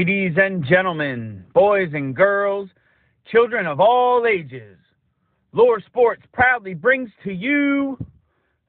Ladies 0.00 0.38
and 0.40 0.64
gentlemen, 0.64 1.44
boys 1.52 1.90
and 1.92 2.16
girls, 2.16 2.70
children 3.30 3.66
of 3.66 3.80
all 3.80 4.26
ages, 4.26 4.78
Lore 5.52 5.78
Sports 5.82 6.22
proudly 6.32 6.72
brings 6.72 7.10
to 7.22 7.30
you 7.30 7.98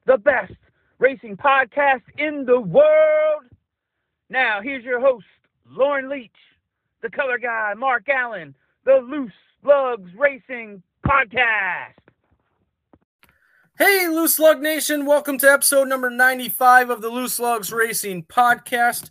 the 0.04 0.18
best 0.18 0.52
racing 0.98 1.38
podcast 1.38 2.02
in 2.18 2.44
the 2.44 2.60
world. 2.60 3.44
Now, 4.28 4.60
here's 4.60 4.84
your 4.84 5.00
host, 5.00 5.24
Lauren 5.70 6.10
Leach, 6.10 6.30
the 7.00 7.08
color 7.08 7.38
guy, 7.38 7.72
Mark 7.78 8.10
Allen, 8.10 8.54
the 8.84 8.96
Loose 8.96 9.32
Lugs 9.64 10.10
Racing 10.14 10.82
Podcast. 11.02 11.96
Hey, 13.78 14.06
Loose 14.06 14.38
Lug 14.38 14.60
Nation, 14.60 15.06
welcome 15.06 15.38
to 15.38 15.50
episode 15.50 15.88
number 15.88 16.10
95 16.10 16.90
of 16.90 17.00
the 17.00 17.08
Loose 17.08 17.38
Lugs 17.38 17.72
Racing 17.72 18.24
Podcast. 18.24 19.08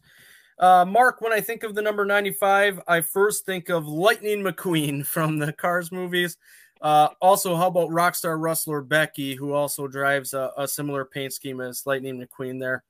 Uh, 0.62 0.86
Mark, 0.86 1.22
when 1.22 1.34
I 1.34 1.42
think 1.42 1.64
of 1.64 1.73
the 1.73 1.81
number 1.81 2.06
95, 2.06 2.81
I 2.88 3.02
first 3.02 3.45
think 3.48 3.70
of 3.70 3.88
Lightning 3.88 4.44
McQueen 4.44 5.06
from 5.06 5.40
the 5.40 5.52
Cars 5.52 5.92
movies. 5.92 6.38
Uh, 6.81 7.09
also, 7.20 7.56
how 7.56 7.68
about 7.68 7.90
Rockstar 7.90 8.40
Rustler 8.40 8.81
Becky, 8.81 9.36
who 9.36 9.53
also 9.53 9.88
drives 9.88 10.34
a, 10.34 10.52
a 10.58 10.68
similar 10.68 11.03
paint 11.03 11.34
scheme 11.34 11.62
as 11.62 11.86
Lightning 11.86 12.23
McQueen 12.23 12.59
there. 12.59 12.84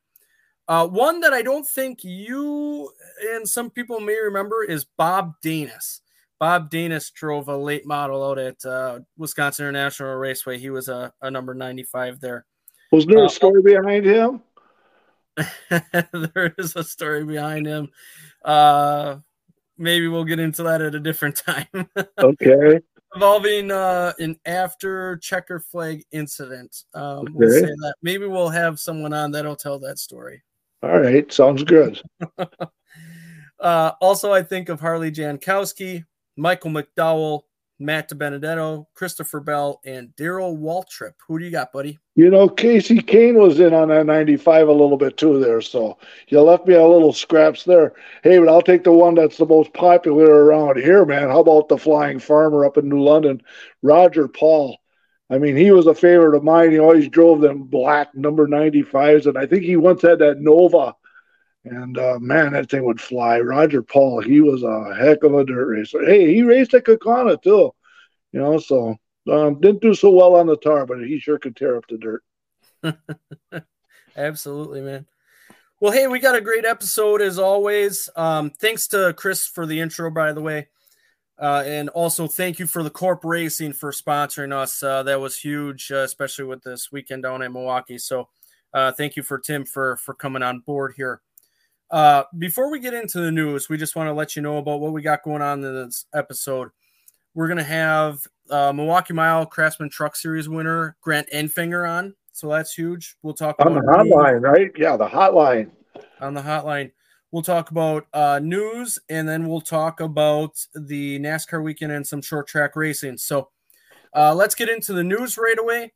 Uh, 0.68 0.88
one 0.88 1.20
that 1.22 1.34
I 1.34 1.42
don't 1.42 1.68
think 1.68 2.04
you 2.04 2.90
and 3.34 3.48
some 3.48 3.70
people 3.70 4.00
may 4.00 4.18
remember 4.18 4.64
is 4.64 4.86
Bob 4.86 5.34
Danis. 5.44 6.02
Bob 6.40 6.72
Danis 6.72 7.12
drove 7.12 7.50
a 7.50 7.58
late 7.58 7.86
model 7.86 8.24
out 8.24 8.40
at 8.40 8.64
uh, 8.66 9.00
Wisconsin 9.18 9.68
International 9.68 10.16
Raceway. 10.16 10.58
He 10.58 10.70
was 10.70 10.88
a, 10.88 11.12
a 11.22 11.30
number 11.30 11.54
95 11.54 12.20
there. 12.20 12.46
Was 12.92 13.06
there 13.06 13.20
a 13.20 13.26
uh, 13.26 13.30
story 13.30 13.62
behind 13.62 14.06
him? 14.06 14.42
there 16.12 16.54
is 16.58 16.76
a 16.76 16.84
story 16.84 17.24
behind 17.24 17.66
him. 17.66 17.90
Uh, 18.44 19.18
maybe 19.78 20.08
we'll 20.08 20.24
get 20.24 20.40
into 20.40 20.64
that 20.64 20.82
at 20.82 20.96
a 20.96 21.00
different 21.00 21.36
time. 21.48 21.90
okay. 22.20 22.80
Involving 23.14 23.72
uh, 23.72 24.14
an 24.20 24.38
after 24.46 25.18
checker 25.18 25.60
flag 25.60 26.04
incident. 26.12 26.84
Um, 26.94 27.20
okay. 27.20 27.32
We'll 27.34 27.52
say 27.52 27.62
that. 27.66 27.96
Maybe 28.02 28.26
we'll 28.26 28.50
have 28.50 28.80
someone 28.80 29.14
on 29.14 29.32
that'll 29.32 29.56
tell 29.56 29.80
that 29.80 30.00
story. 30.00 30.44
All 30.82 31.00
right. 31.00 31.32
Sounds 31.32 31.64
good. 31.64 32.02
uh, 33.60 33.92
also, 34.00 34.32
I 34.32 34.44
think 34.44 34.70
of 34.70 34.80
Harley 34.80 35.12
Jankowski, 35.12 36.06
Michael 36.38 36.72
McDowell, 36.72 37.42
Matt 37.82 38.10
DiBenedetto, 38.10 38.86
Christopher 38.94 39.40
Bell, 39.40 39.82
and 39.84 40.16
Darrell 40.16 40.56
Waltrip. 40.56 41.14
Who 41.28 41.40
do 41.40 41.46
you 41.46 41.52
got, 41.52 41.74
buddy? 41.74 41.98
You 42.16 42.30
know, 42.30 42.48
Kasey 42.48 43.02
Kahne 43.02 43.36
was 43.36 43.60
in 43.60 43.74
on 43.74 43.90
that 43.90 44.06
95 44.06 44.68
a 44.68 44.72
little 44.72 44.98
bit 44.98 45.18
too 45.18 45.40
there. 45.40 45.62
So 45.62 45.98
you 46.28 46.40
left 46.42 46.68
me 46.68 46.76
a 46.76 46.86
little 46.86 47.12
scraps 47.12 47.64
there. 47.64 47.94
Hey, 48.24 48.38
but 48.38 48.48
I'll 48.48 48.62
take 48.62 48.84
the 48.84 48.94
one 48.94 49.16
that's 49.16 49.38
the 49.38 49.46
most 49.46 49.74
popular 49.74 50.46
around 50.46 50.78
here, 50.78 51.06
man. 51.06 51.30
How 51.30 51.40
about 51.40 51.68
the 51.68 51.78
Flying 51.78 52.20
Farmer 52.20 52.66
up 52.66 52.78
in 52.78 52.88
New 52.88 53.02
London? 53.02 53.42
Roger 53.82 54.28
Paul. 54.28 54.78
I 55.32 55.40
mean, 55.40 55.56
he 55.56 55.72
was 55.72 55.88
a 55.88 55.96
favorite 55.96 56.36
of 56.36 56.44
mine. 56.44 56.72
He 56.72 56.80
always 56.80 57.08
drove 57.10 57.42
them 57.42 57.64
black 57.64 58.14
number 58.14 58.48
95s. 58.48 59.26
And 59.26 59.38
I 59.38 59.48
think 59.48 59.64
he 59.64 59.78
once 59.78 60.02
had 60.02 60.20
that 60.20 60.42
Nova 60.42 60.96
and 61.64 61.98
uh, 61.98 62.18
man, 62.20 62.54
that 62.54 62.70
thing 62.70 62.86
would 62.86 63.00
fly. 63.00 63.40
Roger 63.40 63.84
Paul, 63.84 64.22
he 64.22 64.42
was 64.42 64.64
a 64.64 64.96
heck 64.96 65.24
of 65.24 65.36
a 65.36 65.46
dirt 65.46 65.66
racer. 65.66 66.04
Hey, 66.04 66.34
he 66.34 66.42
raced 66.42 66.74
at 66.74 66.86
Kaukauna 66.86 67.42
too, 67.42 67.72
you 68.32 68.40
know. 68.40 68.58
So 68.58 68.96
um, 69.32 69.60
didn't 69.60 69.82
do 69.82 69.94
so 69.94 70.10
well 70.10 70.36
on 70.36 70.48
the 70.48 70.58
tar, 70.58 70.86
but 70.86 71.00
he 71.06 71.20
sure 71.20 71.38
could 71.38 71.56
tear 71.56 71.78
up 71.78 71.86
the 71.88 71.98
dirt. 71.98 72.24
Absolutely, 74.16 74.82
man. 74.82 75.06
Well, 75.80 75.92
hey, 75.92 76.08
we 76.08 76.20
got 76.20 76.36
a 76.36 76.42
great 76.42 76.66
episode 76.66 77.22
as 77.22 77.40
always. 77.40 78.10
Um, 78.16 78.52
thanks 78.52 78.88
to 78.90 79.14
Chris 79.18 79.48
for 79.48 79.66
the 79.66 79.80
intro, 79.80 80.12
by 80.12 80.32
the 80.34 80.42
way. 80.42 80.68
Uh, 81.40 81.64
and 81.66 81.90
also 81.90 82.28
thank 82.28 82.60
you 82.60 82.68
for 82.68 82.84
the 82.84 82.90
Corp 82.92 83.24
Racing 83.24 83.74
for 83.74 83.92
sponsoring 83.92 84.54
us. 84.54 84.84
Uh, 84.84 85.02
that 85.04 85.20
was 85.20 85.40
huge, 85.40 85.92
uh, 85.92 85.98
especially 86.04 86.46
with 86.46 86.62
this 86.62 86.92
weekend 86.92 87.24
down 87.24 87.42
in 87.42 87.52
Milwaukee. 87.52 87.98
So 87.98 88.30
uh, 88.74 88.92
thank 88.92 89.16
you 89.16 89.24
for 89.24 89.40
Tim 89.40 89.66
for 89.66 89.98
for 89.98 90.14
coming 90.14 90.44
on 90.44 90.60
board 90.60 90.94
here. 90.96 91.22
Uh, 91.92 92.24
before 92.38 92.72
we 92.72 92.80
get 92.80 92.94
into 92.94 93.20
the 93.20 93.32
news, 93.32 93.68
we 93.68 93.78
just 93.78 93.96
want 93.96 94.08
to 94.08 94.14
let 94.14 94.36
you 94.36 94.42
know 94.42 94.58
about 94.58 94.80
what 94.80 94.94
we 94.94 95.02
got 95.02 95.24
going 95.24 95.42
on 95.42 95.64
in 95.64 95.76
this 95.76 96.06
episode. 96.14 96.70
We're 97.34 97.48
going 97.48 97.58
to 97.58 97.64
have 97.64 98.20
uh, 98.50 98.72
Milwaukee 98.72 99.14
Mile 99.14 99.46
Craftsman 99.46 99.90
Truck 99.90 100.16
Series 100.16 100.48
winner 100.48 100.96
Grant 101.02 101.30
Enfinger 101.32 101.90
on. 101.90 102.16
So 102.32 102.50
that's 102.50 102.74
huge. 102.74 103.18
We'll 103.22 103.34
talk 103.34 103.58
on 103.60 103.74
the 103.74 103.82
hotline, 103.82 104.42
right? 104.42 104.72
Yeah, 104.78 104.96
the 104.96 105.08
hotline. 105.08 105.70
On 106.22 106.34
the 106.34 106.42
hotline. 106.42 106.92
We'll 107.32 107.44
talk 107.44 107.72
about 107.72 108.08
uh, 108.14 108.40
news 108.42 109.00
and 109.10 109.28
then 109.28 109.48
we'll 109.48 109.62
talk 109.62 110.00
about 110.00 110.66
the 110.74 111.20
NASCAR 111.20 111.64
weekend 111.64 111.92
and 111.92 112.06
some 112.06 112.22
short 112.22 112.48
track 112.48 112.76
racing. 112.76 113.18
So 113.18 113.50
uh, 114.16 114.34
let's 114.34 114.56
get 114.56 114.70
into 114.70 114.94
the 114.94 115.04
news 115.04 115.38
right 115.38 115.60
away. 115.60 115.94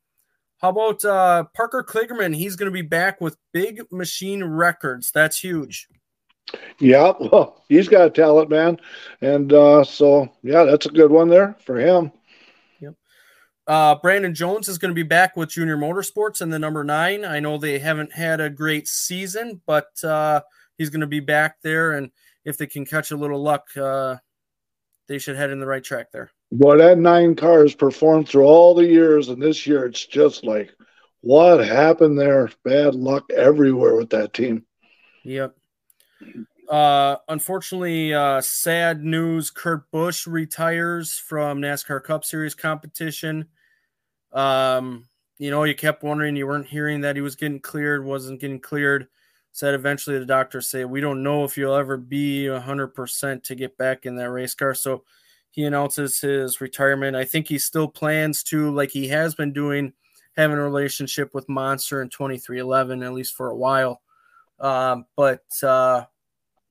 How 0.58 0.70
about 0.70 1.04
uh, 1.04 1.44
Parker 1.54 1.84
Kligerman? 1.86 2.34
He's 2.34 2.56
going 2.56 2.70
to 2.70 2.74
be 2.74 2.82
back 2.82 3.20
with 3.20 3.36
Big 3.52 3.80
Machine 3.92 4.42
Records. 4.42 5.10
That's 5.12 5.38
huge. 5.38 5.88
Yeah, 6.78 7.12
well, 7.20 7.64
he's 7.68 7.88
got 7.88 8.06
a 8.06 8.10
talent, 8.10 8.50
man, 8.50 8.78
and 9.20 9.52
uh, 9.52 9.82
so 9.84 10.28
yeah, 10.42 10.64
that's 10.64 10.86
a 10.86 10.90
good 10.90 11.10
one 11.10 11.28
there 11.28 11.56
for 11.64 11.76
him. 11.76 12.12
Yep. 12.80 12.94
Uh, 13.66 13.96
Brandon 13.96 14.34
Jones 14.34 14.68
is 14.68 14.78
going 14.78 14.90
to 14.90 14.94
be 14.94 15.02
back 15.02 15.36
with 15.36 15.50
Junior 15.50 15.76
Motorsports 15.76 16.40
in 16.40 16.50
the 16.50 16.58
number 16.58 16.84
nine. 16.84 17.24
I 17.24 17.40
know 17.40 17.58
they 17.58 17.80
haven't 17.80 18.12
had 18.12 18.40
a 18.40 18.48
great 18.48 18.86
season, 18.86 19.60
but 19.66 19.88
uh, 20.04 20.40
he's 20.78 20.90
going 20.90 21.00
to 21.00 21.06
be 21.06 21.20
back 21.20 21.56
there, 21.62 21.92
and 21.92 22.10
if 22.44 22.56
they 22.56 22.66
can 22.66 22.86
catch 22.86 23.10
a 23.10 23.16
little 23.16 23.42
luck, 23.42 23.64
uh, 23.76 24.16
they 25.08 25.18
should 25.18 25.36
head 25.36 25.50
in 25.50 25.58
the 25.58 25.66
right 25.66 25.84
track 25.84 26.12
there. 26.12 26.30
Boy, 26.52 26.78
that 26.78 26.98
nine 26.98 27.34
car 27.34 27.62
has 27.62 27.74
performed 27.74 28.28
through 28.28 28.44
all 28.44 28.74
the 28.74 28.86
years, 28.86 29.28
and 29.28 29.42
this 29.42 29.66
year 29.66 29.86
it's 29.86 30.06
just 30.06 30.44
like, 30.44 30.70
what 31.20 31.66
happened 31.66 32.18
there? 32.18 32.50
Bad 32.64 32.94
luck 32.94 33.24
everywhere 33.34 33.96
with 33.96 34.10
that 34.10 34.32
team. 34.32 34.64
Yep. 35.24 35.56
Uh, 36.68 37.16
unfortunately, 37.28 38.14
uh, 38.14 38.40
sad 38.40 39.02
news: 39.02 39.50
Kurt 39.50 39.90
Busch 39.90 40.26
retires 40.26 41.18
from 41.18 41.60
NASCAR 41.60 42.02
Cup 42.02 42.24
Series 42.24 42.54
competition. 42.54 43.46
Um, 44.32 45.08
you 45.38 45.50
know, 45.50 45.64
you 45.64 45.74
kept 45.74 46.02
wondering, 46.02 46.36
you 46.36 46.46
weren't 46.46 46.66
hearing 46.66 47.02
that 47.02 47.16
he 47.16 47.22
was 47.22 47.36
getting 47.36 47.60
cleared, 47.60 48.04
wasn't 48.04 48.40
getting 48.40 48.60
cleared. 48.60 49.08
Said 49.52 49.74
eventually 49.74 50.18
the 50.18 50.26
doctors 50.26 50.68
say, 50.68 50.84
we 50.84 51.00
don't 51.00 51.22
know 51.22 51.44
if 51.44 51.56
you'll 51.56 51.74
ever 51.74 51.96
be 51.96 52.44
100% 52.44 53.42
to 53.42 53.54
get 53.54 53.78
back 53.78 54.04
in 54.04 54.16
that 54.16 54.30
race 54.30 54.54
car. 54.54 54.74
So 54.74 55.04
he 55.56 55.64
announces 55.64 56.20
his 56.20 56.60
retirement. 56.60 57.16
I 57.16 57.24
think 57.24 57.48
he 57.48 57.58
still 57.58 57.88
plans 57.88 58.42
to, 58.44 58.70
like 58.72 58.90
he 58.90 59.08
has 59.08 59.34
been 59.34 59.54
doing, 59.54 59.94
having 60.36 60.58
a 60.58 60.62
relationship 60.62 61.32
with 61.32 61.48
Monster 61.48 62.02
in 62.02 62.10
23XI, 62.10 63.04
at 63.04 63.14
least 63.14 63.34
for 63.34 63.48
a 63.48 63.56
while. 63.56 64.02
Um, 64.60 65.06
but 65.16 65.44
uh, 65.62 66.04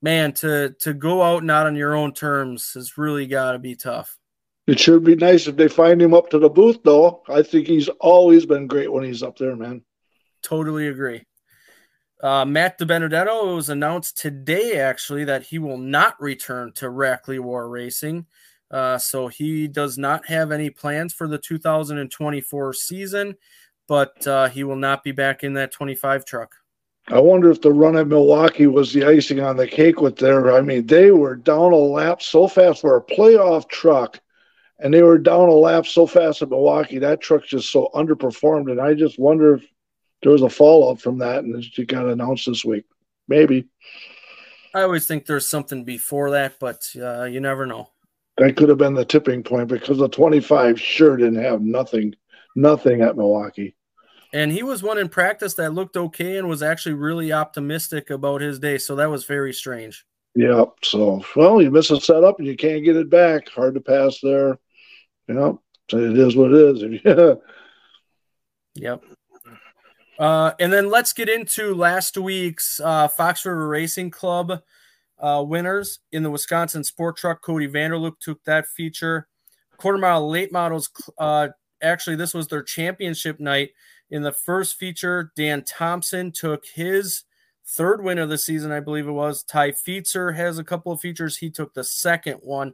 man, 0.03 0.33
to 0.33 0.75
to 0.81 0.93
go 0.93 1.23
out 1.23 1.43
not 1.43 1.65
on 1.65 1.75
your 1.75 1.95
own 1.95 2.13
terms 2.13 2.73
has 2.73 2.95
really 2.95 3.25
got 3.25 3.53
to 3.53 3.59
be 3.59 3.75
tough. 3.75 4.17
It 4.67 4.79
should 4.79 5.03
be 5.03 5.15
nice 5.15 5.47
if 5.47 5.55
they 5.55 5.67
find 5.67 5.99
him 5.99 6.13
up 6.13 6.29
to 6.29 6.39
the 6.39 6.49
booth, 6.49 6.79
though. 6.83 7.23
I 7.27 7.41
think 7.41 7.67
he's 7.67 7.89
always 7.99 8.45
been 8.45 8.67
great 8.67 8.91
when 8.91 9.03
he's 9.03 9.23
up 9.23 9.37
there, 9.37 9.55
man. 9.55 9.83
Totally 10.43 10.87
agree. 10.87 11.25
Uh, 12.21 12.45
Matt 12.45 12.79
DiBenedetto, 12.79 13.51
it 13.51 13.55
was 13.55 13.69
announced 13.69 14.17
today, 14.17 14.79
actually, 14.79 15.25
that 15.25 15.43
he 15.43 15.59
will 15.59 15.77
not 15.77 16.19
return 16.19 16.71
to 16.73 16.85
Rackley 16.85 17.39
War 17.39 17.67
Racing. 17.67 18.25
Uh, 18.71 18.97
so 18.97 19.27
he 19.27 19.67
does 19.67 19.97
not 19.97 20.27
have 20.27 20.51
any 20.51 20.69
plans 20.69 21.13
for 21.13 21.27
the 21.27 21.37
2024 21.37 22.73
season, 22.73 23.35
but 23.87 24.25
uh, 24.27 24.49
he 24.49 24.63
will 24.63 24.75
not 24.75 25.03
be 25.03 25.11
back 25.11 25.43
in 25.43 25.53
that 25.53 25.71
25 25.71 26.25
truck. 26.25 26.55
I 27.07 27.19
wonder 27.19 27.51
if 27.51 27.61
the 27.61 27.71
run 27.71 27.97
at 27.97 28.07
Milwaukee 28.07 28.65
was 28.65 28.91
the 28.91 29.05
icing 29.05 29.39
on 29.39 29.57
the 29.57 29.67
cake 29.67 30.01
with 30.01 30.15
their. 30.15 30.55
I 30.55 30.61
mean, 30.61 30.87
they 30.87 31.11
were 31.11 31.35
down 31.35 31.71
a 31.71 31.75
lap 31.75 32.23
so 32.23 32.47
fast 32.47 32.81
for 32.81 32.97
a 32.97 33.01
playoff 33.01 33.69
truck, 33.69 34.19
and 34.79 34.91
they 34.91 35.03
were 35.03 35.19
down 35.19 35.47
a 35.47 35.53
lap 35.53 35.85
so 35.85 36.07
fast 36.07 36.41
at 36.41 36.49
Milwaukee. 36.49 36.97
That 36.97 37.21
truck 37.21 37.45
just 37.45 37.71
so 37.71 37.89
underperformed, 37.93 38.71
and 38.71 38.81
I 38.81 38.95
just 38.95 39.19
wonder 39.19 39.55
if 39.55 39.67
there 40.23 40.31
was 40.31 40.41
a 40.41 40.49
fallout 40.49 40.99
from 40.99 41.19
that, 41.19 41.43
and 41.43 41.63
it 41.63 41.87
got 41.87 42.07
announced 42.07 42.47
this 42.47 42.65
week. 42.65 42.85
Maybe. 43.27 43.67
I 44.73 44.81
always 44.81 45.05
think 45.05 45.27
there's 45.27 45.47
something 45.47 45.83
before 45.83 46.31
that, 46.31 46.59
but 46.59 46.89
uh, 46.99 47.25
you 47.25 47.39
never 47.39 47.67
know. 47.67 47.89
That 48.37 48.57
could 48.57 48.69
have 48.69 48.77
been 48.77 48.93
the 48.93 49.05
tipping 49.05 49.43
point 49.43 49.69
because 49.69 49.97
the 49.97 50.09
25 50.09 50.79
sure 50.79 51.15
didn't 51.15 51.41
have 51.41 51.61
nothing, 51.61 52.15
nothing 52.55 53.01
at 53.01 53.15
Milwaukee. 53.15 53.75
And 54.33 54.51
he 54.51 54.63
was 54.63 54.83
one 54.83 54.97
in 54.97 55.07
practice 55.07 55.53
that 55.53 55.73
looked 55.73 55.95
okay 55.95 56.37
and 56.37 56.49
was 56.49 56.61
actually 56.61 56.95
really 56.95 57.31
optimistic 57.31 58.09
about 58.09 58.41
his 58.41 58.59
day. 58.59 58.77
So 58.77 58.95
that 58.97 59.09
was 59.09 59.23
very 59.23 59.53
strange. 59.53 60.05
Yeah. 60.35 60.65
So, 60.83 61.23
well, 61.37 61.61
you 61.61 61.71
miss 61.71 61.91
a 61.91 62.01
setup 62.01 62.39
and 62.39 62.47
you 62.47 62.57
can't 62.57 62.83
get 62.83 62.97
it 62.97 63.09
back. 63.09 63.47
Hard 63.47 63.75
to 63.75 63.81
pass 63.81 64.19
there. 64.21 64.59
You 65.29 65.35
know, 65.35 65.61
it 65.93 66.17
is 66.17 66.35
what 66.35 66.51
it 66.51 66.83
is. 66.83 67.01
Yeah. 67.03 67.33
Yep. 68.77 69.05
Uh, 70.19 70.51
and 70.59 70.71
then 70.71 70.89
let's 70.89 71.13
get 71.13 71.29
into 71.29 71.73
last 71.73 72.17
week's 72.17 72.81
uh, 72.81 73.07
Fox 73.07 73.45
River 73.45 73.69
Racing 73.69 74.11
Club 74.11 74.61
uh, 75.19 75.43
winners 75.45 75.99
in 76.11 76.23
the 76.23 76.31
Wisconsin 76.31 76.83
Sport 76.83 77.17
Truck. 77.17 77.41
Cody 77.41 77.67
Vanderloop 77.67 78.19
took 78.19 78.43
that 78.43 78.67
feature. 78.67 79.27
Quarter 79.77 79.97
mile 79.97 80.29
late 80.29 80.51
models. 80.51 80.89
Uh, 81.17 81.49
actually, 81.81 82.15
this 82.15 82.33
was 82.33 82.47
their 82.47 82.63
championship 82.63 83.39
night. 83.39 83.71
In 84.09 84.21
the 84.21 84.31
first 84.31 84.77
feature, 84.77 85.31
Dan 85.35 85.63
Thompson 85.63 86.31
took 86.31 86.65
his 86.65 87.23
third 87.65 88.03
win 88.03 88.19
of 88.19 88.29
the 88.29 88.37
season, 88.37 88.71
I 88.71 88.79
believe 88.79 89.07
it 89.07 89.11
was. 89.11 89.43
Ty 89.43 89.71
Feetzer 89.71 90.35
has 90.35 90.59
a 90.59 90.63
couple 90.63 90.91
of 90.91 91.01
features. 91.01 91.37
He 91.37 91.49
took 91.49 91.73
the 91.73 91.83
second 91.83 92.39
one. 92.43 92.73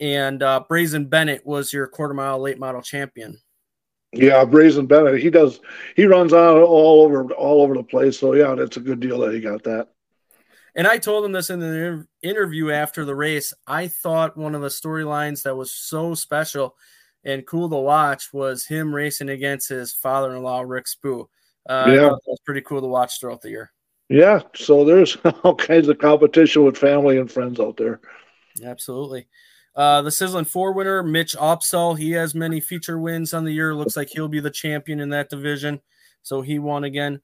And 0.00 0.42
uh, 0.42 0.64
Brazen 0.68 1.06
Bennett 1.06 1.46
was 1.46 1.72
your 1.72 1.86
quarter 1.86 2.14
mile 2.14 2.40
late 2.40 2.58
model 2.58 2.82
champion. 2.82 3.38
Yeah, 4.12 4.44
Brazen 4.44 4.86
Bennett. 4.86 5.22
He 5.22 5.30
does. 5.30 5.60
He 5.96 6.04
runs 6.04 6.32
out 6.32 6.58
all 6.58 7.02
over 7.02 7.32
all 7.34 7.62
over 7.62 7.74
the 7.74 7.82
place. 7.82 8.18
So 8.18 8.34
yeah, 8.34 8.54
that's 8.54 8.76
a 8.76 8.80
good 8.80 9.00
deal 9.00 9.20
that 9.20 9.32
he 9.32 9.40
got 9.40 9.62
that. 9.62 9.88
And 10.74 10.86
I 10.86 10.98
told 10.98 11.24
him 11.24 11.32
this 11.32 11.50
in 11.50 11.60
the 11.60 12.06
interview 12.22 12.70
after 12.70 13.04
the 13.04 13.14
race. 13.14 13.52
I 13.66 13.88
thought 13.88 14.36
one 14.36 14.54
of 14.54 14.62
the 14.62 14.68
storylines 14.68 15.42
that 15.42 15.56
was 15.56 15.74
so 15.74 16.14
special 16.14 16.76
and 17.24 17.46
cool 17.46 17.68
to 17.68 17.76
watch 17.76 18.32
was 18.32 18.66
him 18.66 18.94
racing 18.94 19.28
against 19.28 19.68
his 19.68 19.92
father-in-law 19.92 20.62
Rick 20.62 20.86
Spoo. 20.86 21.26
Uh, 21.68 21.84
yeah, 21.88 21.94
that 21.94 22.20
was 22.26 22.40
pretty 22.44 22.62
cool 22.62 22.80
to 22.80 22.86
watch 22.86 23.20
throughout 23.20 23.42
the 23.42 23.50
year. 23.50 23.72
Yeah, 24.08 24.40
so 24.54 24.84
there's 24.84 25.16
all 25.44 25.54
kinds 25.54 25.88
of 25.88 25.98
competition 25.98 26.64
with 26.64 26.76
family 26.76 27.18
and 27.18 27.30
friends 27.30 27.60
out 27.60 27.76
there. 27.76 28.00
Absolutely. 28.64 29.28
Uh, 29.74 30.02
the 30.02 30.10
Sizzling 30.10 30.44
Four 30.44 30.72
winner, 30.72 31.02
Mitch 31.02 31.34
Opsall, 31.36 31.98
he 31.98 32.10
has 32.12 32.34
many 32.34 32.60
feature 32.60 32.98
wins 32.98 33.32
on 33.32 33.44
the 33.44 33.52
year. 33.52 33.74
Looks 33.74 33.96
like 33.96 34.10
he'll 34.10 34.28
be 34.28 34.40
the 34.40 34.50
champion 34.50 35.00
in 35.00 35.10
that 35.10 35.30
division. 35.30 35.80
So 36.22 36.42
he 36.42 36.58
won 36.58 36.84
again. 36.84 37.20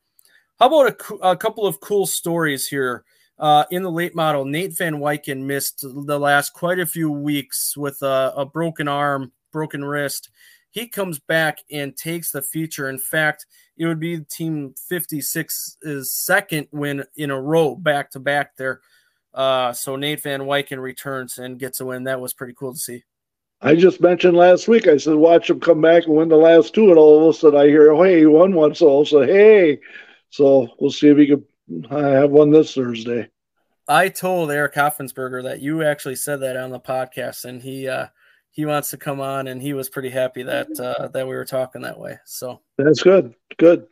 How 0.58 0.66
about 0.66 1.00
a, 1.22 1.28
a 1.30 1.36
couple 1.36 1.66
of 1.66 1.80
cool 1.80 2.06
stories 2.06 2.66
here? 2.66 3.04
Uh, 3.38 3.64
in 3.70 3.82
the 3.82 3.90
late 3.90 4.14
model, 4.14 4.44
Nate 4.44 4.76
Van 4.76 4.96
Wyken 4.96 5.42
missed 5.42 5.82
the 5.82 6.18
last 6.18 6.52
quite 6.52 6.80
a 6.80 6.86
few 6.86 7.10
weeks 7.10 7.76
with 7.76 8.02
a, 8.02 8.32
a 8.36 8.44
broken 8.44 8.88
arm, 8.88 9.32
broken 9.52 9.84
wrist. 9.84 10.30
He 10.70 10.88
comes 10.88 11.18
back 11.18 11.58
and 11.70 11.96
takes 11.96 12.30
the 12.30 12.42
feature. 12.42 12.88
In 12.88 12.98
fact, 12.98 13.46
it 13.76 13.86
would 13.86 14.00
be 14.00 14.20
Team 14.20 14.74
56's 14.90 16.12
second 16.12 16.68
win 16.72 17.04
in 17.16 17.30
a 17.30 17.40
row 17.40 17.74
back 17.74 18.10
to 18.12 18.20
back 18.20 18.56
there. 18.56 18.80
Uh, 19.32 19.72
so 19.72 19.94
Nate 19.96 20.22
Van 20.22 20.40
Wyken 20.40 20.80
returns 20.80 21.38
and 21.38 21.58
gets 21.58 21.80
a 21.80 21.86
win. 21.86 22.04
That 22.04 22.20
was 22.20 22.34
pretty 22.34 22.54
cool 22.54 22.72
to 22.72 22.78
see. 22.78 23.04
I 23.60 23.74
just 23.74 24.00
mentioned 24.00 24.36
last 24.36 24.68
week. 24.68 24.86
I 24.86 24.96
said, 24.96 25.14
watch 25.14 25.50
him 25.50 25.60
come 25.60 25.80
back 25.80 26.06
and 26.06 26.14
win 26.14 26.28
the 26.28 26.36
last 26.36 26.74
two, 26.74 26.90
and 26.90 26.98
all 26.98 27.28
of 27.28 27.34
a 27.34 27.38
sudden 27.38 27.60
I 27.60 27.66
hear, 27.66 27.92
oh, 27.92 28.02
hey, 28.02 28.18
he 28.18 28.26
won 28.26 28.52
one. 28.52 28.74
So 28.74 29.00
I 29.00 29.04
said, 29.04 29.28
hey. 29.28 29.80
So 30.30 30.68
we'll 30.78 30.90
see 30.90 31.08
if 31.08 31.18
he 31.18 31.26
can 31.26 31.44
I 31.90 32.00
have 32.00 32.30
one 32.30 32.50
this 32.50 32.74
Thursday. 32.74 33.28
I 33.88 34.08
told 34.08 34.50
Eric 34.50 34.74
Hoffensberger 34.74 35.42
that 35.44 35.60
you 35.60 35.82
actually 35.82 36.16
said 36.16 36.40
that 36.40 36.56
on 36.56 36.70
the 36.70 36.80
podcast, 36.80 37.44
and 37.44 37.62
he 37.62 37.88
uh, 37.88 38.08
he 38.50 38.66
wants 38.66 38.90
to 38.90 38.96
come 38.96 39.20
on, 39.20 39.48
and 39.48 39.62
he 39.62 39.72
was 39.72 39.88
pretty 39.88 40.10
happy 40.10 40.42
that 40.42 40.68
uh, 40.78 41.08
that 41.08 41.26
we 41.26 41.34
were 41.34 41.44
talking 41.44 41.82
that 41.82 41.98
way. 41.98 42.18
So 42.24 42.60
that's 42.76 43.02
good. 43.02 43.34
Good. 43.56 43.86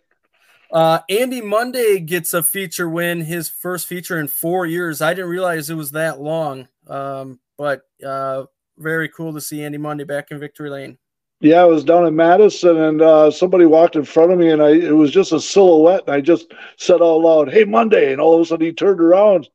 Uh, 0.71 1.01
Andy 1.09 1.41
Monday 1.41 2.01
gets 2.01 2.35
a 2.35 2.43
feature 2.43 2.89
win, 2.89 3.21
his 3.21 3.49
first 3.49 3.87
feature 3.87 4.19
in 4.19 4.29
four 4.29 4.67
years. 4.67 5.01
I 5.01 5.15
didn't 5.15 5.31
realize 5.31 5.71
it 5.71 5.75
was 5.75 5.93
that 5.93 6.21
long, 6.21 6.69
um, 6.89 7.39
but 7.57 7.83
uh, 8.05 8.45
very 8.77 9.09
cool 9.09 9.33
to 9.35 9.41
see 9.41 9.63
Andy 9.63 9.79
Monday 9.79 10.05
back 10.05 10.31
in 10.31 10.41
victory 10.41 10.71
lane. 10.71 10.99
Yeah, 11.41 11.61
I 11.63 11.65
was 11.65 11.85
down 11.85 12.07
in 12.07 12.17
Madison, 12.17 12.79
and 12.79 13.03
uh, 13.03 13.31
somebody 13.31 13.67
walked 13.67 13.95
in 13.97 14.05
front 14.05 14.33
of 14.33 14.39
me, 14.39 14.51
and 14.51 14.63
I 14.63 14.71
it 14.71 14.95
was 14.97 15.11
just 15.11 15.33
a 15.33 15.41
silhouette, 15.41 16.05
and 16.07 16.15
I 16.15 16.21
just 16.21 16.53
said 16.79 17.03
out 17.03 17.21
loud, 17.21 17.53
"Hey, 17.53 17.65
Monday!" 17.65 18.13
And 18.13 18.21
all 18.21 18.35
of 18.35 18.41
a 18.41 18.45
sudden, 18.47 18.65
he 18.67 18.73
turned 18.73 19.01
around, 19.01 19.49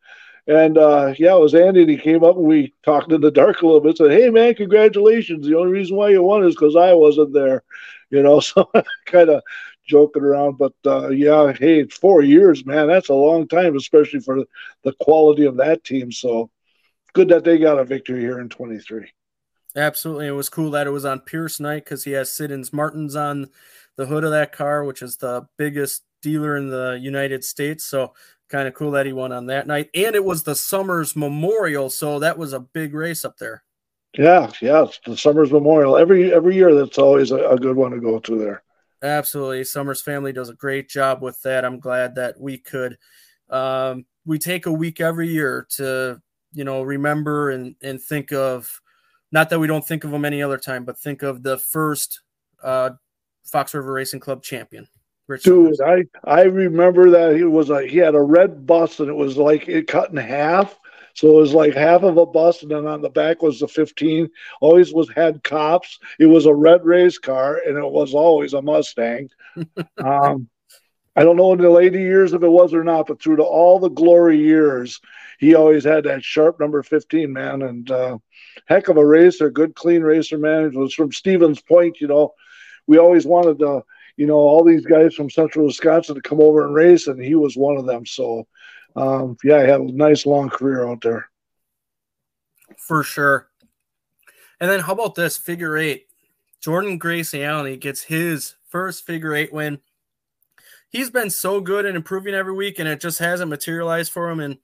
and 0.47 0.77
uh, 0.77 1.13
yeah, 1.17 1.35
it 1.35 1.39
was 1.39 1.55
Andy, 1.55 1.81
and 1.81 1.89
he 1.89 1.97
came 1.97 2.23
up, 2.23 2.35
and 2.37 2.45
we 2.45 2.73
talked 2.83 3.11
in 3.11 3.21
the 3.21 3.31
dark 3.31 3.61
a 3.61 3.65
little 3.65 3.81
bit. 3.81 3.97
Said, 3.97 4.11
"Hey, 4.11 4.29
man, 4.29 4.53
congratulations! 4.55 5.47
The 5.47 5.57
only 5.57 5.71
reason 5.71 5.97
why 5.97 6.09
you 6.09 6.21
won 6.23 6.43
is 6.45 6.55
because 6.55 6.75
I 6.75 6.93
wasn't 6.93 7.33
there." 7.33 7.63
You 8.13 8.21
know, 8.23 8.41
so 8.41 8.69
kind 9.05 9.29
of 9.29 9.41
joking 9.85 10.23
around, 10.23 10.57
but 10.57 10.73
uh, 10.85 11.09
yeah, 11.09 11.53
hey, 11.53 11.85
four 11.85 12.21
years, 12.21 12.65
man. 12.65 12.87
That's 12.87 13.07
a 13.07 13.13
long 13.13 13.47
time, 13.47 13.77
especially 13.77 14.19
for 14.19 14.43
the 14.83 14.93
quality 14.99 15.45
of 15.45 15.55
that 15.57 15.85
team. 15.85 16.11
So 16.11 16.51
good 17.13 17.29
that 17.29 17.45
they 17.45 17.57
got 17.57 17.79
a 17.79 17.85
victory 17.85 18.19
here 18.19 18.41
in 18.41 18.49
23. 18.49 19.07
Absolutely. 19.75 20.27
It 20.27 20.31
was 20.31 20.49
cool 20.49 20.71
that 20.71 20.87
it 20.87 20.91
was 20.91 21.05
on 21.05 21.21
Pierce 21.21 21.59
night 21.59 21.85
because 21.85 22.03
he 22.03 22.11
has 22.11 22.31
Siddons 22.31 22.73
Martins 22.73 23.15
on 23.15 23.49
the 23.95 24.05
hood 24.05 24.23
of 24.23 24.31
that 24.31 24.51
car, 24.51 24.83
which 24.83 25.01
is 25.01 25.17
the 25.17 25.47
biggest 25.57 26.03
dealer 26.21 26.57
in 26.57 26.69
the 26.69 26.99
United 27.01 27.43
States. 27.43 27.85
So 27.85 28.13
kind 28.49 28.67
of 28.67 28.73
cool 28.73 28.91
that 28.91 29.05
he 29.05 29.13
won 29.13 29.31
on 29.31 29.45
that 29.47 29.65
night. 29.67 29.89
And 29.95 30.15
it 30.15 30.23
was 30.23 30.43
the 30.43 30.55
Summers 30.55 31.15
Memorial. 31.15 31.89
So 31.89 32.19
that 32.19 32.37
was 32.37 32.53
a 32.53 32.59
big 32.59 32.93
race 32.93 33.23
up 33.23 33.37
there. 33.37 33.63
Yeah, 34.17 34.51
yeah. 34.61 34.85
the 35.05 35.15
Summers 35.15 35.51
Memorial. 35.51 35.97
Every 35.97 36.33
every 36.33 36.55
year 36.55 36.75
that's 36.75 36.97
always 36.97 37.31
a, 37.31 37.49
a 37.49 37.57
good 37.57 37.77
one 37.77 37.91
to 37.91 37.99
go 37.99 38.19
to 38.19 38.37
there. 38.37 38.63
Absolutely. 39.01 39.63
Summers 39.63 40.01
family 40.01 40.33
does 40.33 40.49
a 40.49 40.53
great 40.53 40.89
job 40.89 41.21
with 41.21 41.41
that. 41.43 41.63
I'm 41.63 41.79
glad 41.79 42.15
that 42.15 42.39
we 42.39 42.57
could 42.57 42.97
um, 43.49 44.05
we 44.25 44.37
take 44.37 44.65
a 44.65 44.71
week 44.71 44.99
every 45.01 45.29
year 45.29 45.65
to, 45.77 46.21
you 46.53 46.65
know, 46.65 46.83
remember 46.83 47.51
and 47.51 47.75
and 47.81 48.01
think 48.01 48.33
of 48.33 48.81
not 49.31 49.49
that 49.49 49.59
we 49.59 49.67
don't 49.67 49.85
think 49.85 50.03
of 50.03 50.11
them 50.11 50.25
any 50.25 50.41
other 50.41 50.57
time, 50.57 50.83
but 50.83 50.99
think 50.99 51.23
of 51.23 51.43
the 51.43 51.57
first 51.57 52.21
uh, 52.63 52.91
Fox 53.45 53.73
River 53.73 53.93
Racing 53.93 54.19
Club 54.19 54.43
champion. 54.43 54.87
Rich 55.27 55.43
Dude, 55.43 55.79
I 55.81 56.03
I 56.25 56.43
remember 56.43 57.09
that 57.11 57.37
he 57.37 57.43
was 57.43 57.69
a 57.69 57.87
he 57.87 57.97
had 57.97 58.15
a 58.15 58.21
red 58.21 58.65
bus 58.65 58.99
and 58.99 59.09
it 59.09 59.13
was 59.13 59.37
like 59.37 59.67
it 59.69 59.87
cut 59.87 60.09
in 60.09 60.17
half. 60.17 60.77
So 61.13 61.29
it 61.29 61.41
was 61.41 61.53
like 61.53 61.73
half 61.73 62.03
of 62.03 62.17
a 62.17 62.25
bus, 62.25 62.61
and 62.61 62.71
then 62.71 62.87
on 62.87 63.01
the 63.01 63.09
back 63.09 63.41
was 63.41 63.59
the 63.59 63.67
15. 63.67 64.29
Always 64.61 64.93
was 64.93 65.09
had 65.13 65.43
cops. 65.43 65.99
It 66.19 66.25
was 66.25 66.45
a 66.45 66.55
red 66.55 66.85
race 66.85 67.17
car, 67.17 67.61
and 67.65 67.77
it 67.77 67.89
was 67.89 68.13
always 68.13 68.53
a 68.53 68.61
Mustang. 68.61 69.29
um, 69.97 70.49
I 71.15 71.23
don't 71.23 71.35
know 71.35 71.51
in 71.53 71.59
the 71.59 71.69
later 71.69 71.99
years 71.99 72.33
if 72.33 72.41
it 72.41 72.47
was 72.47 72.73
or 72.73 72.83
not, 72.83 73.07
but 73.07 73.21
through 73.21 73.37
the, 73.37 73.43
all 73.43 73.79
the 73.79 73.89
glory 73.89 74.37
years, 74.37 74.99
he 75.39 75.55
always 75.55 75.83
had 75.83 76.05
that 76.05 76.23
sharp 76.23 76.59
number 76.59 76.81
15, 76.83 77.31
man. 77.31 77.61
And 77.63 77.91
uh, 77.91 78.17
heck 78.67 78.87
of 78.87 78.97
a 78.97 79.05
racer, 79.05 79.49
good, 79.49 79.75
clean 79.75 80.03
racer, 80.03 80.37
man. 80.37 80.65
It 80.65 80.73
was 80.73 80.93
from 80.93 81.11
Stevens 81.11 81.61
Point, 81.61 81.99
you 81.99 82.07
know. 82.07 82.33
We 82.87 82.97
always 82.97 83.25
wanted 83.25 83.59
to, 83.59 83.83
you 84.15 84.25
know, 84.25 84.35
all 84.35 84.63
these 84.63 84.85
guys 84.85 85.13
from 85.13 85.29
central 85.29 85.65
Wisconsin 85.65 86.15
to 86.15 86.21
come 86.21 86.39
over 86.39 86.65
and 86.65 86.73
race, 86.73 87.07
and 87.07 87.21
he 87.21 87.35
was 87.35 87.57
one 87.57 87.77
of 87.77 87.85
them. 87.85 88.05
So, 88.05 88.47
um, 88.95 89.37
yeah, 89.43 89.63
he 89.63 89.69
had 89.69 89.81
a 89.81 89.91
nice 89.91 90.25
long 90.25 90.49
career 90.49 90.87
out 90.87 91.01
there. 91.01 91.29
For 92.77 93.03
sure. 93.03 93.49
And 94.59 94.69
then 94.69 94.81
how 94.81 94.93
about 94.93 95.15
this 95.15 95.37
figure 95.37 95.77
eight? 95.77 96.07
Jordan 96.61 96.99
Grace 96.99 97.33
Allen 97.33 97.79
gets 97.79 98.03
his 98.03 98.55
first 98.67 99.05
figure 99.05 99.33
eight 99.33 99.51
win. 99.51 99.79
He's 100.91 101.09
been 101.09 101.29
so 101.29 101.61
good 101.61 101.85
and 101.85 101.95
improving 101.95 102.33
every 102.33 102.53
week, 102.53 102.77
and 102.77 102.87
it 102.87 102.99
just 102.99 103.19
hasn't 103.19 103.49
materialized 103.49 104.11
for 104.11 104.29
him. 104.29 104.39
And 104.39 104.57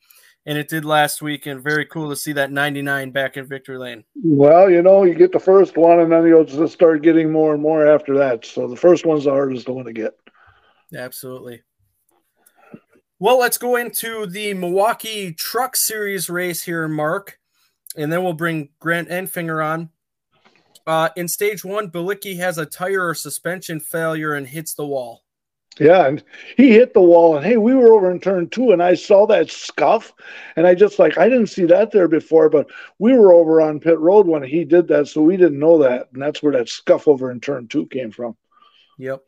and 0.46 0.57
it 0.57 0.69
did 0.69 0.86
last 0.86 1.22
week, 1.22 1.46
and 1.46 1.62
very 1.62 1.86
cool 1.86 2.10
to 2.10 2.15
see 2.15 2.31
that 2.34 2.53
99 2.53 3.12
back 3.12 3.36
in 3.36 3.46
victory 3.46 3.77
lane. 3.77 4.05
Well, 4.15 4.69
you 4.69 4.81
know, 4.81 5.03
you 5.03 5.13
get 5.13 5.34
the 5.34 5.39
first 5.39 5.75
one, 5.75 6.00
and 6.00 6.10
then 6.10 6.25
you'll 6.25 6.46
just 6.46 6.74
start 6.74 7.01
getting 7.01 7.31
more 7.31 7.53
and 7.53 7.62
more 7.62 7.86
after 7.86 8.17
that. 8.19 8.46
So 8.46 8.65
the 8.67 8.75
first 8.77 9.05
one's 9.05 9.25
the 9.25 9.31
hardest 9.31 9.67
one 9.67 9.84
to 9.84 9.91
get. 9.91 10.13
Absolutely. 10.96 11.63
Well, 13.19 13.39
let's 13.39 13.57
go 13.57 13.75
into 13.75 14.25
the 14.25 14.53
Milwaukee 14.53 15.34
Truck 15.34 15.75
Series 15.75 16.29
race 16.29 16.63
here, 16.63 16.88
Mark, 16.88 17.39
and 17.98 18.13
then 18.13 18.24
we'll 18.24 18.34
bring 18.34 18.69
Grant 18.79 19.10
Enfinger 19.10 19.63
on. 19.65 19.89
Uh, 20.86 21.10
in 21.17 21.27
stage 21.27 21.65
one, 21.65 21.91
Bilicki 21.91 22.38
has 22.38 22.57
a 22.57 22.65
tire 22.65 23.10
or 23.10 23.13
suspension 23.13 23.81
failure 23.81 24.34
and 24.34 24.48
hits 24.48 24.74
the 24.74 24.86
wall. 24.86 25.24
Yeah, 25.79 26.07
and 26.07 26.24
he 26.55 26.72
hit 26.72 26.93
the 26.93 27.01
wall, 27.01 27.38
and 27.38 27.46
hey, 27.46 27.57
we 27.57 27.74
were 27.75 27.93
over 27.93 28.10
in 28.10 28.19
turn 28.19 28.50
two, 28.50 28.72
and 28.72 28.81
I 28.81 28.96
saw 28.96 29.27
that 29.27 29.51
scuff, 29.51 30.13
and 30.55 30.65
I 30.65 30.74
just 30.74 30.98
like 30.98 31.17
I 31.17 31.29
didn't 31.29 31.48
see 31.48 31.65
that 31.65 31.91
there 31.91 32.07
before, 32.07 32.50
but 32.50 32.67
we 33.00 33.13
were 33.13 33.34
over 33.34 33.62
on 33.62 33.79
pit 33.79 34.00
road 34.00 34.27
when 34.27 34.43
he 34.43 34.65
did 34.65 34.88
that, 34.88 35.07
so 35.07 35.22
we 35.22 35.38
didn't 35.38 35.60
know 35.60 35.77
that, 35.79 36.10
and 36.13 36.22
that's 36.22 36.41
where 36.41 36.53
that 36.53 36.69
scuff 36.69 37.07
over 37.07 37.31
in 37.31 37.39
turn 37.39 37.67
two 37.67 37.86
came 37.88 38.12
from. 38.12 38.36
Yep. 38.98 39.22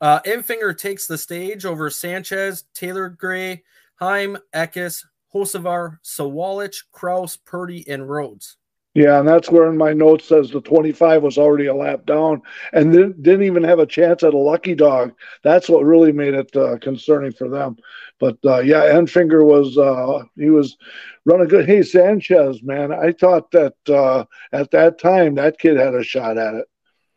Uh, 0.00 0.20
Enfinger 0.20 0.76
takes 0.76 1.06
the 1.06 1.18
stage 1.18 1.64
over 1.64 1.90
Sanchez, 1.90 2.64
Taylor 2.74 3.08
Gray, 3.08 3.64
Heim, 3.96 4.38
Eckes, 4.54 5.04
Hocevar, 5.34 5.98
Sawalich, 6.02 6.84
Kraus, 6.90 7.36
Purdy, 7.36 7.86
and 7.88 8.08
Rhodes. 8.08 8.56
Yeah, 8.94 9.20
and 9.20 9.26
that's 9.26 9.50
where 9.50 9.70
in 9.70 9.78
my 9.78 9.94
notes 9.94 10.28
says 10.28 10.50
the 10.50 10.60
25 10.60 11.22
was 11.22 11.38
already 11.38 11.66
a 11.66 11.74
lap 11.74 12.04
down 12.04 12.42
and 12.74 12.92
didn't 12.92 13.42
even 13.42 13.62
have 13.62 13.78
a 13.78 13.86
chance 13.86 14.22
at 14.22 14.34
a 14.34 14.38
lucky 14.38 14.74
dog. 14.74 15.14
That's 15.42 15.70
what 15.70 15.84
really 15.84 16.12
made 16.12 16.34
it 16.34 16.54
uh, 16.54 16.76
concerning 16.78 17.32
for 17.32 17.48
them. 17.48 17.78
But 18.20 18.36
uh, 18.44 18.60
yeah, 18.60 18.82
Enfinger 18.82 19.44
was 19.44 19.78
uh, 19.78 20.24
he 20.36 20.50
was 20.50 20.76
running 21.24 21.48
good. 21.48 21.66
Hey, 21.66 21.82
Sanchez, 21.82 22.62
man, 22.62 22.92
I 22.92 23.12
thought 23.12 23.50
that 23.52 23.74
uh, 23.88 24.26
at 24.52 24.70
that 24.72 24.98
time 24.98 25.36
that 25.36 25.58
kid 25.58 25.78
had 25.78 25.94
a 25.94 26.04
shot 26.04 26.36
at 26.36 26.54
it. 26.54 26.66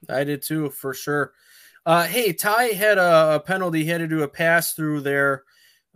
I 0.08 0.24
did 0.24 0.44
too, 0.44 0.70
for 0.70 0.94
sure. 0.94 1.34
Uh, 1.86 2.05
hey, 2.05 2.32
Ty 2.32 2.67
had 2.67 2.98
a, 2.98 3.36
a, 3.36 3.39
penalty. 3.39 3.84
He 3.84 3.89
had 3.89 4.00
to 4.00 4.08
do 4.08 4.24
a 4.24 4.27
pass 4.27 4.74
through 4.74 5.01
there 5.01 5.44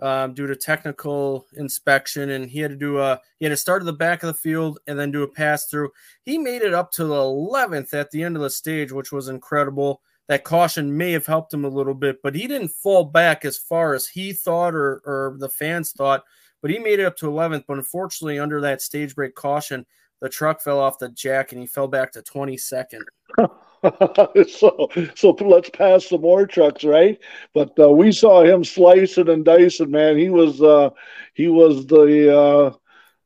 um, 0.01 0.33
due 0.33 0.47
to 0.47 0.55
technical 0.55 1.45
inspection, 1.55 2.29
and 2.31 2.49
he 2.49 2.59
had 2.59 2.71
to 2.71 2.77
do 2.77 2.99
a 2.99 3.19
he 3.39 3.45
had 3.45 3.51
to 3.51 3.57
start 3.57 3.81
at 3.81 3.85
the 3.85 3.93
back 3.93 4.23
of 4.23 4.27
the 4.27 4.33
field 4.33 4.79
and 4.87 4.97
then 4.97 5.11
do 5.11 5.23
a 5.23 5.27
pass 5.27 5.65
through. 5.65 5.89
He 6.23 6.37
made 6.37 6.61
it 6.61 6.73
up 6.73 6.91
to 6.93 7.05
the 7.05 7.15
11th 7.15 7.93
at 7.93 8.11
the 8.11 8.23
end 8.23 8.35
of 8.35 8.41
the 8.41 8.49
stage, 8.49 8.91
which 8.91 9.11
was 9.11 9.27
incredible. 9.27 10.01
That 10.27 10.43
caution 10.43 10.95
may 10.95 11.11
have 11.13 11.25
helped 11.25 11.53
him 11.53 11.65
a 11.65 11.69
little 11.69 11.95
bit, 11.95 12.21
but 12.21 12.35
he 12.35 12.47
didn't 12.47 12.69
fall 12.69 13.03
back 13.03 13.45
as 13.45 13.57
far 13.57 13.93
as 13.93 14.07
he 14.07 14.31
thought 14.31 14.75
or 14.75 15.01
or 15.05 15.35
the 15.39 15.49
fans 15.49 15.91
thought. 15.91 16.23
But 16.61 16.71
he 16.71 16.79
made 16.79 16.99
it 16.99 17.05
up 17.05 17.17
to 17.17 17.27
11th. 17.27 17.63
But 17.67 17.77
unfortunately, 17.77 18.39
under 18.39 18.61
that 18.61 18.81
stage 18.81 19.15
break 19.15 19.33
caution, 19.35 19.85
the 20.21 20.29
truck 20.29 20.61
fell 20.61 20.79
off 20.79 20.99
the 20.99 21.09
jack 21.09 21.51
and 21.51 21.61
he 21.61 21.67
fell 21.67 21.87
back 21.87 22.11
to 22.13 22.21
22nd. 22.21 23.01
so, 24.49 24.89
so 25.15 25.31
let's 25.41 25.69
pass 25.69 26.07
some 26.07 26.21
more 26.21 26.45
trucks, 26.45 26.83
right? 26.83 27.19
But 27.53 27.77
uh, 27.79 27.89
we 27.89 28.11
saw 28.11 28.43
him 28.43 28.63
slicing 28.63 29.29
and 29.29 29.45
dicing, 29.45 29.91
man. 29.91 30.17
He 30.17 30.29
was, 30.29 30.61
uh, 30.61 30.89
he 31.33 31.47
was 31.47 31.85
the, 31.87 32.37
uh, 32.37 32.73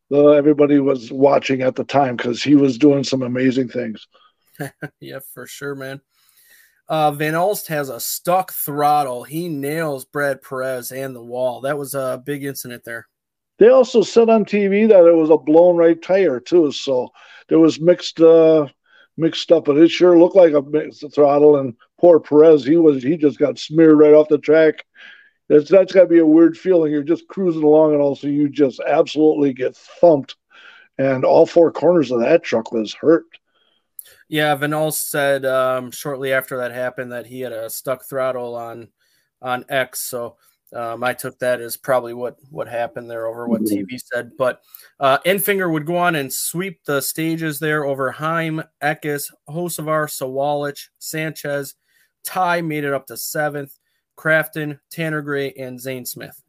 the 0.10 0.24
everybody 0.33 0.79
was 0.79 1.12
watching 1.12 1.62
at 1.62 1.75
the 1.75 1.83
time 1.83 2.15
because 2.15 2.43
he 2.43 2.55
was 2.55 2.77
doing 2.77 3.03
some 3.03 3.24
amazing 3.24 3.69
things. 3.69 4.07
yeah, 5.00 5.19
for 5.33 5.48
sure, 5.48 5.75
man. 5.75 6.01
Uh, 6.88 7.12
Van 7.12 7.33
Alst 7.33 7.67
has 7.67 7.89
a 7.89 8.00
stuck 8.00 8.51
throttle. 8.51 9.24
He 9.24 9.48
nails 9.48 10.05
Brad 10.05 10.41
Perez 10.41 10.91
and 10.91 11.15
the 11.15 11.24
wall. 11.24 11.62
That 11.62 11.77
was 11.77 11.93
a 11.93 12.22
big 12.24 12.43
incident 12.43 12.83
there. 12.83 13.07
They 13.60 13.69
also 13.69 14.01
said 14.01 14.29
on 14.29 14.45
TV 14.45 14.88
that 14.89 15.05
it 15.05 15.15
was 15.15 15.29
a 15.29 15.38
blown 15.38 15.77
right 15.77 16.00
tire 16.01 16.39
too, 16.39 16.72
so 16.72 17.10
there 17.48 17.60
was 17.60 17.79
mixed 17.79 18.19
uh, 18.19 18.67
mixed 19.17 19.51
up, 19.51 19.65
but 19.65 19.77
it 19.77 19.89
sure 19.89 20.17
looked 20.17 20.36
like 20.36 20.53
a 20.53 20.62
mixed 20.62 21.03
throttle. 21.13 21.58
And 21.58 21.75
poor 22.00 22.20
Perez, 22.20 22.65
he 22.65 22.77
was 22.77 23.03
he 23.03 23.17
just 23.17 23.39
got 23.39 23.60
smeared 23.60 23.98
right 23.98 24.13
off 24.13 24.29
the 24.29 24.38
track. 24.38 24.86
That's 25.50 25.70
that's 25.70 25.93
got 25.93 26.01
to 26.01 26.08
be 26.08 26.20
a 26.20 26.25
weird 26.25 26.58
feeling. 26.58 26.91
You're 26.91 27.03
just 27.03 27.27
cruising 27.27 27.63
along, 27.63 27.93
and 27.93 28.01
also 28.01 28.27
you 28.27 28.50
just 28.50 28.79
absolutely 28.79 29.53
get 29.53 29.75
thumped, 29.75 30.36
and 30.98 31.25
all 31.25 31.46
four 31.46 31.72
corners 31.72 32.12
of 32.12 32.22
that 32.22 32.43
truck 32.43 32.72
was 32.72 32.93
hurt. 32.93 33.25
Yeah, 34.29 34.55
Van 34.55 34.72
Alst 34.72 35.10
said 35.10 35.46
um, 35.46 35.91
shortly 35.91 36.34
after 36.34 36.58
that 36.58 36.72
happened 36.72 37.12
that 37.12 37.25
he 37.25 37.41
had 37.41 37.51
a 37.51 37.70
stuck 37.70 38.05
throttle 38.05 38.55
on 38.55 38.89
on 39.41 39.65
X, 39.70 40.01
so 40.01 40.38
um, 40.75 41.03
I 41.03 41.13
took 41.13 41.38
that 41.39 41.62
as 41.62 41.77
probably 41.77 42.13
what 42.13 42.38
what 42.50 42.68
happened 42.68 43.10
there 43.10 43.27
over 43.27 43.48
what 43.48 43.62
mm-hmm. 43.62 43.86
TV 43.86 44.00
said. 44.00 44.32
But 44.38 44.62
uh, 45.00 45.20
Enfinger 45.25 45.72
would 45.72 45.86
go 45.86 45.98
on 45.98 46.15
and 46.15 46.32
sweep 46.32 46.80
the 46.86 47.01
stages 47.01 47.60
there 47.60 47.86
over 47.86 48.12
Heim, 48.12 48.63
Eckes, 48.82 49.32
Hocevar, 49.50 50.08
Sawalich, 50.08 50.88
Sanchez. 51.00 51.75
Ty 52.24 52.62
made 52.62 52.84
it 52.84 52.94
up 52.94 53.08
to 53.08 53.18
seventh. 53.18 53.77
Crafton, 54.18 54.80
Tanner 54.92 55.22
Gray, 55.22 55.53
and 55.53 55.80
Zane 55.80 56.06
Smith. 56.06 56.42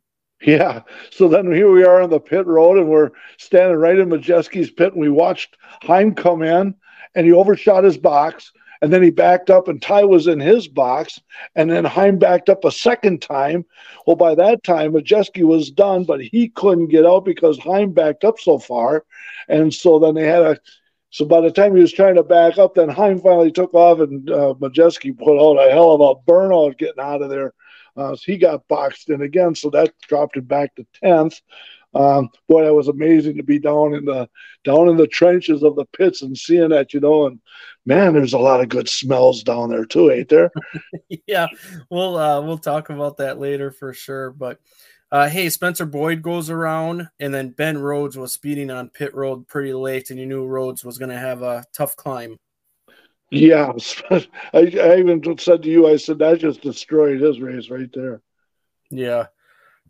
Yeah. 0.42 0.82
So 1.10 1.28
then 1.28 1.50
here 1.52 1.70
we 1.70 1.84
are 1.84 2.02
on 2.02 2.10
the 2.10 2.20
pit 2.20 2.46
road, 2.46 2.78
and 2.78 2.88
we're 2.88 3.10
standing 3.38 3.78
right 3.78 3.98
in 3.98 4.08
Majeski's 4.08 4.70
pit, 4.70 4.92
and 4.92 5.00
we 5.00 5.08
watched 5.08 5.56
Heim 5.82 6.14
come 6.14 6.42
in, 6.42 6.74
and 7.14 7.26
he 7.26 7.32
overshot 7.32 7.84
his 7.84 7.96
box 7.96 8.52
and 8.84 8.92
then 8.92 9.02
he 9.02 9.08
backed 9.08 9.48
up 9.48 9.66
and 9.66 9.80
Ty 9.80 10.04
was 10.04 10.26
in 10.26 10.38
his 10.38 10.68
box 10.68 11.18
and 11.54 11.70
then 11.70 11.86
Heim 11.86 12.18
backed 12.18 12.50
up 12.50 12.66
a 12.66 12.70
second 12.70 13.22
time. 13.22 13.64
Well, 14.06 14.14
by 14.14 14.34
that 14.34 14.62
time, 14.62 14.92
Majeski 14.92 15.42
was 15.42 15.70
done, 15.70 16.04
but 16.04 16.20
he 16.20 16.50
couldn't 16.50 16.88
get 16.88 17.06
out 17.06 17.24
because 17.24 17.58
Heim 17.58 17.92
backed 17.92 18.24
up 18.24 18.38
so 18.38 18.58
far. 18.58 19.06
And 19.48 19.72
so 19.72 19.98
then 19.98 20.14
they 20.14 20.26
had 20.26 20.42
a 20.42 20.58
so 21.08 21.24
by 21.24 21.40
the 21.40 21.50
time 21.50 21.74
he 21.74 21.80
was 21.80 21.94
trying 21.94 22.16
to 22.16 22.22
back 22.22 22.58
up, 22.58 22.74
then 22.74 22.90
Heim 22.90 23.20
finally 23.20 23.50
took 23.50 23.72
off 23.72 24.00
and 24.00 24.28
uh, 24.28 24.52
Majeski 24.60 25.16
put 25.16 25.40
out 25.40 25.66
a 25.66 25.70
hell 25.70 25.92
of 25.92 26.02
a 26.02 26.30
burnout 26.30 26.76
getting 26.76 27.02
out 27.02 27.22
of 27.22 27.30
there. 27.30 27.54
Uh, 27.96 28.14
so 28.14 28.22
he 28.26 28.36
got 28.36 28.68
boxed 28.68 29.08
in 29.08 29.22
again, 29.22 29.54
so 29.54 29.70
that 29.70 29.94
dropped 30.02 30.36
him 30.36 30.44
back 30.44 30.74
to 30.74 30.84
10th. 31.02 31.40
Um, 31.94 32.28
boy, 32.48 32.64
that 32.64 32.74
was 32.74 32.88
amazing 32.88 33.36
to 33.36 33.42
be 33.42 33.58
down 33.58 33.94
in 33.94 34.04
the 34.04 34.28
down 34.64 34.88
in 34.88 34.96
the 34.96 35.06
trenches 35.06 35.62
of 35.62 35.76
the 35.76 35.84
pits 35.86 36.22
and 36.22 36.36
seeing 36.36 36.70
that, 36.70 36.92
you 36.92 37.00
know. 37.00 37.26
And 37.26 37.40
man, 37.86 38.14
there's 38.14 38.32
a 38.32 38.38
lot 38.38 38.60
of 38.60 38.68
good 38.68 38.88
smells 38.88 39.42
down 39.42 39.70
there 39.70 39.84
too, 39.84 40.10
ain't 40.10 40.28
there? 40.28 40.50
yeah, 41.26 41.46
we'll 41.90 42.16
uh, 42.16 42.40
we'll 42.40 42.58
talk 42.58 42.90
about 42.90 43.18
that 43.18 43.38
later 43.38 43.70
for 43.70 43.92
sure. 43.92 44.30
But 44.30 44.58
uh, 45.12 45.28
hey, 45.28 45.48
Spencer 45.48 45.86
Boyd 45.86 46.22
goes 46.22 46.50
around, 46.50 47.08
and 47.20 47.32
then 47.32 47.50
Ben 47.50 47.78
Rhodes 47.78 48.16
was 48.16 48.32
speeding 48.32 48.70
on 48.70 48.90
pit 48.90 49.14
road 49.14 49.46
pretty 49.46 49.72
late, 49.72 50.10
and 50.10 50.18
you 50.18 50.26
knew 50.26 50.44
Rhodes 50.44 50.84
was 50.84 50.98
going 50.98 51.10
to 51.10 51.18
have 51.18 51.42
a 51.42 51.64
tough 51.72 51.94
climb. 51.96 52.38
Yeah, 53.30 53.72
I, 54.10 54.26
I 54.52 54.96
even 54.98 55.22
said 55.38 55.62
to 55.62 55.68
you, 55.68 55.88
I 55.88 55.96
said 55.96 56.18
that 56.18 56.40
just 56.40 56.62
destroyed 56.62 57.20
his 57.20 57.40
race 57.40 57.70
right 57.70 57.90
there. 57.92 58.22
Yeah. 58.90 59.26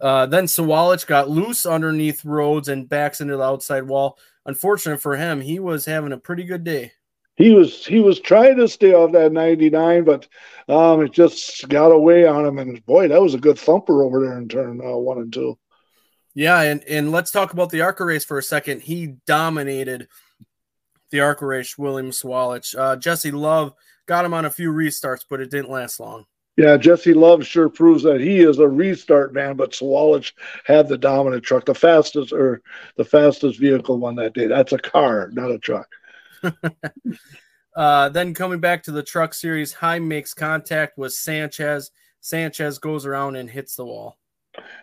Uh, 0.00 0.26
then 0.26 0.44
Sawalich 0.44 1.06
got 1.06 1.30
loose 1.30 1.66
underneath 1.66 2.24
Rhodes 2.24 2.68
and 2.68 2.88
backs 2.88 3.20
into 3.20 3.36
the 3.36 3.42
outside 3.42 3.84
wall. 3.84 4.18
Unfortunate 4.46 5.00
for 5.00 5.16
him, 5.16 5.40
he 5.40 5.58
was 5.58 5.86
having 5.86 6.12
a 6.12 6.18
pretty 6.18 6.44
good 6.44 6.64
day. 6.64 6.92
He 7.36 7.52
was 7.52 7.84
he 7.84 8.00
was 8.00 8.20
trying 8.20 8.56
to 8.58 8.68
stay 8.68 8.92
off 8.92 9.12
that 9.12 9.32
99, 9.32 10.04
but 10.04 10.28
um, 10.68 11.02
it 11.02 11.12
just 11.12 11.68
got 11.68 11.90
away 11.90 12.26
on 12.26 12.46
him. 12.46 12.58
And 12.58 12.84
boy, 12.86 13.08
that 13.08 13.20
was 13.20 13.34
a 13.34 13.38
good 13.38 13.58
thumper 13.58 14.04
over 14.04 14.20
there 14.20 14.38
in 14.38 14.48
turn 14.48 14.80
uh, 14.80 14.96
one 14.96 15.18
and 15.18 15.32
two. 15.32 15.58
Yeah, 16.34 16.60
and 16.60 16.82
and 16.84 17.10
let's 17.10 17.30
talk 17.30 17.52
about 17.52 17.70
the 17.70 17.80
ARCA 17.80 18.04
race 18.04 18.24
for 18.24 18.38
a 18.38 18.42
second. 18.42 18.82
He 18.82 19.16
dominated 19.26 20.08
the 21.10 21.20
ARCA 21.20 21.46
race, 21.46 21.76
William 21.78 22.10
Sawalich. 22.10 22.76
Uh, 22.76 22.96
Jesse 22.96 23.30
Love 23.30 23.72
got 24.06 24.24
him 24.24 24.34
on 24.34 24.44
a 24.44 24.50
few 24.50 24.72
restarts, 24.72 25.24
but 25.28 25.40
it 25.40 25.50
didn't 25.50 25.70
last 25.70 25.98
long. 25.98 26.26
Yeah, 26.56 26.76
Jesse 26.76 27.14
Love 27.14 27.44
sure 27.44 27.68
proves 27.68 28.04
that 28.04 28.20
he 28.20 28.38
is 28.38 28.58
a 28.60 28.68
restart 28.68 29.34
man, 29.34 29.56
but 29.56 29.72
Sawalich 29.72 30.32
had 30.64 30.86
the 30.86 30.96
dominant 30.96 31.42
truck, 31.42 31.64
the 31.64 31.74
fastest 31.74 32.32
or 32.32 32.62
the 32.96 33.04
fastest 33.04 33.58
vehicle 33.58 34.04
on 34.04 34.14
that 34.16 34.34
day. 34.34 34.46
That's 34.46 34.72
a 34.72 34.78
car, 34.78 35.30
not 35.32 35.50
a 35.50 35.58
truck. 35.58 35.88
uh, 37.76 38.08
then 38.10 38.34
coming 38.34 38.60
back 38.60 38.84
to 38.84 38.92
the 38.92 39.02
truck 39.02 39.34
series, 39.34 39.72
Heim 39.72 40.06
makes 40.06 40.32
contact 40.32 40.96
with 40.96 41.12
Sanchez. 41.12 41.90
Sanchez 42.20 42.78
goes 42.78 43.04
around 43.04 43.34
and 43.34 43.50
hits 43.50 43.74
the 43.74 43.84
wall. 43.84 44.16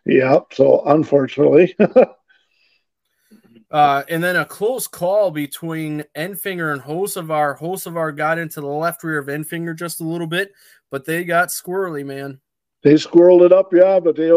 Yeah, 0.05 0.39
so 0.51 0.83
unfortunately. 0.85 1.73
uh, 3.71 4.03
and 4.09 4.21
then 4.21 4.35
a 4.35 4.45
close 4.45 4.87
call 4.87 5.31
between 5.31 6.03
Enfinger 6.17 6.73
and 6.73 6.81
Hocevar. 6.81 7.57
Hocevar 7.57 8.15
got 8.15 8.37
into 8.37 8.59
the 8.59 8.67
left 8.67 9.03
rear 9.03 9.19
of 9.19 9.27
Enfinger 9.27 9.73
just 9.73 10.01
a 10.01 10.05
little 10.05 10.27
bit, 10.27 10.51
but 10.91 11.05
they 11.05 11.23
got 11.23 11.49
squirrely, 11.49 12.05
man. 12.05 12.39
They 12.83 12.95
squirreled 12.95 13.45
it 13.45 13.51
up, 13.51 13.73
yeah, 13.73 13.99
but 13.99 14.15
they 14.15 14.29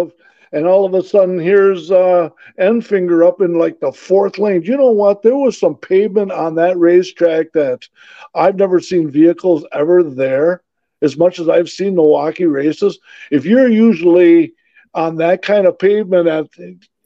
and 0.52 0.66
all 0.66 0.84
of 0.84 0.94
a 0.94 1.02
sudden 1.02 1.38
here's 1.38 1.90
uh 1.90 2.30
Enfinger 2.60 3.26
up 3.26 3.40
in 3.40 3.58
like 3.58 3.80
the 3.80 3.92
fourth 3.92 4.38
lane. 4.38 4.62
You 4.62 4.76
know 4.76 4.92
what? 4.92 5.22
There 5.22 5.36
was 5.36 5.58
some 5.58 5.74
pavement 5.74 6.30
on 6.30 6.54
that 6.54 6.78
racetrack 6.78 7.52
that 7.52 7.86
I've 8.34 8.56
never 8.56 8.80
seen 8.80 9.10
vehicles 9.10 9.66
ever 9.72 10.02
there 10.04 10.62
as 11.02 11.16
much 11.16 11.38
as 11.38 11.48
I've 11.48 11.68
seen 11.68 11.96
Milwaukee 11.96 12.46
races. 12.46 12.98
If 13.30 13.44
you're 13.44 13.68
usually 13.68 14.54
on 14.94 15.16
that 15.16 15.42
kind 15.42 15.66
of 15.66 15.78
pavement 15.78 16.28
at 16.28 16.46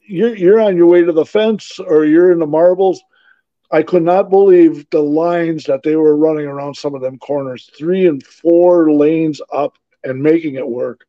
you're 0.07 0.35
you're 0.35 0.61
on 0.61 0.77
your 0.77 0.87
way 0.87 1.03
to 1.03 1.11
the 1.11 1.25
fence 1.25 1.79
or 1.79 2.05
you're 2.05 2.31
in 2.31 2.39
the 2.39 2.47
marbles, 2.47 3.01
I 3.71 3.83
could 3.83 4.03
not 4.03 4.29
believe 4.29 4.89
the 4.89 5.01
lines 5.01 5.65
that 5.65 5.83
they 5.83 5.95
were 5.95 6.15
running 6.15 6.47
around 6.47 6.75
some 6.75 6.95
of 6.95 7.01
them 7.01 7.19
corners, 7.19 7.69
three 7.77 8.07
and 8.07 8.23
four 8.23 8.91
lanes 8.91 9.41
up 9.53 9.77
and 10.03 10.21
making 10.21 10.55
it 10.55 10.67
work. 10.67 11.05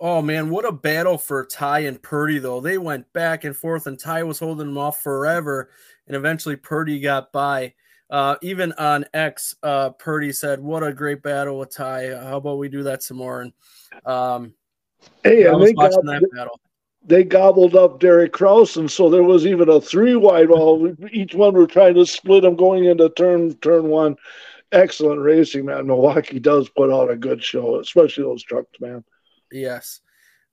Oh 0.00 0.22
man, 0.22 0.50
what 0.50 0.64
a 0.64 0.70
battle 0.70 1.18
for 1.18 1.44
Ty 1.44 1.80
and 1.80 2.00
Purdy 2.00 2.38
though. 2.38 2.60
They 2.60 2.78
went 2.78 3.12
back 3.12 3.42
and 3.42 3.56
forth, 3.56 3.88
and 3.88 3.98
Ty 3.98 4.22
was 4.22 4.38
holding 4.38 4.68
them 4.68 4.78
off 4.78 5.02
forever, 5.02 5.70
and 6.06 6.14
eventually 6.14 6.56
Purdy 6.56 7.00
got 7.00 7.32
by. 7.32 7.74
Uh, 8.08 8.36
even 8.40 8.72
on 8.72 9.04
X, 9.12 9.56
uh, 9.64 9.90
Purdy 9.90 10.32
said, 10.32 10.60
"What 10.60 10.84
a 10.84 10.92
great 10.92 11.22
battle 11.22 11.58
with 11.58 11.74
Ty. 11.74 12.14
How 12.14 12.36
about 12.36 12.58
we 12.58 12.68
do 12.68 12.84
that 12.84 13.02
some 13.02 13.16
more?" 13.16 13.40
And 13.40 13.52
um, 14.06 14.54
hey, 15.24 15.48
I 15.48 15.52
was 15.52 15.72
watching 15.74 16.06
that 16.06 16.22
battle 16.32 16.60
they 17.04 17.24
gobbled 17.24 17.74
up 17.74 18.00
Derek 18.00 18.32
Kraus, 18.32 18.76
and 18.76 18.90
so 18.90 19.08
there 19.08 19.22
was 19.22 19.46
even 19.46 19.68
a 19.68 19.80
three 19.80 20.16
wide. 20.16 20.50
While 20.50 20.94
each 21.10 21.34
one 21.34 21.54
were 21.54 21.66
trying 21.66 21.94
to 21.94 22.06
split 22.06 22.42
them 22.42 22.56
going 22.56 22.84
into 22.84 23.08
turn 23.10 23.54
turn 23.56 23.88
one. 23.88 24.16
Excellent 24.70 25.22
racing, 25.22 25.64
man. 25.64 25.86
Milwaukee 25.86 26.38
does 26.38 26.68
put 26.68 26.90
on 26.90 27.10
a 27.10 27.16
good 27.16 27.42
show, 27.42 27.80
especially 27.80 28.24
those 28.24 28.42
trucks, 28.42 28.78
man. 28.80 29.02
Yes. 29.50 30.00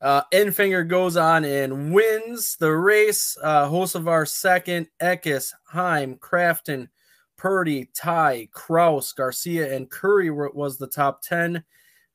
Uh, 0.01 0.21
Enfinger 0.31 0.87
goes 0.87 1.17
on 1.17 1.43
and 1.43 1.93
wins 1.93 2.55
the 2.57 2.71
race. 2.71 3.37
Uh, 3.41 3.67
Hocevar 3.67 4.27
second, 4.27 4.87
Eckes, 5.01 5.51
Heim, 5.65 6.15
Crafton, 6.15 6.87
Purdy, 7.37 7.89
Ty, 7.93 8.49
Kraus, 8.51 9.13
Garcia, 9.13 9.75
and 9.75 9.89
Curry 9.89 10.29
were, 10.29 10.51
was 10.53 10.77
the 10.77 10.87
top 10.87 11.21
10. 11.21 11.63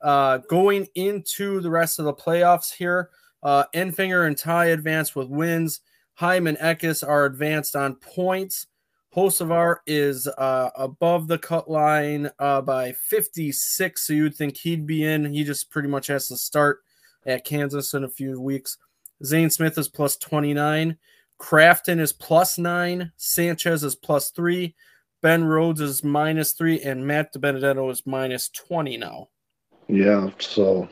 Uh, 0.01 0.39
going 0.49 0.89
into 0.95 1.61
the 1.61 1.71
rest 1.71 1.99
of 1.99 2.05
the 2.07 2.15
playoffs 2.15 2.73
here, 2.73 3.11
uh, 3.43 3.65
Enfinger 3.75 4.27
and 4.27 4.37
Ty 4.37 4.67
advanced 4.67 5.17
with 5.17 5.29
wins. 5.29 5.81
Heim 6.15 6.47
and 6.47 6.59
Eckes 6.59 7.07
are 7.07 7.25
advanced 7.25 7.75
on 7.75 7.95
points. 7.97 8.67
Hocevar 9.15 9.79
is 9.87 10.29
uh, 10.29 10.71
above 10.77 11.27
the 11.27 11.39
cut 11.39 11.69
line 11.69 12.31
uh, 12.39 12.61
by 12.61 12.93
56, 12.93 14.07
so 14.07 14.13
you'd 14.13 14.37
think 14.37 14.57
he'd 14.57 14.87
be 14.87 15.05
in. 15.05 15.33
He 15.33 15.43
just 15.43 15.71
pretty 15.71 15.89
much 15.89 16.07
has 16.07 16.29
to 16.29 16.37
start 16.37 16.81
at 17.27 17.45
Kansas 17.45 17.95
in 17.95 18.05
a 18.05 18.09
few 18.09 18.41
weeks. 18.41 18.79
Zane 19.25 19.51
Smith 19.51 19.77
is 19.79 19.89
plus 19.89 20.17
29. 20.17 20.97
Crafton 21.41 21.99
is 21.99 22.13
plus 22.13 22.59
nine. 22.59 23.13
Sanchez 23.17 23.83
is 23.83 23.97
plus 23.97 24.31
three. 24.31 24.75
Ben 25.23 25.45
Rhodes 25.45 25.81
is 25.81 26.05
minus 26.05 26.53
three. 26.53 26.81
And 26.81 27.07
Matt 27.07 27.35
DiBenedetto 27.35 27.91
is 27.91 28.07
minus 28.07 28.49
20 28.51 28.97
now. 28.99 29.29
Yeah. 29.89 30.31
So, 30.39 30.89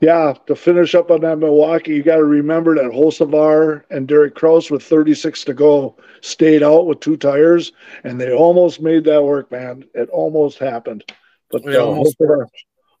yeah, 0.00 0.34
to 0.46 0.56
finish 0.56 0.94
up 0.94 1.10
on 1.10 1.20
that 1.20 1.38
Milwaukee, 1.38 1.94
you 1.94 2.02
got 2.02 2.16
to 2.16 2.24
remember 2.24 2.74
that 2.74 2.90
Hocevar 2.90 3.84
and 3.90 4.08
Derek 4.08 4.34
Kraus 4.34 4.70
with 4.70 4.82
36 4.82 5.44
to 5.44 5.54
go 5.54 5.96
stayed 6.22 6.62
out 6.62 6.86
with 6.86 7.00
two 7.00 7.18
tires, 7.18 7.72
and 8.02 8.18
they 8.18 8.32
almost 8.32 8.80
made 8.80 9.04
that 9.04 9.22
work, 9.22 9.50
man. 9.50 9.84
It 9.94 10.08
almost 10.08 10.58
happened. 10.58 11.04
But 11.50 11.66
uh, 11.66 11.72
Hocevar, 11.72 12.46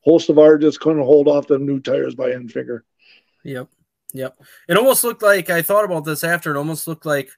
Hocevar 0.06 0.60
just 0.60 0.80
couldn't 0.80 1.02
hold 1.02 1.26
off 1.26 1.46
the 1.46 1.58
new 1.58 1.80
tires 1.80 2.14
by 2.14 2.30
Enfinger. 2.30 2.80
Yep. 3.44 3.68
Yep. 4.12 4.36
It 4.68 4.76
almost 4.76 5.02
looked 5.02 5.22
like 5.22 5.48
I 5.48 5.62
thought 5.62 5.84
about 5.86 6.04
this 6.04 6.22
after. 6.22 6.54
It 6.54 6.58
almost 6.58 6.86
looked 6.86 7.06
like, 7.06 7.30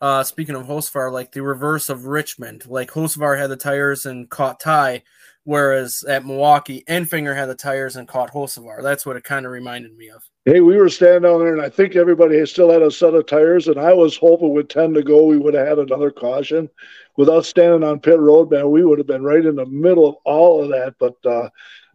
uh, 0.00 0.24
speaking 0.24 0.54
of 0.54 0.66
Hocevar, 0.66 1.12
like 1.12 1.32
the 1.32 1.42
reverse 1.42 1.90
of 1.90 2.06
Richmond. 2.06 2.64
Like 2.66 2.90
Hocevar 2.90 3.38
had 3.38 3.50
the 3.50 3.56
tires 3.56 4.06
and 4.06 4.30
caught 4.30 4.60
Ty, 4.60 5.02
whereas 5.44 6.04
at 6.04 6.24
Milwaukee, 6.24 6.84
Enfinger 6.88 7.34
had 7.34 7.48
the 7.48 7.54
tires 7.54 7.96
and 7.96 8.06
caught 8.06 8.32
Hocevar. 8.32 8.82
That's 8.82 9.06
what 9.06 9.16
it 9.16 9.24
kind 9.24 9.46
of 9.46 9.52
reminded 9.52 9.96
me 9.96 10.08
of. 10.08 10.22
Hey, 10.44 10.60
we 10.60 10.76
were 10.76 10.88
standing 10.88 11.22
down 11.22 11.40
there, 11.40 11.52
and 11.52 11.62
I 11.62 11.68
think 11.68 11.96
everybody 11.96 12.44
still 12.46 12.70
had 12.70 12.82
a 12.82 12.90
set 12.90 13.14
of 13.14 13.26
tires, 13.26 13.68
and 13.68 13.78
I 13.78 13.92
was 13.92 14.16
hoping 14.16 14.54
with 14.54 14.68
10 14.68 14.94
to 14.94 15.02
go, 15.02 15.24
we 15.24 15.38
would 15.38 15.54
have 15.54 15.66
had 15.66 15.78
another 15.78 16.10
caution. 16.10 16.68
Without 17.16 17.44
standing 17.44 17.84
on 17.84 18.00
pit 18.00 18.18
road, 18.18 18.50
man, 18.50 18.70
we 18.70 18.84
would 18.84 18.98
have 18.98 19.06
been 19.06 19.24
right 19.24 19.44
in 19.44 19.56
the 19.56 19.66
middle 19.66 20.08
of 20.08 20.14
all 20.24 20.62
of 20.62 20.70
that, 20.70 20.94
but 20.98 21.14
uh, 21.30 21.48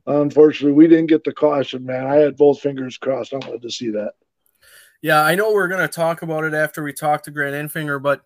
unfortunately, 0.06 0.74
we 0.74 0.88
didn't 0.88 1.08
get 1.08 1.24
the 1.24 1.34
caution, 1.34 1.86
man. 1.86 2.06
I 2.06 2.16
had 2.16 2.38
both 2.38 2.60
fingers 2.60 2.98
crossed. 2.98 3.34
I 3.34 3.38
wanted 3.38 3.64
to 3.64 3.72
see 3.72 3.92
that. 3.92 4.14
Yeah, 5.02 5.22
I 5.22 5.36
know 5.36 5.54
we're 5.54 5.68
going 5.68 5.82
to 5.82 5.88
talk 5.88 6.22
about 6.22 6.46
it 6.46 6.54
after 6.54 6.84
we 6.84 6.94
talk 6.94 7.24
to 7.24 7.32
Grant 7.32 7.56
Enfinger, 7.56 8.02
but 8.02 8.24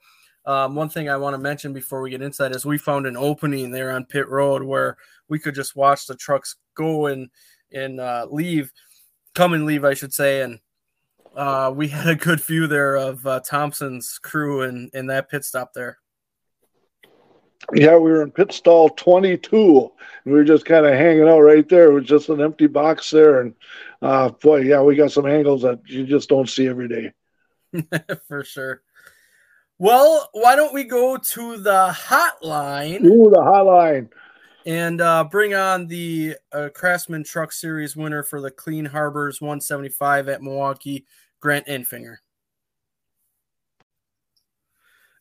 um, 0.49 0.73
one 0.73 0.89
thing 0.89 1.07
I 1.07 1.17
want 1.17 1.35
to 1.35 1.37
mention 1.37 1.73
before 1.73 2.01
we 2.01 2.09
get 2.09 2.23
inside 2.23 2.55
is 2.55 2.65
we 2.65 2.79
found 2.79 3.05
an 3.05 3.15
opening 3.15 3.69
there 3.69 3.91
on 3.91 4.05
pit 4.05 4.27
road 4.27 4.63
where 4.63 4.97
we 5.27 5.37
could 5.37 5.53
just 5.53 5.75
watch 5.75 6.07
the 6.07 6.15
trucks 6.15 6.55
go 6.73 7.05
and 7.05 7.29
and 7.71 7.99
uh, 7.99 8.25
leave, 8.31 8.71
come 9.35 9.53
and 9.53 9.67
leave, 9.67 9.85
I 9.85 9.93
should 9.93 10.11
say, 10.11 10.41
and 10.41 10.59
uh, 11.35 11.71
we 11.75 11.89
had 11.89 12.07
a 12.07 12.15
good 12.15 12.41
view 12.41 12.65
there 12.65 12.95
of 12.95 13.27
uh, 13.27 13.41
Thompson's 13.41 14.17
crew 14.17 14.63
and 14.63 14.89
in 14.91 15.05
that 15.05 15.29
pit 15.29 15.45
stop 15.45 15.73
there. 15.75 15.99
Yeah, 17.71 17.97
we 17.97 18.09
were 18.09 18.23
in 18.23 18.31
pit 18.31 18.51
stall 18.51 18.89
22, 18.89 19.91
and 20.25 20.33
we 20.33 20.39
were 20.39 20.43
just 20.43 20.65
kind 20.65 20.87
of 20.87 20.93
hanging 20.95 21.29
out 21.29 21.41
right 21.41 21.69
there. 21.69 21.91
It 21.91 21.93
was 21.93 22.05
just 22.05 22.29
an 22.29 22.41
empty 22.41 22.65
box 22.65 23.11
there, 23.11 23.41
and 23.41 23.53
uh, 24.01 24.29
boy, 24.29 24.61
yeah, 24.61 24.81
we 24.81 24.95
got 24.95 25.11
some 25.11 25.27
angles 25.27 25.61
that 25.61 25.81
you 25.85 26.07
just 26.07 26.27
don't 26.27 26.49
see 26.49 26.67
every 26.67 26.87
day. 26.87 27.13
For 28.27 28.43
sure. 28.43 28.81
Well, 29.81 30.27
why 30.33 30.57
don't 30.57 30.73
we 30.73 30.83
go 30.83 31.15
to 31.15 31.57
the 31.57 31.95
hotline? 31.97 33.05
Ooh, 33.05 33.29
the 33.29 33.37
hotline. 33.37 34.09
And 34.65 34.99
uh, 34.99 35.23
bring 35.23 35.53
on 35.53 35.87
the 35.87 36.35
uh, 36.51 36.67
Craftsman 36.75 37.23
Truck 37.23 37.53
Series 37.53 37.95
winner 37.95 38.21
for 38.21 38.41
the 38.41 38.51
Clean 38.51 38.83
Harbors 38.83 39.39
175 39.39 40.27
at 40.27 40.43
Milwaukee, 40.43 41.05
Grant 41.39 41.65
Enfinger. 41.67 42.17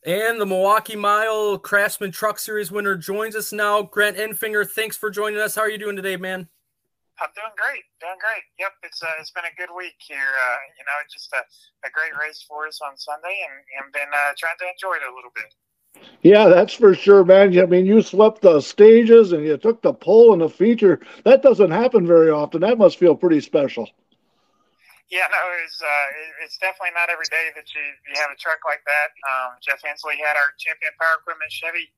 And 0.05 0.41
the 0.41 0.45
Milwaukee 0.45 0.97
Mile 0.97 1.57
Craftsman 1.57 2.11
Truck 2.11 2.37
Series 2.37 2.69
winner 2.69 2.97
joins 2.97 3.37
us 3.37 3.53
now. 3.53 3.81
Grant 3.81 4.17
Enfinger, 4.17 4.69
thanks 4.69 4.97
for 4.97 5.09
joining 5.09 5.39
us. 5.39 5.55
How 5.55 5.61
are 5.61 5.69
you 5.69 5.77
doing 5.77 5.95
today, 5.95 6.17
man? 6.17 6.49
I'm 7.21 7.31
doing 7.35 7.55
great, 7.59 7.83
doing 7.99 8.19
great. 8.19 8.43
Yep, 8.59 8.73
it's 8.83 9.03
uh, 9.03 9.19
it's 9.19 9.31
been 9.31 9.47
a 9.47 9.55
good 9.59 9.73
week 9.75 9.99
here. 9.99 10.31
Uh, 10.33 10.59
you 10.79 10.83
know, 10.87 10.97
just 11.11 11.31
a, 11.35 11.43
a 11.87 11.91
great 11.91 12.15
race 12.15 12.43
for 12.47 12.67
us 12.67 12.79
on 12.79 12.95
Sunday, 12.97 13.35
and 13.43 13.55
and 13.79 13.91
been 13.91 14.11
uh, 14.11 14.31
trying 14.37 14.57
to 14.59 14.67
enjoy 14.71 14.95
it 14.95 15.03
a 15.03 15.13
little 15.13 15.31
bit. 15.35 15.51
Yeah, 16.21 16.47
that's 16.47 16.73
for 16.73 16.93
sure, 16.93 17.23
man. 17.23 17.57
I 17.57 17.65
mean, 17.65 17.85
you 17.85 18.01
swept 18.01 18.41
the 18.41 18.61
stages 18.61 19.31
and 19.31 19.43
you 19.43 19.57
took 19.57 19.81
the 19.81 19.93
pole 19.93 20.33
and 20.33 20.41
the 20.41 20.49
feature. 20.49 20.99
That 21.23 21.41
doesn't 21.41 21.71
happen 21.71 22.05
very 22.05 22.29
often. 22.29 22.61
That 22.61 22.77
must 22.77 22.97
feel 22.97 23.15
pretty 23.15 23.41
special. 23.41 23.89
Yeah, 25.13 25.25
no, 25.25 25.41
it's 25.65 25.81
uh, 25.81 26.07
it's 26.45 26.61
definitely 26.61 26.93
not 26.93 27.09
every 27.09 27.25
day 27.33 27.49
that 27.57 27.65
you, 27.73 27.81
you 28.05 28.13
have 28.21 28.29
a 28.29 28.37
truck 28.37 28.61
like 28.61 28.85
that. 28.85 29.09
Um, 29.25 29.57
Jeff 29.57 29.81
Hensley 29.81 30.21
had 30.21 30.37
our 30.37 30.53
champion 30.61 30.93
power 31.01 31.17
equipment 31.17 31.49
Chevy 31.49 31.89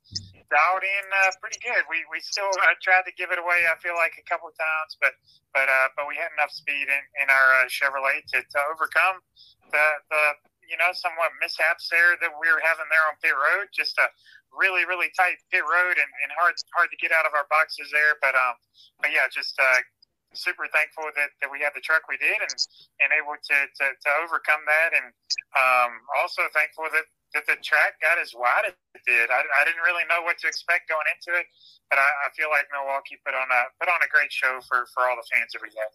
dialed 0.48 0.84
in 0.84 1.06
uh, 1.12 1.32
pretty 1.44 1.60
good. 1.60 1.84
We 1.92 2.08
we 2.08 2.24
still 2.24 2.48
uh, 2.48 2.76
tried 2.80 3.04
to 3.08 3.14
give 3.20 3.36
it 3.36 3.40
away. 3.40 3.68
I 3.68 3.76
feel 3.84 4.00
like 4.00 4.16
a 4.16 4.24
couple 4.32 4.48
of 4.48 4.56
times, 4.56 4.96
but 5.04 5.12
but 5.52 5.68
uh, 5.68 5.92
but 6.00 6.08
we 6.08 6.16
had 6.16 6.32
enough 6.40 6.56
speed 6.56 6.88
in, 6.88 7.04
in 7.20 7.28
our 7.28 7.48
uh, 7.60 7.68
Chevrolet 7.68 8.24
to, 8.32 8.40
to 8.48 8.60
overcome 8.72 9.20
the 9.76 9.86
the 10.08 10.24
you 10.72 10.80
know 10.80 10.96
somewhat 10.96 11.36
mishaps 11.44 11.92
there 11.92 12.16
that 12.24 12.32
we 12.32 12.48
were 12.48 12.64
having 12.64 12.88
there 12.88 13.04
on 13.12 13.20
pit 13.20 13.36
road. 13.36 13.68
Just 13.76 14.00
a 14.00 14.08
really 14.56 14.88
really 14.88 15.12
tight 15.20 15.36
pit 15.52 15.68
road 15.68 16.00
and, 16.00 16.12
and 16.24 16.30
hard 16.40 16.56
hard 16.72 16.88
to 16.92 17.00
get 17.04 17.12
out 17.12 17.28
of 17.28 17.36
our 17.36 17.48
boxes 17.52 17.92
there. 17.92 18.16
But 18.24 18.40
um 18.40 18.56
but 19.04 19.12
yeah, 19.12 19.28
just 19.32 19.60
uh, 19.60 19.80
super 20.34 20.68
thankful 20.72 21.12
that, 21.16 21.32
that 21.44 21.50
we 21.52 21.60
had 21.60 21.76
the 21.76 21.84
truck 21.84 22.08
we 22.08 22.16
did 22.18 22.40
and, 22.40 22.56
and 23.04 23.10
able 23.12 23.36
to, 23.36 23.58
to, 23.68 23.86
to 23.92 24.10
overcome 24.24 24.64
that. 24.68 24.96
And 24.96 25.08
um, 25.56 25.92
also 26.16 26.48
thankful 26.56 26.88
that, 26.92 27.08
that 27.36 27.46
the 27.48 27.60
track 27.60 28.00
got 28.00 28.20
as 28.20 28.32
wide 28.36 28.72
as 28.72 28.76
it 28.96 29.04
did. 29.08 29.28
I, 29.32 29.44
I 29.44 29.62
didn't 29.68 29.84
really 29.84 30.08
know 30.08 30.24
what 30.24 30.40
to 30.44 30.48
expect 30.48 30.88
going 30.88 31.08
into 31.12 31.38
it, 31.38 31.48
but 31.92 32.00
I, 32.00 32.08
I 32.08 32.28
feel 32.36 32.52
like 32.52 32.68
Milwaukee 32.72 33.20
put 33.24 33.36
on 33.36 33.48
a 33.48 33.62
put 33.80 33.92
on 33.92 34.00
a 34.04 34.10
great 34.12 34.32
show 34.32 34.60
for, 34.68 34.88
for 34.96 35.08
all 35.08 35.16
the 35.20 35.28
fans 35.32 35.52
that 35.56 35.62
we 35.64 35.72
had. 35.76 35.92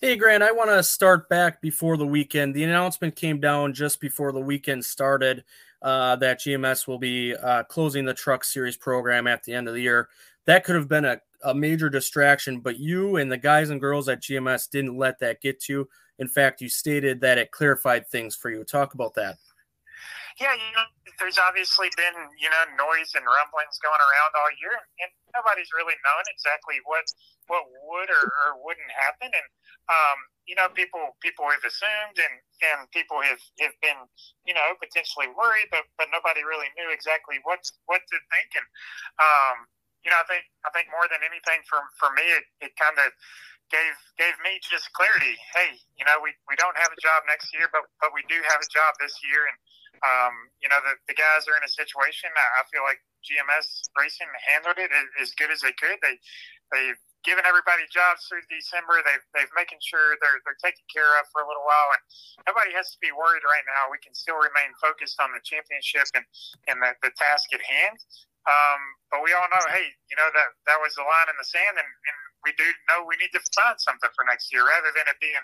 Hey 0.00 0.16
Grant, 0.16 0.42
I 0.42 0.52
want 0.52 0.70
to 0.70 0.82
start 0.82 1.28
back 1.28 1.62
before 1.62 1.96
the 1.96 2.06
weekend. 2.06 2.54
The 2.54 2.64
announcement 2.64 3.16
came 3.16 3.40
down 3.40 3.72
just 3.72 4.00
before 4.00 4.32
the 4.32 4.40
weekend 4.40 4.84
started 4.84 5.44
uh, 5.80 6.16
that 6.16 6.40
GMS 6.40 6.88
will 6.88 6.98
be 6.98 7.34
uh, 7.34 7.62
closing 7.64 8.04
the 8.04 8.14
Truck 8.14 8.42
Series 8.44 8.76
program 8.76 9.26
at 9.26 9.44
the 9.44 9.52
end 9.52 9.68
of 9.68 9.74
the 9.74 9.80
year. 9.80 10.08
That 10.46 10.64
could 10.64 10.74
have 10.74 10.88
been 10.88 11.04
a 11.04 11.20
a 11.44 11.54
major 11.54 11.88
distraction, 11.88 12.60
but 12.60 12.78
you 12.78 13.16
and 13.16 13.30
the 13.30 13.36
guys 13.36 13.70
and 13.70 13.80
girls 13.80 14.08
at 14.08 14.22
GMS 14.22 14.68
didn't 14.70 14.96
let 14.96 15.18
that 15.20 15.40
get 15.40 15.60
to 15.62 15.72
you. 15.72 15.88
In 16.18 16.28
fact, 16.28 16.60
you 16.60 16.68
stated 16.68 17.20
that 17.20 17.38
it 17.38 17.50
clarified 17.50 18.06
things 18.08 18.34
for 18.34 18.50
you. 18.50 18.64
Talk 18.64 18.94
about 18.94 19.14
that. 19.14 19.36
Yeah, 20.40 20.54
you 20.54 20.70
know, 20.74 20.82
there's 21.22 21.38
obviously 21.38 21.86
been 21.94 22.16
you 22.42 22.50
know 22.50 22.64
noise 22.74 23.14
and 23.14 23.22
rumblings 23.22 23.78
going 23.78 24.02
around 24.02 24.32
all 24.34 24.50
year, 24.58 24.74
and 24.98 25.10
nobody's 25.30 25.70
really 25.70 25.94
known 26.02 26.24
exactly 26.26 26.82
what 26.82 27.06
what 27.46 27.70
would 27.86 28.10
or, 28.10 28.24
or 28.26 28.58
wouldn't 28.66 28.90
happen. 28.98 29.30
And 29.30 29.48
um, 29.86 30.18
you 30.46 30.58
know, 30.58 30.66
people 30.74 31.14
people 31.22 31.46
have 31.46 31.62
assumed, 31.62 32.18
and 32.18 32.34
and 32.66 32.90
people 32.90 33.22
have 33.22 33.38
have 33.62 33.76
been 33.78 34.00
you 34.42 34.58
know 34.58 34.74
potentially 34.82 35.30
worried, 35.30 35.70
but 35.70 35.86
but 36.02 36.10
nobody 36.10 36.42
really 36.42 36.70
knew 36.74 36.90
exactly 36.90 37.38
what 37.46 37.62
what 37.86 38.02
to 38.02 38.18
think. 38.34 38.50
And 38.58 38.66
um, 39.22 39.56
you 40.04 40.12
know, 40.12 40.20
I 40.20 40.26
think 40.28 40.44
I 40.62 40.70
think 40.76 40.92
more 40.92 41.08
than 41.08 41.24
anything 41.24 41.64
for 41.64 41.80
for 41.96 42.12
me, 42.12 42.24
it, 42.28 42.44
it 42.60 42.72
kind 42.76 42.96
of 43.00 43.08
gave 43.72 43.96
gave 44.20 44.36
me 44.44 44.60
just 44.60 44.92
clarity. 44.92 45.34
Hey, 45.56 45.80
you 45.96 46.04
know, 46.04 46.20
we, 46.20 46.36
we 46.46 46.54
don't 46.60 46.76
have 46.76 46.92
a 46.92 47.00
job 47.00 47.24
next 47.26 47.50
year, 47.56 47.72
but 47.72 47.88
but 47.98 48.12
we 48.12 48.20
do 48.28 48.36
have 48.52 48.60
a 48.60 48.68
job 48.68 48.94
this 49.00 49.16
year, 49.24 49.48
and 49.48 49.56
um, 50.04 50.34
you 50.60 50.68
know, 50.68 50.80
the, 50.84 51.00
the 51.08 51.16
guys 51.16 51.48
are 51.48 51.56
in 51.56 51.64
a 51.64 51.72
situation. 51.72 52.28
I, 52.36 52.46
I 52.60 52.62
feel 52.68 52.84
like 52.84 53.00
GMS 53.24 53.88
Racing 53.96 54.28
handled 54.44 54.76
it 54.76 54.92
as, 54.92 55.08
as 55.16 55.30
good 55.34 55.48
as 55.48 55.64
they 55.64 55.72
could. 55.72 55.96
They 56.04 56.20
they've 56.68 57.00
given 57.24 57.48
everybody 57.48 57.88
jobs 57.88 58.28
through 58.28 58.44
December. 58.52 59.00
They've 59.00 59.24
they've 59.32 59.52
making 59.56 59.80
sure 59.80 60.20
they're 60.20 60.44
they're 60.44 60.60
taken 60.60 60.84
care 60.92 61.16
of 61.16 61.24
for 61.32 61.40
a 61.40 61.48
little 61.48 61.64
while, 61.64 61.96
and 61.96 62.02
nobody 62.44 62.76
has 62.76 62.92
to 62.92 62.98
be 63.00 63.10
worried 63.16 63.46
right 63.48 63.64
now. 63.64 63.88
We 63.88 63.98
can 64.04 64.12
still 64.12 64.36
remain 64.36 64.76
focused 64.76 65.16
on 65.24 65.32
the 65.32 65.40
championship 65.40 66.06
and 66.12 66.26
and 66.68 66.84
the, 66.84 66.92
the 67.00 67.12
task 67.16 67.48
at 67.56 67.64
hand. 67.64 67.96
Um, 68.44 68.80
but 69.08 69.24
we 69.24 69.32
all 69.32 69.48
know, 69.48 69.64
hey, 69.72 69.88
you 70.12 70.16
know 70.20 70.28
that 70.36 70.52
that 70.68 70.78
was 70.82 70.92
the 70.98 71.06
line 71.06 71.32
in 71.32 71.36
the 71.40 71.48
sand, 71.48 71.80
and, 71.80 71.86
and 71.86 72.16
we 72.44 72.52
do 72.60 72.66
know 72.92 73.00
we 73.08 73.16
need 73.16 73.32
to 73.32 73.40
find 73.56 73.80
something 73.80 74.12
for 74.12 74.20
next 74.28 74.52
year, 74.52 74.68
rather 74.68 74.92
than 74.92 75.08
it 75.08 75.16
being, 75.16 75.40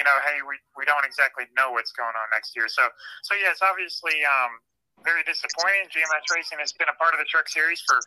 you 0.00 0.04
know, 0.06 0.16
hey, 0.24 0.40
we, 0.40 0.56
we 0.72 0.88
don't 0.88 1.04
exactly 1.04 1.44
know 1.52 1.76
what's 1.76 1.92
going 1.92 2.16
on 2.16 2.26
next 2.32 2.56
year. 2.56 2.64
So 2.72 2.88
so 3.26 3.36
yes, 3.36 3.60
obviously 3.60 4.24
um, 4.24 4.64
very 5.04 5.20
disappointing. 5.28 5.92
GMS 5.92 6.24
Racing 6.32 6.56
has 6.62 6.72
been 6.72 6.88
a 6.88 6.96
part 6.96 7.12
of 7.12 7.20
the 7.20 7.28
Truck 7.28 7.52
Series 7.52 7.84
for 7.84 8.00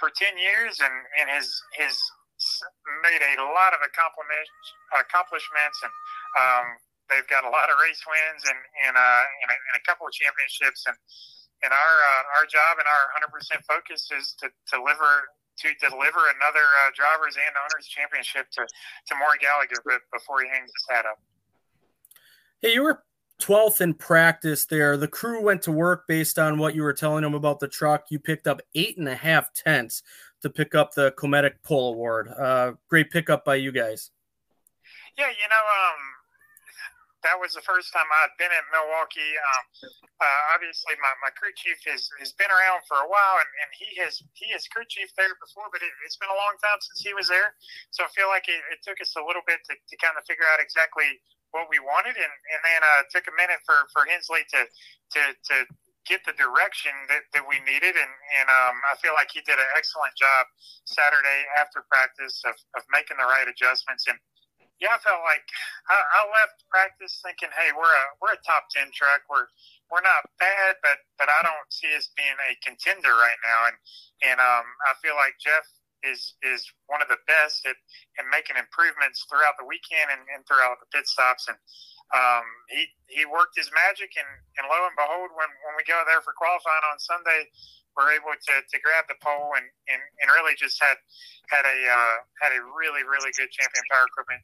for 0.00 0.08
ten 0.16 0.38
years, 0.40 0.80
and 0.80 0.94
and 1.20 1.28
has 1.28 1.52
has 1.76 2.00
made 3.04 3.20
a 3.20 3.36
lot 3.52 3.76
of 3.76 3.84
accomplishments, 3.84 5.78
and 5.84 5.92
um, 6.40 6.66
they've 7.12 7.28
got 7.28 7.44
a 7.44 7.52
lot 7.52 7.68
of 7.68 7.76
race 7.84 8.00
wins 8.08 8.42
and 8.48 8.60
and, 8.88 8.96
uh, 8.96 9.24
and, 9.44 9.48
a, 9.52 9.56
and 9.56 9.74
a 9.76 9.84
couple 9.84 10.08
of 10.08 10.12
championships 10.16 10.88
and 10.88 10.96
and 11.64 11.72
our 11.72 11.94
uh, 11.96 12.38
our 12.38 12.46
job 12.46 12.76
and 12.76 12.86
our 12.86 13.04
100% 13.24 13.64
focus 13.64 14.12
is 14.12 14.36
to, 14.38 14.48
to 14.48 14.76
deliver 14.76 15.32
to 15.56 15.68
deliver 15.80 16.28
another 16.36 16.66
uh, 16.84 16.90
drivers 16.94 17.36
and 17.40 17.54
owners 17.56 17.88
championship 17.88 18.50
to 18.52 18.62
to 18.62 19.12
Maury 19.16 19.38
Gallagher 19.40 19.80
before 20.12 20.42
he 20.42 20.48
hangs 20.48 20.70
his 20.70 20.86
hat 20.88 21.06
up. 21.06 21.18
Hey, 22.60 22.74
you 22.74 22.82
were 22.82 23.02
12th 23.40 23.80
in 23.80 23.94
practice 23.94 24.64
there. 24.66 24.96
The 24.96 25.08
crew 25.08 25.42
went 25.42 25.62
to 25.62 25.72
work 25.72 26.06
based 26.06 26.38
on 26.38 26.58
what 26.58 26.74
you 26.74 26.82
were 26.82 26.92
telling 26.92 27.22
them 27.22 27.34
about 27.34 27.60
the 27.60 27.68
truck. 27.68 28.06
You 28.10 28.18
picked 28.18 28.46
up 28.46 28.62
eight 28.74 28.96
and 28.96 29.08
a 29.08 29.14
half 29.14 29.52
tenths 29.52 30.02
to 30.42 30.50
pick 30.50 30.74
up 30.74 30.94
the 30.94 31.12
Cometic 31.12 31.62
Pole 31.62 31.94
Award. 31.94 32.28
Uh, 32.28 32.72
great 32.88 33.10
pickup 33.10 33.44
by 33.44 33.56
you 33.56 33.72
guys. 33.72 34.10
Yeah, 35.18 35.28
you 35.28 35.48
know, 35.48 35.56
um, 35.56 36.13
that 37.24 37.40
was 37.40 37.56
the 37.56 37.64
first 37.64 37.90
time 37.90 38.04
I'd 38.04 38.36
been 38.36 38.52
in 38.52 38.64
Milwaukee. 38.68 39.32
Um, 39.34 39.64
uh, 40.20 40.40
obviously, 40.52 40.94
my, 41.00 41.12
my 41.24 41.32
crew 41.32 41.50
chief 41.56 41.80
has, 41.88 42.06
has 42.20 42.36
been 42.36 42.52
around 42.52 42.84
for 42.84 43.00
a 43.00 43.08
while, 43.08 43.36
and, 43.40 43.50
and 43.64 43.70
he 43.74 43.96
has 44.04 44.20
he 44.36 44.52
has 44.52 44.68
crew 44.68 44.84
chief 44.86 45.08
there 45.16 45.32
before, 45.40 45.72
but 45.72 45.80
it, 45.80 45.90
has 46.04 46.20
been 46.20 46.30
a 46.30 46.36
long 46.38 46.54
time 46.60 46.78
since 46.84 47.00
he 47.00 47.16
was 47.16 47.26
there. 47.32 47.56
So 47.90 48.04
I 48.04 48.10
feel 48.12 48.28
like 48.28 48.46
it, 48.46 48.60
it 48.70 48.84
took 48.84 49.00
us 49.00 49.16
a 49.16 49.24
little 49.24 49.42
bit 49.48 49.64
to, 49.66 49.74
to 49.74 49.94
kind 49.98 50.20
of 50.20 50.22
figure 50.28 50.46
out 50.52 50.60
exactly 50.60 51.18
what 51.56 51.72
we 51.72 51.80
wanted, 51.80 52.14
and 52.20 52.34
and 52.52 52.60
then 52.60 52.80
uh, 52.84 53.08
took 53.08 53.24
a 53.26 53.34
minute 53.34 53.64
for 53.64 53.88
for 53.90 54.04
Hensley 54.04 54.44
to 54.52 54.60
to 55.16 55.22
to 55.32 55.56
get 56.04 56.20
the 56.28 56.36
direction 56.36 56.92
that, 57.08 57.24
that 57.32 57.44
we 57.48 57.56
needed. 57.64 57.96
And, 57.96 58.12
and 58.40 58.46
um, 58.52 58.76
I 58.92 58.94
feel 59.00 59.16
like 59.16 59.32
he 59.32 59.40
did 59.40 59.56
an 59.56 59.70
excellent 59.72 60.12
job 60.20 60.44
Saturday 60.84 61.48
after 61.56 61.80
practice 61.88 62.44
of, 62.44 62.52
of 62.76 62.84
making 62.92 63.16
the 63.16 63.24
right 63.24 63.48
adjustments. 63.48 64.04
And 64.04 64.20
yeah, 64.82 64.90
I 64.94 64.98
felt 64.98 65.22
like 65.22 65.46
I, 65.86 65.96
I 65.96 66.20
left 66.28 66.66
practice 66.66 67.22
thinking, 67.22 67.52
hey, 67.54 67.70
we're 67.70 67.86
a 67.86 68.04
we're 68.18 68.34
a 68.34 68.42
top 68.42 68.66
ten 68.74 68.90
truck. 68.90 69.22
We're 69.30 69.46
we're 69.88 70.02
not 70.02 70.26
bad, 70.42 70.82
but 70.82 70.98
but 71.14 71.30
I 71.30 71.40
don't 71.46 71.70
see 71.70 71.94
us 71.94 72.10
being 72.18 72.34
a 72.50 72.58
contender 72.64 73.14
right 73.14 73.40
now. 73.46 73.60
And 73.70 73.76
and 74.26 74.38
um, 74.42 74.66
I 74.90 74.98
feel 74.98 75.14
like 75.14 75.38
Jeff 75.38 75.64
is 76.02 76.34
is 76.42 76.66
one 76.90 77.00
of 77.00 77.08
the 77.08 77.22
best 77.30 77.64
at, 77.64 77.78
at 78.18 78.26
making 78.34 78.58
improvements 78.58 79.22
throughout 79.30 79.54
the 79.56 79.64
weekend 79.68 80.10
and, 80.10 80.26
and 80.34 80.42
throughout 80.44 80.82
the 80.82 80.90
pit 80.90 81.06
stops. 81.06 81.46
And 81.46 81.58
um, 82.10 82.44
he 82.68 82.90
he 83.06 83.22
worked 83.24 83.54
his 83.54 83.70
magic, 83.70 84.10
and, 84.18 84.28
and 84.58 84.66
lo 84.66 84.84
and 84.84 84.98
behold, 84.98 85.32
when, 85.38 85.50
when 85.64 85.74
we 85.78 85.86
go 85.86 86.02
there 86.04 86.20
for 86.20 86.34
qualifying 86.34 86.84
on 86.90 86.98
Sunday, 86.98 87.46
we're 87.94 88.10
able 88.10 88.34
to, 88.34 88.54
to 88.58 88.76
grab 88.82 89.06
the 89.06 89.16
pole 89.22 89.54
and, 89.54 89.70
and, 89.86 90.02
and 90.18 90.26
really 90.34 90.58
just 90.58 90.82
had 90.82 90.98
had 91.48 91.62
a 91.62 91.78
uh, 91.86 92.16
had 92.42 92.52
a 92.52 92.60
really 92.74 93.06
really 93.06 93.32
good 93.38 93.48
champion 93.54 93.86
power 93.88 94.04
equipment 94.10 94.42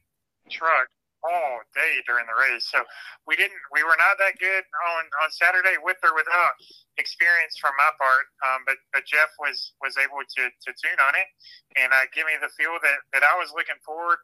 truck 0.51 0.91
all 1.21 1.61
day 1.77 2.01
during 2.09 2.25
the 2.25 2.33
race. 2.33 2.65
So 2.65 2.81
we 3.29 3.37
didn't, 3.37 3.61
we 3.69 3.85
were 3.85 3.97
not 3.97 4.17
that 4.17 4.41
good 4.41 4.65
on, 4.65 5.03
on 5.21 5.29
Saturday 5.29 5.77
with 5.77 6.01
or 6.01 6.17
without 6.17 6.57
experience 6.97 7.61
from 7.61 7.77
my 7.77 7.93
part. 8.01 8.25
Um, 8.41 8.65
but, 8.65 8.81
but 8.89 9.05
Jeff 9.05 9.29
was, 9.37 9.77
was 9.85 10.01
able 10.01 10.25
to, 10.25 10.43
to 10.49 10.69
tune 10.73 10.97
on 10.97 11.13
it 11.13 11.29
and 11.77 11.93
uh, 11.93 12.09
give 12.09 12.25
me 12.25 12.41
the 12.41 12.49
feel 12.57 12.73
that, 12.81 12.99
that 13.13 13.23
I 13.23 13.37
was 13.37 13.53
looking 13.53 13.77
forward 13.85 14.17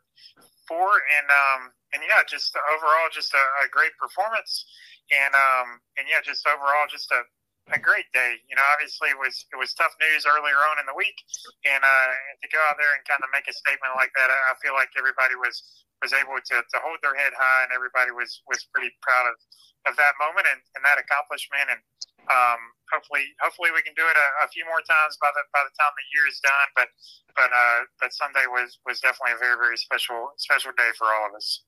for. 0.65 0.89
And, 1.21 1.27
um, 1.29 1.61
and 1.93 2.01
yeah, 2.01 2.25
just 2.25 2.57
overall, 2.73 3.13
just 3.13 3.29
a, 3.37 3.43
a 3.61 3.69
great 3.69 3.93
performance. 4.01 4.65
And, 5.13 5.37
um, 5.37 5.77
and 6.01 6.09
yeah, 6.09 6.25
just 6.25 6.43
overall, 6.49 6.89
just 6.89 7.13
a, 7.13 7.21
a 7.75 7.79
great 7.79 8.07
day. 8.15 8.39
You 8.47 8.55
know, 8.55 8.63
obviously 8.75 9.11
it 9.11 9.19
was 9.19 9.43
it 9.51 9.57
was 9.59 9.75
tough 9.75 9.91
news 9.99 10.23
earlier 10.23 10.59
on 10.71 10.79
in 10.79 10.87
the 10.87 10.95
week, 10.95 11.17
and 11.67 11.83
uh, 11.83 12.11
to 12.39 12.47
go 12.47 12.59
out 12.71 12.79
there 12.79 12.91
and 12.95 13.03
kind 13.03 13.19
of 13.19 13.29
make 13.35 13.47
a 13.51 13.55
statement 13.55 13.95
like 13.99 14.11
that, 14.15 14.31
I 14.31 14.55
feel 14.63 14.73
like 14.77 14.91
everybody 14.95 15.35
was 15.35 15.85
was 16.01 16.13
able 16.13 16.37
to, 16.37 16.55
to 16.61 16.77
hold 16.85 17.01
their 17.01 17.17
head 17.17 17.33
high, 17.33 17.67
and 17.67 17.71
everybody 17.75 18.13
was 18.15 18.39
was 18.47 18.63
pretty 18.71 18.93
proud 19.03 19.27
of, 19.27 19.35
of 19.91 19.93
that 19.97 20.15
moment 20.21 20.47
and, 20.47 20.61
and 20.77 20.81
that 20.85 21.01
accomplishment. 21.01 21.67
And 21.67 21.81
um, 22.29 22.61
hopefully, 22.91 23.27
hopefully 23.43 23.71
we 23.73 23.83
can 23.83 23.97
do 23.97 24.05
it 24.05 24.15
a, 24.15 24.27
a, 24.43 24.51
few 24.51 24.67
more 24.67 24.83
times 24.83 25.19
by 25.19 25.31
the 25.35 25.43
by 25.51 25.63
the 25.63 25.73
time 25.75 25.91
the 25.95 26.07
year 26.15 26.25
is 26.29 26.39
done. 26.39 26.67
But 26.77 26.89
but 27.35 27.51
uh, 27.51 27.89
but 27.99 28.15
Sunday 28.15 28.47
was 28.47 28.79
was 28.87 29.03
definitely 29.03 29.35
a 29.35 29.41
very 29.41 29.59
very 29.59 29.79
special 29.79 30.31
special 30.39 30.71
day 30.77 30.95
for 30.95 31.09
all 31.11 31.27
of 31.27 31.35
us. 31.35 31.67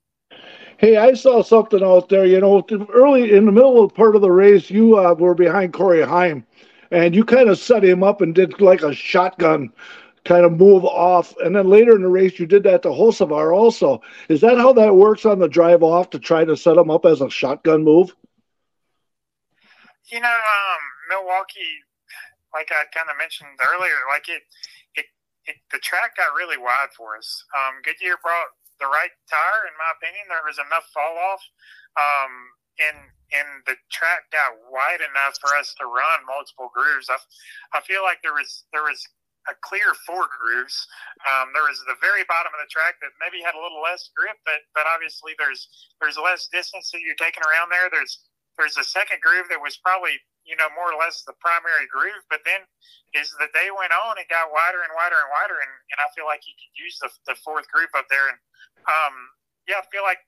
Hey, 0.79 0.95
I 0.95 1.13
saw 1.13 1.43
something 1.43 1.83
out 1.83 2.07
there. 2.07 2.25
You 2.25 2.39
know, 2.39 2.65
early 2.93 3.33
in 3.33 3.45
the 3.45 3.51
middle 3.51 3.83
of 3.83 3.93
part 3.93 4.15
of 4.15 4.21
the 4.21 4.31
race, 4.31 4.69
you 4.69 4.97
uh, 4.97 5.13
were 5.13 5.35
behind 5.35 5.73
Corey 5.73 6.01
Heim, 6.01 6.45
and 6.89 7.13
you 7.13 7.25
kind 7.25 7.49
of 7.49 7.59
set 7.59 7.83
him 7.83 8.01
up 8.01 8.21
and 8.21 8.33
did 8.33 8.61
like 8.61 8.81
a 8.81 8.93
shotgun 8.93 9.73
kind 10.23 10.45
of 10.45 10.53
move 10.53 10.85
off. 10.85 11.35
And 11.43 11.53
then 11.53 11.67
later 11.67 11.95
in 11.97 12.01
the 12.01 12.07
race, 12.07 12.39
you 12.39 12.45
did 12.45 12.63
that 12.63 12.83
to 12.83 12.89
Hocevar 12.89 13.53
also. 13.53 14.01
Is 14.29 14.39
that 14.39 14.57
how 14.57 14.71
that 14.73 14.95
works 14.95 15.25
on 15.25 15.39
the 15.39 15.49
drive 15.49 15.83
off 15.83 16.11
to 16.11 16.19
try 16.19 16.45
to 16.45 16.55
set 16.55 16.77
him 16.77 16.89
up 16.89 17.05
as 17.05 17.19
a 17.19 17.29
shotgun 17.29 17.83
move? 17.83 18.15
You 20.11 20.21
know, 20.21 20.27
um, 20.27 20.81
Milwaukee, 21.09 21.83
like 22.53 22.71
I 22.71 22.85
kind 22.95 23.09
of 23.09 23.17
mentioned 23.17 23.49
earlier, 23.61 23.99
like 24.09 24.29
it, 24.29 24.43
it, 24.95 25.05
it, 25.45 25.55
the 25.73 25.79
track 25.79 26.15
got 26.15 26.33
really 26.37 26.57
wide 26.57 26.89
for 26.95 27.17
us. 27.17 27.43
Um, 27.53 27.81
Goodyear 27.83 28.15
brought 28.23 28.47
the 28.79 28.89
right 28.89 29.13
tire, 29.29 29.63
in 29.67 29.75
my 29.77 29.91
opinion. 29.95 30.25
There 30.27 30.45
was 30.47 30.59
enough 30.59 30.87
fall 30.91 31.15
off, 31.19 31.43
um, 31.99 32.33
and 32.79 32.99
and 33.29 33.49
the 33.69 33.77
track 33.93 34.25
got 34.33 34.57
wide 34.73 35.05
enough 35.05 35.37
for 35.37 35.53
us 35.53 35.75
to 35.77 35.85
run 35.85 36.25
multiple 36.25 36.73
grooves. 36.73 37.11
I, 37.11 37.19
I 37.77 37.79
feel 37.85 38.01
like 38.01 38.23
there 38.25 38.33
was 38.35 38.65
there 38.73 38.83
was 38.83 38.99
a 39.47 39.55
clear 39.63 39.95
four 40.05 40.27
grooves. 40.29 40.75
Um, 41.25 41.49
there 41.55 41.65
was 41.65 41.81
the 41.87 41.97
very 42.03 42.27
bottom 42.27 42.51
of 42.53 42.61
the 42.61 42.69
track 42.69 42.99
that 43.01 43.15
maybe 43.17 43.41
had 43.41 43.55
a 43.55 43.61
little 43.61 43.81
less 43.81 44.09
grip, 44.13 44.37
but 44.45 44.65
but 44.73 44.85
obviously 44.89 45.33
there's 45.37 45.67
there's 46.01 46.17
less 46.17 46.47
distance 46.51 46.91
that 46.91 47.01
you're 47.01 47.19
taking 47.19 47.43
around 47.45 47.71
there. 47.71 47.87
There's 47.91 48.27
there's 48.57 48.77
a 48.77 48.83
second 48.83 49.23
groove 49.23 49.47
that 49.49 49.61
was 49.61 49.79
probably 49.79 50.19
you 50.49 50.57
know 50.57 50.67
more 50.73 50.89
or 50.89 50.97
less 50.97 51.21
the 51.23 51.37
primary 51.37 51.85
groove, 51.85 52.25
but 52.33 52.41
then 52.41 52.65
as 53.13 53.29
the 53.37 53.49
day 53.53 53.69
went 53.69 53.93
on, 53.93 54.17
it 54.17 54.25
got 54.27 54.49
wider 54.49 54.81
and 54.81 54.93
wider 54.97 55.17
and 55.17 55.29
wider, 55.29 55.61
and, 55.61 55.73
and 55.93 55.97
I 56.01 56.09
feel 56.17 56.25
like 56.25 56.41
you 56.49 56.57
could 56.57 56.73
use 56.73 56.97
the, 56.97 57.09
the 57.29 57.37
fourth 57.37 57.69
group 57.69 57.93
up 57.93 58.09
there. 58.09 58.33
And 58.33 58.39
um, 58.89 59.15
yeah, 59.69 59.81
I 59.81 59.85
feel 59.93 60.01
like 60.01 60.25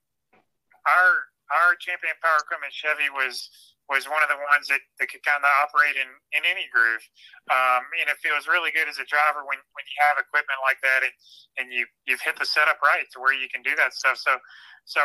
our 0.85 1.33
our 1.51 1.73
champion 1.81 2.13
power 2.21 2.39
equipment 2.45 2.71
Chevy 2.71 3.09
was 3.11 3.49
was 3.91 4.07
one 4.07 4.23
of 4.23 4.31
the 4.31 4.39
ones 4.39 4.71
that, 4.71 4.79
that 5.03 5.11
could 5.11 5.19
kind 5.27 5.43
of 5.43 5.51
operate 5.59 5.99
in, 5.99 6.07
in 6.31 6.47
any 6.47 6.63
groove. 6.71 7.03
Um, 7.51 7.83
and 7.99 8.07
it 8.07 8.15
feels 8.23 8.47
really 8.47 8.71
good 8.71 8.87
as 8.87 9.03
a 9.03 9.05
driver 9.05 9.43
when, 9.43 9.59
when 9.75 9.83
you 9.83 9.97
have 10.07 10.15
equipment 10.15 10.63
like 10.63 10.79
that 10.79 11.03
and, 11.03 11.15
and 11.59 11.65
you, 11.75 11.83
you've 12.07 12.23
hit 12.23 12.39
the 12.39 12.47
setup 12.47 12.79
right 12.79 13.03
to 13.11 13.19
where 13.19 13.35
you 13.35 13.51
can 13.51 13.59
do 13.59 13.75
that 13.75 13.91
stuff. 13.91 14.15
So, 14.15 14.39
so 14.87 15.03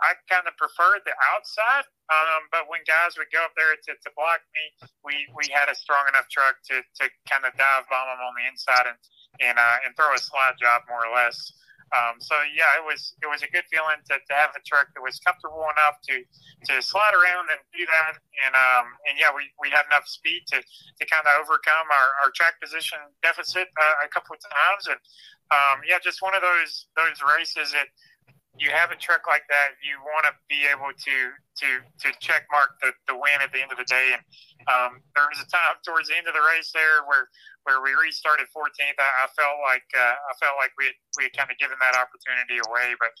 I 0.00 0.16
kind 0.32 0.48
of 0.48 0.56
preferred 0.56 1.04
the 1.04 1.12
outside, 1.36 1.84
um, 2.08 2.48
but 2.48 2.66
when 2.72 2.82
guys 2.88 3.20
would 3.20 3.30
go 3.30 3.44
up 3.44 3.54
there 3.54 3.76
to, 3.76 3.92
to 3.94 4.08
block 4.16 4.40
me, 4.56 4.64
we, 5.04 5.28
we 5.36 5.46
had 5.52 5.68
a 5.68 5.76
strong 5.76 6.08
enough 6.08 6.26
truck 6.32 6.56
to, 6.72 6.80
to 6.80 7.04
kind 7.28 7.44
of 7.44 7.52
dive 7.54 7.86
bomb 7.86 8.10
them 8.10 8.24
on 8.24 8.34
the 8.34 8.48
inside 8.48 8.90
and, 8.90 8.98
and, 9.44 9.56
uh, 9.60 9.78
and 9.84 9.92
throw 9.94 10.10
a 10.10 10.18
slide 10.18 10.56
job 10.56 10.88
more 10.88 11.04
or 11.04 11.12
less. 11.12 11.52
Um, 11.92 12.16
so 12.24 12.32
yeah, 12.56 12.80
it 12.80 12.84
was 12.84 13.12
it 13.20 13.28
was 13.28 13.44
a 13.44 13.50
good 13.52 13.68
feeling 13.68 14.00
to, 14.08 14.16
to 14.16 14.32
have 14.32 14.56
a 14.56 14.62
truck. 14.64 14.88
That 14.96 15.04
was 15.04 15.20
comfortable 15.20 15.68
enough 15.76 16.00
to 16.08 16.24
to 16.72 16.80
slide 16.80 17.12
around 17.12 17.52
and 17.52 17.60
do 17.76 17.84
that, 17.84 18.16
and 18.48 18.52
um, 18.56 18.86
and 19.04 19.20
yeah, 19.20 19.28
we, 19.28 19.52
we 19.60 19.68
had 19.68 19.84
enough 19.92 20.08
speed 20.08 20.48
to, 20.56 20.64
to 20.64 21.02
kind 21.04 21.24
of 21.28 21.36
overcome 21.44 21.86
our, 21.92 22.08
our 22.24 22.30
track 22.32 22.56
position 22.64 22.96
deficit 23.20 23.68
uh, 23.76 24.04
a 24.04 24.08
couple 24.08 24.32
of 24.32 24.40
times, 24.40 24.88
and 24.88 25.00
um, 25.52 25.84
yeah, 25.84 26.00
just 26.00 26.24
one 26.24 26.32
of 26.32 26.40
those 26.40 26.88
those 26.96 27.20
races 27.20 27.76
that 27.76 27.92
you 28.60 28.68
have 28.68 28.92
a 28.92 28.98
truck 29.00 29.24
like 29.24 29.48
that, 29.48 29.80
you 29.80 29.96
want 30.04 30.28
to 30.28 30.34
be 30.44 30.68
able 30.68 30.92
to 30.92 31.16
to 31.32 31.68
to 31.80 32.08
check 32.20 32.44
mark 32.52 32.76
the, 32.84 32.92
the 33.08 33.16
win 33.16 33.40
at 33.40 33.48
the 33.48 33.64
end 33.64 33.72
of 33.72 33.80
the 33.80 33.88
day. 33.88 34.12
And 34.12 34.22
um, 34.68 35.00
there 35.16 35.24
was 35.24 35.40
a 35.40 35.48
time 35.48 35.80
towards 35.80 36.12
the 36.12 36.16
end 36.20 36.28
of 36.28 36.36
the 36.36 36.44
race 36.52 36.68
there 36.76 37.00
where 37.08 37.32
where 37.64 37.80
we 37.80 37.96
restarted 37.96 38.52
14th. 38.52 38.98
I, 39.00 39.10
I 39.24 39.26
felt 39.32 39.56
like 39.64 39.88
uh, 39.96 40.16
I 40.20 40.32
felt 40.36 40.60
like 40.60 40.76
we 40.76 40.92
had, 40.92 40.98
we 41.16 41.22
had 41.32 41.34
kind 41.36 41.48
of 41.48 41.56
given 41.56 41.80
that 41.80 41.96
opportunity 41.96 42.60
away, 42.60 42.92
but 43.00 43.12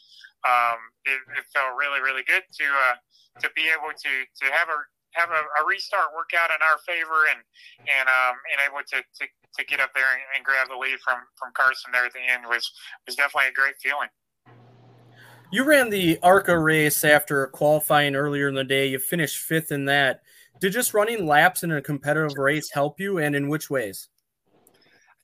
um, 0.44 0.80
it, 1.08 1.20
it, 1.40 1.44
felt 1.48 1.80
really 1.80 2.04
really 2.04 2.26
good 2.28 2.44
to 2.44 2.66
uh, 2.68 2.96
to 3.40 3.48
be 3.56 3.72
able 3.72 3.92
to 3.92 4.12
to 4.28 4.46
have 4.52 4.68
a 4.68 4.78
have 5.16 5.28
a, 5.32 5.42
a, 5.60 5.62
restart 5.68 6.08
work 6.16 6.32
out 6.32 6.48
in 6.48 6.60
our 6.64 6.80
favor 6.88 7.28
and 7.32 7.40
and 7.88 8.06
um, 8.08 8.36
and 8.52 8.58
able 8.64 8.84
to, 8.84 9.00
to, 9.00 9.24
to 9.28 9.62
get 9.64 9.80
up 9.80 9.92
there 9.96 10.08
and, 10.12 10.24
and 10.36 10.40
grab 10.44 10.68
the 10.68 10.76
lead 10.76 11.00
from 11.00 11.24
from 11.40 11.52
Carson 11.56 11.92
there 11.92 12.04
at 12.04 12.12
the 12.12 12.20
end 12.20 12.44
was 12.48 12.68
was 13.08 13.16
definitely 13.16 13.48
a 13.48 13.56
great 13.56 13.76
feeling. 13.80 14.12
You 15.52 15.68
ran 15.68 15.92
the 15.92 16.16
ARCA 16.24 16.56
race 16.56 17.04
after 17.04 17.44
qualifying 17.52 18.16
earlier 18.16 18.48
in 18.48 18.56
the 18.56 18.64
day. 18.64 18.88
You 18.88 18.96
finished 18.96 19.36
fifth 19.36 19.68
in 19.68 19.84
that. 19.84 20.24
Did 20.64 20.72
just 20.72 20.96
running 20.96 21.28
laps 21.28 21.60
in 21.60 21.68
a 21.68 21.84
competitive 21.84 22.40
race 22.40 22.72
help 22.72 22.96
you, 22.96 23.20
and 23.20 23.36
in 23.36 23.52
which 23.52 23.68
ways? 23.68 24.08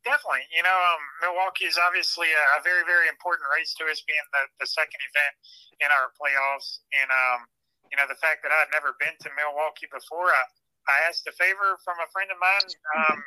Definitely. 0.05 0.45
You 0.53 0.61
know, 0.61 0.77
um, 0.77 1.01
Milwaukee 1.25 1.65
is 1.65 1.81
obviously 1.81 2.29
a, 2.29 2.45
a, 2.57 2.63
very, 2.63 2.85
very 2.85 3.09
important 3.09 3.49
race 3.49 3.73
to 3.81 3.89
us, 3.89 4.05
being 4.05 4.21
the, 4.37 4.45
the 4.61 4.69
second 4.69 5.01
event 5.01 5.33
in 5.81 5.89
our 5.97 6.13
playoffs. 6.13 6.85
And, 6.93 7.09
um, 7.09 7.49
you 7.89 7.97
know, 7.97 8.05
the 8.05 8.21
fact 8.21 8.45
that 8.45 8.53
I'd 8.53 8.69
never 8.69 9.01
been 9.01 9.17
to 9.25 9.33
Milwaukee 9.33 9.89
before, 9.89 10.29
I, 10.29 10.45
I 10.93 10.97
asked 11.09 11.25
a 11.25 11.33
favor 11.41 11.81
from 11.81 11.97
a 12.05 12.09
friend 12.13 12.29
of 12.29 12.37
mine, 12.37 12.69
um, 13.01 13.25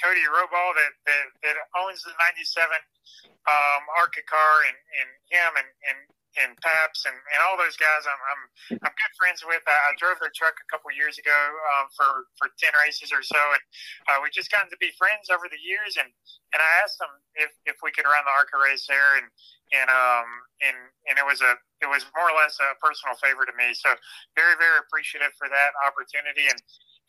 Codie 0.00 0.24
Rohrbaugh, 0.32 0.72
that, 0.80 0.92
that, 1.04 1.26
that 1.44 1.56
owns 1.76 2.00
the 2.08 2.16
97 2.16 2.72
um, 3.44 3.82
ARCA 4.00 4.24
car, 4.24 4.64
and, 4.64 4.78
and 4.96 5.08
him 5.28 5.52
and, 5.60 5.70
and 5.92 5.98
and 6.40 6.56
Paps 6.64 7.04
and, 7.04 7.14
and 7.14 7.38
all 7.44 7.60
those 7.60 7.76
guys 7.76 8.02
I'm, 8.08 8.22
I'm, 8.32 8.42
I'm 8.88 8.94
good 8.96 9.14
friends 9.20 9.44
with. 9.44 9.60
I, 9.68 9.74
I 9.74 9.90
drove 10.00 10.16
their 10.22 10.32
truck 10.32 10.56
a 10.56 10.68
couple 10.72 10.88
years 10.94 11.20
ago 11.20 11.36
um, 11.76 11.92
for, 11.92 12.28
for 12.40 12.48
10 12.56 12.72
races 12.84 13.12
or 13.12 13.20
so. 13.20 13.40
And 13.52 13.64
uh, 14.08 14.18
we 14.24 14.32
just 14.32 14.48
gotten 14.48 14.72
to 14.72 14.80
be 14.80 14.94
friends 14.96 15.28
over 15.28 15.46
the 15.48 15.60
years. 15.60 16.00
And, 16.00 16.08
and 16.56 16.60
I 16.60 16.70
asked 16.80 16.96
them 16.96 17.12
if, 17.36 17.52
if 17.68 17.76
we 17.84 17.92
could 17.92 18.08
run 18.08 18.24
the 18.24 18.32
ARCA 18.32 18.56
race 18.56 18.88
there. 18.88 19.20
And, 19.20 19.28
and, 19.76 19.88
um, 19.92 20.28
and, 20.64 20.78
and 21.12 21.14
it 21.20 21.26
was 21.26 21.44
a, 21.44 21.56
it 21.84 21.88
was 21.88 22.04
more 22.16 22.28
or 22.28 22.36
less 22.36 22.56
a 22.60 22.76
personal 22.80 23.16
favor 23.20 23.44
to 23.44 23.54
me. 23.56 23.76
So 23.76 23.92
very, 24.36 24.56
very 24.56 24.80
appreciative 24.80 25.36
for 25.36 25.52
that 25.52 25.72
opportunity. 25.84 26.48
And, 26.48 26.60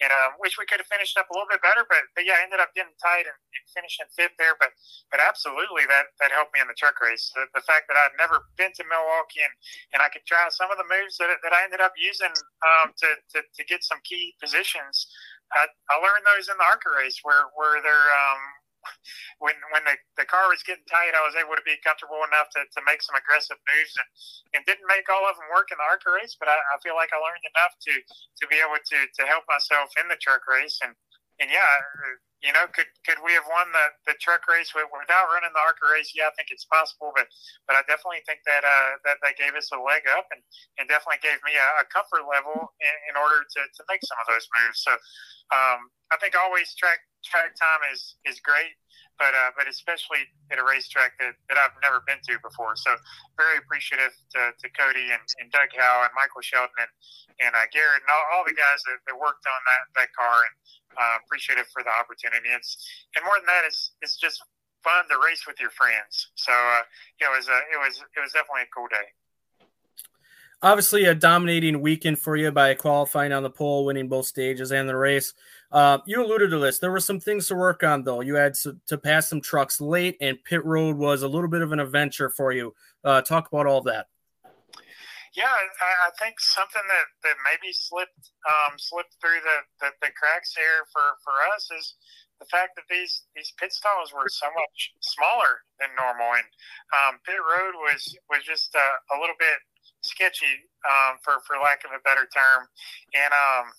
and 0.02 0.10
um, 0.24 0.38
wish 0.42 0.58
we 0.58 0.66
could 0.66 0.82
have 0.82 0.90
finished 0.90 1.18
up 1.18 1.30
a 1.30 1.34
little 1.34 1.50
bit 1.50 1.62
better. 1.62 1.86
But, 1.86 2.10
but 2.18 2.26
yeah, 2.26 2.40
I 2.40 2.46
ended 2.46 2.62
up 2.64 2.74
getting 2.74 2.96
tied 2.98 3.30
and, 3.30 3.36
and 3.36 3.64
finishing 3.70 4.10
fifth 4.14 4.38
there. 4.42 4.58
But 4.58 4.74
but 5.14 5.22
absolutely, 5.22 5.86
that 5.90 6.14
that 6.24 6.34
helped 6.34 6.54
me 6.56 6.62
in 6.64 6.70
the 6.70 6.78
truck 6.78 6.98
race. 7.02 7.30
The, 7.34 7.46
the 7.54 7.66
fact 7.66 7.90
that 7.92 7.98
I'd 8.00 8.18
never 8.18 8.50
been 8.58 8.74
to 8.78 8.84
Milwaukee 8.88 9.44
and, 9.46 9.56
and 9.94 10.00
I 10.02 10.10
could 10.10 10.26
try 10.26 10.42
some 10.50 10.74
of 10.74 10.80
the 10.82 10.88
moves 10.88 11.18
that, 11.22 11.30
that 11.44 11.54
I 11.54 11.66
ended 11.66 11.82
up 11.82 11.94
using 11.98 12.34
um, 12.66 12.96
to, 13.04 13.10
to 13.38 13.40
to 13.44 13.62
get 13.66 13.84
some 13.84 14.02
key 14.08 14.34
positions. 14.42 15.10
I, 15.54 15.70
I 15.92 16.02
learned 16.02 16.26
those 16.26 16.50
in 16.50 16.58
the 16.58 16.66
ARCA 16.66 16.90
race 16.94 17.22
where 17.22 17.52
where 17.54 17.82
they're 17.84 18.10
um, 18.14 18.42
when 19.40 19.56
when 19.72 19.84
the, 19.86 19.96
the 20.18 20.28
car 20.28 20.48
was 20.50 20.64
getting 20.64 20.88
tight, 20.90 21.16
I 21.16 21.24
was 21.26 21.36
able 21.38 21.56
to 21.56 21.66
be 21.66 21.78
comfortable 21.84 22.22
enough 22.28 22.50
to, 22.58 22.64
to 22.64 22.80
make 22.88 23.02
some 23.04 23.18
aggressive 23.18 23.60
moves 23.70 23.94
and, 23.98 24.10
and 24.56 24.62
didn't 24.68 24.88
make 24.88 25.08
all 25.12 25.26
of 25.28 25.36
them 25.36 25.50
work 25.52 25.70
in 25.74 25.78
the 25.80 25.88
ARCA 25.88 26.10
race, 26.14 26.36
but 26.40 26.48
I, 26.48 26.58
I 26.58 26.76
feel 26.82 26.96
like 26.96 27.12
I 27.12 27.20
learned 27.20 27.46
enough 27.46 27.74
to 27.90 27.94
to 28.00 28.44
be 28.48 28.60
able 28.60 28.80
to 28.80 29.00
to 29.08 29.24
help 29.28 29.46
myself 29.48 29.92
in 30.00 30.08
the 30.08 30.20
truck 30.20 30.46
race 30.48 30.80
and 30.84 30.96
and 31.40 31.50
yeah, 31.50 31.74
you 32.44 32.52
know, 32.52 32.68
could 32.76 32.92
could 33.08 33.24
we 33.24 33.32
have 33.34 33.48
won 33.48 33.72
the, 33.72 33.88
the 34.12 34.16
truck 34.20 34.44
race 34.52 34.76
without 34.76 35.32
running 35.32 35.56
the 35.56 35.64
ARCA 35.64 35.88
race? 35.88 36.12
Yeah, 36.12 36.28
I 36.28 36.36
think 36.36 36.52
it's 36.52 36.68
possible, 36.68 37.16
but 37.16 37.32
but 37.66 37.80
I 37.80 37.82
definitely 37.88 38.22
think 38.28 38.44
that 38.44 38.68
uh, 38.68 39.00
that 39.08 39.18
that 39.24 39.40
gave 39.40 39.56
us 39.56 39.72
a 39.72 39.80
leg 39.80 40.04
up 40.12 40.28
and, 40.36 40.44
and 40.78 40.86
definitely 40.92 41.24
gave 41.24 41.40
me 41.48 41.56
a, 41.56 41.68
a 41.82 41.86
comfort 41.88 42.28
level 42.28 42.76
in, 42.84 42.96
in 43.10 43.16
order 43.16 43.48
to, 43.48 43.62
to 43.64 43.82
make 43.88 44.04
some 44.04 44.20
of 44.20 44.28
those 44.28 44.46
moves. 44.60 44.84
So 44.84 44.94
um, 45.56 45.88
I 46.12 46.20
think 46.20 46.36
always 46.36 46.76
track 46.76 47.00
track 47.24 47.56
time 47.56 47.82
is 47.96 48.20
is 48.28 48.44
great 48.44 48.76
but 49.20 49.34
uh, 49.34 49.54
but 49.58 49.70
especially 49.70 50.26
at 50.50 50.58
a 50.58 50.66
racetrack 50.66 51.18
that, 51.22 51.38
that 51.50 51.58
I've 51.58 51.76
never 51.82 52.02
been 52.06 52.22
to 52.30 52.34
before. 52.42 52.74
So 52.78 52.94
very 53.38 53.58
appreciative 53.62 54.14
to, 54.34 54.54
to 54.54 54.68
Cody 54.74 55.14
and, 55.14 55.24
and 55.42 55.50
Doug 55.54 55.70
Howe 55.74 56.06
and 56.06 56.14
Michael 56.18 56.42
Sheldon 56.42 56.74
and, 56.78 56.92
and 57.46 57.52
uh, 57.54 57.66
Garrett 57.70 58.02
and 58.02 58.10
all, 58.10 58.26
all 58.34 58.44
the 58.46 58.58
guys 58.58 58.82
that, 58.90 59.02
that 59.06 59.18
worked 59.18 59.46
on 59.46 59.62
that, 59.66 59.84
that 60.02 60.10
car 60.18 60.46
and 60.46 60.54
uh, 60.98 61.18
appreciative 61.26 61.66
for 61.74 61.84
the 61.84 61.92
opportunity. 61.92 62.50
It's 62.50 62.78
and 63.16 63.24
more 63.26 63.38
than 63.38 63.48
that, 63.48 63.64
it's 63.66 63.94
it's 64.02 64.18
just 64.18 64.42
fun 64.84 65.08
to 65.10 65.18
race 65.26 65.48
with 65.48 65.60
your 65.60 65.72
friends. 65.72 66.32
So 66.36 66.52
uh, 66.52 66.84
it 67.20 67.30
was 67.36 67.48
a, 67.48 67.58
it 67.72 67.80
was 67.80 68.04
it 68.16 68.22
was 68.22 68.32
definitely 68.32 68.64
a 68.64 68.72
cool 68.76 68.88
day. 68.88 69.08
Obviously, 70.64 71.04
a 71.06 71.14
dominating 71.14 71.82
weekend 71.82 72.20
for 72.20 72.38
you 72.38 72.50
by 72.50 72.74
qualifying 72.74 73.34
on 73.34 73.44
the 73.44 73.50
pole, 73.50 73.84
winning 73.84 74.08
both 74.08 74.26
stages 74.26 74.72
and 74.72 74.88
the 74.88 74.96
race. 74.96 75.34
Uh, 75.74 75.98
you 76.06 76.24
alluded 76.24 76.52
to 76.52 76.60
this. 76.60 76.80
There 76.80 76.92
were 76.92 77.02
some 77.02 77.20
things 77.20 77.48
to 77.48 77.56
work 77.56 77.84
on, 77.84 78.04
though. 78.04 78.22
You 78.22 78.36
had 78.36 78.54
to, 78.56 78.78
to, 78.88 78.98
pass 78.98 79.28
some 79.28 79.42
trucks 79.42 79.82
late, 79.82 80.16
and 80.22 80.42
pit 80.46 80.64
road 80.64 80.96
was 80.96 81.24
a 81.24 81.28
little 81.28 81.50
bit 81.50 81.64
of 81.64 81.74
an 81.74 81.82
adventure 81.82 82.30
for 82.30 82.54
you. 82.54 82.74
Uh, 83.04 83.22
talk 83.22 83.50
about 83.52 83.66
all 83.66 83.82
that. 83.82 84.08
Yeah, 85.34 85.50
I, 85.50 85.92
I, 86.08 86.10
think 86.22 86.38
something 86.38 86.86
that, 86.86 87.08
that 87.26 87.42
maybe 87.42 87.74
slipped 87.74 88.22
um, 88.46 88.78
slipped 88.78 89.18
through 89.18 89.42
the, 89.42 89.58
the, 89.82 89.90
the, 90.06 90.14
cracks 90.14 90.54
here 90.54 90.86
for, 90.94 91.18
for 91.26 91.42
us 91.58 91.74
is 91.74 91.98
the 92.38 92.46
fact 92.54 92.78
that 92.78 92.86
these 92.86 93.26
these 93.34 93.50
pit 93.58 93.74
stalls 93.74 94.14
were 94.14 94.30
so 94.30 94.46
much 94.54 94.94
smaller 95.02 95.66
than 95.82 95.90
normal, 95.98 96.38
and 96.38 96.46
um, 96.94 97.18
pit 97.26 97.42
road 97.42 97.74
was 97.82 98.06
was 98.30 98.46
just 98.46 98.78
a, 98.78 98.88
a 99.10 99.18
little 99.18 99.38
bit 99.42 99.58
sketchy, 100.06 100.70
um, 100.86 101.18
for 101.26 101.42
for 101.50 101.58
lack 101.58 101.82
of 101.82 101.98
a 101.98 102.06
better 102.06 102.30
term. 102.30 102.70
And 103.18 103.34
um, 103.34 103.74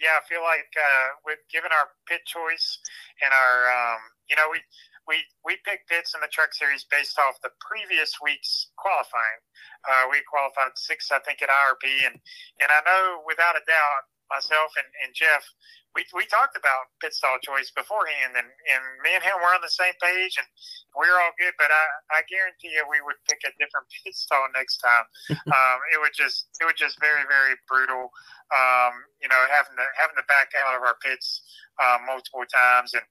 yeah, 0.00 0.20
I 0.20 0.22
feel 0.28 0.44
like 0.44 0.68
uh, 0.76 1.08
with 1.24 1.40
given 1.48 1.72
our 1.72 1.92
pit 2.04 2.24
choice 2.28 2.80
and 3.24 3.32
our, 3.32 3.56
um, 3.68 4.00
you 4.28 4.36
know, 4.36 4.48
we 4.52 4.60
we 5.06 5.22
we 5.46 5.56
picked 5.62 5.88
pits 5.88 6.14
in 6.14 6.20
the 6.20 6.30
truck 6.30 6.52
series 6.54 6.84
based 6.90 7.18
off 7.18 7.40
the 7.42 7.54
previous 7.62 8.18
week's 8.22 8.70
qualifying. 8.76 9.40
Uh, 9.86 10.10
we 10.10 10.20
qualified 10.26 10.74
sixth, 10.74 11.10
I 11.14 11.22
think, 11.22 11.42
at 11.42 11.48
IRP, 11.48 11.86
and 12.06 12.18
and 12.60 12.68
I 12.70 12.80
know 12.84 13.22
without 13.26 13.54
a 13.54 13.64
doubt, 13.66 14.04
myself 14.30 14.74
and, 14.74 14.90
and 15.06 15.14
Jeff, 15.14 15.46
we, 15.94 16.04
we 16.12 16.28
talked 16.28 16.58
about 16.58 16.92
pit 17.00 17.16
stall 17.16 17.40
choice 17.40 17.72
beforehand, 17.72 18.36
and, 18.36 18.44
and 18.44 18.82
me 19.00 19.16
and 19.16 19.24
him 19.24 19.40
were 19.40 19.54
on 19.54 19.64
the 19.64 19.72
same 19.72 19.96
page, 19.96 20.36
and 20.36 20.44
we 20.92 21.08
were 21.08 21.16
all 21.16 21.32
good. 21.40 21.56
But 21.56 21.72
I, 21.72 22.20
I 22.20 22.26
guarantee 22.28 22.76
you, 22.76 22.84
we 22.84 23.00
would 23.00 23.16
pick 23.24 23.40
a 23.48 23.54
different 23.56 23.88
pit 24.04 24.12
stall 24.12 24.44
next 24.52 24.82
time. 24.84 25.06
um, 25.56 25.78
it 25.96 25.98
would 26.02 26.12
just 26.12 26.52
it 26.60 26.68
would 26.68 26.76
just 26.76 27.00
very 27.00 27.24
very 27.24 27.56
brutal. 27.64 28.12
Um, 28.52 28.92
you 29.24 29.28
know, 29.32 29.40
having 29.48 29.74
to 29.78 29.86
having 29.96 30.20
to 30.20 30.26
back 30.28 30.52
out 30.52 30.76
of 30.76 30.84
our 30.84 31.00
pits 31.00 31.40
uh, 31.80 31.98
multiple 32.04 32.44
times, 32.44 32.92
and 32.92 33.06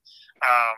um, 0.46 0.78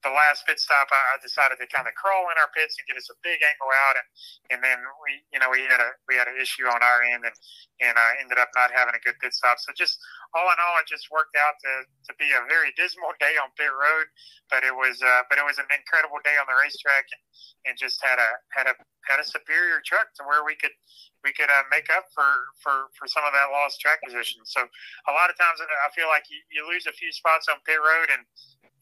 the 0.00 0.12
last 0.16 0.48
pit 0.48 0.56
stop, 0.56 0.88
I 0.88 1.20
decided 1.20 1.60
to 1.60 1.68
kind 1.68 1.84
of 1.84 1.92
crawl 1.92 2.32
in 2.32 2.40
our 2.40 2.48
pits 2.56 2.80
and 2.80 2.88
get 2.88 2.96
us 2.96 3.12
a 3.12 3.16
big 3.20 3.36
angle 3.44 3.68
out, 3.84 4.00
and 4.00 4.08
and 4.56 4.60
then 4.64 4.80
we, 5.04 5.20
you 5.28 5.36
know, 5.36 5.52
we 5.52 5.60
had 5.68 5.76
a 5.76 5.92
we 6.08 6.16
had 6.16 6.24
an 6.24 6.40
issue 6.40 6.64
on 6.64 6.80
our 6.80 7.04
end, 7.04 7.28
and 7.28 7.36
and 7.84 7.94
uh, 8.00 8.12
ended 8.16 8.40
up 8.40 8.48
not 8.56 8.72
having 8.72 8.96
a 8.96 9.02
good 9.04 9.20
pit 9.20 9.36
stop. 9.36 9.60
So 9.60 9.76
just 9.76 10.00
all 10.32 10.48
in 10.48 10.56
all, 10.56 10.80
it 10.80 10.88
just 10.88 11.12
worked 11.12 11.36
out 11.36 11.56
to, 11.60 11.72
to 11.84 12.12
be 12.16 12.32
a 12.32 12.40
very 12.48 12.72
dismal 12.80 13.12
day 13.24 13.36
on 13.36 13.52
pit 13.60 13.68
road, 13.68 14.08
but 14.48 14.64
it 14.64 14.72
was 14.72 15.04
uh, 15.04 15.28
but 15.28 15.36
it 15.36 15.44
was 15.44 15.60
an 15.60 15.68
incredible 15.68 16.18
day 16.24 16.40
on 16.40 16.48
the 16.48 16.56
racetrack, 16.56 17.04
and, 17.12 17.22
and 17.68 17.74
just 17.76 18.00
had 18.00 18.16
a 18.16 18.30
had 18.56 18.72
a 18.72 18.74
had 19.04 19.20
a 19.20 19.26
superior 19.26 19.84
truck 19.84 20.16
to 20.16 20.24
where 20.24 20.40
we 20.48 20.56
could 20.56 20.72
we 21.20 21.36
could 21.36 21.52
uh, 21.52 21.68
make 21.68 21.92
up 21.92 22.08
for, 22.16 22.48
for 22.64 22.88
for 22.96 23.04
some 23.04 23.24
of 23.28 23.36
that 23.36 23.52
lost 23.52 23.80
track 23.80 24.00
position. 24.00 24.40
So 24.48 24.64
a 24.64 25.12
lot 25.12 25.28
of 25.28 25.36
times 25.36 25.60
I 25.60 25.92
feel 25.92 26.08
like 26.08 26.24
you, 26.32 26.40
you 26.48 26.64
lose 26.64 26.88
a 26.88 26.96
few 26.96 27.12
spots 27.12 27.48
on 27.52 27.60
pit 27.68 27.80
road, 27.80 28.08
and 28.08 28.24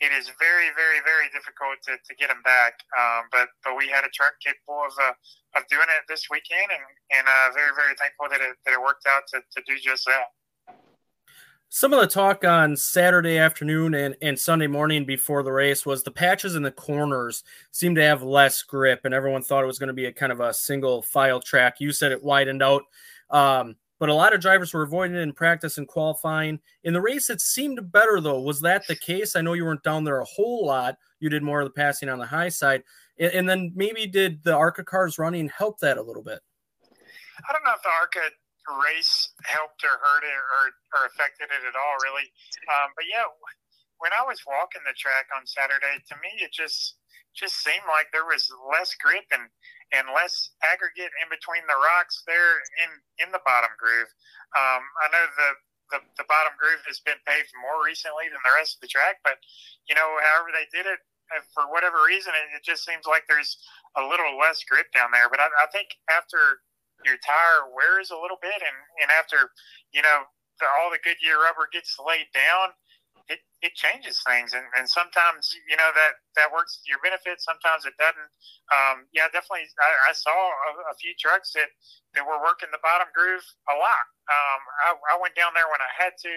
it 0.01 0.13
is 0.13 0.31
very, 0.39 0.71
very, 0.77 1.03
very 1.05 1.27
difficult 1.35 1.83
to, 1.87 1.99
to 1.99 2.13
get 2.15 2.31
him 2.31 2.43
back. 2.45 2.75
Um, 2.95 3.27
but 3.33 3.49
but 3.65 3.77
we 3.77 3.89
had 3.89 4.05
a 4.05 4.13
truck 4.15 4.35
capable 4.45 4.87
of 4.87 4.93
uh, 4.99 5.15
of 5.59 5.67
doing 5.69 5.89
it 5.91 6.05
this 6.09 6.27
weekend, 6.31 6.71
and 6.71 6.87
and 7.19 7.27
uh, 7.27 7.53
very, 7.55 7.75
very 7.75 7.95
thankful 7.99 8.27
that 8.31 8.41
it 8.41 8.57
that 8.65 8.75
it 8.75 8.81
worked 8.81 9.07
out 9.07 9.23
to, 9.35 9.41
to 9.41 9.63
do 9.67 9.79
just 9.79 10.07
that. 10.07 10.31
Some 11.71 11.93
of 11.93 12.01
the 12.01 12.07
talk 12.07 12.47
on 12.47 12.77
Saturday 12.77 13.37
afternoon 13.37 13.93
and, 13.93 14.17
and 14.23 14.41
Sunday 14.41 14.67
morning 14.67 15.05
before 15.05 15.43
the 15.43 15.53
race 15.53 15.85
was 15.85 16.03
the 16.03 16.11
patches 16.11 16.55
in 16.55 16.63
the 16.63 16.71
corners 16.71 17.45
seemed 17.73 17.97
to 17.97 18.03
have 18.03 18.23
less 18.23 18.63
grip, 18.63 19.01
and 19.05 19.13
everyone 19.13 19.43
thought 19.43 19.65
it 19.65 19.67
was 19.67 19.79
going 19.79 19.89
to 19.89 19.93
be 19.93 20.07
a 20.07 20.13
kind 20.13 20.33
of 20.33 20.41
a 20.41 20.55
single 20.55 21.03
file 21.03 21.41
track. 21.41 21.77
You 21.79 21.93
said 21.93 22.11
it 22.11 22.25
widened 22.25 22.63
out. 22.63 22.85
Um, 23.29 23.77
but 23.99 24.09
a 24.09 24.15
lot 24.15 24.33
of 24.33 24.41
drivers 24.41 24.73
were 24.73 24.83
avoiding 24.83 25.17
it 25.17 25.21
in 25.21 25.33
practice 25.33 25.79
and 25.79 25.89
qualifying. 25.89 26.61
In 26.85 26.93
the 26.93 27.01
race, 27.01 27.31
it 27.31 27.41
seemed 27.41 27.93
better 27.93 28.21
though. 28.21 28.41
Was 28.41 28.61
that 28.63 28.87
the 28.87 28.97
case? 28.97 29.37
I 29.37 29.41
know 29.41 29.55
you 29.55 29.65
weren't 29.65 29.83
down 29.83 30.05
there 30.05 30.21
a 30.21 30.25
whole 30.25 30.67
lot. 30.67 30.97
You 31.21 31.29
did 31.29 31.43
more 31.43 31.61
of 31.61 31.67
the 31.67 31.75
passing 31.75 32.09
on 32.09 32.19
the 32.19 32.27
high 32.27 32.49
side, 32.49 32.83
and, 33.19 33.33
and 33.33 33.49
then 33.49 33.73
maybe 33.75 34.07
did 34.07 34.45
the 34.45 34.55
ARCA 34.55 34.85
cars 34.85 35.19
running 35.19 35.49
help 35.49 35.81
that 35.81 35.99
a 35.99 36.03
little 36.03 36.23
bit? 36.23 36.41
I 37.49 37.53
don't 37.53 37.65
know 37.65 37.75
if 37.75 37.83
the 37.83 37.95
ARCA 38.03 38.35
race 38.85 39.33
helped 39.45 39.81
or 39.81 39.97
hurt 39.97 40.25
it 40.25 40.37
or, 40.37 40.63
or 40.93 41.07
affected 41.09 41.49
it 41.49 41.65
at 41.65 41.77
all, 41.79 41.97
really. 42.05 42.29
Um, 42.69 42.93
but 42.93 43.09
yeah, 43.09 43.25
when 43.99 44.13
I 44.13 44.23
was 44.27 44.45
walking 44.45 44.85
the 44.85 44.95
track 44.95 45.27
on 45.33 45.47
Saturday, 45.47 45.99
to 46.13 46.15
me 46.21 46.45
it 46.45 46.53
just 46.53 46.98
just 47.39 47.63
seemed 47.63 47.87
like 47.87 48.11
there 48.11 48.27
was 48.27 48.51
less 48.67 48.93
grip 48.99 49.31
and 49.31 49.47
and 49.95 50.13
less 50.13 50.53
aggregate 50.61 51.15
in 51.23 51.33
between 51.33 51.65
the 51.65 51.79
rocks 51.79 52.27
there 52.27 52.61
in 52.85 52.91
in 53.23 53.31
the 53.31 53.41
bottom 53.47 53.71
groove. 53.79 54.11
Um, 54.53 54.83
I 54.83 55.07
know 55.15 55.25
the, 55.39 55.51
the 55.95 55.99
the 56.21 56.29
bottom 56.29 56.59
groove 56.59 56.83
has 56.91 57.01
been 57.01 57.19
paved 57.25 57.55
more 57.63 57.81
recently 57.81 58.29
than 58.29 58.43
the 58.43 58.57
rest 58.59 58.77
of 58.77 58.83
the 58.85 58.93
track, 58.93 59.23
but 59.23 59.39
you 59.87 59.95
know, 59.95 60.19
however 60.21 60.51
they 60.53 60.69
did 60.75 60.85
it, 60.85 61.01
uh, 61.33 61.45
for 61.55 61.71
whatever 61.71 62.05
reason, 62.05 62.35
it, 62.35 62.59
it 62.59 62.65
just 62.67 62.85
seems 62.85 63.07
like 63.07 63.25
there's 63.31 63.57
a 63.97 64.05
little 64.05 64.37
less 64.37 64.61
grip 64.67 64.91
down 64.93 65.15
there. 65.15 65.31
But 65.31 65.41
I, 65.41 65.49
I 65.63 65.71
think 65.73 65.95
after 66.11 66.67
your 67.07 67.17
tire 67.23 67.71
wears 67.71 68.11
a 68.11 68.19
little 68.19 68.41
bit, 68.43 68.59
and 68.59 68.79
and 69.01 69.09
after 69.15 69.55
you 69.95 70.03
know 70.03 70.29
the, 70.61 70.67
all 70.81 70.91
the 70.91 71.01
Goodyear 71.01 71.39
rubber 71.41 71.71
gets 71.73 71.97
laid 71.97 72.29
down, 72.35 72.75
it, 73.29 73.41
it 73.61 73.77
changes 73.77 74.17
things. 74.25 74.57
And, 74.57 74.65
and 74.77 74.89
sometimes 74.89 75.53
you 75.69 75.77
know 75.77 75.93
that 75.93 76.21
that 76.41 76.49
works 76.49 76.81
to 76.81 76.87
your 76.89 77.01
benefit. 77.05 77.41
Sometimes 77.45 77.85
it 77.85 77.95
doesn't. 78.01 78.31
Um, 78.73 79.09
yeah 79.13 79.29
definitely 79.33 79.69
I, 79.81 80.13
I 80.13 80.15
saw 80.17 80.33
a, 80.33 80.71
a, 80.93 80.95
few 81.01 81.17
trucks 81.17 81.57
that 81.57 81.73
that 82.17 82.25
were 82.25 82.41
working 82.41 82.73
the 82.73 82.83
bottom 82.85 83.09
groove 83.13 83.45
a 83.69 83.77
lot. 83.77 84.05
Um, 84.29 84.61
I, 84.85 84.89
I 84.93 85.15
went 85.21 85.37
down 85.37 85.57
there 85.57 85.69
when 85.73 85.81
I 85.81 85.93
had 85.97 86.17
to. 86.25 86.33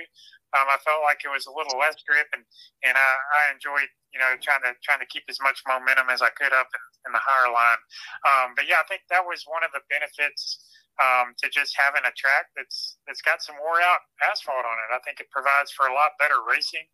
Um, 0.51 0.67
I 0.67 0.79
felt 0.83 1.03
like 1.07 1.23
it 1.23 1.31
was 1.31 1.47
a 1.47 1.55
little 1.55 1.79
less 1.79 1.95
grip 2.03 2.27
and 2.35 2.43
and 2.83 2.95
I, 2.99 3.11
I 3.11 3.41
enjoyed 3.55 3.87
you 4.11 4.19
know 4.19 4.35
trying 4.43 4.63
to 4.67 4.75
trying 4.83 5.03
to 5.03 5.09
keep 5.09 5.23
as 5.31 5.39
much 5.39 5.63
momentum 5.63 6.11
as 6.11 6.19
I 6.19 6.31
could 6.35 6.51
up 6.51 6.71
in, 6.71 6.83
in 7.07 7.11
the 7.15 7.23
higher 7.23 7.51
line. 7.51 7.81
Um, 8.27 8.55
but 8.59 8.67
yeah 8.67 8.83
I 8.83 8.87
think 8.91 9.07
that 9.07 9.23
was 9.23 9.47
one 9.47 9.63
of 9.63 9.71
the 9.71 9.83
benefits 9.87 10.70
um, 10.99 11.33
to 11.39 11.47
just 11.47 11.77
having 11.77 12.03
a 12.03 12.13
track 12.17 12.51
that's 12.57 12.99
that's 13.07 13.23
got 13.23 13.39
some 13.39 13.55
wore 13.61 13.79
out 13.79 14.03
asphalt 14.25 14.65
on 14.65 14.77
it. 14.87 14.89
I 14.91 14.99
think 15.05 15.23
it 15.23 15.31
provides 15.31 15.71
for 15.71 15.87
a 15.87 15.95
lot 15.95 16.19
better 16.19 16.43
racing. 16.43 16.85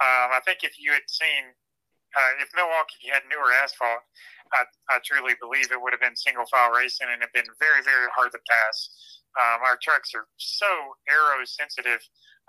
Um, 0.00 0.32
I 0.32 0.40
think 0.44 0.64
if 0.64 0.80
you 0.80 0.94
had 0.94 1.06
seen 1.06 1.52
uh, 2.14 2.32
if 2.38 2.48
Milwaukee 2.54 3.10
had 3.10 3.26
newer 3.26 3.50
asphalt, 3.50 4.06
I, 4.54 4.64
I 4.88 5.02
truly 5.02 5.34
believe 5.42 5.74
it 5.74 5.80
would 5.82 5.92
have 5.92 6.04
been 6.04 6.14
single 6.14 6.46
file 6.46 6.70
racing 6.70 7.10
and 7.10 7.20
have 7.20 7.34
been 7.34 7.50
very 7.58 7.82
very 7.84 8.08
hard 8.14 8.32
to 8.32 8.40
pass. 8.48 8.76
Um, 9.34 9.66
our 9.66 9.74
trucks 9.82 10.14
are 10.14 10.30
so 10.38 10.70
aero 11.10 11.42
sensitive, 11.42 11.98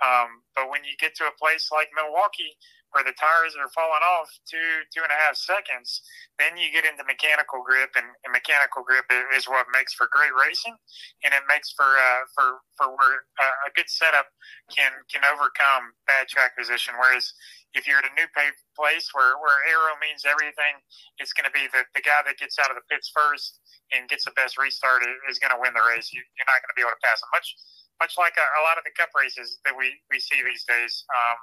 um, 0.06 0.46
but 0.54 0.70
when 0.70 0.86
you 0.86 0.94
get 1.02 1.18
to 1.18 1.26
a 1.26 1.34
place 1.42 1.74
like 1.74 1.90
Milwaukee 1.98 2.54
where 2.96 3.04
the 3.04 3.12
tires 3.20 3.60
are 3.60 3.68
falling 3.76 4.08
off 4.08 4.32
two 4.48 4.88
two 4.88 5.04
and 5.04 5.12
a 5.12 5.20
half 5.28 5.36
seconds, 5.36 6.00
then 6.40 6.56
you 6.56 6.72
get 6.72 6.88
into 6.88 7.04
mechanical 7.04 7.60
grip, 7.60 7.92
and, 8.00 8.08
and 8.24 8.32
mechanical 8.32 8.88
grip 8.88 9.04
is 9.36 9.52
what 9.52 9.68
makes 9.76 9.92
for 9.92 10.08
great 10.16 10.32
racing, 10.32 10.80
and 11.28 11.36
it 11.36 11.44
makes 11.52 11.76
for 11.76 11.84
uh, 11.84 12.24
for 12.32 12.64
for 12.80 12.96
where 12.96 13.28
uh, 13.36 13.68
a 13.68 13.70
good 13.76 13.92
setup 13.92 14.32
can 14.72 14.96
can 15.12 15.28
overcome 15.28 15.92
bad 16.08 16.32
track 16.32 16.56
position. 16.56 16.96
Whereas 16.96 17.36
if 17.76 17.84
you're 17.84 18.00
at 18.00 18.08
a 18.08 18.16
new 18.16 18.32
place 18.32 19.12
where 19.12 19.36
where 19.44 19.60
aero 19.68 20.00
means 20.00 20.24
everything, 20.24 20.80
it's 21.20 21.36
going 21.36 21.52
to 21.52 21.52
be 21.52 21.68
the 21.76 21.84
the 21.92 22.04
guy 22.04 22.24
that 22.24 22.40
gets 22.40 22.56
out 22.64 22.72
of 22.72 22.80
the 22.80 22.88
pits 22.88 23.12
first 23.12 23.60
and 23.92 24.08
gets 24.08 24.24
the 24.24 24.32
best 24.40 24.56
restart 24.56 25.04
is 25.28 25.36
going 25.36 25.52
to 25.52 25.60
win 25.60 25.76
the 25.76 25.84
race. 25.84 26.16
You, 26.16 26.24
you're 26.40 26.48
not 26.48 26.64
going 26.64 26.72
to 26.72 26.80
be 26.80 26.84
able 26.88 26.96
to 26.96 27.04
pass 27.04 27.20
him 27.20 27.28
much 27.36 27.52
much 28.00 28.16
like 28.20 28.36
a, 28.36 28.46
a, 28.60 28.62
lot 28.64 28.78
of 28.78 28.84
the 28.84 28.92
cup 28.92 29.08
races 29.16 29.60
that 29.64 29.72
we, 29.72 29.96
we 30.12 30.20
see 30.20 30.44
these 30.44 30.68
days. 30.68 31.06
Um, 31.08 31.38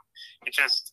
it 0.45 0.53
just 0.53 0.93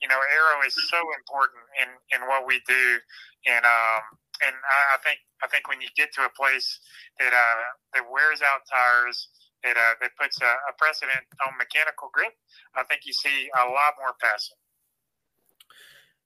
you 0.00 0.08
know, 0.08 0.18
aero 0.18 0.64
is 0.66 0.74
so 0.88 1.00
important 1.20 1.60
in, 1.80 1.88
in 2.16 2.28
what 2.28 2.46
we 2.46 2.60
do, 2.66 2.98
and 3.46 3.64
um, 3.64 4.02
and 4.46 4.56
I, 4.56 4.98
think 5.04 5.20
I 5.44 5.48
think 5.48 5.68
when 5.68 5.80
you 5.80 5.88
get 5.96 6.12
to 6.14 6.24
a 6.24 6.32
place 6.32 6.80
that 7.18 7.32
uh, 7.32 7.64
that 7.94 8.04
wears 8.10 8.40
out 8.40 8.64
tires, 8.64 9.28
that 9.62 9.76
uh, 9.76 9.94
that 10.00 10.10
puts 10.20 10.40
a, 10.40 10.52
a 10.68 10.72
precedent 10.78 11.24
on 11.46 11.56
mechanical 11.58 12.08
grip, 12.12 12.32
I 12.74 12.84
think 12.84 13.02
you 13.04 13.12
see 13.12 13.48
a 13.54 13.68
lot 13.68 14.00
more 14.00 14.16
passing. 14.20 14.56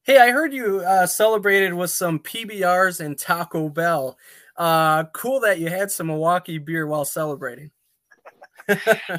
Hey, 0.05 0.19
I 0.19 0.31
heard 0.31 0.53
you 0.53 0.81
uh, 0.81 1.07
celebrated 1.07 1.73
with 1.73 1.91
some 1.91 2.19
PBRs 2.19 3.01
and 3.01 3.19
Taco 3.19 3.71
Bell. 3.71 4.19
Uh, 4.57 5.05
cool 5.15 5.41
that 5.41 5.59
you 5.59 5.69
had 5.69 5.91
some 5.91 6.09
Milwaukee 6.09 6.59
beer 6.59 6.87
while 6.87 7.05
celebrating. 7.05 7.71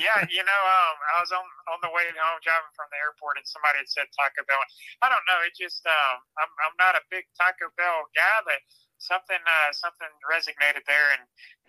Yeah, 0.01 0.19
you 0.33 0.41
know, 0.41 0.61
um, 0.65 0.95
I 1.13 1.15
was 1.21 1.29
on 1.29 1.45
on 1.69 1.79
the 1.85 1.91
way 1.93 2.09
home 2.09 2.41
driving 2.41 2.73
from 2.73 2.89
the 2.89 2.97
airport, 2.97 3.37
and 3.37 3.45
somebody 3.45 3.85
had 3.85 3.89
said 3.89 4.07
Taco 4.17 4.41
Bell. 4.49 4.57
I 5.05 5.07
don't 5.13 5.21
know. 5.29 5.39
It 5.45 5.53
just 5.53 5.85
um, 5.85 6.25
I'm 6.41 6.51
I'm 6.65 6.75
not 6.81 6.97
a 6.97 7.03
big 7.13 7.29
Taco 7.37 7.69
Bell 7.77 8.09
guy, 8.17 8.37
but 8.45 8.59
something 8.97 9.37
uh, 9.37 9.69
something 9.75 10.09
resonated 10.25 10.81
there, 10.89 11.13
and 11.13 11.23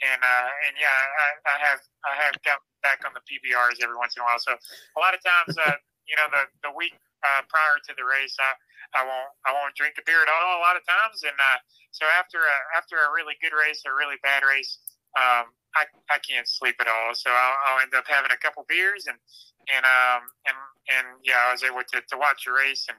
and 0.05 0.21
uh, 0.25 0.49
and 0.69 0.75
yeah, 0.81 0.89
I, 0.89 1.29
I 1.53 1.57
have 1.69 1.81
I 2.09 2.15
have 2.25 2.37
got 2.47 2.65
back 2.81 3.05
on 3.05 3.13
the 3.13 3.25
PBRs 3.29 3.83
every 3.85 3.99
once 3.99 4.17
in 4.17 4.23
a 4.23 4.27
while. 4.27 4.41
So 4.41 4.57
a 4.57 5.01
lot 5.01 5.13
of 5.13 5.21
times, 5.21 5.59
uh, 5.59 5.77
you 6.09 6.17
know, 6.17 6.29
the 6.33 6.71
the 6.71 6.73
week 6.73 6.97
uh, 7.25 7.45
prior 7.51 7.77
to 7.77 7.93
the 7.93 8.07
race, 8.07 8.37
I 8.41 8.57
I 8.97 9.03
won't 9.05 9.31
I 9.45 9.53
won't 9.53 9.77
drink 9.77 10.01
a 10.01 10.05
beer 10.07 10.23
at 10.23 10.31
all 10.31 10.57
a 10.57 10.63
lot 10.63 10.79
of 10.79 10.85
times, 10.87 11.27
and 11.27 11.37
uh, 11.37 11.59
so 11.93 12.07
after 12.17 12.41
a, 12.41 12.57
after 12.77 12.97
a 12.97 13.13
really 13.13 13.37
good 13.43 13.57
race 13.57 13.83
or 13.85 13.93
a 13.93 13.99
really 13.99 14.21
bad 14.23 14.45
race 14.47 14.79
um, 15.17 15.51
I, 15.77 15.85
I 16.09 16.19
can't 16.25 16.49
sleep 16.49 16.77
at 16.81 16.89
all. 16.89 17.13
So 17.13 17.29
I'll, 17.29 17.57
I'll, 17.69 17.81
end 17.85 17.93
up 17.93 18.09
having 18.09 18.33
a 18.33 18.41
couple 18.41 18.65
beers 18.69 19.05
and 19.09 19.19
and 19.67 19.85
um 19.85 20.23
and 20.47 20.57
and 20.89 21.07
yeah, 21.25 21.43
I 21.49 21.53
was 21.53 21.65
able 21.67 21.83
to, 21.83 21.99
to 22.01 22.17
watch 22.17 22.47
a 22.47 22.53
race 22.53 22.87
and, 22.89 22.97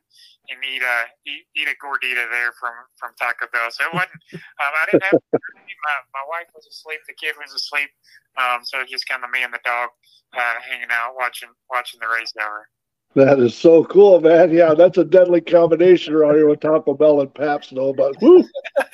and 0.51 0.59
eat 0.61 0.83
a 0.83 0.97
eat, 1.25 1.47
eat 1.55 1.69
a 1.69 1.77
gordita 1.81 2.29
there 2.29 2.53
from 2.59 2.75
from 2.99 3.17
Taco 3.17 3.49
Bell. 3.49 3.71
So 3.71 3.85
it 3.85 3.93
wasn't. 3.93 4.21
Um, 4.57 4.73
I 4.73 4.85
didn't 4.89 5.03
have 5.03 5.21
my 5.33 5.97
my 6.13 6.25
wife 6.29 6.49
was 6.53 6.65
asleep, 6.65 6.99
the 7.07 7.13
kid 7.13 7.35
was 7.37 7.53
asleep. 7.53 7.89
Um, 8.37 8.61
so 8.63 8.83
just 8.85 9.07
kind 9.07 9.23
of 9.23 9.29
me 9.29 9.43
and 9.43 9.53
the 9.53 9.61
dog 9.63 9.89
uh, 10.33 10.57
hanging 10.61 10.89
out 10.91 11.13
watching 11.15 11.49
watching 11.69 11.99
the 12.01 12.07
race 12.09 12.33
over. 12.41 12.67
That 13.15 13.39
is 13.39 13.55
so 13.55 13.83
cool, 13.85 14.19
man. 14.19 14.51
Yeah, 14.51 14.73
that's 14.73 14.97
a 14.97 15.03
deadly 15.03 15.41
combination 15.41 16.13
around 16.13 16.35
here 16.35 16.47
with 16.47 16.59
Taco 16.59 16.93
Bell 16.93 17.21
and 17.21 17.33
Pabst, 17.33 17.73
though. 17.73 17.93
But 17.93 18.21
woo. 18.21 18.43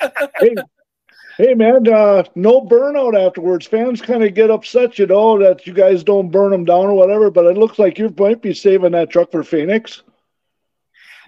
hey, 0.40 0.54
Hey 1.36 1.54
man, 1.54 1.88
uh, 1.88 2.22
no 2.36 2.60
burnout 2.60 3.18
afterwards. 3.18 3.66
Fans 3.66 4.00
kind 4.00 4.22
of 4.22 4.34
get 4.34 4.50
upset, 4.50 4.98
you 4.98 5.06
know, 5.06 5.38
that 5.40 5.66
you 5.66 5.72
guys 5.72 6.04
don't 6.04 6.30
burn 6.30 6.50
them 6.50 6.64
down 6.64 6.86
or 6.86 6.94
whatever. 6.94 7.30
But 7.30 7.46
it 7.46 7.58
looks 7.58 7.78
like 7.78 7.98
you 7.98 8.14
might 8.16 8.40
be 8.40 8.54
saving 8.54 8.92
that 8.92 9.10
truck 9.10 9.32
for 9.32 9.42
Phoenix. 9.42 10.02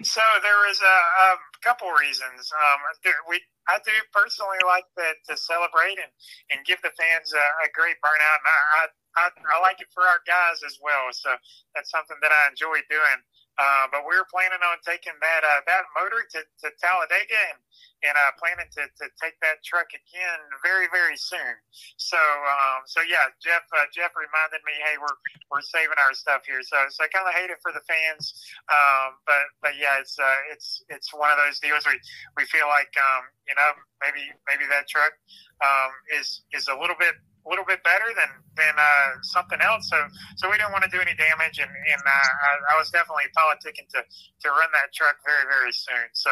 So 0.03 0.21
there 0.43 0.61
was 0.69 0.79
a, 0.79 0.97
a 1.27 1.29
couple 1.59 1.89
reasons. 1.91 2.47
Um, 2.55 2.79
we 3.27 3.41
I 3.67 3.83
do 3.83 3.91
personally 4.15 4.63
like 4.63 4.87
to, 4.95 5.07
to 5.27 5.35
celebrate 5.35 5.99
and, 5.99 6.11
and 6.55 6.63
give 6.63 6.79
the 6.79 6.93
fans 6.95 7.35
a, 7.35 7.45
a 7.65 7.69
great 7.75 7.99
burnout, 7.99 8.39
and 8.39 8.47
I, 8.47 8.83
I, 9.19 9.23
I 9.27 9.55
like 9.59 9.83
it 9.83 9.91
for 9.91 10.07
our 10.07 10.23
guys 10.23 10.63
as 10.63 10.79
well. 10.79 11.11
So 11.11 11.35
that's 11.75 11.91
something 11.91 12.15
that 12.23 12.31
I 12.31 12.47
enjoy 12.47 12.79
doing. 12.87 13.19
Uh, 13.57 13.89
but 13.89 14.05
we 14.05 14.13
are 14.13 14.27
planning 14.29 14.61
on 14.61 14.77
taking 14.85 15.17
that 15.17 15.41
uh, 15.41 15.61
that 15.65 15.89
motor 15.97 16.21
to, 16.29 16.45
to 16.61 16.69
Talladega 16.77 17.41
and 17.53 17.59
and 18.05 18.13
uh, 18.13 18.29
planning 18.37 18.69
to, 18.77 18.85
to 18.85 19.09
take 19.17 19.33
that 19.41 19.65
truck 19.65 19.89
again 19.97 20.39
very 20.61 20.85
very 20.93 21.17
soon. 21.17 21.57
So 21.97 22.21
um, 22.21 22.85
so 22.85 23.01
yeah, 23.01 23.33
Jeff 23.41 23.65
uh, 23.73 23.89
Jeff 23.89 24.13
reminded 24.13 24.61
me, 24.61 24.77
hey, 24.85 25.01
we're 25.01 25.17
we're 25.49 25.65
saving 25.65 25.97
our 25.97 26.13
stuff 26.13 26.45
here. 26.45 26.61
So 26.61 26.77
so 26.93 27.01
I 27.01 27.09
kind 27.09 27.25
of 27.25 27.33
hate 27.33 27.49
it 27.49 27.57
for 27.65 27.73
the 27.73 27.81
fans, 27.89 28.37
um, 28.69 29.17
but 29.25 29.49
but 29.65 29.73
yeah, 29.73 29.97
it's 29.97 30.21
uh, 30.21 30.39
it's 30.53 30.85
it's 30.93 31.09
one 31.09 31.33
of 31.33 31.41
those 31.41 31.57
deals 31.57 31.81
where 31.89 31.97
we 32.37 32.45
feel 32.45 32.69
like 32.69 32.93
um, 32.93 33.25
you 33.49 33.57
know 33.57 33.73
maybe 34.05 34.21
maybe 34.45 34.69
that 34.69 34.85
truck 34.85 35.17
um, 35.65 35.89
is 36.13 36.45
is 36.53 36.69
a 36.69 36.77
little 36.77 36.97
bit 37.01 37.17
a 37.47 37.49
little 37.49 37.63
bit 37.63 37.79
better 37.87 38.11
than 38.11 38.31
than 38.59 38.75
uh, 38.75 39.09
something 39.23 39.63
else. 39.63 39.87
So 39.87 39.97
so 40.35 40.51
we 40.51 40.59
didn't 40.59 40.75
want 40.75 40.83
to 40.83 40.91
do 40.91 40.99
any 40.99 41.15
damage, 41.15 41.63
and 41.63 41.71
and 41.71 42.01
uh, 42.03 42.31
I, 42.43 42.75
I, 42.75 42.77
was 42.77 42.91
definitely 42.91 43.31
politicking 43.31 43.87
to 43.95 44.03
to 44.03 44.47
run 44.51 44.69
that 44.75 44.91
truck 44.93 45.15
very 45.23 45.47
very 45.47 45.71
soon. 45.71 46.11
So. 46.13 46.31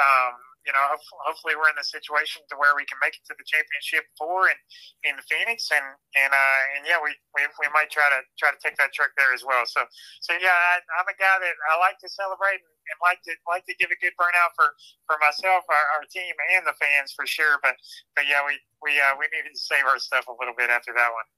Um, 0.00 0.53
you 0.64 0.72
know, 0.72 0.84
hopefully 1.28 1.54
we're 1.56 1.68
in 1.68 1.76
the 1.76 1.84
situation 1.84 2.40
to 2.48 2.56
where 2.56 2.72
we 2.72 2.88
can 2.88 2.96
make 3.04 3.12
it 3.12 3.24
to 3.28 3.36
the 3.36 3.44
championship 3.44 4.08
four 4.16 4.48
in 4.48 4.58
in 5.04 5.14
Phoenix, 5.28 5.68
and 5.68 5.84
and 6.16 6.32
uh, 6.32 6.62
and 6.76 6.88
yeah, 6.88 6.96
we, 6.98 7.12
we 7.36 7.44
we 7.60 7.68
might 7.76 7.92
try 7.92 8.08
to 8.08 8.20
try 8.40 8.48
to 8.48 8.60
take 8.64 8.80
that 8.80 8.96
truck 8.96 9.12
there 9.20 9.36
as 9.36 9.44
well. 9.44 9.68
So 9.68 9.84
so 10.24 10.32
yeah, 10.40 10.56
I, 10.56 10.80
am 11.00 11.08
a 11.08 11.16
guy 11.20 11.36
that 11.36 11.56
I 11.68 11.76
like 11.80 12.00
to 12.00 12.08
celebrate 12.08 12.64
and, 12.64 12.76
and, 12.88 12.98
like 13.04 13.20
to 13.28 13.32
like 13.44 13.68
to 13.68 13.76
give 13.76 13.92
a 13.92 13.98
good 14.00 14.16
burnout 14.16 14.56
for 14.56 14.72
for 15.04 15.20
myself, 15.20 15.68
our, 15.68 15.86
our 16.00 16.04
team, 16.08 16.32
and 16.56 16.64
the 16.64 16.76
fans 16.80 17.12
for 17.12 17.28
sure. 17.28 17.60
But 17.60 17.76
but 18.16 18.24
yeah, 18.24 18.40
we 18.40 18.56
we 18.80 18.96
uh, 18.96 19.20
we 19.20 19.28
needed 19.28 19.52
to 19.52 19.60
save 19.60 19.84
our 19.84 20.00
stuff 20.00 20.26
a 20.32 20.36
little 20.40 20.56
bit 20.56 20.72
after 20.72 20.96
that 20.96 21.12
one. 21.12 21.28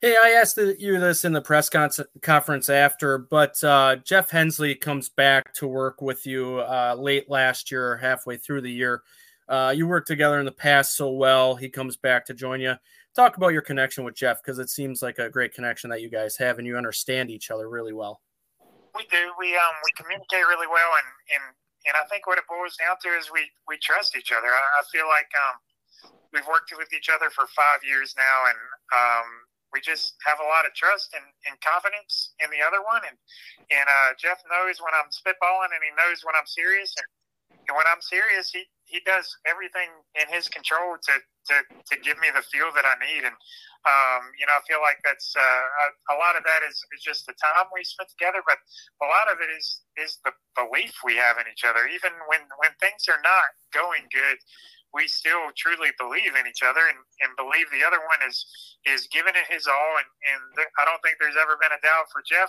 Hey, 0.00 0.14
I 0.14 0.30
asked 0.40 0.56
you 0.56 1.00
this 1.00 1.24
in 1.24 1.32
the 1.32 1.40
press 1.40 1.68
con- 1.68 1.90
conference 2.22 2.68
after, 2.68 3.18
but 3.18 3.62
uh, 3.64 3.96
Jeff 3.96 4.30
Hensley 4.30 4.76
comes 4.76 5.08
back 5.08 5.52
to 5.54 5.66
work 5.66 6.00
with 6.00 6.24
you 6.24 6.60
uh, 6.60 6.94
late 6.96 7.28
last 7.28 7.72
year, 7.72 7.96
halfway 7.96 8.36
through 8.36 8.60
the 8.60 8.70
year. 8.70 9.02
Uh, 9.48 9.74
you 9.74 9.88
worked 9.88 10.06
together 10.06 10.38
in 10.38 10.44
the 10.44 10.52
past 10.52 10.94
so 10.94 11.10
well. 11.10 11.56
He 11.56 11.68
comes 11.68 11.96
back 11.96 12.26
to 12.26 12.34
join 12.34 12.60
you. 12.60 12.74
Talk 13.16 13.38
about 13.38 13.48
your 13.48 13.62
connection 13.62 14.04
with 14.04 14.14
Jeff 14.14 14.40
because 14.40 14.60
it 14.60 14.70
seems 14.70 15.02
like 15.02 15.18
a 15.18 15.28
great 15.28 15.52
connection 15.52 15.90
that 15.90 16.00
you 16.00 16.08
guys 16.08 16.36
have, 16.36 16.58
and 16.58 16.66
you 16.66 16.76
understand 16.76 17.28
each 17.28 17.50
other 17.50 17.68
really 17.68 17.92
well. 17.92 18.20
We 18.94 19.02
do. 19.10 19.32
We 19.36 19.56
um 19.56 19.74
we 19.82 19.90
communicate 19.96 20.46
really 20.46 20.68
well, 20.68 20.94
and 20.94 21.10
and 21.34 21.44
and 21.90 21.96
I 21.98 22.06
think 22.06 22.28
what 22.28 22.38
it 22.38 22.44
boils 22.48 22.76
down 22.78 22.94
to 23.02 23.18
is 23.18 23.32
we 23.34 23.50
we 23.66 23.76
trust 23.82 24.16
each 24.16 24.30
other. 24.30 24.46
I, 24.46 24.62
I 24.78 24.82
feel 24.92 25.08
like 25.08 25.26
um 25.34 25.58
we've 26.32 26.46
worked 26.46 26.70
with 26.78 26.92
each 26.94 27.10
other 27.10 27.30
for 27.30 27.50
five 27.50 27.82
years 27.82 28.14
now, 28.16 28.46
and 28.46 28.60
um 28.94 29.47
we 29.72 29.80
just 29.80 30.16
have 30.24 30.40
a 30.40 30.48
lot 30.48 30.64
of 30.64 30.72
trust 30.74 31.12
and, 31.12 31.24
and 31.48 31.54
confidence 31.60 32.32
in 32.40 32.48
the 32.50 32.64
other 32.64 32.80
one. 32.82 33.02
And 33.04 33.16
and 33.70 33.86
uh, 33.86 34.16
Jeff 34.16 34.40
knows 34.48 34.80
when 34.80 34.94
I'm 34.96 35.12
spitballing, 35.12 35.72
and 35.72 35.82
he 35.84 35.92
knows 35.96 36.24
when 36.24 36.36
I'm 36.36 36.48
serious. 36.48 36.94
And, 36.96 37.08
and 37.68 37.74
when 37.76 37.88
I'm 37.88 38.00
serious, 38.00 38.48
he 38.50 38.64
he 38.88 39.04
does 39.04 39.28
everything 39.44 39.92
in 40.16 40.26
his 40.32 40.48
control 40.48 40.96
to 40.96 41.14
to, 41.20 41.56
to 41.64 41.94
give 42.00 42.16
me 42.20 42.28
the 42.32 42.44
feel 42.48 42.72
that 42.72 42.84
I 42.84 42.96
need. 43.00 43.24
And 43.24 43.36
um, 43.88 44.22
you 44.36 44.44
know, 44.48 44.56
I 44.56 44.62
feel 44.68 44.80
like 44.84 45.00
that's 45.04 45.32
uh, 45.36 45.40
a, 45.40 45.86
a 46.12 46.16
lot 46.20 46.36
of 46.36 46.44
that 46.44 46.60
is, 46.66 46.76
is 46.92 47.00
just 47.00 47.24
the 47.24 47.36
time 47.38 47.68
we 47.72 47.84
spent 47.84 48.10
together, 48.12 48.44
but 48.44 48.60
a 49.00 49.08
lot 49.08 49.30
of 49.32 49.40
it 49.40 49.48
is 49.52 49.84
is 49.96 50.20
the 50.24 50.32
belief 50.56 50.96
we 51.04 51.16
have 51.16 51.36
in 51.40 51.48
each 51.48 51.64
other. 51.64 51.88
Even 51.88 52.12
when 52.28 52.44
when 52.60 52.72
things 52.80 53.08
are 53.08 53.20
not 53.20 53.52
going 53.72 54.08
good, 54.12 54.36
we 54.94 55.06
still 55.06 55.52
truly 55.56 55.92
believe 56.00 56.32
in 56.32 56.48
each 56.48 56.64
other 56.64 56.80
and, 56.88 57.00
and 57.20 57.36
believe 57.36 57.68
the 57.68 57.84
other 57.84 58.00
one 58.00 58.20
is 58.24 58.46
is 58.88 59.08
giving 59.12 59.36
it 59.36 59.44
his 59.50 59.68
all. 59.68 59.92
And, 60.00 60.08
and 60.32 60.40
th- 60.56 60.72
I 60.80 60.88
don't 60.88 61.00
think 61.04 61.20
there's 61.20 61.36
ever 61.36 61.60
been 61.60 61.74
a 61.74 61.82
doubt 61.84 62.08
for 62.08 62.24
Jeff 62.24 62.48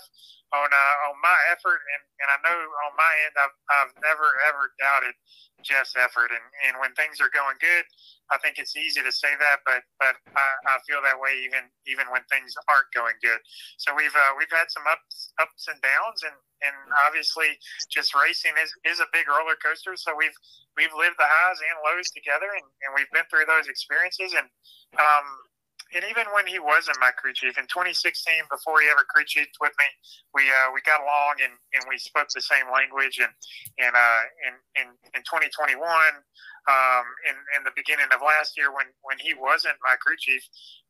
on 0.55 0.69
uh, 0.71 0.95
on 1.11 1.15
my 1.19 1.35
effort. 1.51 1.81
And, 1.83 2.03
and 2.23 2.29
I 2.31 2.37
know 2.47 2.59
on 2.87 2.93
my 2.95 3.13
end 3.27 3.35
I've, 3.35 3.57
I've 3.81 3.93
never 3.99 4.27
ever 4.47 4.71
doubted 4.79 5.15
Jeff's 5.61 5.99
effort. 5.99 6.31
And, 6.31 6.45
and 6.69 6.73
when 6.79 6.95
things 6.95 7.19
are 7.19 7.31
going 7.31 7.59
good 7.59 7.85
I 8.31 8.37
think 8.39 8.57
it's 8.61 8.75
easy 8.77 9.01
to 9.01 9.11
say 9.11 9.33
that 9.39 9.65
but 9.65 9.81
but 9.97 10.15
I, 10.35 10.47
I 10.69 10.75
feel 10.85 11.01
that 11.03 11.17
way 11.19 11.37
even 11.45 11.67
even 11.87 12.05
when 12.13 12.21
things 12.29 12.53
aren't 12.69 12.89
going 12.93 13.17
good. 13.21 13.39
So 13.77 13.93
we've 13.95 14.13
uh, 14.13 14.33
we've 14.37 14.51
had 14.51 14.69
some 14.69 14.83
ups 14.89 15.33
ups 15.41 15.67
and 15.67 15.79
downs 15.81 16.21
and 16.23 16.37
and 16.59 16.75
obviously 17.07 17.55
just 17.87 18.11
racing 18.11 18.51
is, 18.59 18.71
is 18.83 18.99
a 18.99 19.07
big 19.15 19.27
roller 19.31 19.55
coaster. 19.63 19.95
So 19.95 20.13
we've 20.13 20.35
we've 20.75 20.93
lived 20.93 21.17
the 21.17 21.27
highs 21.27 21.59
and 21.63 21.77
lows 21.83 22.11
together 22.11 22.51
and, 22.51 22.67
and 22.85 22.91
we've 22.95 23.09
been 23.15 23.27
through 23.31 23.47
those 23.47 23.67
experiences. 23.67 24.35
And 24.35 24.47
um 24.99 25.27
and 25.95 26.05
even 26.09 26.25
when 26.33 26.47
he 26.47 26.59
wasn't 26.59 26.97
my 27.01 27.11
crew 27.17 27.33
chief 27.33 27.57
in 27.57 27.65
2016 27.67 28.33
before 28.51 28.81
he 28.81 28.87
ever 28.89 29.05
crew 29.09 29.25
chiefed 29.25 29.57
with 29.61 29.73
me 29.79 29.89
we 30.33 30.49
uh, 30.49 30.69
we 30.73 30.81
got 30.85 31.01
along 31.01 31.41
and, 31.43 31.53
and 31.73 31.83
we 31.89 31.97
spoke 31.97 32.29
the 32.33 32.41
same 32.41 32.67
language 32.71 33.19
and 33.19 33.31
and 33.79 33.93
uh 33.95 34.23
in 34.47 34.53
in, 34.81 34.87
in 35.15 35.21
2021 35.25 35.79
um 35.79 37.05
in, 37.29 37.35
in 37.57 37.61
the 37.65 37.73
beginning 37.75 38.09
of 38.13 38.21
last 38.21 38.57
year 38.57 38.73
when 38.73 38.87
when 39.03 39.17
he 39.19 39.33
wasn't 39.33 39.75
my 39.85 39.95
crew 40.01 40.17
chief 40.19 40.43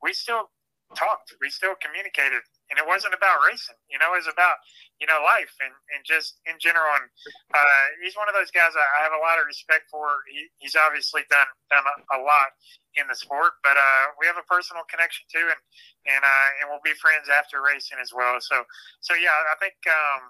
we 0.03 0.13
still 0.13 0.49
talked 0.95 1.33
we 1.41 1.49
still 1.49 1.75
communicated 1.81 2.41
and 2.69 2.77
it 2.77 2.85
wasn't 2.85 3.17
about 3.17 3.41
racing. 3.41 3.77
You 3.89 3.97
know, 3.97 4.13
it 4.13 4.21
was 4.21 4.29
about 4.29 4.61
you 5.01 5.07
know 5.09 5.19
life 5.25 5.53
and, 5.59 5.73
and 5.93 6.01
just 6.05 6.37
in 6.45 6.55
general. 6.61 6.89
And 6.95 7.09
uh, 7.53 7.83
he's 8.01 8.13
one 8.15 8.29
of 8.29 8.37
those 8.37 8.53
guys 8.53 8.77
I, 8.77 8.85
I 8.85 8.99
have 9.03 9.15
a 9.15 9.21
lot 9.21 9.41
of 9.41 9.49
respect 9.49 9.89
for. 9.89 10.21
He, 10.29 10.47
he's 10.61 10.77
obviously 10.77 11.25
done 11.29 11.49
done 11.73 11.85
a, 11.85 11.95
a 12.15 12.19
lot 12.21 12.53
in 12.97 13.09
the 13.09 13.17
sport, 13.17 13.57
but 13.65 13.77
uh, 13.77 14.13
we 14.21 14.29
have 14.29 14.37
a 14.37 14.45
personal 14.45 14.85
connection 14.85 15.25
too, 15.29 15.49
and 15.49 15.61
and 16.05 16.21
uh, 16.21 16.49
and 16.61 16.65
we'll 16.69 16.83
be 16.85 16.95
friends 16.97 17.27
after 17.29 17.61
racing 17.61 17.97
as 18.01 18.13
well. 18.13 18.37
So 18.39 18.63
so 19.01 19.17
yeah, 19.17 19.33
I 19.33 19.57
think 19.57 19.77
um, 19.89 20.21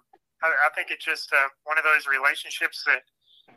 I, 0.44 0.48
I 0.68 0.70
think 0.74 0.92
it's 0.92 1.06
just 1.06 1.32
uh, 1.36 1.52
one 1.68 1.78
of 1.78 1.84
those 1.84 2.08
relationships 2.08 2.84
that 2.88 3.04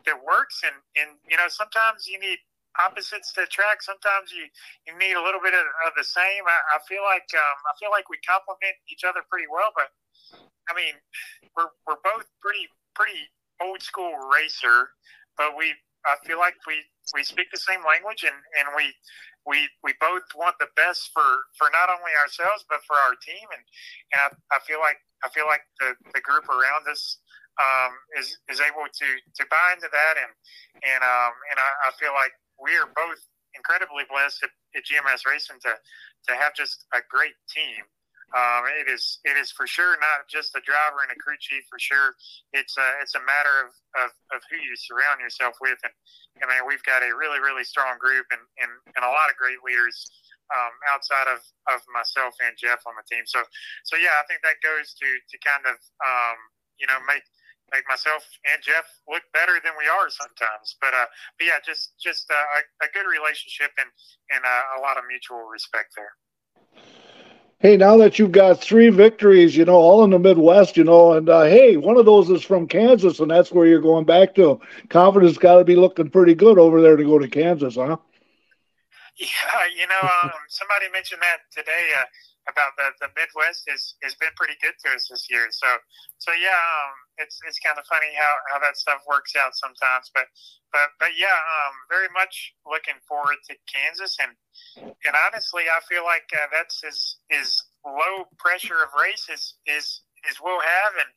that 0.07 0.19
works, 0.19 0.63
and 0.67 0.77
and 0.99 1.19
you 1.29 1.37
know 1.37 1.47
sometimes 1.47 2.07
you 2.07 2.19
need 2.19 2.39
opposites 2.81 3.33
to 3.35 3.45
attract. 3.45 3.85
Sometimes 3.85 4.33
you, 4.33 4.49
you 4.87 4.93
need 4.97 5.17
a 5.19 5.23
little 5.23 5.41
bit 5.43 5.53
of, 5.53 5.67
of 5.85 5.93
the 5.97 6.05
same. 6.05 6.45
I, 6.47 6.59
I 6.77 6.79
feel 6.89 7.05
like 7.05 7.29
um, 7.35 7.59
I 7.69 7.73
feel 7.81 7.93
like 7.93 8.09
we 8.09 8.17
complement 8.25 8.77
each 8.89 9.05
other 9.05 9.21
pretty 9.29 9.49
well. 9.51 9.73
But 9.77 9.93
I 10.69 10.73
mean, 10.77 10.97
we're 11.57 11.73
we're 11.85 12.01
both 12.01 12.29
pretty 12.41 12.69
pretty 12.95 13.29
old 13.61 13.83
school 13.83 14.13
racer, 14.31 14.95
but 15.37 15.57
we 15.57 15.75
I 16.07 16.17
feel 16.27 16.39
like 16.39 16.57
we 16.67 16.83
we 17.15 17.23
speak 17.23 17.51
the 17.51 17.61
same 17.61 17.83
language 17.85 18.25
and 18.25 18.37
and 18.59 18.75
we 18.75 18.91
we 19.47 19.67
we 19.83 19.95
both 19.99 20.27
want 20.35 20.55
the 20.59 20.71
best 20.75 21.11
for 21.15 21.47
for 21.59 21.67
not 21.75 21.91
only 21.91 22.15
ourselves 22.19 22.65
but 22.71 22.83
for 22.87 22.95
our 22.95 23.15
team 23.23 23.47
and 23.51 23.65
and 24.15 24.19
I, 24.23 24.29
I 24.57 24.59
feel 24.67 24.79
like 24.79 24.99
I 25.23 25.29
feel 25.31 25.47
like 25.47 25.63
the 25.79 25.95
the 26.15 26.23
group 26.23 26.47
around 26.47 26.87
us 26.91 27.19
um, 27.61 27.93
is 28.19 28.39
is 28.49 28.63
able 28.63 28.87
to 28.87 29.09
to 29.09 29.43
buy 29.51 29.75
into 29.75 29.91
that 29.91 30.15
and 30.19 30.33
and 30.83 31.03
um, 31.03 31.35
and 31.51 31.59
I, 31.59 31.71
I 31.87 31.91
feel 31.99 32.15
like 32.15 32.33
we 32.63 32.79
are 32.79 32.87
both 32.95 33.19
incredibly 33.59 34.07
blessed 34.09 34.47
at, 34.47 34.53
at 34.79 34.87
GMS 34.87 35.27
Racing 35.27 35.61
to 35.67 35.75
to 36.31 36.33
have 36.39 36.55
just 36.55 36.87
a 36.95 37.03
great 37.11 37.35
team. 37.51 37.83
Um, 38.33 38.65
it 38.81 38.89
is 38.89 39.21
it 39.29 39.37
is 39.37 39.53
for 39.53 39.67
sure 39.69 39.93
not 40.01 40.25
just 40.25 40.57
a 40.57 40.63
driver 40.65 41.05
and 41.05 41.13
a 41.13 41.19
crew 41.21 41.37
chief. 41.37 41.69
For 41.69 41.77
sure, 41.77 42.17
it's 42.57 42.79
a 42.81 42.89
it's 43.05 43.13
a 43.13 43.21
matter 43.29 43.69
of, 43.69 43.71
of, 44.01 44.11
of 44.33 44.41
who 44.49 44.57
you 44.57 44.73
surround 44.73 45.21
yourself 45.21 45.61
with. 45.61 45.77
And 45.85 45.93
I 46.41 46.49
mean, 46.49 46.65
we've 46.65 46.83
got 46.89 47.05
a 47.05 47.13
really 47.13 47.45
really 47.45 47.67
strong 47.67 48.01
group 48.01 48.25
and, 48.33 48.41
and, 48.57 48.73
and 48.97 49.05
a 49.05 49.13
lot 49.13 49.29
of 49.29 49.37
great 49.37 49.61
leaders 49.61 50.09
um, 50.49 50.73
outside 50.93 51.29
of, 51.29 51.45
of 51.69 51.85
myself 51.93 52.33
and 52.41 52.57
Jeff 52.57 52.81
on 52.89 52.97
the 52.97 53.05
team. 53.05 53.29
So 53.29 53.45
so 53.85 54.01
yeah, 54.01 54.17
I 54.17 54.25
think 54.25 54.41
that 54.49 54.65
goes 54.65 54.97
to 54.97 55.09
to 55.13 55.37
kind 55.45 55.69
of 55.69 55.77
um, 56.01 56.39
you 56.81 56.89
know 56.89 56.97
make 57.05 57.29
make 57.73 57.89
myself 57.89 58.23
and 58.53 58.63
Jeff 58.63 58.85
look 59.09 59.23
better 59.33 59.59
than 59.65 59.73
we 59.79 59.89
are 59.89 60.09
sometimes. 60.11 60.77
But 60.81 60.95
uh, 60.95 61.09
but 61.39 61.45
yeah, 61.47 61.59
just 61.65 61.95
just 61.99 62.31
uh, 62.31 62.35
a, 62.37 62.87
a 62.87 62.89
good 62.93 63.09
relationship 63.09 63.73
and 63.81 63.89
and 64.31 64.45
uh, 64.45 64.79
a 64.79 64.81
lot 64.81 64.99
of 64.99 65.05
mutual 65.09 65.49
respect 65.49 65.97
there. 65.97 66.13
Hey, 67.59 67.77
now 67.77 67.97
that 67.99 68.19
you've 68.19 68.33
got 68.33 68.61
three 68.61 68.91
victories, 68.91 69.57
you 69.57 69.65
know, 69.65 69.77
all 69.77 70.03
in 70.03 70.11
the 70.11 70.19
Midwest, 70.19 70.77
you 70.77 70.83
know, 70.83 71.13
and 71.13 71.29
uh, 71.29 71.45
hey, 71.45 71.77
one 71.77 71.97
of 71.97 72.07
those 72.07 72.29
is 72.29 72.43
from 72.43 72.67
Kansas, 72.67 73.21
and 73.21 73.31
that's 73.31 73.53
where 73.53 73.67
you're 73.67 73.81
going 73.81 74.05
back 74.05 74.35
to. 74.35 74.61
Confidence 74.91 75.39
got 75.39 75.59
to 75.59 75.65
be 75.65 75.77
looking 75.77 76.11
pretty 76.11 76.35
good 76.35 76.59
over 76.59 76.83
there 76.83 76.97
to 76.97 77.05
go 77.05 77.19
to 77.19 77.29
Kansas, 77.29 77.77
huh? 77.77 77.97
Yeah, 79.21 79.69
you 79.77 79.87
know, 79.87 80.09
um, 80.25 80.33
somebody 80.49 80.91
mentioned 80.91 81.21
that 81.21 81.45
today. 81.53 81.93
Uh, 81.95 82.05
about 82.49 82.75
the, 82.75 82.91
the 82.99 83.11
Midwest 83.15 83.69
has, 83.71 83.95
has 84.03 84.15
been 84.19 84.33
pretty 84.35 84.59
good 84.59 84.75
to 84.85 84.95
us 84.95 85.07
this 85.11 85.27
year. 85.31 85.47
So 85.51 85.69
so 86.19 86.31
yeah, 86.35 86.59
um, 86.59 86.95
it's 87.19 87.41
it's 87.47 87.59
kind 87.61 87.79
of 87.79 87.85
funny 87.87 88.13
how, 88.17 88.33
how 88.53 88.59
that 88.61 88.77
stuff 88.77 89.03
works 89.09 89.35
out 89.37 89.57
sometimes. 89.57 90.11
But 90.15 90.27
but 90.73 90.95
but 90.99 91.13
yeah, 91.19 91.35
um, 91.35 91.75
very 91.91 92.09
much 92.15 92.55
looking 92.65 92.97
forward 93.09 93.41
to 93.49 93.57
Kansas 93.69 94.17
and 94.21 94.33
and 94.77 95.15
honestly, 95.27 95.65
I 95.69 95.81
feel 95.89 96.05
like 96.05 96.29
uh, 96.33 96.49
that's 96.53 96.83
as 96.85 97.17
is 97.31 97.63
low 97.85 98.29
pressure 98.39 98.81
of 98.83 98.91
race 98.95 99.27
is 99.29 99.55
is 100.29 100.39
we'll 100.43 100.63
have, 100.63 100.93
and 100.99 101.11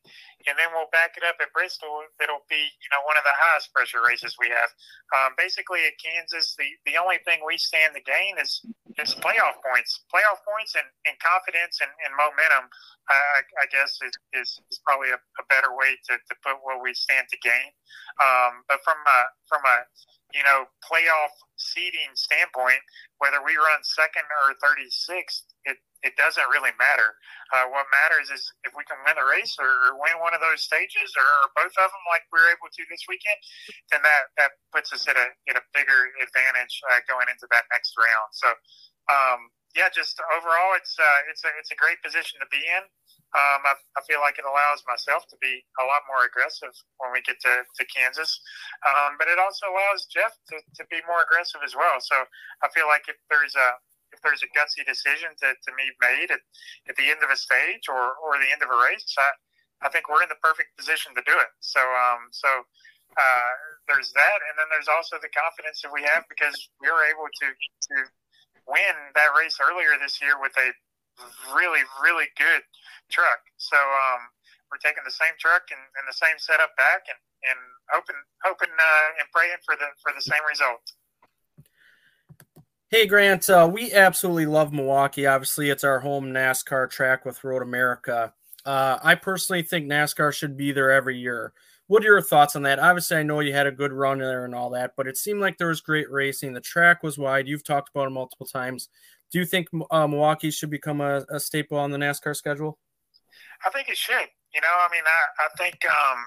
and 0.48 0.56
then 0.58 0.70
we'll 0.74 0.92
back 0.94 1.18
it 1.18 1.24
up 1.26 1.38
at 1.42 1.54
Bristol. 1.54 2.06
It'll 2.22 2.46
be 2.50 2.60
you 2.60 2.90
know 2.94 3.02
one 3.06 3.18
of 3.18 3.26
the 3.26 3.36
highest 3.36 3.74
pressure 3.74 4.02
races 4.02 4.38
we 4.40 4.50
have. 4.50 4.70
Um, 5.14 5.34
basically, 5.38 5.86
at 5.86 5.98
Kansas, 6.02 6.56
the 6.58 6.68
the 6.90 6.98
only 6.98 7.22
thing 7.26 7.42
we 7.46 7.58
stand 7.58 7.94
to 7.98 8.04
gain 8.04 8.38
is 8.42 8.62
is 9.00 9.16
playoff 9.20 9.60
points, 9.60 10.08
playoff 10.08 10.40
points, 10.48 10.76
and, 10.80 10.88
and 11.04 11.16
confidence 11.20 11.84
and, 11.84 11.92
and 12.08 12.16
momentum. 12.16 12.72
I, 13.06 13.46
I 13.62 13.66
guess 13.70 14.02
is, 14.02 14.16
is, 14.34 14.50
is 14.72 14.82
probably 14.82 15.14
a, 15.14 15.20
a 15.20 15.46
better 15.46 15.76
way 15.78 15.94
to, 16.10 16.18
to 16.18 16.34
put 16.42 16.58
what 16.66 16.82
we 16.82 16.96
stand 16.98 17.30
to 17.30 17.38
gain. 17.38 17.70
Um, 18.18 18.66
but 18.66 18.82
from 18.82 18.98
a 18.98 19.20
from 19.46 19.62
a 19.62 19.78
you 20.34 20.42
know 20.42 20.66
playoff 20.82 21.36
seeding 21.58 22.16
standpoint, 22.16 22.82
whether 23.20 23.44
we 23.44 23.56
run 23.56 23.82
second 23.84 24.26
or 24.44 24.58
36th, 24.58 25.46
it, 25.46 25.55
it 26.06 26.14
doesn't 26.22 26.46
really 26.54 26.72
matter. 26.78 27.18
Uh, 27.50 27.66
what 27.74 27.90
matters 27.90 28.30
is 28.30 28.46
if 28.62 28.78
we 28.78 28.86
can 28.86 29.02
win 29.04 29.18
a 29.18 29.26
race 29.26 29.58
or, 29.58 29.98
win 29.98 30.22
one 30.22 30.38
of 30.38 30.42
those 30.42 30.62
stages 30.62 31.10
or, 31.18 31.26
or, 31.26 31.50
both 31.58 31.74
of 31.82 31.90
them 31.90 32.06
like 32.14 32.22
we 32.30 32.38
were 32.38 32.52
able 32.54 32.70
to 32.70 32.84
this 32.94 33.02
weekend, 33.10 33.40
then 33.90 34.06
that, 34.06 34.30
that 34.38 34.52
puts 34.70 34.94
us 34.94 35.10
at 35.10 35.18
a, 35.18 35.28
at 35.50 35.58
a 35.58 35.64
bigger 35.74 36.14
advantage 36.22 36.74
uh, 36.94 37.02
going 37.10 37.26
into 37.32 37.50
that 37.50 37.66
next 37.74 37.98
round. 37.98 38.30
So, 38.38 38.50
um, 39.10 39.50
yeah, 39.74 39.92
just 39.92 40.16
overall, 40.32 40.72
it's 40.80 40.96
uh, 40.96 41.20
it's 41.28 41.44
a 41.44 41.52
it's 41.60 41.72
a 41.76 41.76
great 41.76 42.00
position 42.00 42.40
to 42.40 42.48
be 42.48 42.64
in. 42.64 42.84
Um, 43.36 43.62
I, 43.68 43.76
I, 44.00 44.02
feel 44.08 44.24
like 44.24 44.40
it 44.40 44.48
allows 44.48 44.80
myself 44.88 45.28
to 45.28 45.36
be 45.44 45.60
a 45.84 45.84
lot 45.84 46.08
more 46.08 46.24
aggressive 46.24 46.72
when 47.04 47.12
we 47.12 47.20
get 47.20 47.36
to, 47.44 47.68
to 47.68 47.84
Kansas, 47.92 48.40
um, 48.88 49.20
but 49.20 49.28
it 49.28 49.36
also 49.36 49.68
allows 49.68 50.08
Jeff 50.08 50.32
to, 50.48 50.64
to 50.80 50.84
be 50.88 51.04
more 51.04 51.20
aggressive 51.20 51.60
as 51.60 51.76
well. 51.76 52.00
So 52.00 52.16
I 52.64 52.72
feel 52.72 52.88
like 52.88 53.12
if 53.12 53.20
there's 53.28 53.52
a 53.60 53.76
if 54.16 54.24
there's 54.24 54.40
a 54.40 54.50
gutsy 54.56 54.88
decision 54.88 55.36
to, 55.44 55.52
to 55.52 55.72
be 55.76 55.92
made 56.00 56.32
at, 56.32 56.40
at 56.88 56.96
the 56.96 57.12
end 57.12 57.20
of 57.20 57.28
a 57.28 57.36
stage 57.36 57.92
or, 57.92 58.16
or 58.24 58.40
the 58.40 58.48
end 58.48 58.64
of 58.64 58.72
a 58.72 58.80
race, 58.80 59.12
I, 59.20 59.30
I 59.84 59.88
think 59.92 60.08
we're 60.08 60.24
in 60.24 60.32
the 60.32 60.40
perfect 60.40 60.72
position 60.80 61.12
to 61.20 61.24
do 61.28 61.36
it. 61.36 61.52
So 61.60 61.84
um, 61.84 62.32
so 62.32 62.48
uh, 63.12 63.54
there's 63.92 64.16
that, 64.16 64.40
and 64.48 64.56
then 64.56 64.72
there's 64.72 64.88
also 64.88 65.20
the 65.20 65.32
confidence 65.36 65.84
that 65.84 65.92
we 65.92 66.08
have 66.08 66.24
because 66.32 66.56
we 66.80 66.88
were 66.88 67.04
able 67.04 67.28
to 67.28 67.48
to 67.52 67.96
win 68.66 68.96
that 69.14 69.36
race 69.36 69.60
earlier 69.60 69.94
this 70.00 70.18
year 70.24 70.40
with 70.40 70.56
a 70.56 70.72
really 71.52 71.84
really 72.00 72.32
good 72.40 72.64
truck. 73.12 73.44
So 73.60 73.78
um, 73.78 74.32
we're 74.72 74.82
taking 74.82 75.06
the 75.06 75.14
same 75.14 75.36
truck 75.38 75.70
and, 75.70 75.84
and 76.02 76.06
the 76.10 76.18
same 76.18 76.40
setup 76.42 76.74
back, 76.80 77.06
and, 77.12 77.20
and 77.46 77.60
hoping 77.92 78.20
hoping 78.42 78.74
uh, 78.74 79.10
and 79.20 79.28
praying 79.36 79.62
for 79.68 79.76
the 79.76 79.92
for 80.02 80.16
the 80.16 80.24
same 80.24 80.44
result. 80.48 80.82
Hey 82.92 83.08
Grant, 83.08 83.50
uh, 83.50 83.68
we 83.72 83.92
absolutely 83.94 84.46
love 84.46 84.72
Milwaukee. 84.72 85.26
Obviously, 85.26 85.72
it's 85.72 85.84
our 85.84 86.00
home 86.00 86.26
NASCAR 86.28 86.88
track 86.88 87.26
with 87.26 87.44
Road 87.44 87.64
America. 87.64 88.32
Uh, 88.64 89.00
I 89.02 89.16
personally 89.16 89.64
think 89.64 89.88
NASCAR 89.88 90.32
should 90.32 90.56
be 90.56 90.72
there 90.72 90.92
every 90.92 91.18
year. 91.18 91.52
What 91.88 92.04
are 92.04 92.08
your 92.08 92.22
thoughts 92.22 92.56
on 92.56 92.62
that? 92.62 92.78
Obviously, 92.78 93.18
I 93.18 93.24
know 93.24 93.40
you 93.40 93.54
had 93.54 93.66
a 93.66 93.72
good 93.72 93.92
run 93.92 94.20
there 94.20 94.46
and 94.46 94.54
all 94.54 94.70
that, 94.70 94.92
but 94.96 95.08
it 95.08 95.18
seemed 95.18 95.42
like 95.42 95.58
there 95.58 95.70
was 95.70 95.82
great 95.82 96.12
racing. 96.12 96.54
The 96.54 96.62
track 96.62 97.02
was 97.02 97.18
wide. 97.18 97.48
You've 97.48 97.64
talked 97.64 97.90
about 97.90 98.06
it 98.06 98.12
multiple 98.12 98.46
times. 98.46 98.90
Do 99.32 99.40
you 99.40 99.46
think 99.46 99.68
uh, 99.90 100.06
Milwaukee 100.06 100.52
should 100.52 100.70
become 100.70 101.02
a, 101.02 101.26
a 101.32 101.40
staple 101.40 101.80
on 101.80 101.90
the 101.90 101.98
NASCAR 101.98 102.36
schedule? 102.36 102.78
I 103.66 103.72
think 103.72 103.90
it 103.90 103.98
should. 103.98 104.30
You 104.54 104.62
know, 104.62 104.68
I 104.80 104.88
mean, 104.92 105.04
I, 105.06 105.46
I 105.46 105.48
think 105.58 105.80
um, 105.86 106.26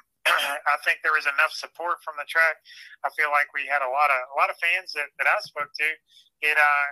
I 0.64 0.76
think 0.84 1.00
there 1.00 1.16
was 1.16 1.26
enough 1.26 1.52
support 1.54 2.02
from 2.04 2.18
the 2.20 2.28
track. 2.28 2.60
I 3.02 3.10
feel 3.16 3.32
like 3.32 3.50
we 3.56 3.64
had 3.66 3.80
a 3.80 3.90
lot 3.90 4.12
of 4.12 4.20
a 4.32 4.36
lot 4.36 4.52
of 4.52 4.56
fans 4.60 4.92
that, 4.94 5.08
that 5.18 5.28
I 5.28 5.38
spoke 5.44 5.70
to. 5.70 5.88
It 6.38 6.54
uh, 6.54 6.86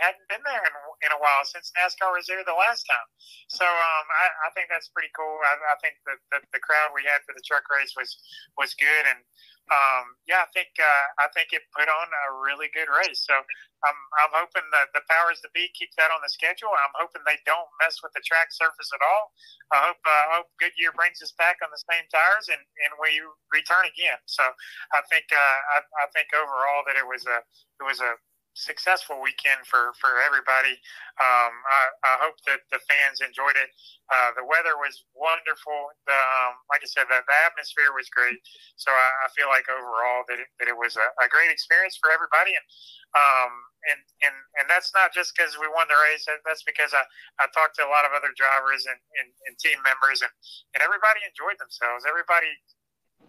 hadn't 0.00 0.24
been 0.32 0.40
there 0.48 0.64
in, 0.64 0.74
in 1.04 1.10
a 1.12 1.20
while 1.20 1.44
since 1.44 1.68
NASCAR 1.76 2.16
was 2.16 2.24
there 2.24 2.40
the 2.48 2.56
last 2.56 2.88
time. 2.88 3.08
So 3.52 3.68
um, 3.68 4.06
I, 4.08 4.48
I 4.48 4.50
think 4.56 4.72
that's 4.72 4.88
pretty 4.88 5.12
cool. 5.12 5.36
I, 5.44 5.52
I 5.68 5.76
think 5.84 6.00
that 6.08 6.16
the, 6.32 6.38
the 6.56 6.64
crowd 6.64 6.96
we 6.96 7.04
had 7.04 7.20
for 7.28 7.36
the 7.36 7.44
truck 7.44 7.68
race 7.68 7.92
was 7.92 8.08
was 8.56 8.72
good, 8.72 9.04
and 9.04 9.20
um, 9.66 10.14
yeah, 10.30 10.46
I 10.46 10.50
think 10.54 10.70
uh, 10.78 11.06
I 11.18 11.26
think 11.34 11.50
it 11.50 11.66
put 11.74 11.90
on 11.90 12.06
a 12.06 12.26
really 12.38 12.70
good 12.70 12.86
race. 12.86 13.26
So 13.26 13.34
I'm 13.34 13.98
I'm 14.22 14.32
hoping 14.38 14.62
that 14.70 14.94
the 14.94 15.02
powers 15.10 15.42
that 15.42 15.50
be 15.50 15.66
keep 15.74 15.90
that 15.98 16.14
on 16.14 16.22
the 16.22 16.30
schedule. 16.30 16.70
I'm 16.70 16.94
hoping 16.94 17.26
they 17.26 17.42
don't 17.42 17.66
mess 17.82 17.98
with 17.98 18.14
the 18.14 18.22
track 18.22 18.54
surface 18.54 18.90
at 18.94 19.02
all. 19.02 19.34
I 19.74 19.78
hope 19.90 19.98
uh, 20.06 20.22
I 20.30 20.30
hope 20.38 20.54
Goodyear 20.62 20.94
brings 20.94 21.18
us 21.18 21.34
back 21.34 21.58
on 21.66 21.74
the 21.74 21.82
same 21.90 22.06
tires 22.14 22.46
and, 22.46 22.62
and 22.62 22.92
we 23.02 23.18
return 23.50 23.90
again. 23.90 24.22
So 24.30 24.46
I 24.94 25.02
think 25.10 25.26
uh, 25.34 25.58
I, 25.74 25.78
I 25.82 26.06
think 26.14 26.30
overall 26.30 26.86
that 26.86 26.94
it 26.94 27.06
was 27.06 27.26
a 27.26 27.42
it 27.82 27.84
was 27.84 27.98
a 27.98 28.14
successful 28.56 29.20
weekend 29.20 29.60
for 29.68 29.92
for 30.00 30.16
everybody. 30.24 30.80
Um, 31.20 31.52
I, 31.52 31.82
I, 32.08 32.14
hope 32.24 32.40
that 32.48 32.64
the 32.72 32.80
fans 32.88 33.20
enjoyed 33.20 33.56
it. 33.56 33.68
Uh, 34.08 34.32
the 34.36 34.44
weather 34.44 34.76
was 34.80 35.04
wonderful. 35.12 35.92
The, 36.08 36.16
um, 36.16 36.60
like 36.72 36.80
I 36.80 36.88
said, 36.88 37.08
the, 37.08 37.20
the, 37.24 37.38
atmosphere 37.44 37.92
was 37.92 38.08
great. 38.08 38.36
So 38.76 38.92
I, 38.92 39.08
I 39.24 39.26
feel 39.32 39.48
like 39.48 39.68
overall 39.68 40.24
that 40.28 40.40
it, 40.40 40.48
that 40.60 40.68
it 40.68 40.76
was 40.76 40.96
a, 40.96 41.06
a, 41.20 41.28
great 41.28 41.52
experience 41.52 41.96
for 42.00 42.12
everybody. 42.12 42.52
And 42.56 42.66
um, 43.16 43.52
and 43.92 44.00
and 44.24 44.36
and 44.60 44.66
that's 44.68 44.90
not 44.96 45.12
just 45.12 45.36
because 45.36 45.56
we 45.60 45.68
won 45.72 45.88
the 45.88 45.96
race. 46.10 46.24
That's 46.44 46.64
because 46.64 46.96
I, 46.96 47.04
I 47.40 47.48
talked 47.52 47.76
to 47.80 47.84
a 47.84 47.92
lot 47.92 48.08
of 48.08 48.16
other 48.16 48.32
drivers 48.34 48.88
and, 48.88 49.00
and, 49.20 49.28
and 49.48 49.52
team 49.60 49.78
members, 49.84 50.24
and, 50.24 50.32
and 50.76 50.80
everybody 50.80 51.22
enjoyed 51.24 51.60
themselves. 51.60 52.08
Everybody 52.08 52.50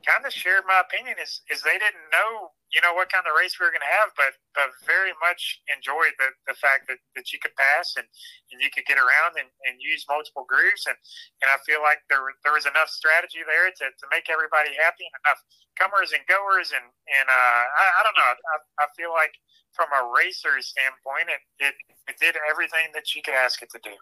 kind 0.08 0.24
of 0.24 0.32
shared 0.32 0.64
my 0.64 0.80
opinion 0.80 1.20
is 1.20 1.44
is 1.52 1.60
they 1.68 1.76
didn't 1.76 2.08
know 2.16 2.56
you 2.72 2.80
know 2.84 2.96
what 2.96 3.12
kind 3.12 3.24
of 3.24 3.36
race 3.36 3.56
we 3.60 3.68
were 3.68 3.76
going 3.76 3.84
to 3.84 3.98
have, 4.00 4.12
but 4.16 4.36
but 4.56 4.72
very 4.84 5.16
much 5.24 5.64
enjoyed 5.72 6.16
the, 6.20 6.32
the 6.48 6.56
fact 6.56 6.88
that, 6.88 7.00
that 7.16 7.32
you 7.32 7.40
could 7.40 7.56
pass 7.56 7.96
and, 7.96 8.08
and 8.52 8.60
you 8.60 8.68
could 8.68 8.84
get 8.84 9.00
around 9.00 9.40
and, 9.40 9.48
and 9.64 9.80
use 9.80 10.04
multiple 10.08 10.44
grooves. 10.44 10.84
And, 10.84 10.96
and 11.44 11.48
I 11.48 11.60
feel 11.64 11.80
like 11.80 12.04
there 12.12 12.24
there 12.44 12.56
was 12.56 12.68
enough 12.68 12.92
strategy 12.92 13.44
there 13.44 13.72
to, 13.72 13.86
to 13.92 14.06
make 14.12 14.28
everybody 14.28 14.76
happy 14.76 15.08
and 15.08 15.16
enough 15.24 15.42
comers 15.80 16.12
and 16.12 16.24
goers. 16.28 16.76
And 16.76 16.88
and 16.88 17.28
uh, 17.28 17.64
I, 17.72 17.86
I 17.88 18.02
don't 18.04 18.18
know. 18.20 18.32
I, 18.32 18.58
I 18.84 18.88
feel 18.96 19.12
like 19.16 19.36
from 19.76 19.92
a 19.92 20.08
racer 20.12 20.60
standpoint 20.60 21.32
it, 21.32 21.44
it 21.60 21.76
it 22.12 22.18
did 22.20 22.36
everything 22.48 22.92
that 22.96 23.16
you 23.16 23.24
could 23.24 23.36
ask 23.36 23.64
it 23.64 23.72
to 23.76 23.82
do. 23.84 23.96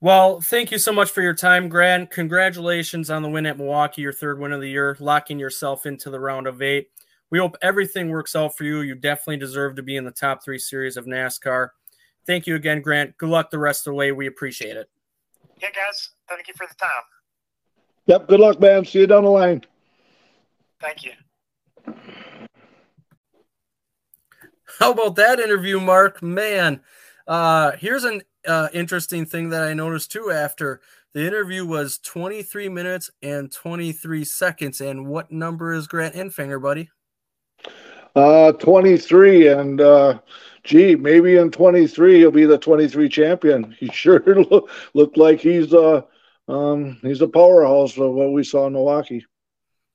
Well, 0.00 0.40
thank 0.40 0.70
you 0.70 0.78
so 0.78 0.92
much 0.92 1.10
for 1.10 1.22
your 1.22 1.34
time, 1.34 1.68
Grant. 1.68 2.10
Congratulations 2.10 3.10
on 3.10 3.22
the 3.22 3.28
win 3.28 3.46
at 3.46 3.58
Milwaukee, 3.58 4.02
your 4.02 4.12
third 4.12 4.38
win 4.38 4.52
of 4.52 4.60
the 4.60 4.70
year, 4.70 4.96
locking 5.00 5.40
yourself 5.40 5.86
into 5.86 6.08
the 6.08 6.20
round 6.20 6.46
of 6.46 6.62
eight. 6.62 6.90
We 7.30 7.40
hope 7.40 7.56
everything 7.62 8.08
works 8.08 8.36
out 8.36 8.56
for 8.56 8.62
you. 8.62 8.80
You 8.82 8.94
definitely 8.94 9.38
deserve 9.38 9.74
to 9.76 9.82
be 9.82 9.96
in 9.96 10.04
the 10.04 10.12
top 10.12 10.44
three 10.44 10.58
series 10.58 10.96
of 10.96 11.06
NASCAR. 11.06 11.70
Thank 12.26 12.46
you 12.46 12.54
again, 12.54 12.80
Grant. 12.80 13.18
Good 13.18 13.28
luck 13.28 13.50
the 13.50 13.58
rest 13.58 13.86
of 13.86 13.92
the 13.92 13.96
way. 13.96 14.12
We 14.12 14.28
appreciate 14.28 14.76
it. 14.76 14.88
Yeah, 15.60 15.70
guys. 15.70 16.10
Thank 16.28 16.46
you 16.46 16.54
for 16.54 16.66
the 16.68 16.74
time. 16.76 16.90
Yep. 18.06 18.28
Good 18.28 18.40
luck, 18.40 18.60
man. 18.60 18.84
See 18.84 19.00
you 19.00 19.06
down 19.08 19.24
the 19.24 19.30
line. 19.30 19.64
Thank 20.80 21.04
you. 21.04 21.12
How 24.78 24.92
about 24.92 25.16
that 25.16 25.40
interview, 25.40 25.80
Mark? 25.80 26.22
Man, 26.22 26.80
uh, 27.26 27.72
here's 27.72 28.04
an 28.04 28.22
uh, 28.48 28.68
interesting 28.72 29.26
thing 29.26 29.50
that 29.50 29.62
I 29.62 29.74
noticed 29.74 30.10
too 30.10 30.30
after 30.30 30.80
the 31.14 31.26
interview 31.26 31.66
was 31.66 31.98
23 31.98 32.68
minutes 32.68 33.10
and 33.22 33.52
23 33.52 34.24
seconds. 34.24 34.80
And 34.80 35.06
what 35.06 35.30
number 35.30 35.72
is 35.72 35.86
Grant 35.86 36.14
Enfinger, 36.14 36.60
buddy? 36.60 36.90
Uh, 38.16 38.52
23. 38.52 39.48
And 39.48 39.80
uh, 39.80 40.18
gee, 40.64 40.96
maybe 40.96 41.36
in 41.36 41.50
23 41.50 42.18
he'll 42.18 42.30
be 42.30 42.44
the 42.44 42.58
23 42.58 43.08
champion. 43.08 43.74
He 43.78 43.88
sure 43.92 44.22
look, 44.50 44.70
looked 44.94 45.16
like 45.16 45.40
he's 45.40 45.72
uh, 45.72 46.02
um, 46.48 46.98
he's 47.02 47.20
a 47.20 47.28
powerhouse 47.28 47.96
of 47.98 48.12
what 48.12 48.32
we 48.32 48.42
saw 48.42 48.66
in 48.66 48.72
Milwaukee. 48.72 49.24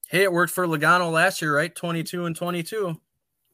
Hey, 0.10 0.24
it 0.24 0.32
worked 0.32 0.54
for 0.54 0.68
Logano 0.68 1.12
last 1.12 1.42
year, 1.42 1.56
right? 1.56 1.74
22 1.74 2.26
and 2.26 2.36
22. 2.36 3.00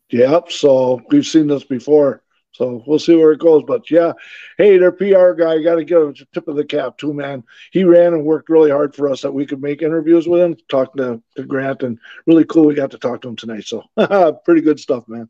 Yep. 0.09 0.51
So 0.51 1.01
we've 1.09 1.25
seen 1.25 1.47
this 1.47 1.63
before. 1.63 2.23
So 2.51 2.83
we'll 2.85 2.99
see 2.99 3.15
where 3.15 3.31
it 3.31 3.39
goes. 3.39 3.63
But 3.65 3.89
yeah, 3.89 4.13
hey, 4.57 4.77
their 4.77 4.91
PR 4.91 5.31
guy 5.31 5.61
got 5.61 5.75
to 5.75 5.83
give 5.83 6.01
a 6.01 6.13
tip 6.33 6.47
of 6.47 6.55
the 6.55 6.65
cap 6.65 6.97
too, 6.97 7.13
man. 7.13 7.43
He 7.71 7.83
ran 7.83 8.13
and 8.13 8.25
worked 8.25 8.49
really 8.49 8.71
hard 8.71 8.95
for 8.95 9.09
us 9.09 9.21
that 9.21 9.31
we 9.31 9.45
could 9.45 9.61
make 9.61 9.81
interviews 9.81 10.27
with 10.27 10.41
him, 10.41 10.57
talk 10.67 10.95
to, 10.97 11.21
to 11.37 11.43
Grant, 11.43 11.83
and 11.83 11.99
really 12.25 12.45
cool. 12.45 12.65
We 12.65 12.73
got 12.73 12.91
to 12.91 12.97
talk 12.97 13.21
to 13.21 13.29
him 13.29 13.35
tonight. 13.35 13.65
So 13.65 13.83
pretty 14.45 14.61
good 14.61 14.79
stuff, 14.79 15.07
man. 15.07 15.29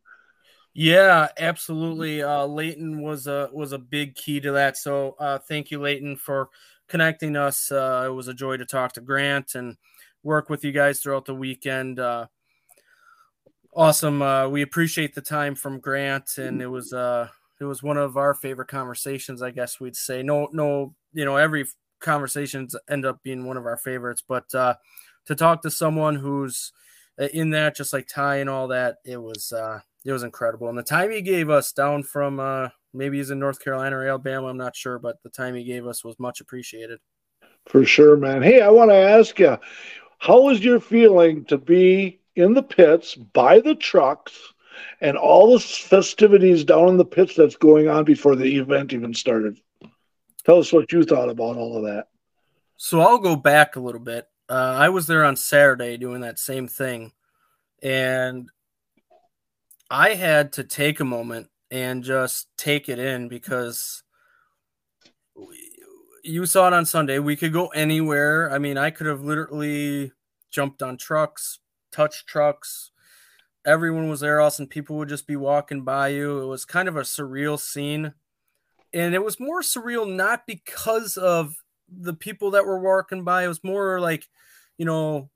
Yeah, 0.74 1.28
absolutely. 1.38 2.24
Uh, 2.24 2.46
Leighton 2.46 3.02
was 3.02 3.28
a 3.28 3.50
was 3.52 3.74
a 3.74 3.80
big 3.80 4.16
key 4.16 4.40
to 4.40 4.54
that. 4.54 4.78
So 4.78 5.16
uh, 5.20 5.40
thank 5.40 5.72
you, 5.72 5.80
Leighton, 5.80 6.16
for 6.16 6.50
connecting 6.88 7.36
us. 7.36 7.72
Uh, 7.72 8.06
it 8.08 8.14
was 8.14 8.28
a 8.28 8.34
joy 8.34 8.58
to 8.58 8.66
talk 8.66 8.94
to 8.94 9.02
Grant 9.02 9.56
and 9.56 9.78
work 10.24 10.50
with 10.50 10.64
you 10.64 10.72
guys 10.72 11.00
throughout 11.00 11.26
the 11.26 11.36
weekend. 11.36 12.00
Uh, 12.00 12.28
Awesome. 13.74 14.22
Uh, 14.22 14.48
we 14.48 14.62
appreciate 14.62 15.14
the 15.14 15.22
time 15.22 15.56
from 15.56 15.80
Grant, 15.80 16.38
and 16.38 16.62
it 16.62 16.68
was 16.68 16.92
uh, 16.92 17.28
it 17.62 17.66
was 17.66 17.84
one 17.84 17.98
of 17.98 18.18
our 18.18 18.34
favorite 18.34 18.68
conversations. 18.68 19.42
I 19.42 19.52
guess 19.52 19.80
we'd 19.80 19.96
say 19.96 20.24
no, 20.24 20.50
no, 20.52 20.96
you 21.14 21.26
know, 21.26 21.36
every 21.38 21.66
conversations 22.00 22.76
end 22.90 23.06
up 23.06 23.22
being 23.24 23.46
one 23.46 23.58
of 23.58 23.66
our 23.66 23.78
favorites, 23.78 24.24
but 24.28 24.54
uh, 24.56 24.76
to 25.26 25.36
talk 25.36 25.62
to 25.62 25.72
someone 25.72 26.16
who's 26.16 26.72
uh, 27.20 27.28
in 27.34 27.52
that, 27.52 27.76
just 27.76 27.94
like 27.94 28.08
Ty 28.08 28.38
and 28.38 28.50
all 28.50 28.68
that, 28.70 28.98
it 29.06 29.18
was 29.18 29.52
uh, 29.52 29.80
it 30.04 30.12
was 30.12 30.24
incredible. 30.24 30.70
And 30.70 30.78
the 30.78 30.84
time 30.84 31.12
he 31.12 31.22
gave 31.22 31.50
us 31.50 31.72
down 31.72 32.04
from 32.04 32.40
uh, 32.40 32.70
maybe 32.94 33.18
he's 33.18 33.30
in 33.30 33.40
North 33.40 33.64
Carolina 33.64 33.98
or 33.98 34.08
Alabama, 34.08 34.48
I'm 34.48 34.58
not 34.58 34.76
sure, 34.76 34.98
but 34.98 35.22
the 35.24 35.30
time 35.30 35.56
he 35.56 35.64
gave 35.64 35.86
us 35.86 36.04
was 36.04 36.18
much 36.20 36.42
appreciated. 36.42 37.00
For 37.68 37.86
sure, 37.86 38.18
man. 38.18 38.42
Hey, 38.42 38.62
I 38.62 38.70
want 38.70 38.90
to 38.90 38.96
ask 38.96 39.38
you, 39.38 39.58
how 40.18 40.42
was 40.42 40.64
your 40.64 40.80
feeling 40.80 41.46
to 41.46 41.58
be 41.58 42.19
in 42.40 42.54
the 42.54 42.64
pits 42.64 43.16
by 43.16 43.60
the 43.60 43.76
trucks 43.76 44.34
and 45.02 45.18
all 45.18 45.54
the 45.54 45.60
festivities 45.60 46.64
down 46.64 46.90
in 46.90 46.98
the 46.98 47.06
pits 47.06 47.36
that's 47.36 47.56
going 47.56 47.88
on 47.88 48.04
before 48.04 48.36
the 48.36 48.58
event 48.58 48.94
even 48.94 49.14
started. 49.14 49.60
Tell 50.46 50.60
us 50.60 50.74
what 50.74 50.92
you 50.92 51.04
thought 51.04 51.30
about 51.30 51.58
all 51.58 51.78
of 51.78 51.84
that. 51.84 52.08
So 52.78 53.02
I'll 53.02 53.20
go 53.20 53.36
back 53.36 53.76
a 53.76 53.80
little 53.80 54.02
bit. 54.02 54.28
Uh, 54.50 54.76
I 54.80 54.90
was 54.90 55.06
there 55.06 55.26
on 55.26 55.36
Saturday 55.36 55.98
doing 55.98 56.22
that 56.22 56.40
same 56.40 56.68
thing, 56.68 57.12
and 57.84 58.50
I 59.92 60.16
had 60.16 60.54
to 60.54 60.64
take 60.64 61.00
a 61.00 61.06
moment 61.06 61.50
and 61.70 62.04
just 62.04 62.48
take 62.58 62.90
it 62.90 62.98
in 62.98 63.28
because 63.28 64.02
you 66.24 66.46
saw 66.46 66.68
it 66.68 66.74
on 66.74 66.86
Sunday. 66.86 67.20
We 67.20 67.36
could 67.36 67.54
go 67.54 67.68
anywhere. 67.68 68.52
I 68.52 68.58
mean, 68.58 68.78
I 68.78 68.90
could 68.90 69.08
have 69.08 69.22
literally 69.22 70.12
jumped 70.50 70.82
on 70.82 70.98
trucks, 70.98 71.60
touch 71.92 72.26
trucks. 72.26 72.92
Everyone 73.66 74.10
was 74.10 74.22
there, 74.22 74.40
and 74.40 74.70
people 74.70 74.98
would 74.98 75.10
just 75.10 75.28
be 75.28 75.36
walking 75.36 75.84
by 75.84 76.10
you. 76.10 76.42
It 76.42 76.46
was 76.46 76.66
kind 76.66 76.88
of 76.88 76.96
a 76.96 77.02
surreal 77.02 77.60
scene. 77.60 78.14
And 78.94 79.14
it 79.14 79.24
was 79.24 79.40
more 79.40 79.62
surreal 79.62 80.10
not 80.10 80.48
because 80.48 81.18
of 81.18 81.56
the 81.88 82.14
people 82.14 82.52
that 82.52 82.66
were 82.66 82.80
walking 82.80 83.24
by. 83.24 83.44
It 83.44 83.50
was 83.50 83.64
more 83.64 84.00
like, 84.00 84.28
you 84.78 84.86
know, 84.86 85.30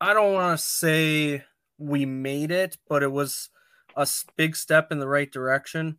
I 0.00 0.14
don't 0.14 0.34
want 0.34 0.58
to 0.58 0.64
say 0.64 1.44
we 1.78 2.06
made 2.06 2.50
it, 2.50 2.76
but 2.88 3.02
it 3.02 3.12
was 3.12 3.50
a 3.94 4.08
big 4.36 4.56
step 4.56 4.90
in 4.90 4.98
the 4.98 5.08
right 5.08 5.30
direction. 5.30 5.98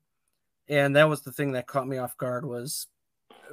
And 0.68 0.96
that 0.96 1.10
was 1.10 1.22
the 1.22 1.32
thing 1.32 1.54
that 1.54 1.68
caught 1.68 1.88
me 1.88 1.98
off 1.98 2.18
guard 2.18 2.46
was 2.46 2.88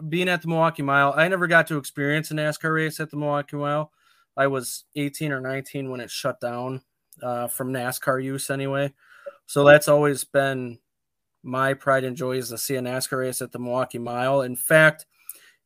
being 0.08 0.28
at 0.28 0.42
the 0.42 0.48
Milwaukee 0.48 0.82
Mile. 0.82 1.14
I 1.16 1.28
never 1.28 1.46
got 1.46 1.68
to 1.68 1.78
experience 1.78 2.30
a 2.30 2.34
NASCAR 2.34 2.74
race 2.74 2.98
at 2.98 3.10
the 3.10 3.16
Milwaukee 3.16 3.56
Mile. 3.56 3.92
I 4.36 4.46
was 4.46 4.84
18 4.96 5.32
or 5.32 5.40
19 5.40 5.90
when 5.90 6.00
it 6.00 6.10
shut 6.10 6.40
down 6.40 6.82
uh, 7.22 7.48
from 7.48 7.72
NASCAR 7.72 8.22
use 8.22 8.50
anyway. 8.50 8.92
So 9.46 9.64
that's 9.64 9.88
always 9.88 10.24
been 10.24 10.78
my 11.42 11.74
pride 11.74 12.04
and 12.04 12.16
joy 12.16 12.38
is 12.38 12.48
to 12.48 12.58
see 12.58 12.76
a 12.76 12.80
NASCAR 12.80 13.18
race 13.18 13.42
at 13.42 13.52
the 13.52 13.58
Milwaukee 13.58 13.98
Mile. 13.98 14.42
In 14.42 14.56
fact, 14.56 15.06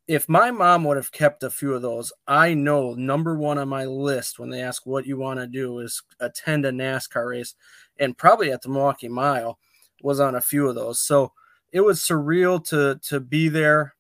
if 0.09 0.29
my 0.29 0.51
mom 0.51 0.85
would 0.85 0.97
have 0.97 1.13
kept 1.13 1.43
a 1.43 1.51
few 1.51 1.75
of 1.75 1.83
those, 1.83 2.13
I 2.27 2.55
know 2.55 2.95
number 2.95 3.37
one 3.37 3.59
on 3.59 3.69
my 3.69 3.85
list 3.85 4.39
when 4.39 4.49
they 4.49 4.63
ask 4.63 4.87
what 4.87 5.07
you 5.07 5.19
want 5.19 5.39
to 5.39 5.47
do 5.47 5.79
is 5.81 6.03
attend 6.19 6.65
a 6.65 6.73
NASCAR 6.73 7.29
race, 7.29 7.55
and 7.99 8.17
probably 8.17 8.51
at 8.51 8.63
the 8.63 8.71
Milwaukee 8.71 9.09
Mile 9.09 9.59
was 10.03 10.19
on 10.19 10.35
a 10.35 10.41
few 10.41 10.67
of 10.67 10.75
those. 10.75 10.99
So 10.99 11.33
it 11.73 11.83
was 11.83 12.01
surreal 12.01 12.65
to 12.69 12.99
to 13.09 13.21
be 13.21 13.49
there 13.49 13.95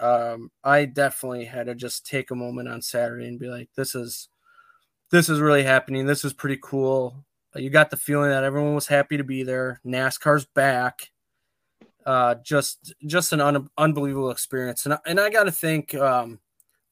um, 0.00 0.50
I 0.62 0.84
definitely 0.84 1.46
had 1.46 1.66
to 1.66 1.74
just 1.74 2.06
take 2.06 2.30
a 2.30 2.36
moment 2.36 2.68
on 2.68 2.82
Saturday 2.82 3.26
and 3.26 3.38
be 3.38 3.48
like, 3.48 3.70
this 3.76 3.94
is 3.94 4.28
this 5.10 5.28
is 5.28 5.40
really 5.40 5.62
happening. 5.62 6.06
This 6.06 6.24
is 6.24 6.32
pretty 6.32 6.58
cool. 6.62 7.24
You 7.54 7.70
got 7.70 7.90
the 7.90 7.96
feeling 7.96 8.30
that 8.30 8.44
everyone 8.44 8.74
was 8.74 8.88
happy 8.88 9.16
to 9.16 9.24
be 9.24 9.42
there. 9.42 9.80
NASCAR's 9.86 10.44
back. 10.44 11.10
Uh, 12.04 12.36
just 12.44 12.94
just 13.06 13.32
an 13.32 13.40
un- 13.40 13.68
unbelievable 13.76 14.30
experience, 14.30 14.84
and 14.84 14.94
I, 14.94 14.98
and 15.06 15.18
I 15.18 15.28
got 15.28 15.44
to 15.44 15.50
thank 15.50 15.92
um, 15.94 16.38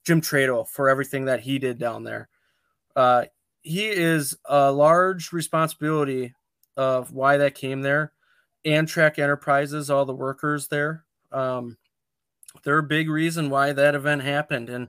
Jim 0.04 0.20
Trado 0.20 0.66
for 0.66 0.88
everything 0.88 1.26
that 1.26 1.40
he 1.40 1.60
did 1.60 1.78
down 1.78 2.02
there. 2.02 2.28
Uh, 2.96 3.26
he 3.62 3.86
is 3.86 4.36
a 4.44 4.72
large 4.72 5.32
responsibility 5.32 6.34
of 6.76 7.12
why 7.12 7.36
that 7.36 7.54
came 7.54 7.82
there. 7.82 8.12
Amtrak 8.66 9.18
Enterprises, 9.18 9.88
all 9.88 10.04
the 10.04 10.14
workers 10.14 10.66
there. 10.66 11.04
Um, 11.30 11.76
they're 12.62 12.78
a 12.78 12.82
big 12.82 13.08
reason 13.08 13.50
why 13.50 13.72
that 13.72 13.94
event 13.94 14.22
happened. 14.22 14.70
And 14.70 14.88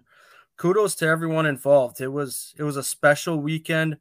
kudos 0.57 0.95
to 0.95 1.07
everyone 1.07 1.45
involved. 1.45 2.01
It 2.01 2.07
was 2.09 2.53
it 2.57 2.63
was 2.63 2.77
a 2.77 2.83
special 2.83 3.39
weekend. 3.39 3.97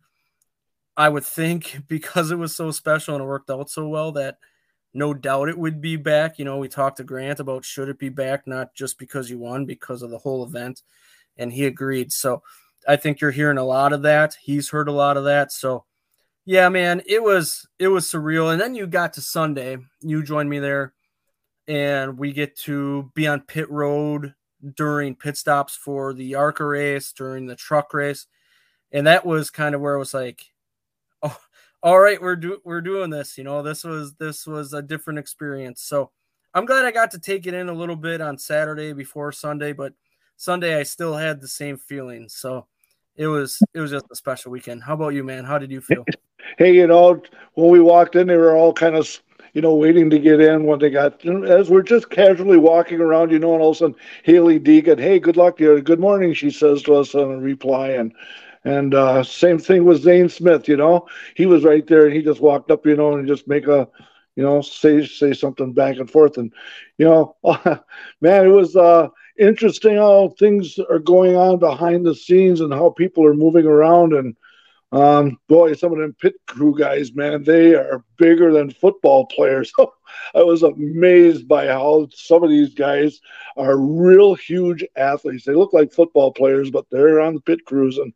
I 0.96 1.08
would 1.08 1.24
think 1.24 1.82
because 1.88 2.30
it 2.30 2.38
was 2.38 2.54
so 2.54 2.70
special 2.70 3.14
and 3.14 3.22
it 3.24 3.26
worked 3.26 3.50
out 3.50 3.70
so 3.70 3.88
well 3.88 4.12
that 4.12 4.38
no 4.92 5.12
doubt 5.12 5.48
it 5.48 5.58
would 5.58 5.80
be 5.80 5.96
back. 5.96 6.38
You 6.38 6.44
know, 6.44 6.58
we 6.58 6.68
talked 6.68 6.98
to 6.98 7.04
Grant 7.04 7.40
about 7.40 7.64
should 7.64 7.88
it 7.88 7.98
be 7.98 8.10
back, 8.10 8.46
not 8.46 8.74
just 8.74 8.98
because 8.98 9.28
you 9.28 9.38
won, 9.38 9.66
because 9.66 10.02
of 10.02 10.10
the 10.10 10.18
whole 10.18 10.44
event. 10.44 10.82
And 11.36 11.52
he 11.52 11.66
agreed. 11.66 12.12
So 12.12 12.42
I 12.86 12.94
think 12.94 13.20
you're 13.20 13.32
hearing 13.32 13.58
a 13.58 13.64
lot 13.64 13.92
of 13.92 14.02
that. 14.02 14.36
He's 14.40 14.70
heard 14.70 14.86
a 14.86 14.92
lot 14.92 15.16
of 15.16 15.24
that. 15.24 15.50
So 15.50 15.84
yeah, 16.44 16.68
man, 16.68 17.02
it 17.06 17.22
was 17.22 17.66
it 17.78 17.88
was 17.88 18.06
surreal. 18.06 18.52
And 18.52 18.60
then 18.60 18.74
you 18.74 18.86
got 18.86 19.14
to 19.14 19.20
Sunday. 19.20 19.78
You 20.00 20.22
joined 20.22 20.50
me 20.50 20.60
there 20.60 20.92
and 21.66 22.18
we 22.18 22.32
get 22.32 22.56
to 22.60 23.10
be 23.14 23.26
on 23.26 23.40
pit 23.40 23.70
road 23.70 24.34
during 24.76 25.14
pit 25.14 25.36
stops 25.36 25.76
for 25.76 26.12
the 26.12 26.34
ARCA 26.34 26.64
race, 26.64 27.12
during 27.12 27.46
the 27.46 27.56
truck 27.56 27.92
race. 27.94 28.26
And 28.92 29.06
that 29.06 29.26
was 29.26 29.50
kind 29.50 29.74
of 29.74 29.80
where 29.80 29.94
it 29.94 29.98
was 29.98 30.14
like, 30.14 30.42
oh, 31.22 31.38
all 31.82 31.98
right, 31.98 32.20
we're 32.20 32.36
do 32.36 32.60
we're 32.64 32.80
doing 32.80 33.10
this. 33.10 33.36
You 33.36 33.44
know, 33.44 33.62
this 33.62 33.84
was 33.84 34.14
this 34.14 34.46
was 34.46 34.72
a 34.72 34.82
different 34.82 35.18
experience. 35.18 35.82
So 35.82 36.10
I'm 36.54 36.64
glad 36.64 36.84
I 36.84 36.90
got 36.90 37.10
to 37.12 37.18
take 37.18 37.46
it 37.46 37.54
in 37.54 37.68
a 37.68 37.74
little 37.74 37.96
bit 37.96 38.20
on 38.20 38.38
Saturday 38.38 38.92
before 38.92 39.32
Sunday, 39.32 39.72
but 39.72 39.92
Sunday 40.36 40.78
I 40.78 40.82
still 40.84 41.14
had 41.14 41.40
the 41.40 41.48
same 41.48 41.76
feeling. 41.76 42.28
So 42.28 42.66
it 43.16 43.26
was 43.26 43.60
it 43.74 43.80
was 43.80 43.90
just 43.90 44.06
a 44.10 44.16
special 44.16 44.50
weekend. 44.52 44.82
How 44.82 44.94
about 44.94 45.14
you, 45.14 45.24
man? 45.24 45.44
How 45.44 45.58
did 45.58 45.70
you 45.70 45.80
feel? 45.80 46.04
Hey, 46.58 46.74
you 46.74 46.86
know, 46.86 47.22
when 47.54 47.70
we 47.70 47.80
walked 47.80 48.16
in, 48.16 48.26
they 48.26 48.36
were 48.36 48.54
all 48.54 48.72
kind 48.74 48.94
of 48.94 49.08
you 49.54 49.62
know, 49.62 49.74
waiting 49.74 50.10
to 50.10 50.18
get 50.18 50.40
in 50.40 50.64
when 50.64 50.80
they 50.80 50.90
got, 50.90 51.24
as 51.24 51.70
we're 51.70 51.82
just 51.82 52.10
casually 52.10 52.58
walking 52.58 53.00
around, 53.00 53.30
you 53.30 53.38
know, 53.38 53.54
and 53.54 53.62
all 53.62 53.70
of 53.70 53.76
a 53.76 53.78
sudden 53.78 53.96
Hailie 54.24 54.60
Deegan, 54.60 54.98
hey, 54.98 55.20
good 55.20 55.36
luck 55.36 55.56
to 55.58 55.64
you. 55.64 55.80
Good 55.80 56.00
morning, 56.00 56.34
she 56.34 56.50
says 56.50 56.82
to 56.82 56.96
us 56.96 57.14
on 57.14 57.30
a 57.30 57.38
reply. 57.38 57.90
And, 57.90 58.12
and 58.64 58.94
uh, 58.94 59.22
same 59.22 59.58
thing 59.58 59.84
with 59.84 60.02
Zane 60.02 60.28
Smith, 60.28 60.68
you 60.68 60.76
know, 60.76 61.06
he 61.36 61.46
was 61.46 61.62
right 61.62 61.86
there 61.86 62.06
and 62.06 62.14
he 62.14 62.22
just 62.22 62.40
walked 62.40 62.72
up, 62.72 62.84
you 62.84 62.96
know, 62.96 63.14
and 63.16 63.28
just 63.28 63.46
make 63.46 63.68
a, 63.68 63.88
you 64.34 64.42
know, 64.42 64.60
say, 64.60 65.06
say 65.06 65.32
something 65.32 65.72
back 65.72 65.98
and 65.98 66.10
forth. 66.10 66.36
And, 66.36 66.52
you 66.98 67.06
know, 67.06 67.36
man, 68.20 68.46
it 68.46 68.50
was, 68.50 68.74
uh, 68.74 69.08
interesting 69.38 69.96
how 69.96 70.28
things 70.38 70.78
are 70.90 70.98
going 70.98 71.36
on 71.36 71.58
behind 71.58 72.06
the 72.06 72.14
scenes 72.14 72.60
and 72.60 72.72
how 72.72 72.90
people 72.90 73.24
are 73.26 73.34
moving 73.34 73.66
around 73.66 74.12
and 74.12 74.36
um, 74.94 75.38
boy, 75.48 75.72
some 75.72 75.92
of 75.92 75.98
them 75.98 76.14
pit 76.20 76.34
crew 76.46 76.78
guys, 76.78 77.14
man, 77.16 77.42
they 77.42 77.74
are 77.74 78.04
bigger 78.16 78.52
than 78.52 78.70
football 78.70 79.26
players. 79.26 79.72
I 80.34 80.42
was 80.44 80.62
amazed 80.62 81.48
by 81.48 81.66
how 81.66 82.06
some 82.14 82.44
of 82.44 82.50
these 82.50 82.74
guys 82.74 83.20
are 83.56 83.76
real 83.76 84.34
huge 84.36 84.84
athletes. 84.94 85.44
They 85.44 85.54
look 85.54 85.72
like 85.72 85.92
football 85.92 86.32
players, 86.32 86.70
but 86.70 86.86
they're 86.90 87.20
on 87.20 87.34
the 87.34 87.40
pit 87.40 87.64
crews. 87.64 87.98
And 87.98 88.12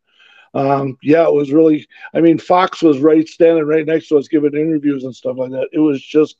um, 0.53 0.97
yeah, 1.03 1.27
it 1.27 1.33
was 1.33 1.51
really, 1.51 1.85
I 2.13 2.21
mean, 2.21 2.37
Fox 2.37 2.81
was 2.81 2.99
right 2.99 3.27
standing 3.27 3.65
right 3.65 3.85
next 3.85 4.07
to 4.07 4.17
us 4.17 4.29
giving 4.29 4.53
interviews 4.53 5.03
and 5.03 5.13
stuff 5.13 5.35
like 5.37 5.51
that. 5.51 5.67
It 5.73 5.79
was 5.79 6.01
just, 6.01 6.37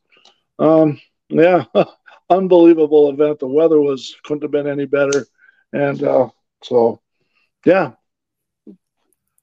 um, 0.57 1.01
yeah, 1.27 1.65
unbelievable 2.29 3.09
event. 3.09 3.39
The 3.39 3.47
weather 3.47 3.81
was, 3.81 4.15
couldn't 4.23 4.43
have 4.43 4.51
been 4.51 4.67
any 4.67 4.85
better. 4.85 5.27
And 5.73 6.01
uh, 6.01 6.29
so, 6.63 7.01
yeah, 7.65 7.91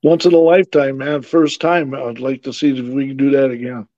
once 0.02 0.26
in 0.26 0.34
a 0.34 0.38
lifetime, 0.38 0.98
man. 0.98 1.22
First 1.22 1.60
time. 1.60 1.94
I'd 1.94 2.18
like 2.18 2.42
to 2.44 2.52
see 2.52 2.76
if 2.76 2.86
we 2.86 3.08
can 3.08 3.16
do 3.16 3.30
that 3.30 3.50
again. 3.50 3.88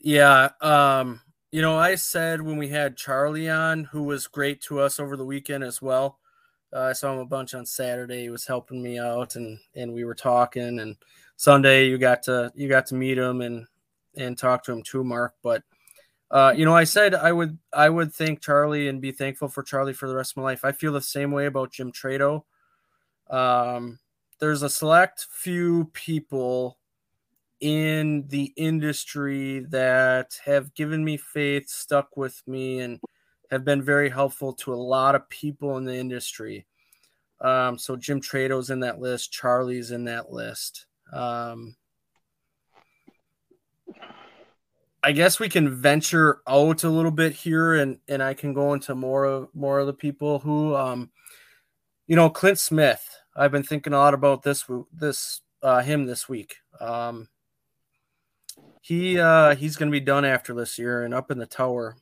Yeah. 0.00 0.50
Um, 0.60 1.20
you 1.50 1.62
know, 1.62 1.78
I 1.78 1.94
said 1.94 2.42
when 2.42 2.56
we 2.56 2.68
had 2.68 2.96
Charlie 2.96 3.48
on, 3.48 3.84
who 3.84 4.02
was 4.02 4.26
great 4.26 4.60
to 4.62 4.80
us 4.80 5.00
over 5.00 5.16
the 5.16 5.24
weekend 5.24 5.64
as 5.64 5.80
well. 5.80 6.18
Uh, 6.72 6.80
I 6.80 6.92
saw 6.92 7.12
him 7.14 7.20
a 7.20 7.26
bunch 7.26 7.54
on 7.54 7.64
Saturday. 7.64 8.22
He 8.22 8.30
was 8.30 8.46
helping 8.46 8.82
me 8.82 8.98
out, 8.98 9.36
and 9.36 9.58
and 9.74 9.92
we 9.92 10.04
were 10.04 10.14
talking. 10.14 10.80
And 10.80 10.96
Sunday, 11.36 11.88
you 11.88 11.96
got 11.96 12.22
to 12.24 12.52
you 12.54 12.68
got 12.68 12.86
to 12.86 12.94
meet 12.94 13.16
him 13.16 13.40
and 13.40 13.66
and 14.16 14.36
talk 14.36 14.64
to 14.64 14.72
him 14.72 14.82
too, 14.82 15.02
Mark. 15.02 15.34
But 15.42 15.62
uh, 16.30 16.52
you 16.54 16.66
know, 16.66 16.76
I 16.76 16.84
said 16.84 17.14
I 17.14 17.32
would 17.32 17.58
I 17.72 17.88
would 17.88 18.12
thank 18.12 18.42
Charlie 18.42 18.88
and 18.88 19.00
be 19.00 19.12
thankful 19.12 19.48
for 19.48 19.62
Charlie 19.62 19.94
for 19.94 20.08
the 20.08 20.16
rest 20.16 20.32
of 20.32 20.38
my 20.38 20.42
life. 20.42 20.64
I 20.64 20.72
feel 20.72 20.92
the 20.92 21.00
same 21.00 21.32
way 21.32 21.46
about 21.46 21.72
Jim 21.72 21.90
Trado. 21.90 22.44
Um, 23.30 23.98
there's 24.40 24.62
a 24.62 24.70
select 24.70 25.26
few 25.30 25.86
people 25.92 26.78
in 27.60 28.26
the 28.28 28.52
industry 28.56 29.60
that 29.70 30.38
have 30.44 30.74
given 30.74 31.04
me 31.04 31.16
faith, 31.16 31.68
stuck 31.68 32.16
with 32.16 32.42
me, 32.46 32.80
and 32.80 33.00
have 33.50 33.64
been 33.64 33.82
very 33.82 34.10
helpful 34.10 34.52
to 34.52 34.72
a 34.72 34.76
lot 34.76 35.14
of 35.14 35.28
people 35.28 35.76
in 35.76 35.84
the 35.84 35.96
industry. 35.96 36.66
Um, 37.40 37.78
so 37.78 37.96
Jim 37.96 38.20
Trado's 38.20 38.70
in 38.70 38.80
that 38.80 39.00
list, 39.00 39.32
Charlie's 39.32 39.90
in 39.90 40.04
that 40.04 40.30
list. 40.30 40.86
Um, 41.12 41.76
I 45.02 45.12
guess 45.12 45.38
we 45.38 45.48
can 45.48 45.70
venture 45.70 46.42
out 46.46 46.84
a 46.84 46.90
little 46.90 47.12
bit 47.12 47.32
here, 47.32 47.74
and 47.74 47.98
and 48.08 48.22
I 48.22 48.34
can 48.34 48.52
go 48.52 48.74
into 48.74 48.94
more 48.94 49.24
of 49.24 49.48
more 49.54 49.78
of 49.78 49.86
the 49.86 49.92
people 49.92 50.40
who, 50.40 50.74
um, 50.74 51.10
you 52.06 52.16
know, 52.16 52.28
Clint 52.28 52.58
Smith. 52.58 53.17
I've 53.38 53.52
been 53.52 53.62
thinking 53.62 53.92
a 53.92 53.98
lot 53.98 54.14
about 54.14 54.42
this 54.42 54.64
this 54.92 55.42
uh, 55.62 55.80
him 55.80 56.06
this 56.06 56.28
week. 56.28 56.56
Um, 56.80 57.28
he 58.82 59.18
uh, 59.18 59.54
he's 59.54 59.76
going 59.76 59.90
to 59.90 59.92
be 59.92 60.04
done 60.04 60.24
after 60.24 60.52
this 60.54 60.78
year 60.78 61.04
and 61.04 61.14
up 61.14 61.30
in 61.30 61.38
the 61.38 61.46
tower. 61.46 61.96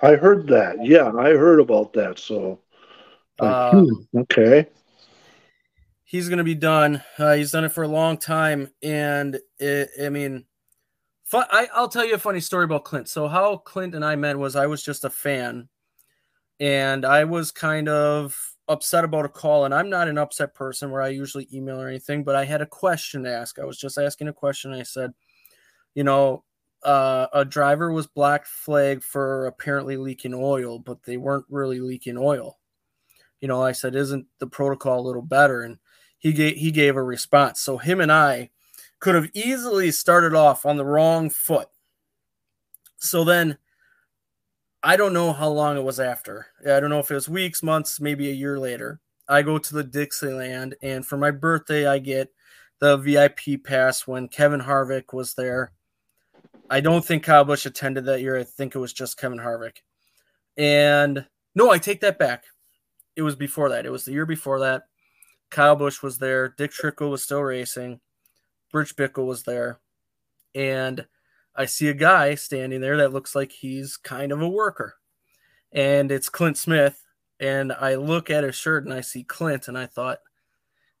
I 0.00 0.16
heard 0.16 0.48
that. 0.48 0.84
Yeah, 0.84 1.12
I 1.12 1.30
heard 1.30 1.60
about 1.60 1.92
that. 1.92 2.18
So, 2.18 2.60
um, 3.38 4.08
okay. 4.16 4.66
He's 6.04 6.28
going 6.28 6.38
to 6.38 6.44
be 6.44 6.56
done. 6.56 7.02
Uh, 7.18 7.34
he's 7.34 7.52
done 7.52 7.64
it 7.64 7.72
for 7.72 7.84
a 7.84 7.88
long 7.88 8.16
time, 8.16 8.70
and 8.82 9.38
it, 9.60 9.90
I 10.02 10.08
mean, 10.08 10.44
fun, 11.22 11.44
I, 11.52 11.68
I'll 11.72 11.88
tell 11.88 12.04
you 12.04 12.14
a 12.14 12.18
funny 12.18 12.40
story 12.40 12.64
about 12.64 12.84
Clint. 12.84 13.08
So, 13.08 13.28
how 13.28 13.58
Clint 13.58 13.94
and 13.94 14.04
I 14.04 14.16
met 14.16 14.36
was 14.36 14.56
I 14.56 14.66
was 14.66 14.82
just 14.82 15.04
a 15.04 15.10
fan, 15.10 15.68
and 16.58 17.04
I 17.04 17.24
was 17.24 17.52
kind 17.52 17.88
of 17.88 18.56
upset 18.70 19.04
about 19.04 19.24
a 19.24 19.28
call, 19.28 19.64
and 19.64 19.74
I'm 19.74 19.90
not 19.90 20.08
an 20.08 20.16
upset 20.16 20.54
person 20.54 20.90
where 20.90 21.02
I 21.02 21.08
usually 21.08 21.48
email 21.52 21.80
or 21.80 21.88
anything, 21.88 22.24
but 22.24 22.36
I 22.36 22.44
had 22.44 22.62
a 22.62 22.66
question 22.66 23.24
to 23.24 23.30
ask. 23.30 23.58
I 23.58 23.64
was 23.64 23.76
just 23.76 23.98
asking 23.98 24.28
a 24.28 24.32
question. 24.32 24.72
I 24.72 24.84
said, 24.84 25.12
you 25.94 26.04
know, 26.04 26.44
uh, 26.84 27.26
a 27.32 27.44
driver 27.44 27.92
was 27.92 28.06
black 28.06 28.46
flag 28.46 29.02
for 29.02 29.46
apparently 29.46 29.96
leaking 29.96 30.34
oil, 30.34 30.78
but 30.78 31.02
they 31.02 31.16
weren't 31.16 31.44
really 31.50 31.80
leaking 31.80 32.16
oil. 32.16 32.58
You 33.40 33.48
know, 33.48 33.62
I 33.62 33.72
said, 33.72 33.96
isn't 33.96 34.26
the 34.38 34.46
protocol 34.46 35.00
a 35.00 35.06
little 35.06 35.22
better? 35.22 35.62
And 35.62 35.78
he 36.18 36.32
gave 36.32 36.56
he 36.56 36.70
gave 36.70 36.96
a 36.96 37.02
response. 37.02 37.60
So 37.60 37.76
him 37.78 38.00
and 38.00 38.12
I 38.12 38.50
could 39.00 39.14
have 39.14 39.30
easily 39.34 39.90
started 39.90 40.34
off 40.34 40.64
on 40.64 40.76
the 40.76 40.84
wrong 40.84 41.28
foot. 41.28 41.68
So 42.98 43.24
then 43.24 43.58
I 44.82 44.96
don't 44.96 45.12
know 45.12 45.32
how 45.32 45.50
long 45.50 45.76
it 45.76 45.84
was 45.84 46.00
after. 46.00 46.46
I 46.62 46.80
don't 46.80 46.88
know 46.88 47.00
if 47.00 47.10
it 47.10 47.14
was 47.14 47.28
weeks, 47.28 47.62
months, 47.62 48.00
maybe 48.00 48.30
a 48.30 48.34
year 48.34 48.58
later. 48.58 49.00
I 49.28 49.42
go 49.42 49.58
to 49.58 49.74
the 49.74 49.84
Dixieland, 49.84 50.74
and 50.82 51.04
for 51.04 51.18
my 51.18 51.30
birthday, 51.30 51.86
I 51.86 51.98
get 51.98 52.32
the 52.78 52.96
VIP 52.96 53.62
pass 53.62 54.06
when 54.06 54.28
Kevin 54.28 54.60
Harvick 54.60 55.12
was 55.12 55.34
there. 55.34 55.72
I 56.70 56.80
don't 56.80 57.04
think 57.04 57.24
Kyle 57.24 57.44
Busch 57.44 57.66
attended 57.66 58.06
that 58.06 58.22
year. 58.22 58.38
I 58.38 58.44
think 58.44 58.74
it 58.74 58.78
was 58.78 58.92
just 58.92 59.18
Kevin 59.18 59.38
Harvick. 59.38 59.78
And 60.56 61.26
no, 61.54 61.70
I 61.70 61.78
take 61.78 62.00
that 62.00 62.18
back. 62.18 62.44
It 63.16 63.22
was 63.22 63.36
before 63.36 63.68
that. 63.68 63.84
It 63.84 63.92
was 63.92 64.06
the 64.06 64.12
year 64.12 64.26
before 64.26 64.60
that. 64.60 64.84
Kyle 65.50 65.76
Busch 65.76 66.02
was 66.02 66.16
there. 66.18 66.54
Dick 66.56 66.70
Trickle 66.70 67.10
was 67.10 67.22
still 67.22 67.42
racing. 67.42 68.00
Rich 68.72 68.96
Bickle 68.96 69.26
was 69.26 69.42
there. 69.42 69.78
And– 70.54 71.06
I 71.54 71.66
see 71.66 71.88
a 71.88 71.94
guy 71.94 72.34
standing 72.34 72.80
there 72.80 72.96
that 72.98 73.12
looks 73.12 73.34
like 73.34 73.52
he's 73.52 73.96
kind 73.96 74.32
of 74.32 74.40
a 74.40 74.48
worker. 74.48 74.96
And 75.72 76.10
it's 76.10 76.28
Clint 76.28 76.56
Smith. 76.56 77.04
And 77.38 77.72
I 77.72 77.94
look 77.94 78.30
at 78.30 78.44
his 78.44 78.54
shirt 78.54 78.84
and 78.84 78.92
I 78.92 79.00
see 79.00 79.24
Clint, 79.24 79.68
and 79.68 79.78
I 79.78 79.86
thought, 79.86 80.18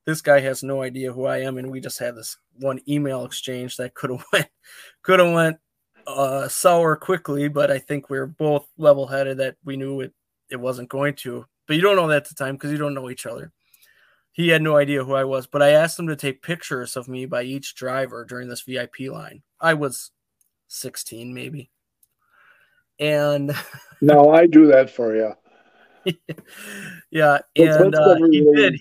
this 0.06 0.22
guy 0.22 0.40
has 0.40 0.62
no 0.62 0.82
idea 0.82 1.12
who 1.12 1.26
I 1.26 1.38
am. 1.38 1.58
And 1.58 1.70
we 1.70 1.80
just 1.80 1.98
had 1.98 2.16
this 2.16 2.38
one 2.58 2.80
email 2.88 3.24
exchange 3.24 3.76
that 3.76 3.94
could 3.94 4.10
have 4.10 4.24
went 4.32 4.48
could 5.02 5.20
have 5.20 5.32
went 5.32 5.58
uh, 6.06 6.48
sour 6.48 6.96
quickly, 6.96 7.48
but 7.48 7.70
I 7.70 7.78
think 7.78 8.08
we 8.08 8.18
are 8.18 8.26
both 8.26 8.66
level 8.78 9.06
headed 9.06 9.38
that 9.38 9.56
we 9.64 9.76
knew 9.76 10.00
it 10.00 10.12
it 10.50 10.56
wasn't 10.56 10.88
going 10.88 11.14
to. 11.16 11.46
But 11.66 11.76
you 11.76 11.82
don't 11.82 11.96
know 11.96 12.08
that 12.08 12.24
at 12.24 12.28
the 12.28 12.34
time 12.34 12.56
because 12.56 12.72
you 12.72 12.78
don't 12.78 12.94
know 12.94 13.10
each 13.10 13.26
other. 13.26 13.52
He 14.32 14.48
had 14.48 14.62
no 14.62 14.76
idea 14.76 15.04
who 15.04 15.14
I 15.14 15.24
was, 15.24 15.46
but 15.46 15.62
I 15.62 15.70
asked 15.70 15.98
him 15.98 16.06
to 16.08 16.16
take 16.16 16.42
pictures 16.42 16.96
of 16.96 17.08
me 17.08 17.26
by 17.26 17.42
each 17.42 17.74
driver 17.74 18.24
during 18.24 18.48
this 18.48 18.62
VIP 18.62 19.00
line. 19.08 19.42
I 19.60 19.74
was 19.74 20.10
16 20.70 21.34
maybe. 21.34 21.70
And 22.98 23.54
no, 24.00 24.30
I 24.30 24.46
do 24.46 24.66
that 24.68 24.90
for 24.90 25.16
you. 25.16 25.34
yeah, 27.10 27.38
and 27.56 27.94
uh, 27.94 28.16
he 28.30 28.40
did. 28.54 28.80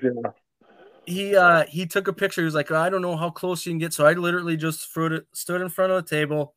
He 1.05 1.35
uh 1.35 1.65
he 1.65 1.85
took 1.85 2.07
a 2.07 2.13
picture. 2.13 2.41
He 2.41 2.45
was 2.45 2.55
like, 2.55 2.71
I 2.71 2.89
don't 2.89 3.01
know 3.01 3.17
how 3.17 3.29
close 3.29 3.65
you 3.65 3.71
can 3.71 3.79
get, 3.79 3.93
so 3.93 4.05
I 4.05 4.13
literally 4.13 4.55
just 4.55 4.81
stood 4.81 5.25
stood 5.33 5.61
in 5.61 5.69
front 5.69 5.91
of 5.91 6.03
the 6.03 6.09
table, 6.09 6.53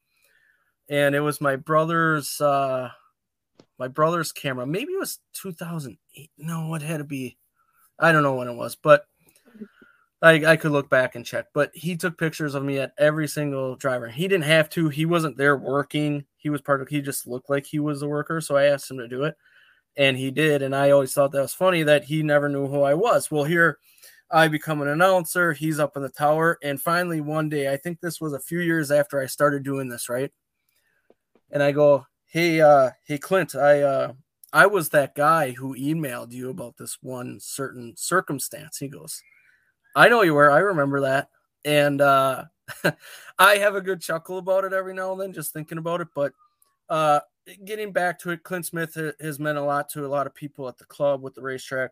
and 0.88 1.14
it 1.14 1.20
was 1.20 1.40
my 1.40 1.56
brother's 1.56 2.40
uh 2.40 2.90
my 3.78 3.88
brother's 3.88 4.30
camera. 4.30 4.66
Maybe 4.66 4.92
it 4.92 5.00
was 5.00 5.18
2008. 5.32 6.30
No, 6.38 6.74
it 6.74 6.82
had 6.82 6.98
to 6.98 7.04
be. 7.04 7.38
I 7.98 8.12
don't 8.12 8.22
know 8.22 8.34
when 8.34 8.48
it 8.48 8.56
was, 8.56 8.76
but 8.76 9.06
I, 10.22 10.52
I 10.52 10.56
could 10.56 10.70
look 10.70 10.88
back 10.88 11.16
and 11.16 11.26
check, 11.26 11.46
but 11.52 11.72
he 11.74 11.96
took 11.96 12.16
pictures 12.16 12.54
of 12.54 12.62
me 12.62 12.78
at 12.78 12.92
every 12.96 13.26
single 13.26 13.74
driver. 13.74 14.08
He 14.08 14.28
didn't 14.28 14.44
have 14.44 14.70
to. 14.70 14.88
He 14.88 15.04
wasn't 15.04 15.36
there 15.36 15.56
working. 15.56 16.24
He 16.36 16.48
was 16.48 16.60
part 16.60 16.80
of. 16.80 16.88
He 16.88 17.00
just 17.00 17.26
looked 17.26 17.50
like 17.50 17.66
he 17.66 17.80
was 17.80 18.02
a 18.02 18.08
worker, 18.08 18.40
so 18.40 18.56
I 18.56 18.66
asked 18.66 18.88
him 18.88 18.98
to 18.98 19.08
do 19.08 19.24
it, 19.24 19.36
and 19.96 20.16
he 20.16 20.30
did. 20.30 20.62
And 20.62 20.76
I 20.76 20.90
always 20.90 21.12
thought 21.12 21.32
that 21.32 21.42
was 21.42 21.54
funny 21.54 21.82
that 21.82 22.04
he 22.04 22.22
never 22.22 22.48
knew 22.48 22.68
who 22.68 22.82
I 22.82 22.94
was. 22.94 23.32
Well, 23.32 23.42
here 23.42 23.78
I 24.30 24.46
become 24.46 24.80
an 24.80 24.88
announcer. 24.88 25.52
He's 25.54 25.80
up 25.80 25.96
in 25.96 26.02
the 26.02 26.08
tower, 26.08 26.56
and 26.62 26.80
finally 26.80 27.20
one 27.20 27.48
day, 27.48 27.72
I 27.72 27.76
think 27.76 28.00
this 28.00 28.20
was 28.20 28.32
a 28.32 28.40
few 28.40 28.60
years 28.60 28.92
after 28.92 29.20
I 29.20 29.26
started 29.26 29.64
doing 29.64 29.88
this, 29.88 30.08
right? 30.08 30.30
And 31.50 31.64
I 31.64 31.72
go, 31.72 32.06
"Hey, 32.26 32.60
uh, 32.60 32.90
hey, 33.06 33.18
Clint, 33.18 33.56
I 33.56 33.80
uh, 33.80 34.12
I 34.52 34.66
was 34.66 34.90
that 34.90 35.16
guy 35.16 35.50
who 35.50 35.76
emailed 35.76 36.30
you 36.30 36.48
about 36.50 36.76
this 36.76 36.98
one 37.02 37.40
certain 37.40 37.94
circumstance." 37.96 38.78
He 38.78 38.86
goes 38.86 39.20
I 39.94 40.08
know 40.08 40.22
you 40.22 40.34
were. 40.34 40.50
I 40.50 40.58
remember 40.58 41.02
that. 41.02 41.28
And 41.64 42.00
uh, 42.00 42.44
I 43.38 43.56
have 43.56 43.74
a 43.74 43.80
good 43.80 44.00
chuckle 44.00 44.38
about 44.38 44.64
it 44.64 44.72
every 44.72 44.94
now 44.94 45.12
and 45.12 45.20
then, 45.20 45.32
just 45.32 45.52
thinking 45.52 45.78
about 45.78 46.00
it. 46.00 46.08
But 46.14 46.32
uh, 46.88 47.20
getting 47.64 47.92
back 47.92 48.18
to 48.20 48.30
it, 48.30 48.42
Clint 48.42 48.66
Smith 48.66 48.96
has 49.20 49.38
meant 49.38 49.58
a 49.58 49.62
lot 49.62 49.88
to 49.90 50.04
a 50.04 50.08
lot 50.08 50.26
of 50.26 50.34
people 50.34 50.68
at 50.68 50.78
the 50.78 50.84
club 50.84 51.22
with 51.22 51.34
the 51.34 51.42
racetrack. 51.42 51.90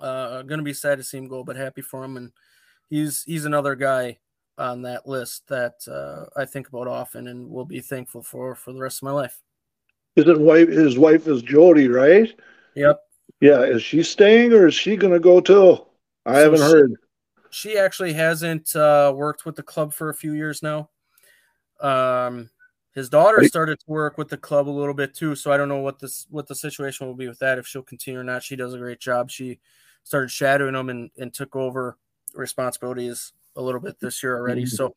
Uh, 0.00 0.42
gonna 0.42 0.62
be 0.62 0.72
sad 0.72 0.98
to 0.98 1.04
see 1.04 1.18
him 1.18 1.28
go, 1.28 1.42
but 1.42 1.56
happy 1.56 1.82
for 1.82 2.04
him. 2.04 2.16
And 2.16 2.32
he's 2.88 3.22
he's 3.24 3.44
another 3.44 3.74
guy 3.74 4.18
on 4.56 4.82
that 4.82 5.08
list 5.08 5.48
that 5.48 5.74
uh, 5.90 6.26
I 6.38 6.44
think 6.44 6.68
about 6.68 6.86
often 6.86 7.26
and 7.28 7.50
will 7.50 7.64
be 7.64 7.80
thankful 7.80 8.22
for 8.22 8.54
for 8.54 8.72
the 8.72 8.80
rest 8.80 8.98
of 8.98 9.04
my 9.04 9.12
life. 9.12 9.40
Is 10.16 10.26
it 10.26 10.40
wife? 10.40 10.68
His 10.68 10.98
wife 10.98 11.26
is 11.26 11.42
Jody, 11.42 11.88
right? 11.88 12.32
Yep. 12.74 13.00
Yeah. 13.40 13.62
Is 13.62 13.82
she 13.82 14.02
staying 14.02 14.52
or 14.52 14.66
is 14.66 14.74
she 14.74 14.96
going 14.96 15.12
to 15.12 15.20
go 15.20 15.40
too? 15.40 15.78
I 16.26 16.34
So 16.34 16.42
haven't 16.42 16.60
heard. 16.60 16.94
She 17.50 17.78
actually 17.78 18.12
hasn't 18.12 18.74
uh, 18.76 19.12
worked 19.14 19.44
with 19.44 19.56
the 19.56 19.62
club 19.62 19.92
for 19.92 20.08
a 20.08 20.14
few 20.14 20.32
years 20.32 20.62
now. 20.62 20.90
Um, 21.80 22.50
his 22.94 23.08
daughter 23.08 23.42
started 23.44 23.78
to 23.80 23.84
work 23.88 24.18
with 24.18 24.28
the 24.28 24.36
club 24.36 24.68
a 24.68 24.70
little 24.70 24.94
bit 24.94 25.14
too, 25.14 25.34
so 25.34 25.52
I 25.52 25.56
don't 25.56 25.68
know 25.68 25.78
what 25.78 25.98
this 25.98 26.26
what 26.30 26.46
the 26.46 26.54
situation 26.54 27.06
will 27.06 27.14
be 27.14 27.28
with 27.28 27.38
that 27.38 27.58
if 27.58 27.66
she'll 27.66 27.82
continue 27.82 28.20
or 28.20 28.24
not. 28.24 28.42
She 28.42 28.56
does 28.56 28.74
a 28.74 28.78
great 28.78 29.00
job. 29.00 29.30
She 29.30 29.60
started 30.04 30.30
shadowing 30.30 30.74
him 30.74 30.90
and, 30.90 31.10
and 31.18 31.32
took 31.32 31.56
over 31.56 31.96
responsibilities 32.34 33.32
a 33.56 33.62
little 33.62 33.80
bit 33.80 33.98
this 34.00 34.22
year 34.22 34.36
already. 34.36 34.64
Mhm. 34.64 34.68
So 34.68 34.94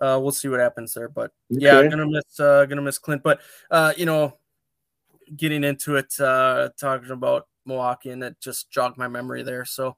uh, 0.00 0.18
we'll 0.20 0.32
see 0.32 0.48
what 0.48 0.60
happens 0.60 0.94
there. 0.94 1.08
But 1.08 1.32
yeah, 1.50 1.78
Okay. 1.78 1.88
gonna 1.90 2.06
miss 2.06 2.40
uh, 2.40 2.66
gonna 2.66 2.82
miss 2.82 2.98
Clint. 2.98 3.22
But 3.22 3.40
uh, 3.70 3.92
you 3.96 4.06
know, 4.06 4.38
getting 5.36 5.64
into 5.64 5.96
it, 5.96 6.18
uh, 6.20 6.70
talking 6.78 7.10
about 7.10 7.48
Milwaukee, 7.64 8.10
and 8.10 8.22
it 8.22 8.40
just 8.40 8.70
jogged 8.70 8.98
my 8.98 9.08
memory 9.08 9.42
there. 9.42 9.64
So 9.64 9.96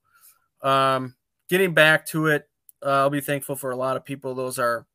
um, 0.63 1.15
getting 1.49 1.75
back 1.75 2.07
to 2.07 2.27
it, 2.27 2.49
uh, 2.85 2.91
I'll 2.91 3.11
be 3.11 3.21
thankful 3.21 3.57
for 3.57 3.71
a 3.71 3.77
lot 3.77 3.97
of 3.97 4.05
people. 4.05 4.35
Those 4.35 4.59
are 4.59 4.87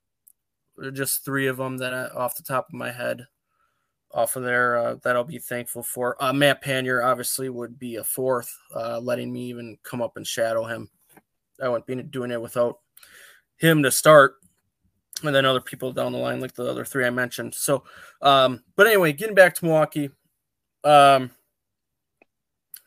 just 0.94 1.24
three 1.24 1.48
of 1.48 1.58
them 1.58 1.78
that 1.78 1.94
I, 1.94 2.08
off 2.08 2.36
the 2.36 2.44
top 2.44 2.68
of 2.68 2.74
my 2.74 2.92
head, 2.92 3.28
off 4.12 4.36
of 4.36 4.44
there 4.44 4.78
uh, 4.78 4.96
that 5.04 5.16
I'll 5.16 5.24
be 5.24 5.40
thankful 5.40 5.84
for. 5.84 6.22
Uh, 6.24 6.34
Matt 6.34 6.64
Panier 6.64 7.04
obviously 7.04 7.50
would 7.50 7.78
be 7.78 7.98
a 7.98 8.04
fourth, 8.04 8.56
uh, 8.76 9.00
letting 9.00 9.32
me 9.32 9.46
even 9.46 9.78
come 9.84 10.02
up 10.02 10.18
and 10.18 10.26
shadow 10.26 10.64
him. 10.66 10.90
I 11.62 11.70
wouldn't 11.70 11.86
be 11.86 12.02
doing 12.04 12.32
it 12.32 12.42
without 12.42 12.80
him 13.58 13.84
to 13.84 13.92
start, 13.92 14.36
and 15.24 15.34
then 15.34 15.46
other 15.46 15.62
people 15.62 15.92
down 15.92 16.12
the 16.12 16.18
line 16.18 16.42
like 16.42 16.54
the 16.54 16.70
other 16.70 16.86
three 16.86 17.06
I 17.06 17.12
mentioned. 17.12 17.54
So, 17.54 17.84
um, 18.22 18.64
but 18.76 18.88
anyway, 18.88 19.14
getting 19.14 19.36
back 19.36 19.54
to 19.56 19.66
Milwaukee, 19.66 20.10
um, 20.84 21.32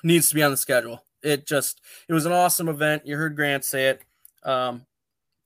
needs 0.02 0.28
to 0.28 0.34
be 0.34 0.42
on 0.42 0.50
the 0.50 0.56
schedule. 0.56 1.05
It 1.26 1.46
just 1.46 1.80
it 2.08 2.12
was 2.12 2.24
an 2.24 2.32
awesome 2.32 2.68
event. 2.68 3.04
You 3.04 3.16
heard 3.16 3.34
Grant 3.34 3.64
say 3.64 3.88
it. 3.88 4.02
Um, 4.44 4.86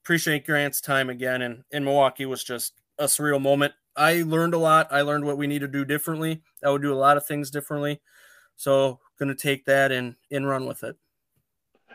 appreciate 0.05 0.45
Grant's 0.45 0.81
time 0.81 1.09
again, 1.09 1.41
and 1.43 1.65
in 1.71 1.85
Milwaukee 1.85 2.27
was 2.27 2.45
just 2.45 2.75
a 2.99 3.05
surreal 3.05 3.41
moment. 3.41 3.73
I 3.97 4.23
learned 4.23 4.53
a 4.53 4.59
lot. 4.59 4.89
I 4.91 5.01
learned 5.01 5.25
what 5.25 5.39
we 5.39 5.47
need 5.47 5.61
to 5.61 5.69
do 5.69 5.87
differently. 5.87 6.43
I 6.63 6.71
would 6.71 6.83
do 6.83 6.93
a 6.93 6.95
lot 6.95 7.17
of 7.17 7.27
things 7.27 7.51
differently. 7.51 8.01
So 8.57 9.01
gonna 9.19 9.35
take 9.35 9.65
that 9.65 9.91
and 9.91 10.17
and 10.31 10.47
run 10.47 10.67
with 10.67 10.85
it. 10.85 10.97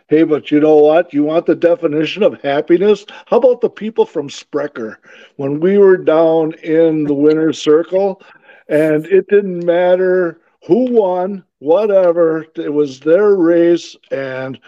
Hey, 0.07 0.23
but 0.23 0.49
you 0.49 0.59
know 0.59 0.77
what? 0.77 1.13
You 1.13 1.23
want 1.23 1.45
the 1.45 1.55
definition 1.55 2.23
of 2.23 2.41
happiness? 2.41 3.05
How 3.27 3.37
about 3.37 3.61
the 3.61 3.69
people 3.69 4.05
from 4.05 4.29
Sprecher? 4.29 4.99
When 5.35 5.59
we 5.59 5.77
were 5.77 5.97
down 5.97 6.53
in 6.63 7.03
the 7.03 7.13
winner's 7.13 7.59
circle, 7.59 8.21
and 8.67 9.05
it 9.05 9.27
didn't 9.29 9.63
matter 9.65 10.41
who 10.65 10.91
won, 10.91 11.43
whatever, 11.59 12.45
it 12.55 12.73
was 12.73 12.99
their 12.99 13.35
race, 13.35 13.95
and 14.11 14.59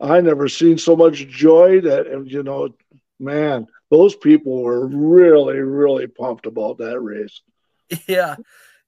I 0.00 0.20
never 0.20 0.48
seen 0.48 0.78
so 0.78 0.96
much 0.96 1.28
joy 1.28 1.80
that, 1.82 2.24
you 2.26 2.42
know, 2.42 2.74
man, 3.20 3.66
those 3.90 4.16
people 4.16 4.62
were 4.62 4.86
really, 4.86 5.58
really 5.58 6.06
pumped 6.06 6.46
about 6.46 6.78
that 6.78 7.00
race. 7.00 7.40
Yeah, 8.08 8.36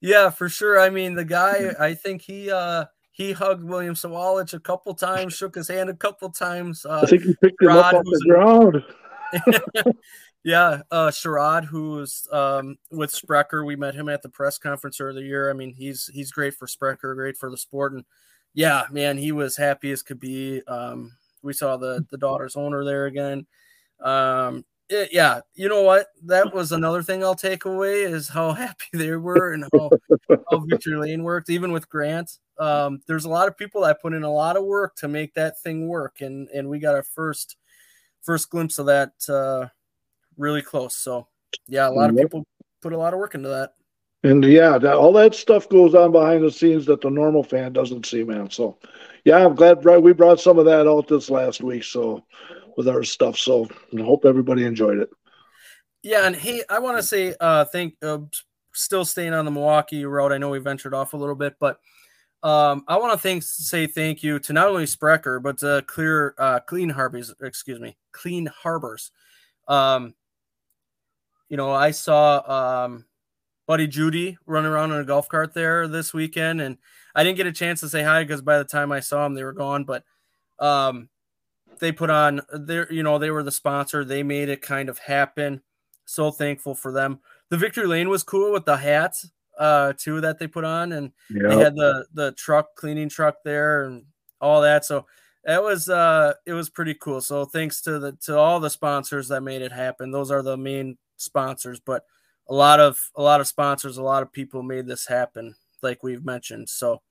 yeah, 0.01 0.31
for 0.31 0.49
sure. 0.49 0.79
I 0.79 0.89
mean, 0.89 1.13
the 1.15 1.23
guy, 1.23 1.73
I 1.79 1.93
think 1.93 2.23
he 2.23 2.51
uh 2.51 2.85
he 3.11 3.31
hugged 3.31 3.63
William 3.63 3.93
Sawalich 3.93 4.53
a 4.53 4.59
couple 4.59 4.93
times, 4.95 5.33
shook 5.33 5.55
his 5.55 5.67
hand 5.67 5.89
a 5.89 5.93
couple 5.93 6.29
times. 6.29 6.83
Uh, 6.83 7.01
I 7.03 7.05
think 7.05 7.23
he 7.23 7.35
picked 7.41 7.61
him 7.61 7.69
up 7.69 7.93
Rod, 7.93 7.95
off 7.95 8.03
the 8.03 8.25
ground. 8.27 8.83
yeah, 10.47 10.81
uh 10.91 11.07
Sherrod, 11.09 11.65
who 11.65 11.91
was 11.91 12.25
um 12.31 12.77
with 12.89 13.11
Sprecher. 13.11 13.65
We 13.65 13.75
met 13.75 13.95
him 13.95 14.07
at 14.07 14.21
the 14.21 14.29
press 14.29 14.57
conference 14.57 15.01
earlier. 15.01 15.25
year. 15.25 15.49
I 15.49 15.53
mean, 15.53 15.73
he's 15.73 16.09
he's 16.13 16.31
great 16.31 16.53
for 16.53 16.67
Sprecher, 16.67 17.13
great 17.15 17.35
for 17.35 17.51
the 17.51 17.57
sport. 17.57 17.91
And 17.93 18.05
yeah, 18.53 18.83
man, 18.89 19.17
he 19.17 19.33
was 19.33 19.57
happy 19.57 19.91
as 19.91 20.03
could 20.03 20.21
be. 20.21 20.61
Um 20.67 21.11
we 21.43 21.51
saw 21.51 21.75
the 21.75 22.05
the 22.11 22.17
daughter's 22.17 22.55
owner 22.55 22.85
there 22.85 23.07
again. 23.07 23.45
Um 24.01 24.63
it- 24.89 25.09
yeah, 25.11 25.41
you 25.53 25.67
know 25.67 25.81
what? 25.83 26.07
That 26.23 26.53
was 26.53 26.71
another 26.71 27.03
thing 27.03 27.23
I'll 27.25 27.35
take 27.35 27.65
away 27.65 28.03
is 28.03 28.29
how 28.29 28.53
happy 28.53 28.85
they 28.93 29.11
were 29.17 29.51
and 29.53 29.65
how, 29.73 29.91
how 30.49 30.59
Victory 30.69 30.95
Lane 30.95 31.23
worked, 31.23 31.49
even 31.49 31.73
with 31.73 31.89
Grant. 31.89 32.31
Um, 32.57 33.01
there's 33.05 33.25
a 33.25 33.29
lot 33.29 33.49
of 33.49 33.57
people 33.57 33.81
that 33.81 34.01
put 34.01 34.13
in 34.13 34.23
a 34.23 34.31
lot 34.31 34.55
of 34.55 34.63
work 34.63 34.95
to 34.97 35.09
make 35.09 35.33
that 35.33 35.59
thing 35.61 35.89
work, 35.89 36.21
and 36.21 36.47
and 36.49 36.69
we 36.69 36.79
got 36.79 36.95
our 36.95 37.03
first 37.03 37.57
first 38.21 38.49
glimpse 38.49 38.79
of 38.79 38.85
that 38.87 39.11
uh, 39.29 39.67
really 40.37 40.61
close. 40.61 40.95
So 40.95 41.27
yeah, 41.67 41.87
a 41.87 41.91
lot 41.91 42.09
of 42.09 42.17
people 42.17 42.45
put 42.81 42.93
a 42.93 42.97
lot 42.97 43.13
of 43.13 43.19
work 43.19 43.35
into 43.35 43.49
that. 43.49 43.73
And 44.23 44.43
yeah, 44.43 44.77
that, 44.77 44.95
all 44.95 45.13
that 45.13 45.35
stuff 45.35 45.69
goes 45.69 45.93
on 45.93 46.11
behind 46.11 46.43
the 46.43 46.51
scenes 46.51 46.85
that 46.87 47.01
the 47.01 47.09
normal 47.09 47.43
fan 47.43 47.71
doesn't 47.71 48.05
see, 48.05 48.23
man. 48.23 48.49
So, 48.49 48.77
yeah, 49.25 49.45
I'm 49.45 49.55
glad 49.55 49.85
right, 49.85 50.01
we 50.01 50.11
brought 50.11 50.39
some 50.39 50.57
of 50.57 50.65
that 50.65 50.87
out 50.87 51.07
this 51.07 51.29
last 51.29 51.61
week. 51.61 51.83
So, 51.83 52.23
with 52.75 52.87
our 52.87 53.03
stuff. 53.03 53.37
So, 53.37 53.69
I 53.97 54.01
hope 54.01 54.25
everybody 54.25 54.65
enjoyed 54.65 54.97
it. 54.97 55.09
Yeah, 56.03 56.25
and 56.25 56.35
hey, 56.35 56.63
I 56.69 56.79
want 56.79 56.97
to 56.97 57.03
say 57.03 57.35
uh 57.39 57.65
thank 57.65 57.95
uh, 58.01 58.19
still 58.73 59.05
staying 59.05 59.33
on 59.33 59.45
the 59.45 59.51
Milwaukee 59.51 60.05
road. 60.05 60.31
I 60.31 60.37
know 60.37 60.49
we 60.49 60.59
ventured 60.59 60.93
off 60.93 61.13
a 61.13 61.17
little 61.17 61.35
bit, 61.35 61.55
but 61.59 61.79
um 62.43 62.83
I 62.87 62.97
want 62.97 63.13
to 63.13 63.19
thank 63.19 63.43
say 63.43 63.87
thank 63.87 64.23
you 64.23 64.39
to 64.39 64.53
not 64.53 64.67
only 64.67 64.85
Sprecher 64.85 65.39
but 65.39 65.57
to 65.59 65.83
Clear 65.87 66.33
uh 66.37 66.59
Clean 66.61 66.89
Harbors, 66.89 67.33
excuse 67.41 67.79
me, 67.79 67.97
Clean 68.11 68.45
Harbors. 68.45 69.11
Um 69.67 70.13
you 71.49 71.57
know, 71.57 71.71
I 71.71 71.91
saw 71.91 72.85
um 72.85 73.05
Buddy 73.67 73.87
Judy 73.87 74.37
running 74.45 74.71
around 74.71 74.91
in 74.91 74.99
a 74.99 75.03
golf 75.05 75.27
cart 75.27 75.53
there 75.53 75.87
this 75.87 76.13
weekend 76.13 76.61
and 76.61 76.77
I 77.13 77.23
didn't 77.23 77.37
get 77.37 77.47
a 77.47 77.51
chance 77.51 77.81
to 77.81 77.89
say 77.89 78.03
hi 78.03 78.23
because 78.23 78.41
by 78.41 78.57
the 78.57 78.63
time 78.63 78.91
I 78.91 78.99
saw 79.01 79.23
them 79.23 79.33
they 79.33 79.43
were 79.43 79.53
gone, 79.53 79.83
but 79.83 80.03
um 80.59 81.09
they 81.79 81.91
put 81.91 82.09
on 82.09 82.41
their 82.51 82.91
you 82.91 83.03
know 83.03 83.17
they 83.19 83.31
were 83.31 83.43
the 83.43 83.51
sponsor. 83.51 84.03
They 84.03 84.23
made 84.23 84.49
it 84.49 84.61
kind 84.61 84.89
of 84.89 84.99
happen. 84.99 85.61
So 86.05 86.31
thankful 86.31 86.75
for 86.75 86.91
them. 86.91 87.19
The 87.49 87.57
victory 87.57 87.87
lane 87.87 88.09
was 88.09 88.23
cool 88.23 88.51
with 88.51 88.65
the 88.65 88.77
hats 88.77 89.29
uh 89.57 89.93
too 89.97 90.21
that 90.21 90.39
they 90.39 90.47
put 90.47 90.63
on 90.63 90.91
and 90.91 91.11
they 91.49 91.57
had 91.57 91.75
the 91.75 92.05
the 92.13 92.31
truck 92.33 92.75
cleaning 92.75 93.09
truck 93.09 93.37
there 93.43 93.85
and 93.85 94.05
all 94.39 94.61
that. 94.61 94.85
So 94.85 95.05
that 95.43 95.63
was 95.63 95.89
uh 95.89 96.33
it 96.45 96.53
was 96.53 96.69
pretty 96.69 96.93
cool. 96.93 97.21
So 97.21 97.45
thanks 97.45 97.81
to 97.81 97.99
the 97.99 98.11
to 98.23 98.37
all 98.37 98.59
the 98.59 98.69
sponsors 98.69 99.27
that 99.29 99.41
made 99.41 99.61
it 99.61 99.71
happen. 99.71 100.11
Those 100.11 100.31
are 100.31 100.41
the 100.41 100.57
main 100.57 100.97
sponsors 101.17 101.79
but 101.79 102.03
a 102.49 102.53
lot 102.53 102.79
of 102.79 102.99
a 103.15 103.21
lot 103.21 103.41
of 103.41 103.47
sponsors 103.47 103.97
a 103.97 104.03
lot 104.03 104.23
of 104.23 104.31
people 104.31 104.63
made 104.63 104.87
this 104.87 105.07
happen 105.07 105.55
like 105.81 106.03
we've 106.03 106.25
mentioned 106.25 106.67
so 106.69 107.01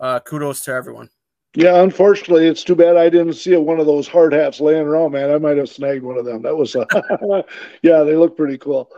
uh 0.00 0.18
kudos 0.20 0.60
to 0.60 0.72
everyone 0.72 1.08
Yeah, 1.54 1.82
unfortunately, 1.82 2.46
it's 2.48 2.64
too 2.64 2.74
bad 2.74 2.96
I 2.96 3.10
didn't 3.10 3.34
see 3.34 3.54
one 3.56 3.78
of 3.78 3.86
those 3.86 4.08
hard 4.08 4.32
hats 4.32 4.58
laying 4.58 4.86
around, 4.86 5.12
man. 5.12 5.30
I 5.30 5.36
might 5.36 5.58
have 5.58 5.68
snagged 5.68 6.02
one 6.02 6.16
of 6.16 6.24
them. 6.24 6.40
That 6.40 6.56
was, 6.56 6.74
uh, 6.74 6.86
yeah, 7.82 8.04
they 8.04 8.16
look 8.16 8.38
pretty 8.38 8.56
cool. 8.56 8.90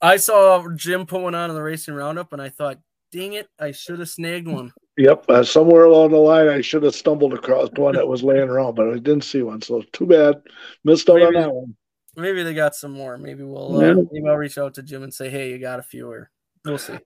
I 0.00 0.16
saw 0.16 0.66
Jim 0.74 1.04
put 1.04 1.20
one 1.20 1.34
on 1.34 1.50
in 1.50 1.56
the 1.56 1.62
racing 1.62 1.92
roundup, 1.94 2.32
and 2.32 2.40
I 2.40 2.48
thought, 2.48 2.78
dang 3.12 3.34
it, 3.34 3.48
I 3.58 3.72
should 3.72 3.98
have 3.98 4.08
snagged 4.08 4.48
one. 4.48 4.72
Yep, 4.96 5.24
uh, 5.28 5.44
somewhere 5.44 5.84
along 5.84 6.12
the 6.12 6.16
line, 6.16 6.48
I 6.48 6.60
should 6.60 6.82
have 6.82 6.94
stumbled 6.94 7.34
across 7.34 7.68
one 7.76 7.94
that 7.94 8.08
was 8.08 8.22
laying 8.22 8.48
around, 8.48 8.74
but 8.74 8.88
I 8.88 8.94
didn't 8.94 9.24
see 9.24 9.42
one. 9.42 9.60
So 9.62 9.82
too 9.92 10.06
bad, 10.06 10.42
missed 10.84 11.10
out 11.10 11.22
on 11.22 11.34
that 11.34 11.52
one. 11.52 11.76
Maybe 12.20 12.42
they 12.42 12.54
got 12.54 12.74
some 12.74 12.92
more. 12.92 13.16
Maybe 13.18 13.42
we'll 13.42 13.78
uh, 13.78 13.80
Yeah. 13.84 13.94
maybe 14.12 14.28
I'll 14.28 14.36
reach 14.36 14.58
out 14.58 14.74
to 14.74 14.82
Jim 14.82 15.02
and 15.02 15.12
say, 15.12 15.28
hey, 15.30 15.50
you 15.50 15.58
got 15.58 15.78
a 15.78 15.82
few, 15.82 16.10
or 16.10 16.30
we'll 16.64 16.78
see. 16.78 16.98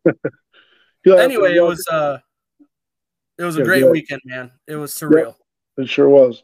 You'll 1.05 1.17
have 1.17 1.29
to- 1.29 1.35
anyway, 1.35 1.55
it 1.57 1.61
was 1.63 1.87
uh, 1.89 2.19
it 3.39 3.45
was 3.45 3.57
a 3.57 3.61
Yeah, 3.61 3.65
great 3.65 3.85
yeah. 3.85 3.91
weekend, 3.91 4.21
man. 4.25 4.51
It 4.67 4.77
was 4.77 4.93
surreal. 4.95 5.35
It 5.77 5.89
sure 5.89 6.09
was. 6.09 6.43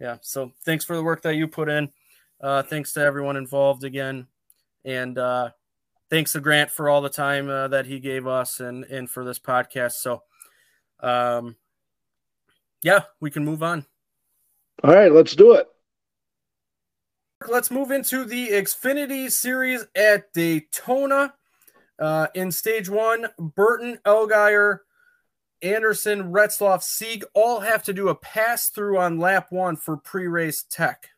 Yeah. 0.00 0.16
So 0.22 0.52
thanks 0.64 0.84
for 0.84 0.96
the 0.96 1.02
work 1.02 1.22
that 1.22 1.36
you 1.36 1.46
put 1.48 1.68
in. 1.68 1.90
Uh, 2.40 2.62
thanks 2.62 2.92
to 2.94 3.00
everyone 3.00 3.36
involved 3.36 3.84
again, 3.84 4.26
and 4.84 5.16
uh, 5.16 5.50
thanks 6.10 6.32
to 6.32 6.40
Grant 6.40 6.70
for 6.72 6.88
all 6.88 7.00
the 7.00 7.08
time 7.08 7.48
uh, 7.48 7.68
that 7.68 7.86
he 7.86 8.00
gave 8.00 8.26
us 8.26 8.58
and 8.58 8.84
and 8.86 9.08
for 9.08 9.24
this 9.24 9.38
podcast. 9.38 9.92
So, 9.92 10.22
um, 11.00 11.54
yeah, 12.82 13.02
we 13.20 13.30
can 13.30 13.44
move 13.44 13.62
on. 13.62 13.86
All 14.82 14.92
right, 14.92 15.12
let's 15.12 15.36
do 15.36 15.52
it. 15.52 15.68
Let's 17.48 17.70
move 17.70 17.90
into 17.90 18.24
the 18.24 18.48
Xfinity 18.48 19.30
Series 19.30 19.86
at 19.94 20.32
Daytona. 20.32 21.34
Uh, 21.98 22.26
in 22.34 22.50
stage 22.50 22.88
one, 22.88 23.26
Burton, 23.38 23.98
Allgaier, 24.04 24.80
Anderson, 25.62 26.32
Retzloff, 26.32 26.82
Sieg 26.82 27.24
all 27.34 27.60
have 27.60 27.82
to 27.84 27.92
do 27.92 28.08
a 28.08 28.14
pass 28.14 28.68
through 28.68 28.98
on 28.98 29.18
lap 29.18 29.46
one 29.50 29.76
for 29.76 29.96
pre 29.96 30.26
race 30.26 30.64
tech. 30.68 31.08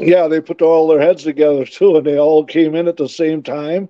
Yeah, 0.00 0.28
they 0.28 0.40
put 0.40 0.60
all 0.60 0.88
their 0.88 1.00
heads 1.00 1.22
together 1.22 1.64
too, 1.64 1.96
and 1.96 2.06
they 2.06 2.18
all 2.18 2.44
came 2.44 2.74
in 2.74 2.88
at 2.88 2.96
the 2.96 3.08
same 3.08 3.42
time, 3.42 3.88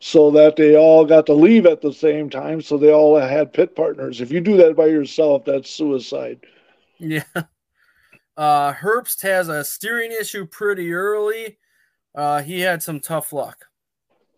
so 0.00 0.30
that 0.32 0.56
they 0.56 0.76
all 0.76 1.04
got 1.04 1.26
to 1.26 1.34
leave 1.34 1.66
at 1.66 1.80
the 1.80 1.92
same 1.92 2.28
time. 2.28 2.60
So 2.60 2.76
they 2.76 2.92
all 2.92 3.18
had 3.18 3.52
pit 3.52 3.76
partners. 3.76 4.20
If 4.20 4.30
you 4.30 4.40
do 4.40 4.56
that 4.58 4.76
by 4.76 4.86
yourself, 4.86 5.44
that's 5.44 5.70
suicide. 5.70 6.40
Yeah. 6.98 7.22
Uh, 8.36 8.72
Herbst 8.72 9.22
has 9.22 9.48
a 9.48 9.64
steering 9.64 10.12
issue 10.12 10.46
pretty 10.46 10.92
early. 10.92 11.58
Uh, 12.14 12.42
he 12.42 12.60
had 12.60 12.82
some 12.82 13.00
tough 13.00 13.32
luck. 13.32 13.66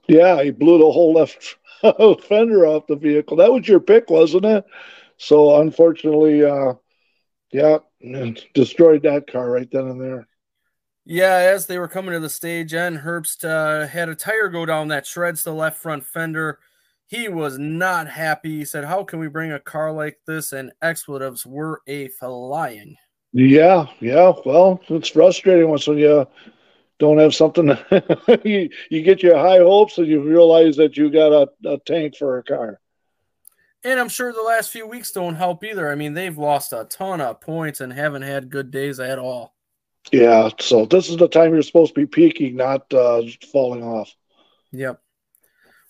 Yeah, 0.08 0.42
he 0.42 0.50
blew 0.50 0.78
the 0.78 0.90
whole 0.90 1.12
left 1.12 1.56
fender 2.28 2.66
off 2.66 2.86
the 2.86 2.96
vehicle. 2.96 3.36
That 3.36 3.52
was 3.52 3.68
your 3.68 3.80
pick, 3.80 4.08
wasn't 4.08 4.44
it? 4.44 4.64
So 5.18 5.60
unfortunately, 5.60 6.44
uh, 6.44 6.74
yeah, 7.52 7.78
destroyed 8.54 9.02
that 9.02 9.30
car 9.30 9.50
right 9.50 9.68
then 9.70 9.88
and 9.88 10.00
there. 10.00 10.28
Yeah, 11.04 11.36
as 11.36 11.66
they 11.66 11.78
were 11.78 11.88
coming 11.88 12.12
to 12.12 12.20
the 12.20 12.28
stage 12.28 12.74
end, 12.74 12.98
Herbst 12.98 13.42
uh, 13.42 13.86
had 13.86 14.08
a 14.08 14.14
tire 14.14 14.48
go 14.48 14.66
down 14.66 14.88
that 14.88 15.06
shreds 15.06 15.42
the 15.42 15.54
left 15.54 15.80
front 15.80 16.04
fender. 16.04 16.58
He 17.06 17.28
was 17.28 17.58
not 17.58 18.08
happy. 18.08 18.58
He 18.58 18.64
said, 18.66 18.84
How 18.84 19.04
can 19.04 19.18
we 19.18 19.28
bring 19.28 19.50
a 19.50 19.58
car 19.58 19.90
like 19.90 20.18
this? 20.26 20.52
And 20.52 20.72
expletives 20.82 21.46
were 21.46 21.80
a 21.86 22.08
flying. 22.08 22.96
Yeah, 23.32 23.86
yeah. 24.00 24.32
Well, 24.44 24.80
it's 24.88 25.08
frustrating 25.08 25.68
once 25.68 25.86
when 25.86 25.98
you 25.98 26.26
don't 26.98 27.18
have 27.18 27.34
something. 27.34 27.68
you, 28.44 28.70
you 28.90 29.02
get 29.02 29.22
your 29.22 29.38
high 29.38 29.58
hopes 29.58 29.98
and 29.98 30.06
you 30.06 30.22
realize 30.22 30.76
that 30.76 30.96
you 30.96 31.10
got 31.10 31.32
a, 31.32 31.48
a 31.68 31.78
tank 31.78 32.16
for 32.16 32.38
a 32.38 32.42
car. 32.42 32.80
And 33.84 34.00
I'm 34.00 34.08
sure 34.08 34.32
the 34.32 34.42
last 34.42 34.70
few 34.70 34.86
weeks 34.86 35.12
don't 35.12 35.36
help 35.36 35.62
either. 35.62 35.90
I 35.90 35.94
mean, 35.94 36.14
they've 36.14 36.36
lost 36.36 36.72
a 36.72 36.84
ton 36.84 37.20
of 37.20 37.40
points 37.40 37.80
and 37.80 37.92
haven't 37.92 38.22
had 38.22 38.50
good 38.50 38.70
days 38.70 38.98
at 38.98 39.18
all. 39.18 39.54
Yeah, 40.10 40.48
so 40.58 40.86
this 40.86 41.08
is 41.08 41.16
the 41.16 41.28
time 41.28 41.52
you're 41.52 41.62
supposed 41.62 41.94
to 41.94 42.00
be 42.00 42.06
peaking, 42.06 42.56
not 42.56 42.92
uh, 42.92 43.22
falling 43.52 43.82
off. 43.82 44.12
Yep. 44.72 45.00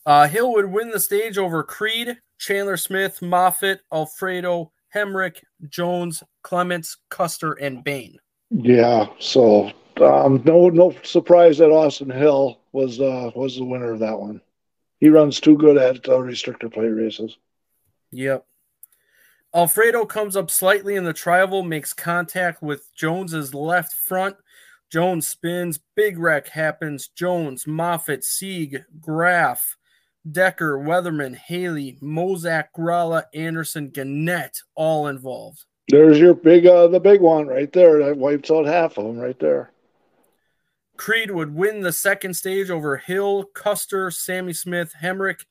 Uh, 0.04 0.26
Hill 0.26 0.52
would 0.52 0.70
win 0.70 0.90
the 0.90 1.00
stage 1.00 1.38
over 1.38 1.62
Creed, 1.62 2.18
Chandler 2.38 2.76
Smith, 2.76 3.22
Moffitt, 3.22 3.80
Alfredo, 3.92 4.72
Hemric, 4.94 5.42
Jones, 5.68 6.22
Clements, 6.42 6.96
Custer, 7.08 7.52
and 7.54 7.82
Bayne. 7.82 8.18
Yeah, 8.50 9.06
so 9.18 9.70
um, 10.00 10.42
no 10.44 10.68
no 10.68 10.94
surprise 11.02 11.58
that 11.58 11.70
Austin 11.70 12.10
Hill 12.10 12.60
was 12.72 13.00
uh, 13.00 13.30
was 13.34 13.56
the 13.56 13.64
winner 13.64 13.92
of 13.92 14.00
that 14.00 14.18
one. 14.18 14.40
He 14.98 15.08
runs 15.08 15.40
too 15.40 15.56
good 15.56 15.76
at 15.76 16.08
uh, 16.08 16.18
restrictor 16.18 16.72
plate 16.72 16.88
races. 16.88 17.36
Yep. 18.10 18.44
Alfredo 19.54 20.04
comes 20.04 20.36
up 20.36 20.50
slightly 20.50 20.94
in 20.94 21.04
the 21.04 21.14
trioval, 21.14 21.66
makes 21.66 21.92
contact 21.92 22.62
with 22.62 22.94
Jones's 22.94 23.54
left 23.54 23.94
front. 23.94 24.36
Jones 24.90 25.26
spins, 25.26 25.78
big 25.94 26.18
wreck 26.18 26.48
happens. 26.48 27.08
Jones, 27.08 27.66
Moffitt, 27.66 28.24
Sieg, 28.24 28.84
Graf, 29.00 29.77
Decker, 30.30 30.78
Weatherman, 30.78 31.36
Haley, 31.36 31.98
Mozak, 32.02 32.66
Grala, 32.76 33.24
Anderson, 33.34 33.90
Gannett, 33.90 34.58
all 34.74 35.06
involved. 35.06 35.64
There's 35.88 36.18
your 36.18 36.34
big, 36.34 36.66
uh, 36.66 36.88
the 36.88 37.00
big 37.00 37.20
one 37.20 37.46
right 37.46 37.72
there. 37.72 37.98
That 38.04 38.18
wipes 38.18 38.50
out 38.50 38.66
half 38.66 38.98
of 38.98 39.04
them 39.04 39.18
right 39.18 39.38
there. 39.38 39.72
Creed 40.96 41.30
would 41.30 41.54
win 41.54 41.80
the 41.80 41.92
second 41.92 42.34
stage 42.34 42.70
over 42.70 42.96
Hill, 42.96 43.44
Custer, 43.54 44.10
Sammy 44.10 44.52
Smith, 44.52 44.92
Hemric, 45.00 45.44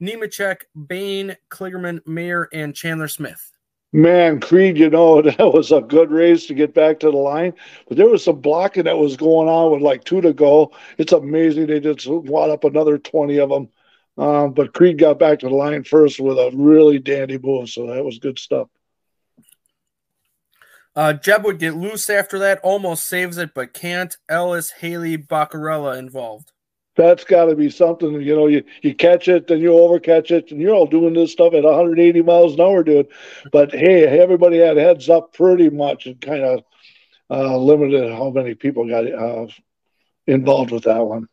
Nemechek, 0.00 0.62
Bayne, 0.86 1.36
Kligerman, 1.50 2.06
Mayer, 2.06 2.48
and 2.52 2.74
Chandler 2.74 3.08
Smith. 3.08 3.50
Man, 3.92 4.40
Creed, 4.40 4.78
you 4.78 4.88
know, 4.88 5.20
that 5.22 5.38
was 5.38 5.70
a 5.70 5.80
good 5.82 6.10
race 6.10 6.46
to 6.46 6.54
get 6.54 6.72
back 6.72 7.00
to 7.00 7.10
the 7.10 7.16
line. 7.16 7.52
But 7.88 7.98
there 7.98 8.08
was 8.08 8.24
some 8.24 8.40
blocking 8.40 8.84
that 8.84 8.96
was 8.96 9.16
going 9.16 9.48
on 9.48 9.72
with 9.72 9.82
like 9.82 10.04
two 10.04 10.20
to 10.22 10.32
go. 10.32 10.72
It's 10.96 11.12
amazing 11.12 11.66
they 11.66 11.80
just 11.80 12.06
wad 12.06 12.50
up 12.50 12.64
another 12.64 12.96
20 12.96 13.38
of 13.38 13.50
them. 13.50 13.68
Um, 14.18 14.52
but 14.52 14.74
Creed 14.74 14.98
got 14.98 15.18
back 15.18 15.38
to 15.40 15.48
the 15.48 15.54
line 15.54 15.84
first 15.84 16.20
with 16.20 16.38
a 16.38 16.50
really 16.54 16.98
dandy 16.98 17.38
move. 17.38 17.70
So 17.70 17.86
that 17.86 18.04
was 18.04 18.18
good 18.18 18.38
stuff. 18.38 18.68
Uh, 20.94 21.14
Jeb 21.14 21.44
would 21.44 21.58
get 21.58 21.74
loose 21.74 22.10
after 22.10 22.38
that, 22.40 22.60
almost 22.62 23.06
saves 23.06 23.38
it, 23.38 23.54
but 23.54 23.72
can't. 23.72 24.14
Ellis, 24.28 24.70
Haley, 24.72 25.16
Baccarella 25.16 25.98
involved 25.98 26.52
that's 26.94 27.24
got 27.24 27.46
to 27.46 27.54
be 27.54 27.70
something. 27.70 28.20
You 28.20 28.36
know, 28.36 28.46
you, 28.46 28.64
you 28.82 28.94
catch 28.94 29.28
it, 29.28 29.46
then 29.46 29.60
you 29.60 29.70
overcatch 29.70 30.30
it, 30.30 30.50
and 30.50 30.60
you're 30.60 30.74
all 30.74 30.86
doing 30.86 31.14
this 31.14 31.32
stuff 31.32 31.54
at 31.54 31.64
180 31.64 32.22
miles 32.22 32.54
an 32.54 32.60
hour, 32.60 32.82
dude. 32.82 33.08
But 33.50 33.72
hey, 33.72 34.04
everybody 34.20 34.58
had 34.58 34.76
heads 34.76 35.08
up 35.08 35.32
pretty 35.32 35.70
much 35.70 36.06
and 36.06 36.20
kind 36.20 36.42
of 36.42 36.64
uh, 37.30 37.56
limited 37.56 38.12
how 38.12 38.30
many 38.30 38.54
people 38.54 38.88
got 38.88 39.06
uh, 39.10 39.46
involved 40.26 40.70
with 40.70 40.84
that 40.84 41.04
one. 41.04 41.28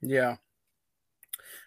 Yeah. 0.00 0.36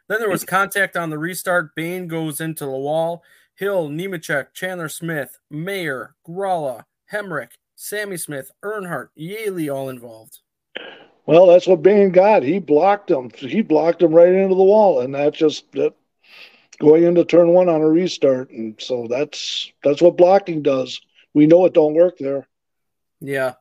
Then 0.07 0.19
there 0.19 0.29
was 0.29 0.43
contact 0.45 0.95
on 0.95 1.09
the 1.09 1.17
restart. 1.17 1.75
Bayne 1.75 2.07
goes 2.07 2.39
into 2.39 2.65
the 2.65 2.71
wall. 2.71 3.23
Hill, 3.55 3.89
Nemechek, 3.89 4.53
Chandler 4.53 4.89
Smith, 4.89 5.39
Mayer, 5.49 6.15
Grala, 6.27 6.83
Hemric, 7.11 7.51
Sammy 7.75 8.17
Smith, 8.17 8.51
Earnhardt, 8.63 9.09
Yaley 9.17 9.73
all 9.73 9.89
involved. 9.89 10.39
Well, 11.25 11.47
that's 11.47 11.65
what 11.65 11.81
Bayne 11.81 12.11
got. 12.11 12.43
He 12.43 12.59
blocked 12.59 13.09
him. 13.09 13.31
He 13.35 13.61
blocked 13.61 14.01
him 14.01 14.13
right 14.13 14.33
into 14.33 14.55
the 14.55 14.63
wall, 14.63 14.99
and 14.99 15.15
that 15.15 15.33
just 15.33 15.71
that 15.71 15.93
going 16.79 17.03
into 17.03 17.23
turn 17.25 17.49
one 17.49 17.69
on 17.69 17.81
a 17.81 17.87
restart. 17.87 18.51
And 18.51 18.75
so 18.79 19.07
that's 19.09 19.71
that's 19.83 20.01
what 20.01 20.17
blocking 20.17 20.61
does. 20.61 21.01
We 21.33 21.47
know 21.47 21.65
it 21.65 21.73
don't 21.73 21.95
work 21.95 22.17
there. 22.17 22.47
Yeah. 23.19 23.53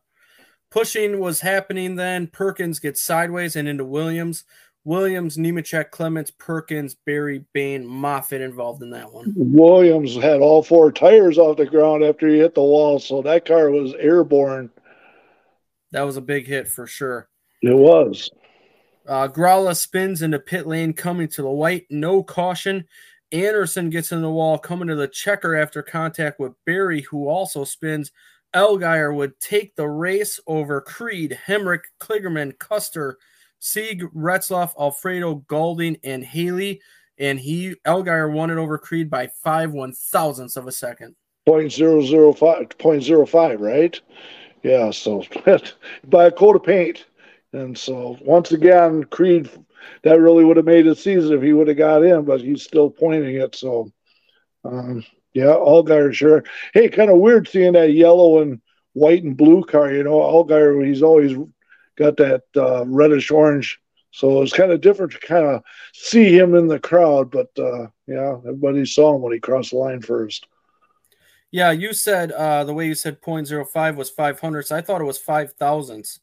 Pushing 0.71 1.21
was 1.21 1.41
happening 1.41 1.97
then. 1.97 2.27
Perkins 2.27 2.81
gets 2.81 3.01
sideways 3.01 3.57
and 3.57 3.69
into 3.69 3.85
Williams. 3.85 4.45
Williams, 4.85 5.39
Nemechek, 5.39 5.91
Clements, 5.91 6.31
Perkins, 6.31 6.95
Berry, 6.95 7.45
Bayne, 7.55 7.87
Moffitt 7.87 8.43
involved 8.43 8.83
in 8.83 8.91
that 8.91 9.11
one. 9.13 9.33
Williams 9.35 10.15
had 10.15 10.41
all 10.41 10.63
four 10.63 10.93
tires 10.93 11.39
off 11.39 11.57
the 11.57 11.65
ground 11.65 12.05
after 12.05 12.29
he 12.29 12.39
hit 12.39 12.55
the 12.55 12.63
wall, 12.63 12.99
so 12.99 13.23
that 13.23 13.47
car 13.47 13.71
was 13.71 13.95
airborne. 13.95 14.71
That 15.93 16.03
was 16.03 16.17
a 16.17 16.23
big 16.23 16.47
hit 16.47 16.69
for 16.69 16.87
sure. 16.87 17.29
It 17.63 17.75
was. 17.75 18.31
Uh, 19.07 19.29
Grala 19.29 19.77
spins 19.77 20.23
into 20.23 20.39
pit 20.39 20.67
lane, 20.67 20.93
coming 20.93 21.29
to 21.29 21.43
the 21.43 21.51
white. 21.51 21.87
No 21.89 22.23
caution. 22.23 22.87
Anderson 23.33 23.91
gets 23.91 24.13
in 24.13 24.21
the 24.21 24.31
wall, 24.31 24.59
coming 24.59 24.89
to 24.89 24.97
the 24.97 25.09
checker 25.09 25.57
after 25.57 25.83
contact 25.83 26.39
with 26.39 26.53
Berry, 26.67 27.01
who 27.03 27.29
also 27.29 27.65
spins. 27.65 28.13
Allgaier 28.55 29.15
would 29.15 29.41
take 29.41 29.75
the 29.75 29.89
race 29.89 30.39
over 30.47 30.81
Creed, 30.81 31.39
Hemric, 31.47 31.81
Kligerman, 32.01 32.59
Custer, 32.59 33.19
Sieg, 33.59 34.03
Retzloff, 34.15 34.73
Alfredo, 34.79 35.37
Golding, 35.47 35.97
and 36.05 36.25
Haley. 36.25 36.81
And 37.19 37.39
he 37.39 37.75
Allgaier 37.87 38.33
won 38.33 38.51
it 38.51 38.59
over 38.59 38.77
Creed 38.79 39.09
by 39.09 39.29
five 39.43 39.73
one 39.73 39.93
thousandths 39.93 40.57
of 40.57 40.67
a 40.67 40.73
second. 40.73 41.15
Point 41.47 41.71
zero 41.73 42.03
zero 42.03 42.33
five 42.33 42.71
point 42.79 43.03
zero 43.03 43.25
five, 43.27 43.61
right? 43.61 43.99
Yeah, 44.63 44.91
so 44.91 45.23
by 46.05 46.27
a 46.27 46.33
coat 46.33 46.57
of 46.57 46.65
paint. 46.65 47.07
And 47.53 47.79
so 47.79 48.19
once 48.21 48.51
again, 48.51 49.05
Creed, 49.05 49.49
that 50.03 50.21
really 50.21 50.45
would 50.45 50.57
have 50.57 50.67
made 50.67 50.87
it 50.87 50.99
season 50.99 51.37
if 51.37 51.43
he 51.43 51.53
would 51.53 51.69
have 51.69 51.77
got 51.77 52.03
in, 52.03 52.25
but 52.25 52.41
he's 52.41 52.65
still 52.65 52.91
pointing 52.91 53.37
it. 53.37 53.55
So, 53.55 53.93
um, 54.65 55.05
yeah, 55.35 55.55
Allgaier 55.55 56.13
sure. 56.13 56.43
Hey, 56.73 56.89
kind 56.89 57.11
of 57.11 57.19
weird 57.19 57.47
seeing 57.49 57.75
that 57.75 57.93
yellow 57.93 58.41
and 58.41 58.61
white 58.95 59.23
and 59.23 59.37
blue 59.37 59.63
car. 59.63 59.93
You 59.93 60.03
know, 60.03 60.21
Allgaier, 60.21 60.85
he's 60.85 61.03
always 61.03 61.37
got 61.97 62.17
that 62.19 62.43
uh, 62.57 62.85
reddish 62.87 63.31
orange. 63.31 63.81
So 64.11 64.43
it's 64.43 64.53
kind 64.53 64.71
of 64.71 64.81
different 64.81 65.13
to 65.13 65.19
kind 65.19 65.45
of 65.45 65.63
see 65.93 66.37
him 66.37 66.55
in 66.55 66.69
the 66.69 66.79
crowd. 66.79 67.31
But 67.31 67.51
uh, 67.59 67.89
yeah, 68.07 68.37
everybody 68.39 68.87
saw 68.87 69.17
him 69.17 69.23
when 69.23 69.33
he 69.33 69.41
crossed 69.41 69.71
the 69.71 69.79
line 69.79 70.01
first. 70.01 70.47
Yeah, 71.51 71.71
you 71.71 71.93
said 71.93 72.33
uh, 72.33 72.65
the 72.65 72.75
way 72.75 72.87
you 72.87 72.95
said 72.95 73.21
0.05 73.21 73.97
was 73.97 74.11
500. 74.11 74.67
So 74.67 74.77
I 74.77 74.81
thought 74.81 75.01
it 75.01 75.05
was 75.05 75.19
5 75.19 75.53
thousandths. 75.55 76.21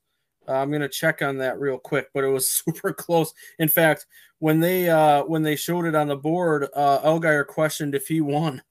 Uh, 0.48 0.54
I'm 0.54 0.72
gonna 0.72 0.90
check 0.90 1.22
on 1.22 1.38
that 1.38 1.60
real 1.60 1.78
quick, 1.78 2.10
but 2.14 2.24
it 2.24 2.28
was 2.28 2.50
super 2.66 2.94
close. 2.94 3.34
In 3.60 3.70
fact, 3.70 4.06
when 4.40 4.60
they 4.60 4.90
uh, 4.90 5.24
when 5.24 5.44
they 5.44 5.56
showed 5.56 5.86
it 5.86 5.96
on 5.96 6.08
the 6.08 6.16
board, 6.16 6.68
uh, 6.74 7.44
questioned 7.48 7.96
if 7.96 8.08
he 8.08 8.22
won. 8.22 8.62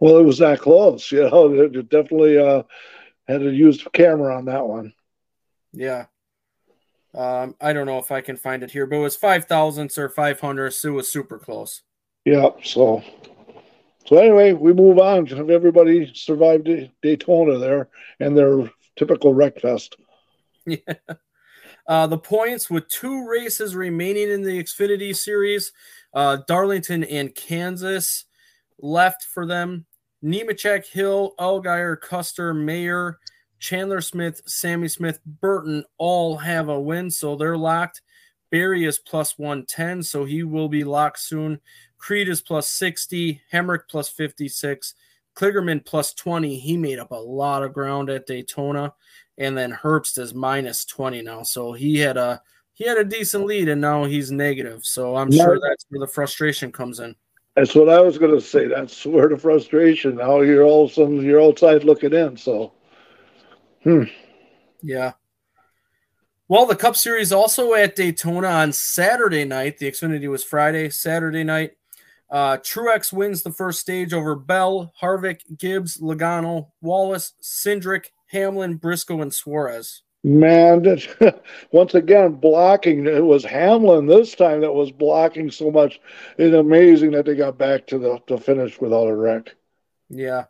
Well, 0.00 0.18
it 0.18 0.24
was 0.24 0.38
that 0.38 0.60
close. 0.60 1.10
You 1.12 1.28
know, 1.28 1.52
it 1.52 1.88
definitely 1.88 2.38
uh, 2.38 2.62
had 3.26 3.40
to 3.40 3.50
use 3.50 3.82
the 3.82 3.90
camera 3.90 4.36
on 4.36 4.44
that 4.44 4.66
one. 4.66 4.92
Yeah. 5.72 6.06
Um, 7.14 7.54
I 7.60 7.72
don't 7.72 7.86
know 7.86 7.98
if 7.98 8.12
I 8.12 8.20
can 8.20 8.36
find 8.36 8.62
it 8.62 8.70
here, 8.70 8.86
but 8.86 8.96
it 8.96 9.02
was 9.02 9.16
five 9.16 9.46
thousandths 9.46 9.98
or 9.98 10.08
five 10.08 10.40
hundredths. 10.40 10.84
It 10.84 10.90
was 10.90 11.10
super 11.10 11.38
close. 11.38 11.82
Yeah. 12.24 12.50
So, 12.62 13.02
so 14.06 14.18
anyway, 14.18 14.52
we 14.52 14.72
move 14.72 14.98
on. 14.98 15.26
Everybody 15.50 16.10
survived 16.14 16.68
Daytona 17.02 17.58
there 17.58 17.88
and 18.20 18.36
their 18.36 18.70
typical 18.96 19.34
wreck 19.34 19.60
fest. 19.60 19.96
Yeah. 20.66 20.94
Uh, 21.86 22.06
the 22.06 22.18
points 22.18 22.68
with 22.68 22.86
two 22.88 23.26
races 23.26 23.74
remaining 23.74 24.28
in 24.28 24.42
the 24.42 24.62
Xfinity 24.62 25.16
series, 25.16 25.72
uh, 26.12 26.36
Darlington 26.46 27.02
and 27.04 27.34
Kansas 27.34 28.26
left 28.78 29.24
for 29.24 29.46
them. 29.46 29.86
Nemechek, 30.22 30.86
Hill, 30.86 31.32
Allgaier, 31.40 31.98
Custer, 31.98 32.52
Mayer, 32.52 33.18
Chandler 33.58 34.00
Smith, 34.00 34.40
Sammy 34.46 34.88
Smith, 34.88 35.20
Burton 35.24 35.84
all 35.98 36.36
have 36.36 36.68
a 36.68 36.80
win, 36.80 37.10
so 37.10 37.36
they're 37.36 37.56
locked. 37.56 38.02
Berry 38.50 38.84
is 38.84 38.98
plus 38.98 39.38
110, 39.38 40.02
so 40.02 40.24
he 40.24 40.42
will 40.42 40.68
be 40.68 40.84
locked 40.84 41.18
soon. 41.18 41.60
Creed 41.98 42.28
is 42.28 42.40
plus 42.40 42.68
60, 42.68 43.42
Hemric 43.52 43.80
plus 43.90 44.08
56, 44.08 44.94
Kligerman 45.36 45.84
plus 45.84 46.14
20. 46.14 46.58
He 46.58 46.76
made 46.76 46.98
up 46.98 47.10
a 47.10 47.16
lot 47.16 47.62
of 47.62 47.72
ground 47.72 48.10
at 48.10 48.26
Daytona. 48.26 48.94
And 49.36 49.56
then 49.56 49.72
Herbst 49.72 50.18
is 50.18 50.34
minus 50.34 50.84
20 50.84 51.22
now. 51.22 51.42
So 51.44 51.72
he 51.72 51.98
had 51.98 52.16
a 52.16 52.40
he 52.74 52.84
had 52.84 52.98
a 52.98 53.04
decent 53.04 53.44
lead 53.44 53.68
and 53.68 53.80
now 53.80 54.04
he's 54.04 54.30
negative. 54.30 54.84
So 54.84 55.16
I'm 55.16 55.30
Yeah. 55.30 55.44
sure 55.44 55.60
that's 55.60 55.84
where 55.88 56.00
the 56.00 56.12
frustration 56.12 56.70
comes 56.72 57.00
in. 57.00 57.14
That's 57.56 57.74
what 57.74 57.88
I 57.88 58.00
was 58.00 58.18
going 58.18 58.32
to 58.34 58.40
say. 58.40 58.66
That's 58.66 59.04
where 59.04 59.28
the 59.28 59.36
frustration. 59.36 60.16
Now 60.16 60.40
you're 60.40 60.62
all 60.64 60.88
sudden 60.88 61.20
you're 61.22 61.42
outside 61.42 61.82
looking 61.84 62.12
in. 62.14 62.36
So 62.36 62.72
Yeah. 64.82 65.12
Well, 66.48 66.66
the 66.66 66.76
Cup 66.76 66.96
Series 66.96 67.32
also 67.32 67.74
at 67.74 67.94
Daytona 67.94 68.48
on 68.48 68.72
Saturday 68.72 69.44
night. 69.44 69.78
The 69.78 69.90
Xfinity 69.90 70.28
was 70.30 70.42
Friday, 70.42 70.88
Saturday 70.88 71.44
night. 71.44 71.72
Uh, 72.30 72.56
Truex 72.58 73.12
wins 73.12 73.42
the 73.42 73.52
first 73.52 73.80
stage 73.80 74.12
over 74.12 74.34
Bell, 74.34 74.92
Harvick, 75.02 75.40
Gibbs, 75.58 75.98
Logano, 75.98 76.68
Wallace, 76.80 77.34
Cindric, 77.42 78.06
Hamlin, 78.26 78.76
Briscoe, 78.76 79.22
and 79.22 79.32
Suarez. 79.32 80.02
man, 80.24 80.84
once 81.72 81.94
again 81.94 82.32
blocking. 82.34 83.06
It 83.06 83.24
was 83.24 83.44
Hamlin 83.44 84.06
this 84.06 84.34
time 84.34 84.60
that 84.60 84.72
was 84.72 84.90
blocking 84.90 85.50
so 85.50 85.70
much. 85.70 86.00
It's 86.36 86.54
amazing 86.54 87.12
that 87.12 87.24
they 87.26 87.34
got 87.34 87.58
back 87.58 87.86
to 87.88 87.98
the 87.98 88.18
to 88.26 88.38
finish 88.38 88.80
without 88.80 89.08
a 89.08 89.14
wreck. 89.14 89.54
Yeah. 90.10 90.44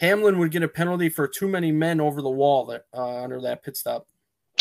Hamlin 0.00 0.38
would 0.38 0.50
get 0.50 0.62
a 0.62 0.68
penalty 0.68 1.08
for 1.08 1.28
too 1.28 1.48
many 1.48 1.70
men 1.72 2.00
over 2.00 2.22
the 2.22 2.30
wall 2.30 2.66
that, 2.66 2.86
uh, 2.92 3.22
under 3.22 3.40
that 3.42 3.62
pit 3.62 3.76
stop. 3.76 4.06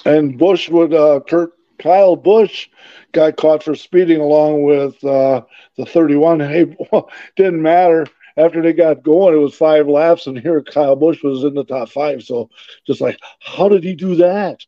And 0.05 0.37
Busch 0.37 0.69
would 0.69 0.93
uh, 0.93 1.19
Kurt 1.27 1.53
Kyle 1.81 2.15
Busch 2.15 2.69
got 3.11 3.37
caught 3.37 3.63
for 3.63 3.75
speeding 3.75 4.21
along 4.21 4.63
with 4.63 5.03
uh, 5.03 5.41
the 5.77 5.85
31. 5.85 6.39
Hey, 6.51 6.75
didn't 7.35 7.61
matter. 7.61 8.07
After 8.37 8.61
they 8.61 8.71
got 8.71 9.03
going, 9.03 9.35
it 9.35 9.39
was 9.39 9.53
five 9.53 9.87
laps, 9.89 10.25
and 10.25 10.39
here 10.39 10.61
Kyle 10.61 10.95
Busch 10.95 11.21
was 11.21 11.43
in 11.43 11.53
the 11.53 11.65
top 11.65 11.89
five. 11.89 12.23
So, 12.23 12.49
just 12.87 13.01
like, 13.01 13.19
how 13.41 13.67
did 13.67 13.83
he 13.83 13.93
do 13.93 14.15
that? 14.15 14.61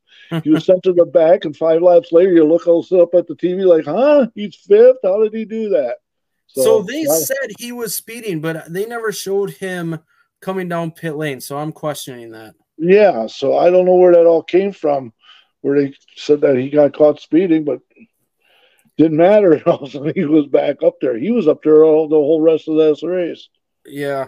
He 0.44 0.50
was 0.50 0.66
sent 0.66 0.84
to 0.84 0.94
the 0.94 1.06
back, 1.06 1.46
and 1.46 1.56
five 1.56 1.82
laps 1.82 2.12
later, 2.12 2.34
you 2.34 2.44
look 2.44 2.68
all 2.68 2.84
sit 2.84 3.00
up 3.00 3.14
at 3.16 3.26
the 3.26 3.36
TV 3.36 3.66
like, 3.66 3.86
huh? 3.86 4.28
He's 4.36 4.56
fifth. 4.56 4.98
How 5.04 5.24
did 5.24 5.34
he 5.34 5.46
do 5.46 5.70
that? 5.70 5.98
So, 6.48 6.82
they 6.82 7.04
yeah. 7.04 7.16
said 7.16 7.52
he 7.58 7.72
was 7.72 7.96
speeding, 7.96 8.42
but 8.42 8.72
they 8.72 8.86
never 8.86 9.14
showed 9.14 9.52
him 9.52 10.00
coming 10.44 10.68
down 10.68 10.92
pit 10.92 11.16
lane. 11.16 11.42
So 11.42 11.58
I'm 11.58 11.72
questioning 11.72 12.32
that. 12.32 12.54
Yeah, 12.78 13.28
so 13.28 13.58
I 13.58 13.70
don't 13.70 13.86
know 13.86 13.96
where 13.96 14.14
that 14.14 14.26
all 14.26 14.44
came 14.44 14.72
from, 14.72 15.14
where 15.62 15.80
they 15.82 15.94
said 16.16 16.42
that 16.42 16.58
he 16.58 16.70
got 16.70 16.94
caught 16.94 17.20
speeding, 17.20 17.64
but 17.64 17.80
didn't 18.98 19.18
matter. 19.18 19.62
All 19.66 19.78
of 19.78 19.90
a 19.90 19.92
sudden, 19.92 20.14
he 20.16 20.26
was 20.26 20.48
back 20.48 20.84
up 20.84 20.96
there. 21.02 21.18
He 21.18 21.32
was 21.32 21.48
up 21.48 21.64
there 21.64 21.84
all 21.84 22.08
the 22.08 22.16
whole 22.16 22.42
rest 22.42 22.68
of 22.68 22.78
this 22.78 23.02
race. 23.04 23.50
Yeah. 23.86 24.28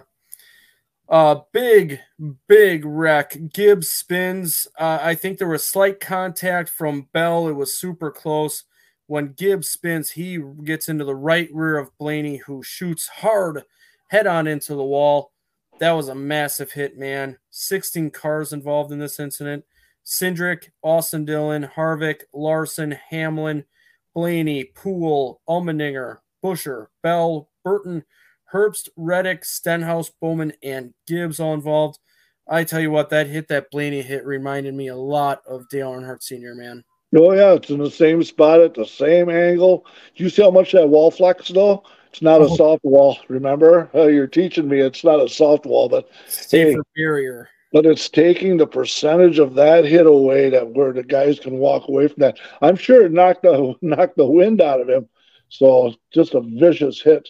Uh, 1.07 1.41
big, 1.53 1.99
big 2.47 2.83
wreck. 2.83 3.37
Gibbs 3.53 3.89
spins. 3.89 4.67
Uh, 4.79 4.97
I 5.01 5.13
think 5.13 5.37
there 5.37 5.47
was 5.47 5.63
slight 5.63 5.99
contact 5.99 6.69
from 6.69 7.09
Bell. 7.13 7.47
It 7.47 7.53
was 7.53 7.77
super 7.77 8.09
close. 8.09 8.63
When 9.05 9.33
Gibbs 9.33 9.69
spins, 9.69 10.11
he 10.11 10.41
gets 10.63 10.89
into 10.89 11.05
the 11.05 11.15
right 11.15 11.49
rear 11.53 11.77
of 11.77 11.95
Blaney, 11.99 12.37
who 12.37 12.63
shoots 12.63 13.07
hard 13.07 13.63
head 14.07 14.27
on 14.27 14.47
into 14.47 14.73
the 14.73 14.83
wall. 14.83 15.31
That 15.79 15.91
was 15.91 16.07
a 16.07 16.15
massive 16.15 16.71
hit, 16.71 16.97
man. 16.97 17.37
16 17.51 18.11
cars 18.11 18.53
involved 18.53 18.91
in 18.91 18.99
this 18.99 19.19
incident. 19.19 19.65
Cindric, 20.05 20.69
Austin 20.81 21.25
Dillon, 21.25 21.69
Harvick, 21.75 22.21
Larson, 22.33 22.91
Hamlin, 23.09 23.65
Blaney, 24.13 24.63
Poole, 24.63 25.41
Allmendinger, 25.49 26.19
Buescher, 26.43 26.87
Bell, 27.03 27.49
Burton, 27.63 28.05
Herbst, 28.53 28.87
Reddick, 28.95 29.43
Stenhouse, 29.43 30.11
Bowman, 30.21 30.53
and 30.63 30.93
Gibbs 31.07 31.39
all 31.39 31.53
involved. 31.53 31.99
I 32.47 32.63
tell 32.63 32.79
you 32.79 32.91
what, 32.91 33.09
that 33.09 33.27
hit, 33.27 33.47
that 33.49 33.71
Blaney 33.71 34.01
hit, 34.01 34.25
reminded 34.25 34.75
me 34.75 34.87
a 34.87 34.95
lot 34.95 35.41
of 35.47 35.67
Dale 35.69 35.91
Earnhardt 35.91 36.21
Sr., 36.21 36.55
man. 36.55 36.83
Oh 37.15 37.33
yeah, 37.33 37.53
it's 37.53 37.69
in 37.69 37.79
the 37.79 37.89
same 37.89 38.23
spot 38.23 38.61
at 38.61 38.73
the 38.73 38.85
same 38.85 39.29
angle. 39.29 39.85
Do 40.15 40.23
you 40.23 40.29
see 40.29 40.41
how 40.41 40.51
much 40.51 40.71
that 40.73 40.87
wall 40.87 41.11
flexed, 41.11 41.53
though? 41.53 41.83
It's 42.15 42.21
not 42.21 42.39
a 42.39 42.45
Oh. 42.45 42.55
soft 42.55 42.85
wall. 42.85 43.17
Remember, 43.27 43.89
uh, 43.93 44.07
you're 44.07 44.25
teaching 44.25 44.69
me 44.69 44.79
it's 44.79 45.03
not 45.03 45.19
a 45.21 45.27
soft 45.27 45.65
wall, 45.65 45.89
but 45.89 46.07
Safer 46.27 46.81
barrier. 46.95 47.49
but 47.73 47.85
it's 47.85 48.07
taking 48.07 48.55
the 48.55 48.65
percentage 48.65 49.37
of 49.37 49.53
that 49.55 49.83
hit 49.83 50.05
away 50.07 50.49
that 50.49 50.65
where 50.69 50.93
the 50.93 51.03
guys 51.03 51.41
can 51.41 51.57
walk 51.59 51.89
away 51.89 52.07
from 52.07 52.21
that. 52.21 52.37
I'm 52.61 52.77
sure 52.77 53.03
it 53.05 53.11
knocked 53.11 53.41
the 53.43 53.75
knocked 53.81 54.15
the 54.15 54.25
wind 54.25 54.61
out 54.61 54.79
of 54.79 54.87
him. 54.87 55.09
So 55.49 55.93
just 56.13 56.35
a 56.35 56.39
vicious 56.39 57.01
hit. 57.01 57.27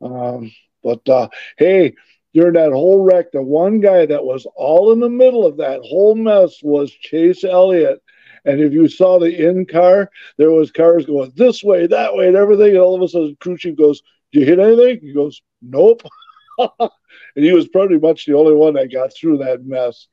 Um, 0.00 0.50
but 0.82 1.06
uh, 1.10 1.28
hey, 1.58 1.92
during 2.32 2.54
that 2.54 2.72
whole 2.72 3.02
wreck, 3.04 3.32
the 3.32 3.42
one 3.42 3.80
guy 3.80 4.06
that 4.06 4.24
was 4.24 4.46
all 4.56 4.92
in 4.92 5.00
the 5.00 5.10
middle 5.10 5.44
of 5.44 5.58
that 5.58 5.82
whole 5.82 6.14
mess 6.14 6.62
was 6.62 6.90
Chase 6.90 7.44
Elliott. 7.44 8.02
And 8.46 8.62
if 8.62 8.72
you 8.72 8.88
saw 8.88 9.18
the 9.18 9.46
in 9.46 9.66
car, 9.66 10.10
there 10.38 10.50
was 10.52 10.70
cars 10.72 11.04
going 11.04 11.32
this 11.36 11.62
way, 11.62 11.86
that 11.86 12.14
way, 12.16 12.28
and 12.28 12.36
everything. 12.36 12.70
And 12.70 12.78
all 12.78 12.94
of 12.96 13.02
a 13.02 13.08
sudden, 13.08 13.36
crew 13.38 13.56
chief 13.56 13.76
goes, 13.76 14.00
"Did 14.00 14.06
you 14.40 14.46
hit 14.46 14.58
anything?" 14.58 15.00
He 15.00 15.12
goes, 15.12 15.42
"Nope." 15.60 16.02
and 16.58 16.90
he 17.34 17.52
was 17.52 17.68
pretty 17.68 17.98
much 17.98 18.26
the 18.26 18.34
only 18.34 18.54
one 18.54 18.74
that 18.74 18.92
got 18.92 19.14
through 19.14 19.38
that 19.38 19.64
mess. 19.64 20.08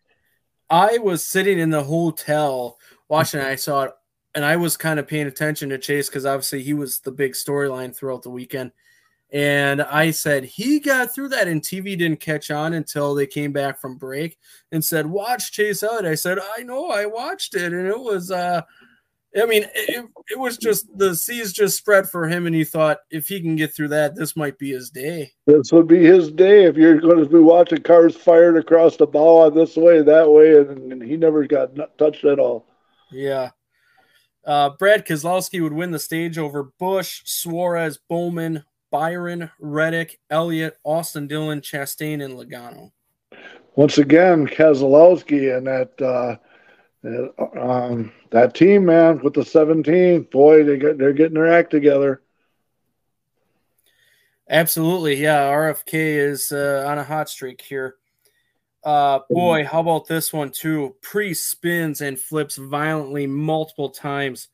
I 0.70 1.00
was 1.00 1.24
sitting 1.24 1.60
in 1.60 1.70
the 1.70 1.84
hotel 1.84 2.78
watching. 3.08 3.42
I 3.42 3.56
saw 3.56 3.84
it, 3.84 3.92
and 4.36 4.46
I 4.46 4.56
was 4.58 4.78
kind 4.78 5.00
of 5.00 5.08
paying 5.08 5.28
attention 5.28 5.70
to 5.70 5.78
Chase 5.78 6.10
because 6.10 6.26
obviously 6.26 6.62
he 6.62 6.74
was 6.74 7.00
the 7.00 7.12
big 7.12 7.34
storyline 7.34 7.96
throughout 7.96 8.24
the 8.24 8.30
weekend. 8.30 8.72
And 9.32 9.82
I 9.82 10.10
said 10.10 10.44
he 10.44 10.80
got 10.80 11.14
through 11.14 11.30
that, 11.30 11.48
and 11.48 11.62
TV 11.62 11.98
didn't 11.98 12.20
catch 12.20 12.50
on 12.50 12.74
until 12.74 13.14
they 13.14 13.28
came 13.28 13.52
back 13.52 13.80
from 13.80 13.98
break 13.98 14.38
and 14.72 14.84
said, 14.84 15.06
"Watch 15.06 15.52
Chase 15.52 15.84
out." 15.84 16.06
I 16.06 16.16
said, 16.16 16.40
"I 16.58 16.64
know, 16.64 16.88
I 16.88 17.06
watched 17.06 17.56
it, 17.56 17.74
and 17.74 17.88
it 17.88 18.00
was." 18.00 18.32
uh 18.32 18.62
I 19.36 19.46
mean, 19.46 19.64
it, 19.76 20.06
it 20.32 20.40
was 20.40 20.58
just 20.58 20.88
the 20.98 21.16
seas 21.16 21.54
just 21.54 21.78
spread 21.78 22.10
for 22.10 22.28
him, 22.28 22.48
and 22.48 22.56
he 22.56 22.64
thought 22.64 23.00
if 23.12 23.28
he 23.28 23.40
can 23.40 23.56
get 23.56 23.76
through 23.76 23.90
that, 23.90 24.16
this 24.16 24.36
might 24.36 24.58
be 24.58 24.72
his 24.72 24.90
day. 24.90 25.32
This 25.46 25.72
would 25.72 25.88
be 25.88 26.04
his 26.04 26.32
day 26.32 26.64
if 26.64 26.76
you're 26.76 27.00
going 27.00 27.24
to 27.24 27.30
be 27.30 27.38
watching 27.38 27.84
cars 27.84 28.16
fired 28.16 28.58
across 28.58 28.98
the 28.98 29.06
bow 29.06 29.50
this 29.52 29.76
way, 29.76 30.02
that 30.02 30.30
way, 30.30 30.58
and, 30.58 30.92
and 30.92 31.04
he 31.04 31.16
never 31.16 31.46
got 31.46 31.70
touched 32.00 32.26
at 32.26 32.40
all. 32.40 32.66
Yeah. 33.12 33.52
Uh, 34.46 34.72
Brad 34.72 35.06
Keselowski 35.06 35.62
would 35.62 35.74
win 35.74 35.92
the 35.92 36.00
stage 36.00 36.40
over 36.40 36.72
Busch, 36.80 37.22
Suarez, 37.26 38.00
Bowman, 38.10 38.64
Byron, 38.90 39.52
Reddick, 39.60 40.20
Elliott, 40.32 40.78
Austin 40.84 41.28
Dillon, 41.28 41.62
Chastain, 41.62 42.24
and 42.24 42.34
Logano. 42.34 42.92
Once 43.76 44.00
again, 44.00 44.48
Keselowski 44.48 45.56
and 45.56 45.68
that 45.68 46.02
uh, 46.02 46.38
that, 47.02 47.34
um, 47.60 48.12
that 48.32 48.54
team, 48.54 48.86
man, 48.86 49.20
with 49.22 49.34
the 49.34 49.46
17, 49.46 50.24
boy, 50.24 50.64
they 50.64 50.78
get 50.78 50.98
they're 50.98 51.14
getting 51.14 51.36
their 51.36 51.52
act 51.52 51.72
together. 51.72 52.22
Absolutely. 54.50 55.16
Yeah. 55.16 55.44
RFK 55.52 55.94
is 55.94 56.52
uh, 56.52 56.86
on 56.88 56.98
a 56.98 57.04
hot 57.04 57.30
streak 57.30 57.62
here. 57.62 57.96
Uh, 58.84 59.20
boy, 59.30 59.66
how 59.66 59.82
about 59.82 60.08
this 60.08 60.32
one 60.32 60.50
too? 60.50 60.96
Preece 61.02 61.44
spins 61.44 62.02
and 62.02 62.20
flips 62.20 62.56
violently 62.56 63.28
multiple 63.28 63.90
times. 63.90 64.48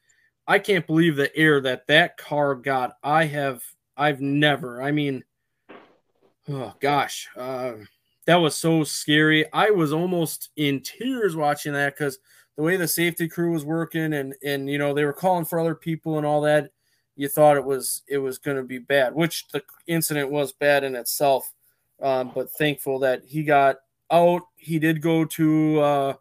I 0.47 0.59
can't 0.59 0.85
believe 0.85 1.15
the 1.15 1.35
air 1.35 1.61
that 1.61 1.87
that 1.87 2.17
car 2.17 2.55
got. 2.55 2.97
I 3.03 3.25
have, 3.25 3.63
I've 3.95 4.21
never, 4.21 4.81
I 4.81 4.91
mean, 4.91 5.23
oh 6.49 6.73
gosh, 6.79 7.29
uh, 7.37 7.73
that 8.25 8.35
was 8.35 8.55
so 8.55 8.83
scary. 8.83 9.45
I 9.53 9.69
was 9.69 9.93
almost 9.93 10.49
in 10.55 10.81
tears 10.81 11.35
watching 11.35 11.73
that 11.73 11.95
because 11.95 12.19
the 12.55 12.63
way 12.63 12.77
the 12.77 12.87
safety 12.87 13.27
crew 13.27 13.51
was 13.51 13.65
working 13.65 14.13
and, 14.13 14.35
and, 14.43 14.69
you 14.69 14.77
know, 14.77 14.93
they 14.93 15.05
were 15.05 15.13
calling 15.13 15.45
for 15.45 15.59
other 15.59 15.75
people 15.75 16.17
and 16.17 16.25
all 16.25 16.41
that 16.41 16.71
you 17.15 17.27
thought 17.27 17.57
it 17.57 17.65
was 17.65 18.03
it 18.07 18.17
was 18.17 18.37
going 18.37 18.57
to 18.57 18.63
be 18.63 18.77
bad, 18.77 19.15
which 19.15 19.47
the 19.49 19.63
incident 19.87 20.29
was 20.29 20.51
bad 20.51 20.83
in 20.83 20.95
itself. 20.95 21.51
Um, 22.01 22.31
but 22.35 22.51
thankful 22.51 22.99
that 22.99 23.23
he 23.25 23.43
got 23.43 23.77
out. 24.11 24.41
He 24.57 24.79
did 24.79 25.01
go 25.01 25.23
to 25.23 25.79
uh, 25.79 26.13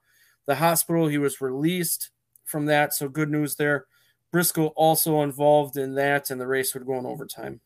the 0.47 0.55
hospital. 0.55 1.09
He 1.09 1.19
was 1.19 1.41
released 1.41 2.11
from 2.45 2.67
that, 2.67 2.95
so 2.95 3.09
good 3.09 3.31
news 3.31 3.57
there. 3.57 3.87
Briscoe 4.31 4.69
also 4.69 5.23
involved 5.23 5.77
in 5.77 5.95
that, 5.95 6.31
and 6.31 6.41
the 6.41 6.47
race 6.47 6.75
would 6.75 6.87
go 6.87 6.99
in 6.99 7.07
overtime. 7.07 7.61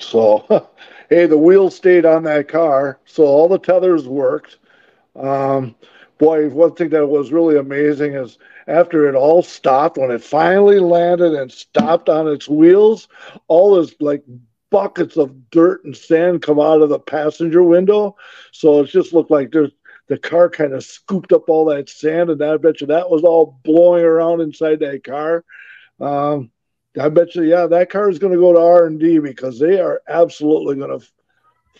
So, 0.00 0.68
hey, 1.08 1.26
the 1.26 1.38
wheels 1.38 1.76
stayed 1.76 2.04
on 2.04 2.24
that 2.24 2.48
car, 2.48 2.98
so 3.04 3.24
all 3.24 3.48
the 3.48 3.58
tethers 3.58 4.08
worked. 4.08 4.58
Um, 5.14 5.76
boy, 6.22 6.48
one 6.50 6.72
thing 6.72 6.90
that 6.90 7.04
was 7.04 7.32
really 7.32 7.58
amazing 7.58 8.14
is 8.14 8.38
after 8.68 9.08
it 9.08 9.16
all 9.16 9.42
stopped, 9.42 9.98
when 9.98 10.12
it 10.12 10.22
finally 10.22 10.78
landed 10.78 11.34
and 11.34 11.50
stopped 11.50 12.08
on 12.08 12.28
its 12.28 12.48
wheels, 12.48 13.08
all 13.48 13.74
this 13.74 13.92
like 13.98 14.22
buckets 14.70 15.16
of 15.16 15.50
dirt 15.50 15.84
and 15.84 15.96
sand 15.96 16.40
come 16.40 16.60
out 16.60 16.80
of 16.80 16.90
the 16.90 17.00
passenger 17.00 17.64
window. 17.64 18.14
So 18.52 18.80
it 18.80 18.86
just 18.86 19.12
looked 19.12 19.32
like 19.32 19.50
there's 19.50 19.72
the 20.06 20.16
car 20.16 20.48
kind 20.48 20.74
of 20.74 20.84
scooped 20.84 21.32
up 21.32 21.48
all 21.48 21.64
that 21.66 21.88
sand, 21.88 22.30
and 22.30 22.40
I 22.40 22.56
bet 22.56 22.80
you 22.80 22.86
that 22.86 23.10
was 23.10 23.24
all 23.24 23.58
blowing 23.64 24.04
around 24.04 24.42
inside 24.42 24.78
that 24.78 25.02
car. 25.02 25.44
Um, 26.00 26.52
I 27.00 27.08
bet 27.08 27.34
you, 27.34 27.42
yeah, 27.42 27.66
that 27.66 27.90
car 27.90 28.08
is 28.08 28.20
going 28.20 28.32
to 28.32 28.38
go 28.38 28.52
to 28.52 28.60
R 28.60 28.86
and 28.86 29.00
D 29.00 29.18
because 29.18 29.58
they 29.58 29.80
are 29.80 30.02
absolutely 30.08 30.76
going 30.76 31.00
to 31.00 31.06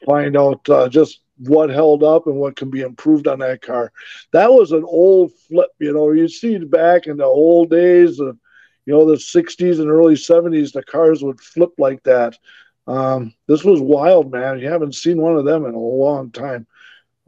find 0.05 0.36
out 0.36 0.68
uh, 0.68 0.88
just 0.88 1.20
what 1.38 1.70
held 1.70 2.02
up 2.02 2.26
and 2.26 2.36
what 2.36 2.56
can 2.56 2.70
be 2.70 2.82
improved 2.82 3.26
on 3.26 3.38
that 3.40 3.62
car. 3.62 3.92
That 4.32 4.52
was 4.52 4.72
an 4.72 4.84
old 4.84 5.32
flip, 5.48 5.70
you 5.78 5.92
know. 5.92 6.12
You 6.12 6.28
see 6.28 6.58
back 6.58 7.06
in 7.06 7.16
the 7.16 7.24
old 7.24 7.70
days 7.70 8.20
of, 8.20 8.38
you 8.86 8.92
know, 8.92 9.06
the 9.06 9.16
60s 9.16 9.80
and 9.80 9.90
early 9.90 10.14
70s, 10.14 10.72
the 10.72 10.82
cars 10.82 11.22
would 11.22 11.40
flip 11.40 11.72
like 11.78 12.02
that. 12.04 12.38
Um, 12.86 13.34
this 13.46 13.64
was 13.64 13.80
wild, 13.80 14.32
man. 14.32 14.58
You 14.58 14.68
haven't 14.68 14.94
seen 14.94 15.20
one 15.20 15.36
of 15.36 15.44
them 15.44 15.64
in 15.64 15.74
a 15.74 15.78
long 15.78 16.30
time. 16.30 16.66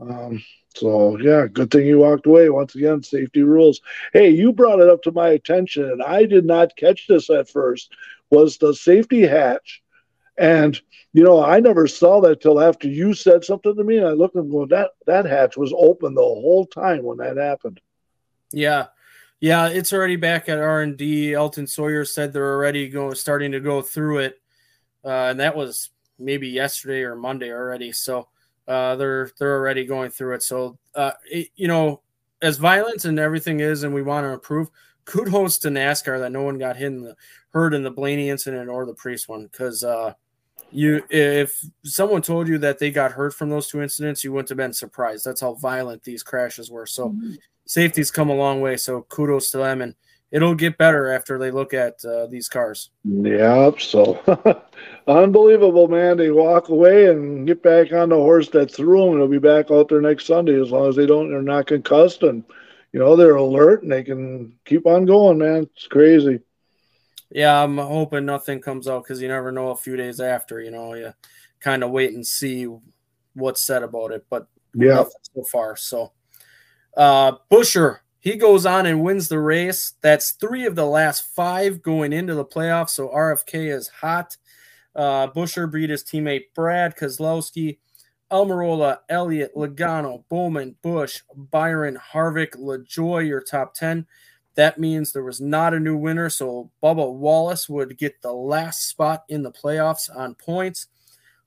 Um, 0.00 0.42
so 0.74 1.16
yeah, 1.18 1.46
good 1.46 1.70
thing 1.70 1.86
you 1.86 1.98
walked 1.98 2.26
away. 2.26 2.50
Once 2.50 2.74
again, 2.74 3.02
safety 3.02 3.42
rules. 3.42 3.80
Hey, 4.12 4.30
you 4.30 4.52
brought 4.52 4.80
it 4.80 4.88
up 4.88 5.02
to 5.02 5.12
my 5.12 5.28
attention, 5.28 5.84
and 5.84 6.02
I 6.02 6.24
did 6.24 6.44
not 6.44 6.76
catch 6.76 7.07
this 7.07 7.30
at 7.30 7.48
first. 7.48 7.92
Was 8.30 8.59
the 8.59 8.74
safety 8.74 9.22
hatch, 9.22 9.82
and 10.37 10.80
you 11.12 11.22
know 11.22 11.45
I 11.45 11.61
never 11.61 11.87
saw 11.87 12.20
that 12.22 12.41
till 12.41 12.61
after 12.61 12.89
you 12.89 13.14
said 13.14 13.45
something 13.45 13.74
to 13.76 13.85
me, 13.85 13.99
and 13.99 14.07
I 14.07 14.11
looked 14.11 14.37
and 14.37 14.51
go, 14.51 14.66
that 14.66 14.91
that 15.07 15.24
hatch 15.24 15.57
was 15.57 15.72
open 15.76 16.14
the 16.14 16.20
whole 16.20 16.66
time 16.66 17.03
when 17.03 17.18
that 17.18 17.37
happened. 17.37 17.80
Yeah, 18.53 18.87
yeah, 19.41 19.68
it's 19.68 19.93
already 19.93 20.16
back 20.16 20.49
at 20.49 20.59
R 20.59 20.82
and 20.82 20.97
D. 20.97 21.35
Elton 21.35 21.66
Sawyer 21.66 22.05
said 22.05 22.32
they're 22.32 22.55
already 22.55 22.89
going 22.89 23.14
starting 23.14 23.53
to 23.53 23.61
go 23.61 23.82
through 23.82 24.18
it, 24.18 24.41
uh, 25.05 25.28
and 25.30 25.41
that 25.41 25.57
was 25.57 25.91
maybe 26.18 26.49
yesterday 26.49 27.03
or 27.03 27.16
Monday 27.16 27.53
already. 27.53 27.93
So 27.93 28.28
uh, 28.66 28.97
they're 28.97 29.30
they're 29.39 29.57
already 29.57 29.85
going 29.85 30.11
through 30.11 30.35
it. 30.35 30.43
So 30.43 30.78
uh, 30.95 31.12
it, 31.30 31.49
you 31.57 31.68
know, 31.68 32.03
as 32.43 32.59
violence 32.59 33.05
and 33.05 33.18
everything 33.18 33.61
is, 33.61 33.82
and 33.82 33.95
we 33.95 34.03
want 34.03 34.24
to 34.24 34.30
improve. 34.30 34.68
Kudos 35.07 35.59
to 35.59 35.68
NASCAR 35.68 36.18
that 36.20 36.32
no 36.32 36.43
one 36.43 36.57
got 36.57 36.76
hit 36.76 36.87
in 36.87 37.03
the, 37.03 37.14
hurt 37.51 37.74
in 37.74 37.82
the 37.82 37.91
Blaney 37.91 38.30
incident 38.30 38.70
or 38.70 38.87
the 38.87 38.95
Preece 38.95 39.28
one, 39.28 39.45
because 39.45 39.85
uh, 39.85 40.14
you 40.71 41.03
if 41.11 41.65
someone 41.85 42.23
told 42.23 42.49
you 42.49 42.59
that 42.59 42.79
they 42.79 42.91
got 42.91 43.12
hurt 43.12 43.35
from 43.35 43.51
those 43.51 43.69
two 43.69 43.83
incidents, 43.83 44.25
you 44.25 44.33
wouldn't 44.33 44.49
have 44.49 44.59
been 44.59 44.73
surprised. 44.73 45.25
That's 45.25 45.41
how 45.41 45.55
violent 45.55 46.03
these 46.05 46.23
crashes 46.23 46.71
were. 46.71 46.87
So 46.87 47.11
mm-hmm. 47.11 47.35
safety's 47.67 48.11
come 48.11 48.31
a 48.31 48.35
long 48.35 48.61
way. 48.61 48.77
So 48.77 49.03
kudos 49.03 49.51
to 49.51 49.59
them 49.59 49.83
and 49.83 49.95
it'll 50.35 50.57
get 50.57 50.77
better 50.77 51.12
after 51.12 51.39
they 51.39 51.53
look 51.53 51.73
at 51.73 52.05
uh, 52.05 52.27
these 52.27 52.49
cars. 52.49 52.91
Yep. 53.05 53.81
So 53.81 54.21
unbelievable, 55.07 55.87
man. 55.87 56.17
They 56.17 56.33
walk 56.33 56.71
away 56.71 57.07
and 57.07 57.47
get 57.47 57.62
back 57.62 57.93
on 57.93 58.09
the 58.09 58.17
horse 58.17 58.49
that 58.49 58.75
threw 58.75 59.07
them. 59.07 59.19
They'll 59.19 59.29
be 59.29 59.39
back 59.39 59.71
out 59.71 59.89
there 59.89 60.01
next 60.01 60.27
Sunday 60.27 60.61
as 60.61 60.73
long 60.73 60.89
as 60.89 60.97
they 60.97 61.07
don't, 61.07 61.31
they're 61.31 61.41
not 61.41 61.69
concussed 61.69 62.25
and, 62.25 62.43
you 62.93 62.99
know, 62.99 63.15
they're 63.15 63.37
alert 63.37 63.85
and 63.85 63.93
they 63.93 64.03
can 64.03 64.59
keep 64.65 64.87
on 64.87 65.05
going, 65.07 65.39
man. 65.39 65.69
It's 65.77 65.87
crazy. 65.87 66.41
Yeah, 67.31 67.62
I'm 67.62 67.79
hoping 67.79 68.27
nothing 68.27 68.61
comes 68.61 68.87
out 68.87 69.05
because 69.05 69.20
you 69.20 69.29
never 69.29 69.51
know 69.51 69.70
a 69.70 69.77
few 69.77 69.97
days 69.97 70.20
after, 70.20 70.61
you 70.61 70.70
know, 70.70 70.95
you 70.95 71.12
kind 71.61 71.83
of 71.83 71.91
wait 71.91 72.12
and 72.12 72.27
see 72.27 72.68
what's 73.35 73.64
said 73.64 73.83
about 73.83 74.12
it. 74.12 74.27
But 74.31 74.47
yeah, 74.75 75.05
so 75.35 75.43
far. 75.45 75.77
So, 75.77 76.12
uh, 76.97 77.33
Buescher 77.51 77.99
he 78.25 78.37
goes 78.37 78.64
on 78.64 78.87
and 78.87 79.03
wins 79.03 79.29
the 79.29 79.39
race. 79.39 79.93
That's 80.01 80.31
three 80.31 80.64
of 80.64 80.77
the 80.77 80.87
last 80.87 81.27
five 81.35 81.83
going 81.83 82.11
into 82.14 82.35
the 82.35 82.45
playoffs. 82.45 82.91
So 82.91 83.11
RFK 83.11 83.70
is 83.70 83.89
hot. 83.89 84.39
Uh, 84.97 85.27
Buescher 85.27 85.70
beat 85.70 85.91
his 85.91 86.03
teammate 86.03 86.45
Brad 86.55 86.97
Keselowski, 86.97 87.77
Almirola, 88.33 89.01
Elliott, 89.11 89.55
Logano, 89.55 90.25
Bowman, 90.31 90.75
Busch, 90.81 91.20
Byron, 91.37 91.99
Harvick, 92.14 92.57
LaJoie, 92.57 93.29
your 93.29 93.43
top 93.43 93.75
10. 93.75 94.07
That 94.55 94.78
means 94.78 95.12
there 95.12 95.24
was 95.24 95.40
not 95.40 95.74
a 95.74 95.80
new 95.80 95.96
winner. 95.96 96.30
So 96.30 96.70
Bubba 96.82 97.12
Wallace 97.12 97.68
would 97.68 97.98
get 97.98 98.22
the 98.22 98.32
last 98.32 98.88
spot 98.88 99.24
in 99.28 99.42
the 99.42 99.50
playoffs 99.50 100.14
on 100.14 100.34
points. 100.34 100.86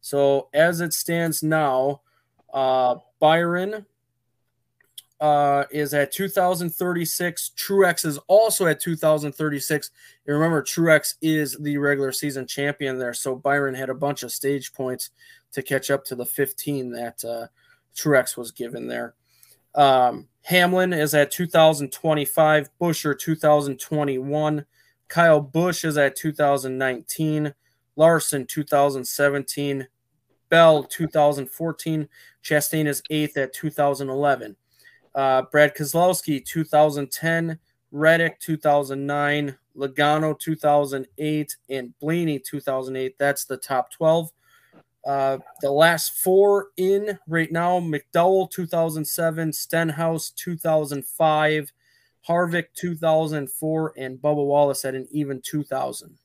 So 0.01 0.49
as 0.53 0.81
it 0.81 0.93
stands 0.93 1.41
now, 1.41 2.01
uh, 2.53 2.95
Byron, 3.19 3.85
uh, 5.19 5.63
is 5.71 5.93
at 5.93 6.11
2036. 6.11 7.51
Truex 7.57 8.05
is 8.05 8.17
also 8.27 8.67
at 8.67 8.79
2036. 8.79 9.91
And 10.25 10.35
remember, 10.35 10.61
Truex 10.61 11.15
is 11.21 11.57
the 11.59 11.77
regular 11.77 12.11
season 12.11 12.45
champion 12.45 12.99
there. 12.99 13.13
So 13.13 13.35
Byron 13.35 13.73
had 13.73 13.89
a 13.89 13.95
bunch 13.95 14.23
of 14.23 14.31
stage 14.31 14.73
points 14.73 15.09
to 15.53 15.63
catch 15.63 15.89
up 15.89 16.05
to 16.05 16.15
the 16.15 16.25
15 16.25 16.91
that 16.91 17.23
uh, 17.25 17.47
Truex 17.95 18.37
was 18.37 18.51
given 18.51 18.87
there. 18.87 19.15
Um, 19.75 20.27
Hamlin 20.47 20.93
is 20.93 21.13
at 21.13 21.29
2025. 21.29 22.69
Buescher 22.79 23.19
2021. 23.19 24.65
Kyle 25.09 25.41
Busch 25.41 25.83
is 25.83 25.97
at 25.97 26.15
2019. 26.15 27.53
Larson 27.97 28.45
2017. 28.45 29.87
Bell 30.47 30.83
2014. 30.85 32.07
Chastain 32.41 32.87
is 32.87 33.03
eighth 33.09 33.35
at 33.35 33.51
2011. 33.51 34.55
Uh, 35.13 35.41
Brad 35.51 35.75
Keselowski, 35.75 36.45
2010, 36.45 37.59
Reddick, 37.91 38.39
2009, 38.39 39.57
Logano, 39.75 40.39
2008, 40.39 41.57
and 41.69 41.99
Blaney, 41.99 42.39
2008. 42.39 43.15
That's 43.19 43.43
the 43.43 43.57
top 43.57 43.91
12. 43.91 44.31
Uh, 45.07 45.37
the 45.61 45.71
last 45.71 46.17
four 46.17 46.67
in 46.75 47.17
right 47.27 47.51
now 47.51 47.79
McDowell, 47.79 48.51
2007, 48.51 49.53
Stenhouse, 49.53 50.31
2005, 50.31 51.71
Harvick, 52.27 52.65
2004, 52.75 53.93
and 53.95 54.17
Bubba 54.17 54.45
Wallace 54.45 54.83
at 54.83 54.95
an 54.95 55.07
even 55.11 55.41
2000. 55.41 56.17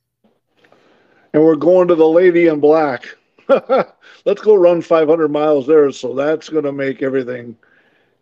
And 1.33 1.43
we're 1.43 1.55
going 1.55 1.87
to 1.87 1.95
the 1.95 2.07
lady 2.07 2.47
in 2.47 2.59
black. 2.59 3.07
Let's 3.47 4.41
go 4.41 4.55
run 4.55 4.81
500 4.81 5.29
miles 5.29 5.65
there. 5.65 5.91
So 5.91 6.13
that's 6.13 6.49
going 6.49 6.65
to 6.65 6.73
make 6.73 7.01
everything– 7.01 7.55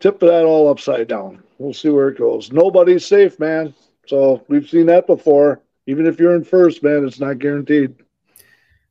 tip 0.02 0.20
that 0.20 0.44
all 0.44 0.70
upside 0.70 1.08
down. 1.08 1.42
We'll 1.60 1.74
see 1.74 1.90
where 1.90 2.10
it 2.10 2.18
goes. 2.18 2.52
Nobody's 2.52 3.06
safe, 3.06 3.40
man. 3.40 3.74
So 4.08 4.44
we've 4.50 4.68
seen 4.68 4.88
that 4.88 5.08
before. 5.08 5.62
Even 5.86 6.06
if 6.06 6.20
you're 6.20 6.36
in 6.36 6.44
first, 6.44 6.84
man, 6.84 7.06
it's 7.06 7.20
not 7.20 7.40
guaranteed. 7.40 7.96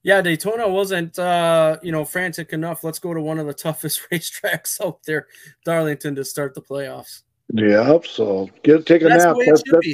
Yeah, 0.03 0.23
Daytona 0.23 0.69
wasn't 0.69 1.19
uh, 1.19 1.79
you 1.83 1.93
know, 1.93 2.05
frantic 2.05 2.53
enough. 2.53 2.83
Let's 2.85 2.99
go 2.99 3.13
to 3.13 3.21
one 3.21 3.39
of 3.39 3.47
the 3.47 3.55
toughest 3.67 4.01
racetracks 4.13 4.85
out 4.85 5.03
there, 5.05 5.27
Darlington, 5.65 6.15
to 6.17 6.25
start 6.25 6.55
the 6.55 6.63
playoffs. 6.63 7.23
Yep. 7.53 8.07
So 8.07 8.49
get 8.63 8.87
take 8.87 9.03
a 9.03 9.07
that's 9.07 9.25
nap. 9.25 9.37
That's, 9.45 9.63
that's, 9.71 9.89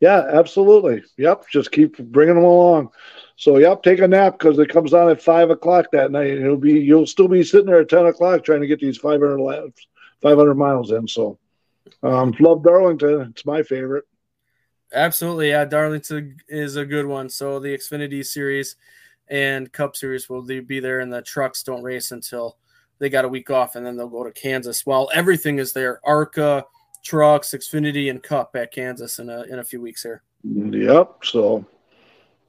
yeah, 0.00 0.26
absolutely. 0.32 1.02
Yep. 1.16 1.44
Just 1.50 1.70
keep 1.70 1.96
bringing 1.98 2.34
them 2.34 2.44
along. 2.44 2.90
So 3.36 3.58
yep, 3.58 3.82
take 3.82 4.00
a 4.00 4.08
nap 4.08 4.38
because 4.38 4.58
it 4.58 4.68
comes 4.68 4.92
on 4.92 5.08
at 5.08 5.22
five 5.22 5.50
o'clock 5.50 5.86
that 5.92 6.10
night. 6.10 6.30
It'll 6.30 6.56
be 6.56 6.80
you'll 6.80 7.06
still 7.06 7.28
be 7.28 7.42
sitting 7.42 7.66
there 7.66 7.80
at 7.80 7.88
ten 7.88 8.06
o'clock 8.06 8.44
trying 8.44 8.60
to 8.60 8.66
get 8.66 8.80
these 8.80 8.98
five 8.98 9.20
hundred 9.20 9.40
laps 9.40 9.86
500 10.24 10.54
miles 10.54 10.90
in. 10.90 11.06
So, 11.06 11.38
um, 12.02 12.34
love 12.40 12.64
Darlington. 12.64 13.28
It's 13.30 13.44
my 13.44 13.62
favorite. 13.62 14.04
Absolutely, 14.92 15.50
yeah. 15.50 15.66
Darlington 15.66 16.38
is 16.48 16.76
a 16.76 16.86
good 16.86 17.06
one. 17.06 17.28
So 17.28 17.60
the 17.60 17.76
Xfinity 17.76 18.24
Series 18.24 18.76
and 19.28 19.72
Cup 19.72 19.96
Series 19.96 20.28
will 20.28 20.42
be 20.42 20.80
there, 20.80 21.00
and 21.00 21.12
the 21.12 21.22
trucks 21.22 21.62
don't 21.62 21.82
race 21.82 22.10
until 22.10 22.56
they 22.98 23.08
got 23.08 23.24
a 23.24 23.28
week 23.28 23.50
off, 23.50 23.76
and 23.76 23.84
then 23.84 23.96
they'll 23.96 24.08
go 24.08 24.24
to 24.24 24.32
Kansas. 24.32 24.86
While 24.86 25.10
everything 25.14 25.58
is 25.58 25.72
there, 25.72 26.00
ARCA, 26.04 26.64
trucks, 27.04 27.50
Xfinity, 27.50 28.10
and 28.10 28.22
Cup 28.22 28.54
at 28.56 28.72
Kansas 28.72 29.18
in 29.18 29.28
a 29.28 29.42
in 29.42 29.58
a 29.58 29.64
few 29.64 29.80
weeks 29.80 30.02
here. 30.02 30.22
Yep. 30.44 31.24
So, 31.24 31.64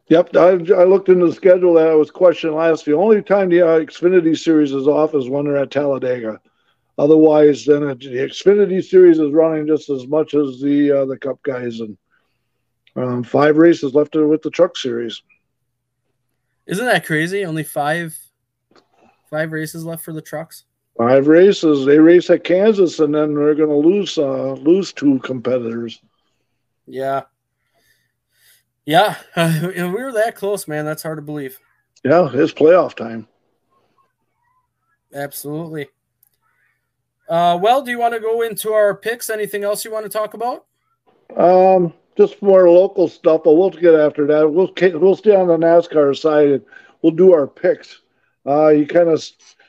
yep. 0.07 0.35
I, 0.35 0.49
I 0.49 0.84
looked 0.84 1.10
into 1.10 1.27
the 1.27 1.34
schedule 1.34 1.73
that 1.76 1.88
I 1.88 1.95
was 1.95 2.11
questioned 2.11 2.56
last. 2.56 2.85
The 2.85 2.95
only 2.95 3.22
time 3.22 3.49
the 3.49 3.61
uh, 3.61 3.80
Xfinity 3.80 4.38
Series 4.38 4.72
is 4.72 4.88
off 4.88 5.15
is 5.15 5.30
when 5.30 5.45
they're 5.45 5.57
at 5.57 5.72
Talladega. 5.72 6.39
Otherwise, 6.97 7.65
then 7.65 7.81
the 7.81 7.95
Xfinity 7.95 8.84
Series 8.84 9.19
is 9.19 9.34
running 9.34 9.68
just 9.68 9.89
as 9.89 10.07
much 10.07 10.34
as 10.34 10.61
the 10.61 10.91
uh, 10.91 11.06
the 11.06 11.18
Cup 11.18 11.41
guys, 11.43 11.80
and 11.80 11.97
um, 12.95 13.23
five 13.23 13.57
races 13.57 13.93
left 13.93 14.15
with 14.15 14.41
the 14.41 14.49
Truck 14.49 14.77
Series. 14.77 15.22
Isn't 16.67 16.85
that 16.85 17.05
crazy? 17.05 17.45
Only 17.45 17.63
five 17.63 18.17
five 19.29 19.51
races 19.51 19.85
left 19.85 20.03
for 20.03 20.13
the 20.13 20.21
trucks. 20.21 20.65
Five 20.97 21.27
races. 21.27 21.85
They 21.85 21.99
race 21.99 22.29
at 22.29 22.43
Kansas, 22.43 22.99
and 22.99 23.13
then 23.13 23.35
they're 23.35 23.55
going 23.55 23.69
to 23.69 23.87
lose 23.87 24.17
uh, 24.17 24.53
lose 24.53 24.93
two 24.93 25.19
competitors. 25.19 26.01
Yeah, 26.87 27.23
yeah, 28.85 29.15
we 29.35 29.89
were 29.89 30.13
that 30.13 30.35
close, 30.35 30.67
man. 30.67 30.85
That's 30.85 31.03
hard 31.03 31.17
to 31.17 31.21
believe. 31.23 31.59
Yeah, 32.03 32.29
it's 32.31 32.53
playoff 32.53 32.93
time. 32.93 33.27
Absolutely. 35.13 35.87
Uh, 37.27 37.57
well, 37.59 37.81
do 37.81 37.89
you 37.89 37.97
want 37.97 38.13
to 38.13 38.19
go 38.19 38.41
into 38.41 38.73
our 38.73 38.93
picks? 38.95 39.29
Anything 39.29 39.63
else 39.63 39.83
you 39.83 39.91
want 39.91 40.05
to 40.05 40.09
talk 40.09 40.35
about? 40.35 40.65
Um, 41.35 41.93
just 42.17 42.41
more 42.41 42.69
local 42.69 43.07
stuff, 43.07 43.41
but 43.43 43.53
we'll 43.53 43.69
get 43.69 43.93
after 43.93 44.25
that. 44.27 44.49
We'll 44.49 44.71
we'll 44.99 45.15
stay 45.15 45.35
on 45.35 45.47
the 45.47 45.57
NASCAR 45.57 46.17
side 46.17 46.49
and 46.49 46.65
we'll 47.01 47.13
do 47.13 47.33
our 47.33 47.47
picks. 47.47 48.01
Uh, 48.45 48.69
you 48.69 48.87
kind 48.87 49.09
of 49.09 49.23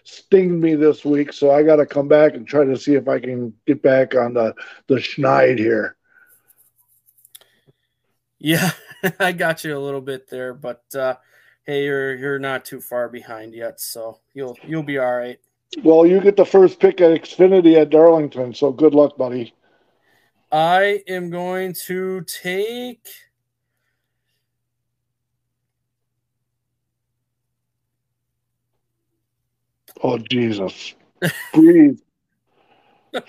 stinged 0.05 0.61
me 0.61 0.75
this 0.75 1.05
week, 1.05 1.33
so 1.33 1.51
I 1.51 1.63
got 1.63 1.77
to 1.77 1.87
come 1.87 2.09
back 2.09 2.35
and 2.35 2.47
try 2.47 2.65
to 2.65 2.77
see 2.77 2.95
if 2.95 3.09
I 3.09 3.19
can 3.19 3.53
get 3.67 3.83
back 3.83 4.15
on 4.15 4.35
the 4.35 4.55
the 4.87 4.97
schneid 4.97 5.59
here. 5.59 5.97
Yeah, 8.39 8.71
I 9.21 9.33
got 9.33 9.65
you 9.65 9.77
a 9.77 9.81
little 9.81 10.01
bit 10.01 10.29
there, 10.29 10.55
but 10.55 10.85
uh, 10.95 11.15
hey, 11.65 11.85
you're 11.85 12.15
you're 12.15 12.39
not 12.39 12.65
too 12.65 12.81
far 12.81 13.09
behind 13.09 13.55
yet, 13.55 13.81
so 13.81 14.21
you'll 14.35 14.57
you'll 14.67 14.83
be 14.83 14.99
all 14.99 15.17
right. 15.17 15.39
Well, 15.83 16.07
you 16.07 16.21
get 16.21 16.37
the 16.37 16.47
first 16.47 16.79
pick 16.79 17.01
at 17.01 17.11
Xfinity 17.11 17.81
at 17.81 17.91
Darlington, 17.91 18.55
so 18.55 18.71
good 18.71 18.95
luck, 18.95 19.17
buddy. 19.17 19.53
I 20.53 21.03
am 21.09 21.31
going 21.31 21.75
to 21.87 22.23
take. 22.23 23.07
Oh 30.03 30.19
Jesus! 30.19 30.95
Breathe. 31.55 31.99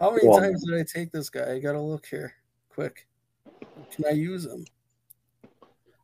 How 0.00 0.10
many 0.12 0.28
Well- 0.28 0.40
times 0.40 0.64
did 0.64 0.78
I 0.78 0.84
take 0.84 1.10
this 1.10 1.30
guy? 1.30 1.52
I 1.54 1.58
gotta 1.58 1.80
look 1.80 2.06
here, 2.06 2.34
quick. 2.68 3.06
Can 3.90 4.04
I 4.06 4.10
use 4.10 4.44
him? 4.44 4.64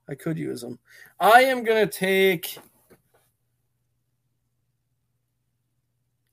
I 0.09 0.15
could 0.15 0.39
use 0.39 0.63
him. 0.63 0.79
I 1.21 1.45
am 1.45 1.63
gonna 1.63 1.87
take 1.87 2.59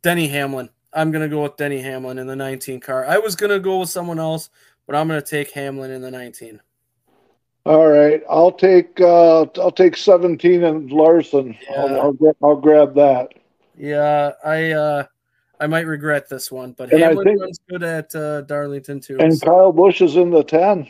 Denny 0.01 0.27
Hamlin. 0.27 0.69
I'm 0.93 1.11
gonna 1.11 1.29
go 1.29 1.43
with 1.43 1.57
Denny 1.57 1.81
Hamlin 1.81 2.17
in 2.19 2.27
the 2.27 2.35
19 2.35 2.79
car. 2.79 3.05
I 3.05 3.17
was 3.17 3.35
gonna 3.35 3.59
go 3.59 3.79
with 3.79 3.89
someone 3.89 4.19
else, 4.19 4.49
but 4.87 4.95
I'm 4.95 5.07
gonna 5.07 5.21
take 5.21 5.51
Hamlin 5.51 5.91
in 5.91 6.01
the 6.01 6.11
19. 6.11 6.59
All 7.65 7.87
right, 7.87 8.23
I'll 8.29 8.51
take 8.51 8.99
uh, 8.99 9.45
I'll 9.57 9.71
take 9.71 9.95
seventeen 9.95 10.63
and 10.63 10.91
Larson. 10.91 11.55
I'll, 11.77 12.01
I'll, 12.01 12.13
gra- 12.13 12.35
I'll 12.41 12.55
grab 12.55 12.95
that. 12.95 13.33
Yeah, 13.77 14.31
I 14.43 14.71
uh 14.71 15.03
I 15.59 15.67
might 15.67 15.85
regret 15.85 16.27
this 16.27 16.51
one, 16.51 16.71
but 16.71 16.91
And 16.91 17.01
Hamlin 17.03 17.23
think- 17.27 17.41
runs 17.41 17.59
good 17.69 17.83
at 17.83 18.15
uh, 18.15 18.41
Darlington 18.41 18.99
too. 18.99 19.17
And 19.19 19.37
so- 19.37 19.45
Kyle 19.45 19.71
Busch 19.71 20.01
is 20.01 20.15
in 20.15 20.31
the 20.31 20.43
ten. 20.43 20.87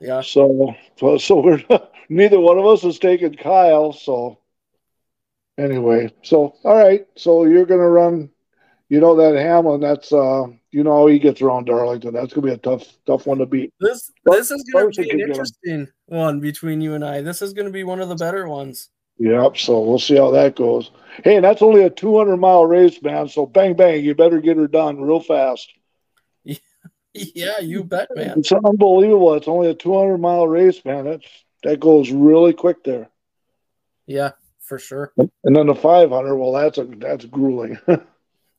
yeah, 0.00 0.22
So 0.22 0.74
so, 0.98 1.18
so 1.18 1.40
we're 1.40 1.62
neither 2.08 2.40
one 2.40 2.58
of 2.58 2.64
us 2.64 2.84
is 2.84 2.98
taking 2.98 3.34
Kyle. 3.34 3.92
So 3.92 4.38
anyway, 5.58 6.10
so 6.22 6.54
all 6.64 6.74
right, 6.74 7.06
so 7.16 7.44
you're 7.44 7.66
gonna 7.66 7.86
run. 7.88 8.30
You 8.92 9.00
know 9.00 9.16
that 9.16 9.40
Hamlin. 9.40 9.80
That's 9.80 10.12
uh, 10.12 10.48
you 10.70 10.84
know 10.84 10.94
how 10.94 11.06
he 11.06 11.18
gets 11.18 11.40
around 11.40 11.64
Darlington. 11.64 12.12
That's 12.12 12.34
gonna 12.34 12.46
be 12.46 12.52
a 12.52 12.58
tough 12.58 12.84
tough 13.06 13.26
one 13.26 13.38
to 13.38 13.46
beat. 13.46 13.72
this 13.80 14.12
Lar- 14.26 14.36
this 14.36 14.50
is 14.50 14.62
gonna 14.70 14.90
be 14.90 15.08
an 15.08 15.18
interesting 15.18 15.88
one 16.04 16.40
between 16.40 16.82
you 16.82 16.92
and 16.92 17.02
I. 17.02 17.22
This 17.22 17.40
is 17.40 17.54
going 17.54 17.64
to 17.64 17.72
be 17.72 17.84
one 17.84 18.02
of 18.02 18.10
the 18.10 18.16
better 18.16 18.46
ones. 18.46 18.90
Yep. 19.16 19.56
So 19.56 19.80
we'll 19.80 19.98
see 19.98 20.16
how 20.16 20.30
that 20.32 20.56
goes. 20.56 20.90
Hey, 21.24 21.36
and 21.36 21.44
that's 21.44 21.62
only 21.62 21.84
a 21.84 21.88
200 21.88 22.36
mile 22.36 22.66
race, 22.66 23.00
man. 23.00 23.28
So 23.28 23.46
bang 23.46 23.72
bang, 23.72 24.04
you 24.04 24.14
better 24.14 24.42
get 24.42 24.58
her 24.58 24.68
done 24.68 25.00
real 25.00 25.20
fast. 25.20 25.72
Yeah, 27.14 27.60
you 27.60 27.84
bet, 27.84 28.08
man. 28.14 28.38
It's 28.38 28.52
unbelievable. 28.52 29.34
It's 29.34 29.48
only 29.48 29.68
a 29.68 29.74
200 29.74 30.16
mile 30.18 30.48
race, 30.48 30.82
man. 30.82 31.04
That's 31.04 31.26
that 31.62 31.80
goes 31.80 32.10
really 32.10 32.54
quick 32.54 32.84
there. 32.84 33.08
Yeah, 34.06 34.30
for 34.60 34.78
sure. 34.78 35.12
And 35.16 35.56
then 35.56 35.66
the 35.66 35.74
500, 35.74 36.36
well, 36.36 36.52
that's 36.52 36.78
a 36.78 36.84
that's 36.84 37.24
grueling. 37.26 37.78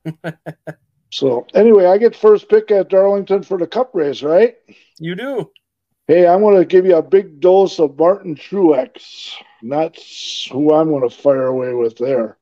so 1.11 1.45
anyway, 1.53 1.85
I 1.85 1.97
get 1.97 2.15
first 2.15 2.49
pick 2.49 2.71
at 2.71 2.89
Darlington 2.89 3.43
for 3.43 3.57
the 3.57 3.67
Cup 3.67 3.91
race, 3.93 4.21
right? 4.21 4.55
You 4.99 5.15
do. 5.15 5.51
Hey, 6.07 6.27
I'm 6.27 6.41
going 6.41 6.57
to 6.57 6.65
give 6.65 6.85
you 6.85 6.97
a 6.97 7.01
big 7.01 7.39
dose 7.39 7.79
of 7.79 7.97
Martin 7.97 8.35
Truex. 8.35 9.31
That's 9.61 10.47
who 10.51 10.73
I'm 10.73 10.89
going 10.89 11.07
to 11.07 11.15
fire 11.15 11.45
away 11.45 11.73
with 11.73 11.97
there. 11.97 12.37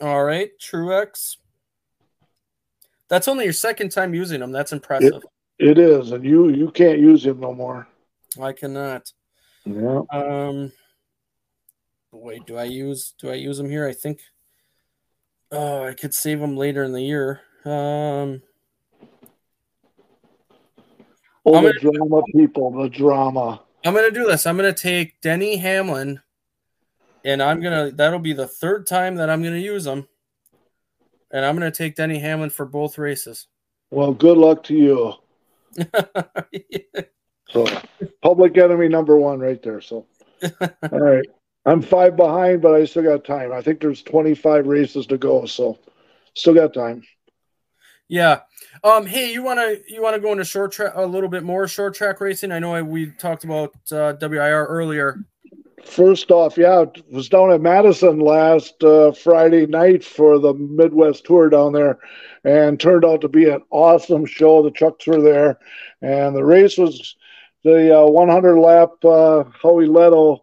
All 0.00 0.24
right, 0.24 0.50
Truex. 0.58 1.36
That's 3.08 3.28
only 3.28 3.44
your 3.44 3.52
second 3.52 3.90
time 3.90 4.14
using 4.14 4.40
them. 4.40 4.52
That's 4.52 4.72
impressive. 4.72 5.22
It 5.58 5.76
is, 5.76 6.12
and 6.12 6.24
you 6.24 6.48
you 6.48 6.70
can't 6.70 7.00
use 7.00 7.26
him 7.26 7.40
no 7.40 7.52
more. 7.52 7.86
I 8.40 8.52
cannot. 8.52 9.12
Yeah. 9.66 10.00
Um, 10.10 10.72
wait, 12.12 12.46
do 12.46 12.56
I 12.56 12.64
use 12.64 13.12
do 13.20 13.28
I 13.28 13.34
use 13.34 13.58
them 13.58 13.68
here? 13.68 13.86
I 13.86 13.92
think. 13.92 14.20
Oh, 15.52 15.84
I 15.84 15.94
could 15.94 16.14
save 16.14 16.40
them 16.40 16.56
later 16.56 16.84
in 16.84 16.92
the 16.92 17.02
year. 17.02 17.40
Um, 17.64 18.42
Oh, 21.46 21.54
I'm 21.56 21.64
the 21.64 21.72
drama, 21.72 22.22
people, 22.36 22.70
the 22.70 22.88
drama. 22.88 23.62
I'm 23.84 23.94
gonna 23.94 24.10
do 24.10 24.26
this. 24.26 24.46
I'm 24.46 24.56
gonna 24.56 24.74
take 24.74 25.20
Denny 25.22 25.56
Hamlin, 25.56 26.20
and 27.24 27.42
I'm 27.42 27.62
gonna. 27.62 27.90
That'll 27.90 28.18
be 28.18 28.34
the 28.34 28.46
third 28.46 28.86
time 28.86 29.16
that 29.16 29.30
I'm 29.30 29.42
gonna 29.42 29.56
use 29.56 29.84
them, 29.84 30.06
and 31.30 31.44
I'm 31.44 31.56
gonna 31.56 31.70
take 31.70 31.96
Denny 31.96 32.18
Hamlin 32.18 32.50
for 32.50 32.66
both 32.66 32.98
races. 32.98 33.46
Well, 33.92 34.12
good 34.12 34.38
luck 34.38 34.62
to 34.64 34.74
you. 34.74 35.14
So, 37.52 37.66
public 38.22 38.56
enemy 38.56 38.86
number 38.86 39.16
one 39.16 39.40
right 39.40 39.60
there. 39.60 39.80
So, 39.80 40.06
all 40.60 41.00
right. 41.00 41.26
I'm 41.66 41.82
five 41.82 42.16
behind, 42.16 42.62
but 42.62 42.74
I 42.74 42.84
still 42.84 43.02
got 43.02 43.24
time. 43.24 43.52
I 43.52 43.60
think 43.60 43.80
there's 43.80 44.02
25 44.02 44.66
races 44.66 45.06
to 45.06 45.18
go, 45.18 45.44
so 45.46 45.78
still 46.34 46.54
got 46.54 46.72
time. 46.72 47.02
Yeah. 48.08 48.40
Um. 48.82 49.06
Hey, 49.06 49.32
you 49.32 49.42
wanna 49.42 49.76
you 49.88 50.02
wanna 50.02 50.18
go 50.18 50.32
into 50.32 50.44
short 50.44 50.72
track 50.72 50.92
a 50.96 51.06
little 51.06 51.28
bit 51.28 51.44
more 51.44 51.68
short 51.68 51.94
track 51.94 52.20
racing? 52.20 52.50
I 52.50 52.58
know 52.58 52.74
I, 52.74 52.82
we 52.82 53.12
talked 53.12 53.44
about 53.44 53.72
uh, 53.92 54.14
WIR 54.20 54.66
earlier. 54.66 55.24
First 55.84 56.30
off, 56.30 56.58
yeah, 56.58 56.82
it 56.82 57.04
was 57.10 57.28
down 57.28 57.52
at 57.52 57.60
Madison 57.60 58.18
last 58.18 58.82
uh, 58.82 59.12
Friday 59.12 59.66
night 59.66 60.04
for 60.04 60.38
the 60.38 60.54
Midwest 60.54 61.24
tour 61.24 61.48
down 61.48 61.72
there, 61.72 61.98
and 62.42 62.80
turned 62.80 63.04
out 63.04 63.20
to 63.20 63.28
be 63.28 63.48
an 63.48 63.62
awesome 63.70 64.26
show. 64.26 64.62
The 64.62 64.72
trucks 64.72 65.06
were 65.06 65.22
there, 65.22 65.58
and 66.02 66.34
the 66.34 66.44
race 66.44 66.76
was 66.76 67.16
the 67.62 67.96
uh, 67.96 68.06
100 68.06 68.58
lap 68.58 68.90
uh, 69.04 69.44
Howie 69.62 69.86
Lettow. 69.86 70.40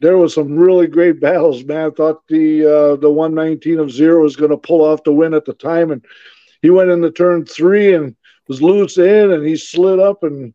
There 0.00 0.16
was 0.16 0.34
some 0.34 0.56
really 0.56 0.86
great 0.86 1.20
battles, 1.20 1.62
man. 1.64 1.90
I 1.90 1.94
thought 1.94 2.26
the 2.28 2.64
uh, 2.64 2.96
the 2.96 3.10
119 3.10 3.78
of 3.78 3.90
zero 3.90 4.22
was 4.22 4.36
going 4.36 4.50
to 4.50 4.56
pull 4.56 4.82
off 4.82 5.04
the 5.04 5.12
win 5.12 5.34
at 5.34 5.44
the 5.44 5.54
time, 5.54 5.90
and 5.90 6.04
he 6.62 6.70
went 6.70 6.90
into 6.90 7.10
turn 7.10 7.44
three 7.44 7.94
and 7.94 8.16
was 8.48 8.62
loose 8.62 8.98
in, 8.98 9.32
and 9.32 9.46
he 9.46 9.56
slid 9.56 10.00
up 10.00 10.22
and 10.22 10.54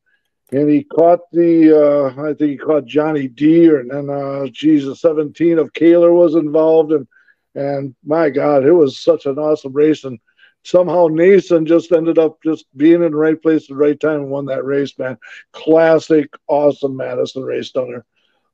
and 0.52 0.70
he 0.70 0.84
caught 0.84 1.20
the 1.32 1.72
uh, 1.72 2.22
I 2.22 2.34
think 2.34 2.52
he 2.52 2.58
caught 2.58 2.86
Johnny 2.86 3.28
D 3.28 3.68
and 3.68 3.90
then 3.90 4.10
uh 4.10 4.48
Jesus 4.48 5.02
17 5.02 5.58
of 5.58 5.74
Kaler 5.74 6.12
was 6.12 6.36
involved 6.36 6.92
and 6.92 7.08
and 7.56 7.96
my 8.06 8.30
God 8.30 8.66
it 8.66 8.72
was 8.72 9.00
such 9.00 9.26
an 9.26 9.38
awesome 9.40 9.74
race 9.74 10.04
and 10.04 10.20
somehow 10.64 11.08
Nason 11.08 11.66
just 11.66 11.92
ended 11.92 12.20
up 12.20 12.38
just 12.44 12.66
being 12.76 13.04
in 13.04 13.12
the 13.12 13.18
right 13.18 13.42
place 13.42 13.64
at 13.64 13.70
the 13.70 13.76
right 13.76 14.00
time 14.00 14.22
and 14.22 14.30
won 14.30 14.46
that 14.46 14.66
race 14.66 14.98
man 15.00 15.18
classic 15.52 16.30
awesome 16.48 16.96
Madison 16.96 17.44
race 17.44 17.72
there 17.72 18.06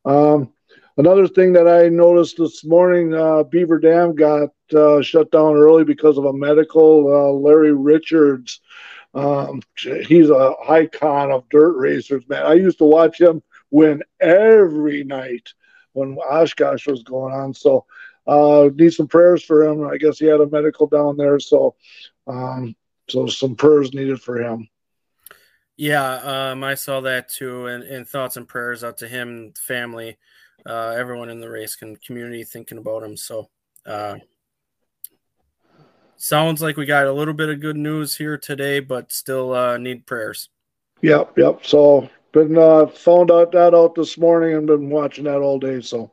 um 0.05 0.51
another 1.01 1.27
thing 1.27 1.53
that 1.53 1.67
I 1.67 1.89
noticed 1.89 2.37
this 2.37 2.63
morning 2.63 3.13
uh 3.13 3.43
Beaver 3.43 3.79
Dam 3.79 4.15
got 4.15 4.49
uh, 4.73 5.01
shut 5.01 5.31
down 5.31 5.55
early 5.55 5.83
because 5.83 6.17
of 6.17 6.25
a 6.25 6.33
medical 6.33 7.07
uh, 7.07 7.31
Larry 7.31 7.73
Richards 7.73 8.61
um, 9.13 9.61
he's 9.75 10.29
a 10.29 10.53
icon 10.69 11.31
of 11.31 11.49
dirt 11.49 11.75
racers, 11.77 12.27
man. 12.29 12.45
I 12.45 12.53
used 12.53 12.77
to 12.77 12.85
watch 12.85 13.19
him 13.19 13.43
win 13.69 14.03
every 14.19 15.03
night 15.03 15.49
when 15.93 16.17
Oshkosh 16.17 16.87
was 16.87 17.03
going 17.03 17.33
on. 17.33 17.53
So, 17.53 17.85
uh, 18.25 18.69
need 18.73 18.93
some 18.93 19.07
prayers 19.07 19.43
for 19.43 19.63
him. 19.63 19.85
I 19.85 19.97
guess 19.97 20.19
he 20.19 20.25
had 20.25 20.39
a 20.39 20.47
medical 20.47 20.87
down 20.87 21.17
there, 21.17 21.39
so, 21.39 21.75
um, 22.27 22.75
so 23.09 23.27
some 23.27 23.55
prayers 23.55 23.93
needed 23.93 24.21
for 24.21 24.37
him. 24.41 24.69
Yeah, 25.75 26.51
um, 26.51 26.63
I 26.63 26.75
saw 26.75 27.01
that 27.01 27.29
too, 27.29 27.65
and, 27.65 27.83
and 27.83 28.07
thoughts 28.07 28.37
and 28.37 28.47
prayers 28.47 28.83
out 28.83 28.99
to 28.99 29.07
him, 29.07 29.53
family, 29.57 30.17
uh, 30.65 30.95
everyone 30.97 31.29
in 31.29 31.39
the 31.39 31.49
race 31.49 31.77
and 31.81 32.01
community 32.01 32.43
thinking 32.43 32.77
about 32.77 33.03
him. 33.03 33.17
So, 33.17 33.49
uh, 33.85 34.15
sounds 36.17 36.61
like 36.61 36.77
we 36.77 36.85
got 36.85 37.07
a 37.07 37.11
little 37.11 37.33
bit 37.33 37.49
of 37.49 37.59
good 37.59 37.77
news 37.77 38.15
here 38.15 38.37
today, 38.37 38.79
but 38.79 39.11
still 39.11 39.53
uh, 39.53 39.77
need 39.77 40.05
prayers. 40.05 40.49
Yep, 41.01 41.37
yep. 41.37 41.65
So, 41.65 42.09
been 42.31 42.57
uh, 42.57 42.87
found 42.87 43.31
out 43.31 43.51
that 43.53 43.73
out 43.73 43.95
this 43.95 44.17
morning 44.17 44.55
and 44.55 44.67
been 44.67 44.89
watching 44.89 45.25
that 45.25 45.41
all 45.41 45.59
day. 45.59 45.81
So, 45.81 46.09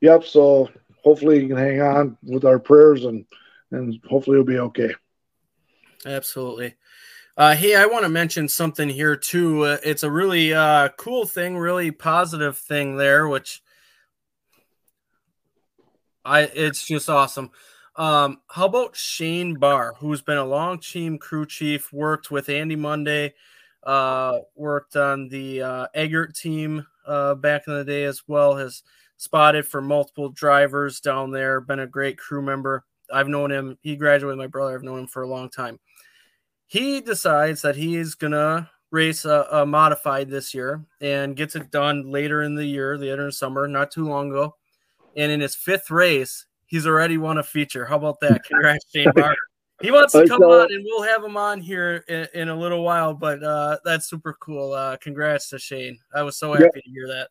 yep. 0.00 0.24
So, 0.24 0.68
hopefully, 1.04 1.40
he 1.40 1.48
can 1.48 1.56
hang 1.56 1.80
on 1.80 2.16
with 2.22 2.44
our 2.44 2.58
prayers 2.58 3.04
and 3.04 3.24
and 3.72 4.00
hopefully, 4.08 4.36
he'll 4.36 4.44
be 4.44 4.58
okay. 4.58 4.94
Absolutely. 6.06 6.74
Uh, 7.36 7.54
hey, 7.54 7.76
I 7.76 7.86
want 7.86 8.04
to 8.04 8.08
mention 8.08 8.48
something 8.48 8.88
here 8.88 9.16
too. 9.16 9.64
Uh, 9.64 9.78
it's 9.84 10.02
a 10.02 10.10
really 10.10 10.52
uh, 10.52 10.88
cool 10.98 11.24
thing, 11.24 11.56
really 11.56 11.90
positive 11.90 12.58
thing 12.58 12.96
there, 12.96 13.28
which 13.28 13.62
I 16.24 16.42
it's 16.42 16.86
just 16.86 17.08
awesome. 17.08 17.50
Um, 17.96 18.40
how 18.48 18.66
about 18.66 18.96
Shane 18.96 19.54
Barr, 19.58 19.94
who's 19.98 20.22
been 20.22 20.38
a 20.38 20.44
long 20.44 20.78
team 20.78 21.18
crew 21.18 21.46
chief, 21.46 21.92
worked 21.92 22.30
with 22.30 22.48
Andy 22.48 22.76
Monday, 22.76 23.34
uh, 23.84 24.38
worked 24.54 24.96
on 24.96 25.28
the 25.28 25.62
uh, 25.62 25.86
Eggert 25.94 26.34
team 26.34 26.86
uh, 27.06 27.34
back 27.34 27.62
in 27.66 27.74
the 27.74 27.84
day 27.84 28.04
as 28.04 28.22
well, 28.28 28.56
has 28.56 28.82
spotted 29.16 29.66
for 29.66 29.80
multiple 29.82 30.30
drivers 30.30 31.00
down 31.00 31.30
there, 31.30 31.60
been 31.60 31.80
a 31.80 31.86
great 31.86 32.16
crew 32.18 32.42
member. 32.42 32.84
I've 33.12 33.28
known 33.28 33.50
him. 33.50 33.76
He 33.82 33.96
graduated 33.96 34.38
my 34.38 34.46
brother. 34.46 34.74
I've 34.74 34.84
known 34.84 35.00
him 35.00 35.06
for 35.08 35.22
a 35.22 35.28
long 35.28 35.50
time. 35.50 35.80
He 36.66 37.00
decides 37.00 37.62
that 37.62 37.76
he 37.76 37.96
is 37.96 38.14
gonna 38.14 38.70
race 38.92 39.24
a, 39.24 39.46
a 39.52 39.66
modified 39.66 40.30
this 40.30 40.54
year 40.54 40.84
and 41.00 41.36
gets 41.36 41.56
it 41.56 41.70
done 41.70 42.10
later 42.10 42.42
in 42.42 42.54
the 42.54 42.64
year, 42.66 42.96
later 42.98 43.26
in 43.26 43.32
summer, 43.32 43.68
not 43.68 43.90
too 43.90 44.06
long 44.08 44.30
ago. 44.30 44.56
And 45.16 45.32
in 45.32 45.40
his 45.40 45.54
fifth 45.54 45.90
race, 45.90 46.46
he's 46.66 46.86
already 46.86 47.18
won 47.18 47.38
a 47.38 47.42
feature. 47.42 47.84
How 47.84 47.96
about 47.96 48.20
that? 48.20 48.44
Congrats, 48.44 48.86
Shane. 48.94 49.12
He 49.82 49.90
wants 49.90 50.12
to 50.12 50.26
come 50.28 50.42
on, 50.42 50.72
and 50.72 50.84
we'll 50.84 51.02
have 51.02 51.24
him 51.24 51.38
on 51.38 51.60
here 51.60 52.04
in, 52.06 52.28
in 52.34 52.48
a 52.50 52.54
little 52.54 52.84
while. 52.84 53.14
But 53.14 53.42
uh, 53.42 53.78
that's 53.84 54.10
super 54.10 54.36
cool. 54.40 54.72
Uh, 54.72 54.96
congrats 54.98 55.48
to 55.50 55.58
Shane. 55.58 55.98
I 56.14 56.22
was 56.22 56.36
so 56.36 56.52
happy 56.52 56.64
yeah. 56.64 56.80
to 56.82 56.90
hear 56.90 57.08
that. 57.08 57.28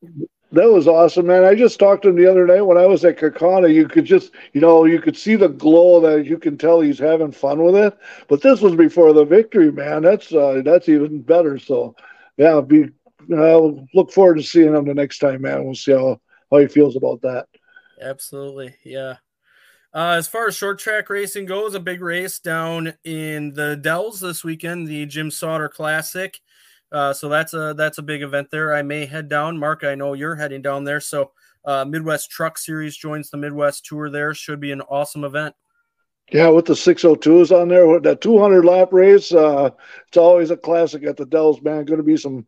That 0.51 0.71
was 0.71 0.87
awesome, 0.87 1.27
man. 1.27 1.43
I 1.43 1.53
just 1.53 1.77
talked 1.77 2.01
to 2.03 2.09
him 2.09 2.15
the 2.15 2.29
other 2.29 2.47
day 2.47 2.61
when 2.61 2.79
I 2.79 2.87
was 2.87 3.05
at 3.05 3.19
Kaukauna. 3.19 3.71
You 3.71 3.87
could 3.87 4.05
just, 4.05 4.31
you 4.53 4.61
know, 4.61 4.85
you 4.85 4.99
could 4.99 5.15
see 5.15 5.35
the 5.35 5.47
glow 5.47 6.01
that 6.01 6.25
you 6.25 6.39
can 6.39 6.57
tell 6.57 6.81
he's 6.81 6.97
having 6.97 7.31
fun 7.31 7.63
with 7.63 7.75
it. 7.75 7.95
But 8.27 8.41
this 8.41 8.61
was 8.61 8.75
before 8.75 9.13
the 9.13 9.25
victory, 9.25 9.71
man. 9.71 10.01
That's 10.01 10.33
uh, 10.33 10.63
that's 10.65 10.89
even 10.89 11.21
better. 11.21 11.59
So, 11.59 11.95
yeah, 12.37 12.61
be 12.61 12.89
uh, 13.31 13.61
look 13.93 14.11
forward 14.11 14.37
to 14.37 14.43
seeing 14.43 14.73
him 14.73 14.85
the 14.85 14.95
next 14.95 15.19
time, 15.19 15.43
man. 15.43 15.65
We'll 15.65 15.75
see 15.75 15.91
how 15.91 16.19
how 16.51 16.57
he 16.57 16.67
feels 16.67 16.95
about 16.95 17.21
that. 17.21 17.45
Absolutely, 18.01 18.75
yeah. 18.83 19.15
Uh, 19.93 20.15
as 20.17 20.27
far 20.27 20.47
as 20.47 20.55
short 20.55 20.77
track 20.77 21.09
racing 21.09 21.45
goes, 21.45 21.73
a 21.73 21.79
big 21.79 22.01
race 22.01 22.39
down 22.39 22.93
in 23.03 23.53
the 23.53 23.75
Dells 23.75 24.19
this 24.19 24.43
weekend, 24.43 24.87
the 24.87 25.05
Jim 25.05 25.31
Sauter 25.31 25.67
Classic. 25.67 26.39
Uh, 26.91 27.13
so 27.13 27.29
that's 27.29 27.53
a 27.53 27.73
that's 27.75 27.97
a 27.97 28.03
big 28.03 28.21
event 28.21 28.49
there. 28.51 28.73
I 28.73 28.81
may 28.81 29.05
head 29.05 29.29
down. 29.29 29.57
Mark, 29.57 29.83
I 29.83 29.95
know 29.95 30.13
you're 30.13 30.35
heading 30.35 30.61
down 30.61 30.83
there. 30.83 30.99
So 30.99 31.31
uh, 31.65 31.85
Midwest 31.85 32.29
Truck 32.29 32.57
Series 32.57 32.95
joins 32.95 33.29
the 33.29 33.37
Midwest 33.37 33.85
Tour 33.85 34.09
there. 34.09 34.33
Should 34.33 34.59
be 34.59 34.71
an 34.71 34.81
awesome 34.81 35.23
event. 35.23 35.55
Yeah, 36.31 36.49
with 36.49 36.65
the 36.65 36.73
602s 36.73 37.51
on 37.51 37.69
there, 37.69 37.99
that 38.01 38.21
200 38.21 38.63
lap 38.63 38.89
race, 38.93 39.33
uh, 39.33 39.71
it's 40.07 40.17
always 40.17 40.51
a 40.51 40.57
classic 40.57 41.03
at 41.03 41.17
the 41.17 41.25
Dells, 41.25 41.59
man. 41.63 41.85
Going 41.85 41.97
to 41.97 42.03
be 42.03 42.17
some 42.17 42.45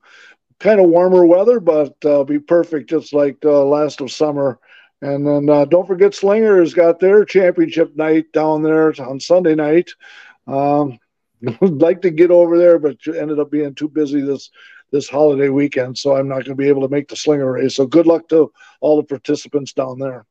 kind 0.60 0.80
of 0.80 0.90
warmer 0.90 1.26
weather, 1.26 1.60
but 1.60 1.96
uh, 2.06 2.24
be 2.24 2.38
perfect, 2.38 2.92
just 2.92 3.12
like 3.12 3.38
uh, 3.44 3.66
last 3.66 4.00
of 4.02 4.12
summer. 4.12 4.60
And 5.02 5.26
then 5.26 5.50
uh, 5.50 5.66
don't 5.66 5.88
forget, 5.88 6.14
Slinger 6.14 6.60
has 6.60 6.74
got 6.74 7.00
their 7.00 7.26
championship 7.26 7.96
night 7.96 8.32
down 8.34 8.62
there 8.62 8.94
on 9.02 9.20
Sunday 9.20 9.56
night. 9.56 9.90
Um, 10.48 11.00
would 11.42 11.62
like 11.82 12.02
to 12.04 12.12
get 12.12 12.32
over 12.32 12.58
there, 12.58 12.78
but 12.78 12.98
ended 13.08 13.40
up 13.40 13.52
being 13.52 13.74
too 13.74 13.90
busy 13.90 14.22
this 14.22 14.50
this 14.92 15.08
holiday 15.08 15.48
weekend, 15.48 15.98
so 15.98 16.18
I'm 16.18 16.28
not 16.28 16.44
going 16.44 16.50
to 16.50 16.56
be 16.56 16.68
able 16.68 16.82
to 16.82 16.90
make 16.90 17.08
the 17.08 17.16
slinger 17.16 17.54
race. 17.54 17.76
So 17.76 17.88
good 17.88 18.06
luck 18.06 18.28
to 18.28 18.52
all 18.82 18.98
the 18.98 19.04
participants 19.04 19.72
down 19.72 20.00
there. 20.00 20.26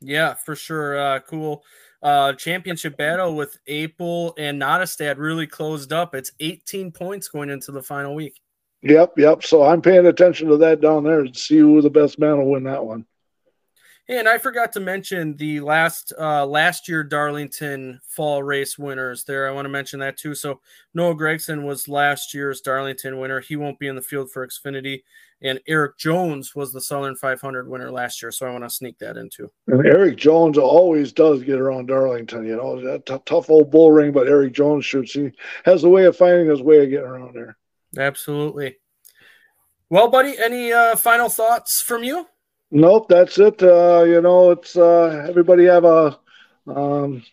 Yeah, 0.00 0.32
for 0.32 0.56
sure. 0.56 0.98
Uh, 0.98 1.20
cool. 1.20 1.62
Uh, 2.02 2.32
championship 2.32 2.96
battle 2.96 3.36
with 3.36 3.58
April 3.66 4.32
and 4.38 4.60
Nottestad 4.60 5.18
really 5.18 5.46
closed 5.46 5.92
up. 5.92 6.14
It's 6.14 6.32
18 6.40 6.92
points 6.92 7.28
going 7.28 7.50
into 7.50 7.72
the 7.72 7.82
final 7.82 8.14
week. 8.14 8.40
Yep, 8.80 9.18
yep. 9.18 9.44
So 9.44 9.62
I'm 9.62 9.82
paying 9.82 10.06
attention 10.06 10.48
to 10.48 10.56
that 10.56 10.80
down 10.80 11.04
there 11.04 11.24
to 11.24 11.38
see 11.38 11.58
who 11.58 11.82
the 11.82 11.90
best 11.90 12.18
man 12.18 12.38
will 12.38 12.50
win 12.50 12.64
that 12.64 12.82
one. 12.82 13.04
And 14.10 14.28
I 14.28 14.38
forgot 14.38 14.72
to 14.72 14.80
mention 14.80 15.36
the 15.36 15.60
last 15.60 16.12
uh, 16.18 16.44
last 16.44 16.88
year 16.88 17.04
Darlington 17.04 18.00
fall 18.04 18.42
race 18.42 18.76
winners 18.76 19.22
there. 19.22 19.48
I 19.48 19.52
want 19.52 19.66
to 19.66 19.70
mention 19.70 20.00
that 20.00 20.16
too. 20.16 20.34
So 20.34 20.60
Noah 20.94 21.14
Gragson 21.14 21.62
was 21.62 21.86
last 21.86 22.34
year's 22.34 22.60
Darlington 22.60 23.20
winner. 23.20 23.38
He 23.38 23.54
won't 23.54 23.78
be 23.78 23.86
in 23.86 23.94
the 23.94 24.02
field 24.02 24.32
for 24.32 24.44
Xfinity. 24.44 25.04
And 25.42 25.60
Erik 25.68 25.96
Jones 25.96 26.56
was 26.56 26.72
the 26.72 26.80
Southern 26.80 27.14
500 27.14 27.68
winner 27.68 27.88
last 27.88 28.20
year. 28.20 28.32
So 28.32 28.48
I 28.48 28.50
want 28.50 28.64
to 28.64 28.68
sneak 28.68 28.98
that 28.98 29.16
into. 29.16 29.48
And 29.68 29.86
Erik 29.86 30.16
Jones 30.16 30.58
always 30.58 31.12
does 31.12 31.44
get 31.44 31.60
around 31.60 31.86
Darlington. 31.86 32.44
You 32.44 32.56
know, 32.56 32.82
that 32.84 33.06
t- 33.06 33.16
tough 33.26 33.48
old 33.48 33.70
bull 33.70 33.92
ring, 33.92 34.10
but 34.10 34.26
Erik 34.26 34.54
Jones 34.54 34.84
shoots. 34.84 35.12
He 35.12 35.30
has 35.64 35.84
a 35.84 35.88
way 35.88 36.06
of 36.06 36.16
finding 36.16 36.50
his 36.50 36.62
way 36.62 36.82
of 36.82 36.90
getting 36.90 37.06
around 37.06 37.36
there. 37.36 37.56
Absolutely. 37.96 38.78
Well, 39.88 40.08
buddy, 40.08 40.36
any 40.36 40.72
uh, 40.72 40.96
final 40.96 41.28
thoughts 41.28 41.80
from 41.80 42.02
you? 42.02 42.26
Nope, 42.72 43.08
that's 43.08 43.38
it. 43.38 43.62
Uh, 43.62 44.04
you 44.04 44.20
know, 44.20 44.52
it's 44.52 44.76
uh, 44.76 45.26
everybody 45.28 45.64
have 45.64 45.84
a 45.84 46.18
um, 46.68 47.24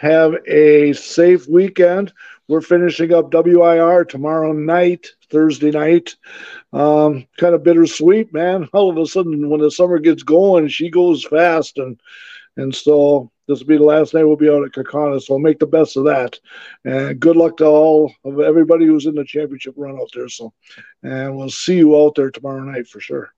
have 0.00 0.34
a 0.46 0.92
safe 0.94 1.46
weekend. 1.46 2.12
We're 2.48 2.62
finishing 2.62 3.14
up 3.14 3.32
WIR 3.32 4.04
tomorrow 4.04 4.52
night, 4.52 5.06
Thursday 5.30 5.70
night. 5.70 6.16
Um, 6.72 7.26
kind 7.38 7.54
of 7.54 7.62
bittersweet, 7.62 8.32
man. 8.32 8.68
All 8.72 8.90
of 8.90 8.98
a 8.98 9.06
sudden, 9.06 9.48
when 9.48 9.60
the 9.60 9.70
summer 9.70 10.00
gets 10.00 10.24
going, 10.24 10.66
she 10.66 10.90
goes 10.90 11.24
fast, 11.24 11.78
and 11.78 12.00
and 12.56 12.74
so 12.74 13.30
this 13.46 13.60
will 13.60 13.66
be 13.68 13.76
the 13.76 13.84
last 13.84 14.14
night 14.14 14.24
we'll 14.24 14.36
be 14.36 14.50
out 14.50 14.64
at 14.64 14.72
Kaukauna. 14.72 15.22
So 15.22 15.38
make 15.38 15.60
the 15.60 15.66
best 15.66 15.96
of 15.96 16.04
that, 16.06 16.40
and 16.84 17.20
good 17.20 17.36
luck 17.36 17.58
to 17.58 17.66
all 17.66 18.12
of 18.24 18.40
everybody 18.40 18.86
who's 18.86 19.06
in 19.06 19.14
the 19.14 19.24
championship 19.24 19.74
run 19.76 19.96
out 20.00 20.10
there. 20.12 20.28
So, 20.28 20.52
and 21.04 21.36
we'll 21.36 21.50
see 21.50 21.76
you 21.76 21.96
out 21.96 22.16
there 22.16 22.32
tomorrow 22.32 22.64
night 22.64 22.88
for 22.88 22.98
sure. 22.98 23.32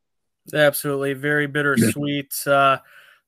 Absolutely, 0.52 1.14
very 1.14 1.46
bittersweet. 1.46 2.34
Uh, 2.46 2.78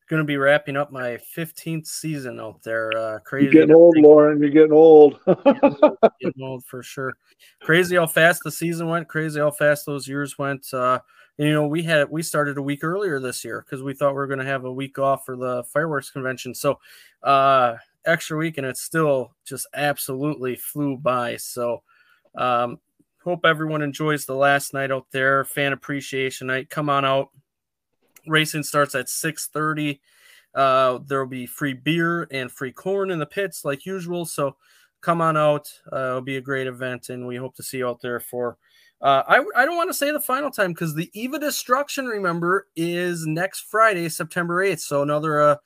going 0.09 0.23
to 0.23 0.25
be 0.25 0.37
wrapping 0.37 0.77
up 0.77 0.93
my 0.93 1.19
15th 1.37 1.87
season 1.87 2.39
out 2.39 2.63
there. 2.63 2.93
Uh, 2.97 3.19
crazy. 3.21 3.45
You're 3.47 3.53
getting 3.53 3.75
old, 3.75 3.97
Lauren. 3.99 4.41
You're 4.41 4.51
getting 4.51 4.73
old. 4.73 5.19
getting 6.21 6.43
old 6.43 6.65
for 6.65 6.83
sure. 6.83 7.15
Crazy 7.61 7.97
how 7.97 8.07
fast 8.07 8.43
the 8.45 8.53
season 8.53 8.89
went. 8.89 9.09
Crazy 9.09 9.41
how 9.41 9.51
fast 9.51 9.87
those 9.87 10.07
years 10.07 10.39
went. 10.39 10.73
Uh, 10.73 11.01
you 11.39 11.53
know, 11.53 11.67
we 11.67 11.83
had 11.83 12.09
we 12.09 12.23
started 12.23 12.57
a 12.57 12.63
week 12.63 12.85
earlier 12.85 13.21
this 13.21 13.45
year 13.45 13.65
because 13.65 13.83
we 13.83 13.95
thought 13.95 14.13
we 14.13 14.17
were 14.17 14.27
going 14.27 14.39
to 14.39 14.45
have 14.45 14.65
a 14.65 14.73
week 14.73 14.99
off 14.99 15.27
for 15.27 15.37
the 15.37 15.65
fireworks 15.65 16.11
convention. 16.11 16.55
So, 16.55 16.79
uh, 17.23 17.75
extra 18.07 18.39
week, 18.39 18.59
and 18.59 18.67
it 18.67 18.77
still 18.77 19.35
just 19.45 19.67
absolutely 19.75 20.57
flew 20.57 20.97
by. 20.97 21.37
So, 21.37 21.83
um, 22.37 22.79
hope 23.27 23.45
everyone 23.45 23.83
enjoys 23.83 24.25
the 24.25 24.35
last 24.37 24.73
night 24.73 24.93
out 24.93 25.07
there. 25.11 25.45
Fan 25.45 25.73
appreciation 25.73 26.47
night. 26.47 26.71
Come 26.71 26.89
on 26.89 27.05
out. 27.05 27.31
Racing 28.29 28.63
starts 28.63 28.95
at 28.95 29.09
6:30. 29.09 30.01
Uh, 30.55 31.01
there 31.05 31.19
will 31.19 31.29
be 31.29 31.45
free 31.45 31.75
beer 31.75 32.29
and 32.31 32.51
free 32.51 32.71
corn 32.71 33.11
in 33.11 33.19
the 33.19 33.27
pits 33.27 33.65
like 33.65 33.85
usual. 33.85 34.25
So 34.27 34.57
come 35.01 35.21
on 35.21 35.37
out. 35.37 35.69
Uh, 35.93 35.97
it'll 35.97 36.21
be 36.21 36.37
a 36.37 36.41
great 36.41 36.69
event, 36.69 37.09
and 37.09 37.27
we 37.27 37.35
hope 37.37 37.57
to 37.57 37.65
see 37.65 37.79
you 37.79 37.89
out 37.89 38.01
there 38.01 38.21
for. 38.21 38.59
Uh, 39.03 39.23
I, 39.29 39.45
I 39.55 39.67
don't 39.67 39.77
want 39.77 39.91
to 39.91 39.95
say 39.95 40.11
the 40.13 40.21
final 40.21 40.51
time 40.51 40.73
because 40.73 40.95
the 40.95 41.11
Eva 41.13 41.39
Destruction, 41.39 42.07
remember, 42.07 42.69
is 42.77 43.27
next 43.27 43.63
Friday, 43.69 44.09
September 44.09 44.65
8th. 44.65 44.81
So 44.81 45.03
another 45.03 45.41
uh, 45.43 45.57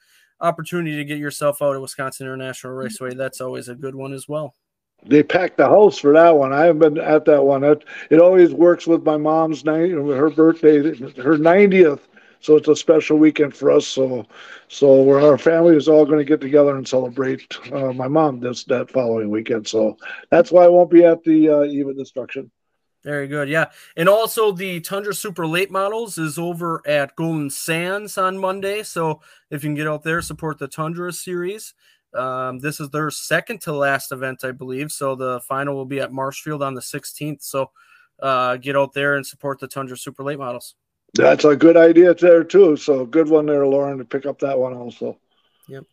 opportunity 0.41 0.97
to 0.97 1.05
get 1.05 1.19
yourself 1.19 1.63
out 1.63 1.77
at 1.77 1.81
Wisconsin 1.81 2.27
International 2.27 2.73
Raceway. 2.73 3.15
That's 3.15 3.41
always 3.41 3.69
a 3.69 3.77
good 3.77 3.95
one 3.95 4.15
as 4.15 4.27
well 4.27 4.55
they 5.05 5.23
packed 5.23 5.57
the 5.57 5.67
house 5.67 5.99
for 5.99 6.13
that 6.13 6.37
one. 6.37 6.53
I 6.53 6.67
haven't 6.67 6.95
been 6.95 7.05
at 7.05 7.25
that 7.25 7.43
one. 7.43 7.65
It, 7.65 7.85
it 8.11 8.21
always 8.21 8.53
works 8.53 8.87
with 8.87 9.03
my 9.05 9.17
mom's 9.17 9.65
night, 9.65 9.91
her 9.91 10.31
birthday, 10.31 10.79
her 10.79 11.39
90th. 11.39 12.01
So 12.43 12.57
it's 12.57 12.69
a 12.69 12.77
special 12.77 13.19
weekend 13.19 13.55
for 13.55 13.71
us. 13.71 13.87
So, 13.87 14.27
so 14.69 15.03
we're, 15.03 15.23
our 15.23 15.37
family 15.37 15.77
is 15.77 15.89
all 15.89 16.07
going 16.07 16.19
to 16.19 16.25
get 16.25 16.41
together 16.41 16.77
and 16.77 16.89
celebrate 16.89 17.57
uh, 17.71 17.93
my 17.93 18.09
mom 18.09 18.41
this 18.41 18.65
that 18.65 18.91
following 18.91 19.29
weekend. 19.29 19.69
So 19.69 19.99
that's 20.31 20.51
why 20.51 20.65
I 20.65 20.69
won't 20.69 20.91
be 20.91 21.05
at 21.05 21.23
the 21.23 21.51
uh, 21.51 21.63
Eva 21.65 21.93
Destruction. 21.93 22.51
Very 23.03 23.29
good. 23.29 23.49
Yeah. 23.49 23.67
And 23.97 24.09
also 24.09 24.53
the 24.53 24.81
Tundra 24.81 25.15
Super 25.15 25.47
Late 25.47 25.71
Models 25.71 26.19
is 26.19 26.39
over 26.39 26.83
at 26.87 27.17
Golden 27.17 27.49
Sands 27.49 28.19
on 28.19 28.37
Monday. 28.37 28.83
So 28.83 29.21
if 29.51 29.63
you 29.63 29.69
can 29.69 29.75
get 29.75 29.87
out 29.87 30.03
there, 30.03 30.21
support 30.21 30.59
the 30.59 30.69
Tundra 30.69 31.13
series. 31.13 31.75
Um, 32.15 32.59
this 32.59 32.81
is 32.81 32.91
their 32.91 33.11
second 33.11 33.61
to 33.63 33.73
last 33.73 34.13
event, 34.13 34.45
I 34.45 34.53
believe. 34.53 34.91
So 34.91 35.15
the 35.15 35.41
final 35.41 35.75
will 35.75 35.87
be 35.87 36.01
at 36.01 36.13
Marshfield 36.13 36.63
on 36.63 36.75
the 36.75 36.81
16th. 36.81 37.43
So 37.43 37.71
uh, 38.21 38.57
get 38.57 38.77
out 38.77 38.93
there 38.93 39.17
and 39.17 39.27
support 39.27 39.61
the 39.61 39.69
Tundra 39.69 39.97
Super 39.97 40.23
Late 40.23 40.39
models. 40.39 40.75
That's 41.15 41.45
a 41.45 41.57
good 41.57 41.77
idea 41.77 42.15
there 42.15 42.45
too. 42.45 42.77
So 42.77 43.05
good 43.05 43.29
one 43.29 43.47
there, 43.47 43.67
Lauren, 43.67 43.99
to 43.99 44.05
pick 44.05 44.27
up 44.27 44.39
that 44.41 44.59
one 44.59 44.75
also. 44.75 45.19
Yep. 45.69 45.85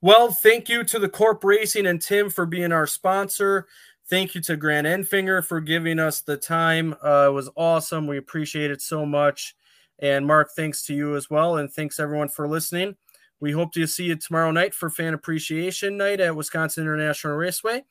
Well, 0.00 0.30
thank 0.30 0.68
you 0.68 0.84
to 0.84 0.98
the 0.98 1.08
Corp 1.08 1.42
Racing 1.44 1.86
and 1.86 2.00
Tim 2.00 2.30
for 2.30 2.46
being 2.46 2.72
our 2.72 2.86
sponsor. 2.86 3.66
Thank 4.08 4.34
you 4.34 4.40
to 4.42 4.56
Grant 4.56 4.86
Enfinger 4.86 5.44
for 5.44 5.60
giving 5.60 5.98
us 5.98 6.22
the 6.22 6.36
time. 6.36 6.94
Uh, 7.04 7.26
it 7.28 7.32
was 7.32 7.50
awesome. 7.56 8.06
We 8.06 8.16
appreciate 8.16 8.70
it 8.70 8.80
so 8.80 9.04
much. 9.04 9.54
And 9.98 10.26
Mark, 10.26 10.50
thanks 10.56 10.84
to 10.84 10.94
you 10.94 11.16
as 11.16 11.28
well. 11.28 11.56
And 11.58 11.70
thanks 11.70 12.00
everyone 12.00 12.28
for 12.28 12.48
listening. 12.48 12.96
We 13.40 13.52
hope 13.52 13.72
to 13.72 13.86
see 13.86 14.04
you 14.04 14.16
tomorrow 14.16 14.50
night 14.50 14.74
for 14.74 14.90
Fan 14.90 15.14
Appreciation 15.14 15.96
Night 15.96 16.20
at 16.20 16.34
Wisconsin 16.34 16.84
International 16.84 17.34
Raceway. 17.34 17.84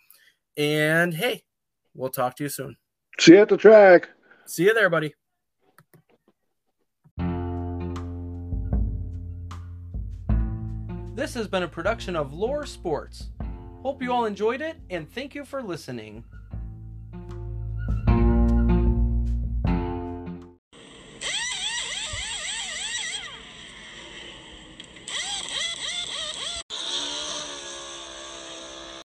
And 0.58 1.14
hey, 1.14 1.44
we'll 1.94 2.10
talk 2.10 2.36
to 2.38 2.44
you 2.44 2.50
soon. 2.50 2.76
See 3.20 3.34
you 3.34 3.42
at 3.42 3.50
the 3.50 3.58
track. 3.58 4.10
See 4.46 4.66
you 4.66 4.74
there, 4.74 4.90
buddy. 4.90 5.14
This 11.16 11.34
has 11.34 11.48
been 11.48 11.64
a 11.64 11.68
production 11.68 12.16
of 12.16 12.34
Lore 12.34 12.66
Sports. 12.66 13.30
Hope 13.82 14.04
you 14.04 14.12
all 14.12 14.26
enjoyed 14.26 14.62
it, 14.62 14.78
and 14.90 15.12
thank 15.12 15.34
you 15.34 15.46
for 15.46 15.64
listening. 15.64 16.24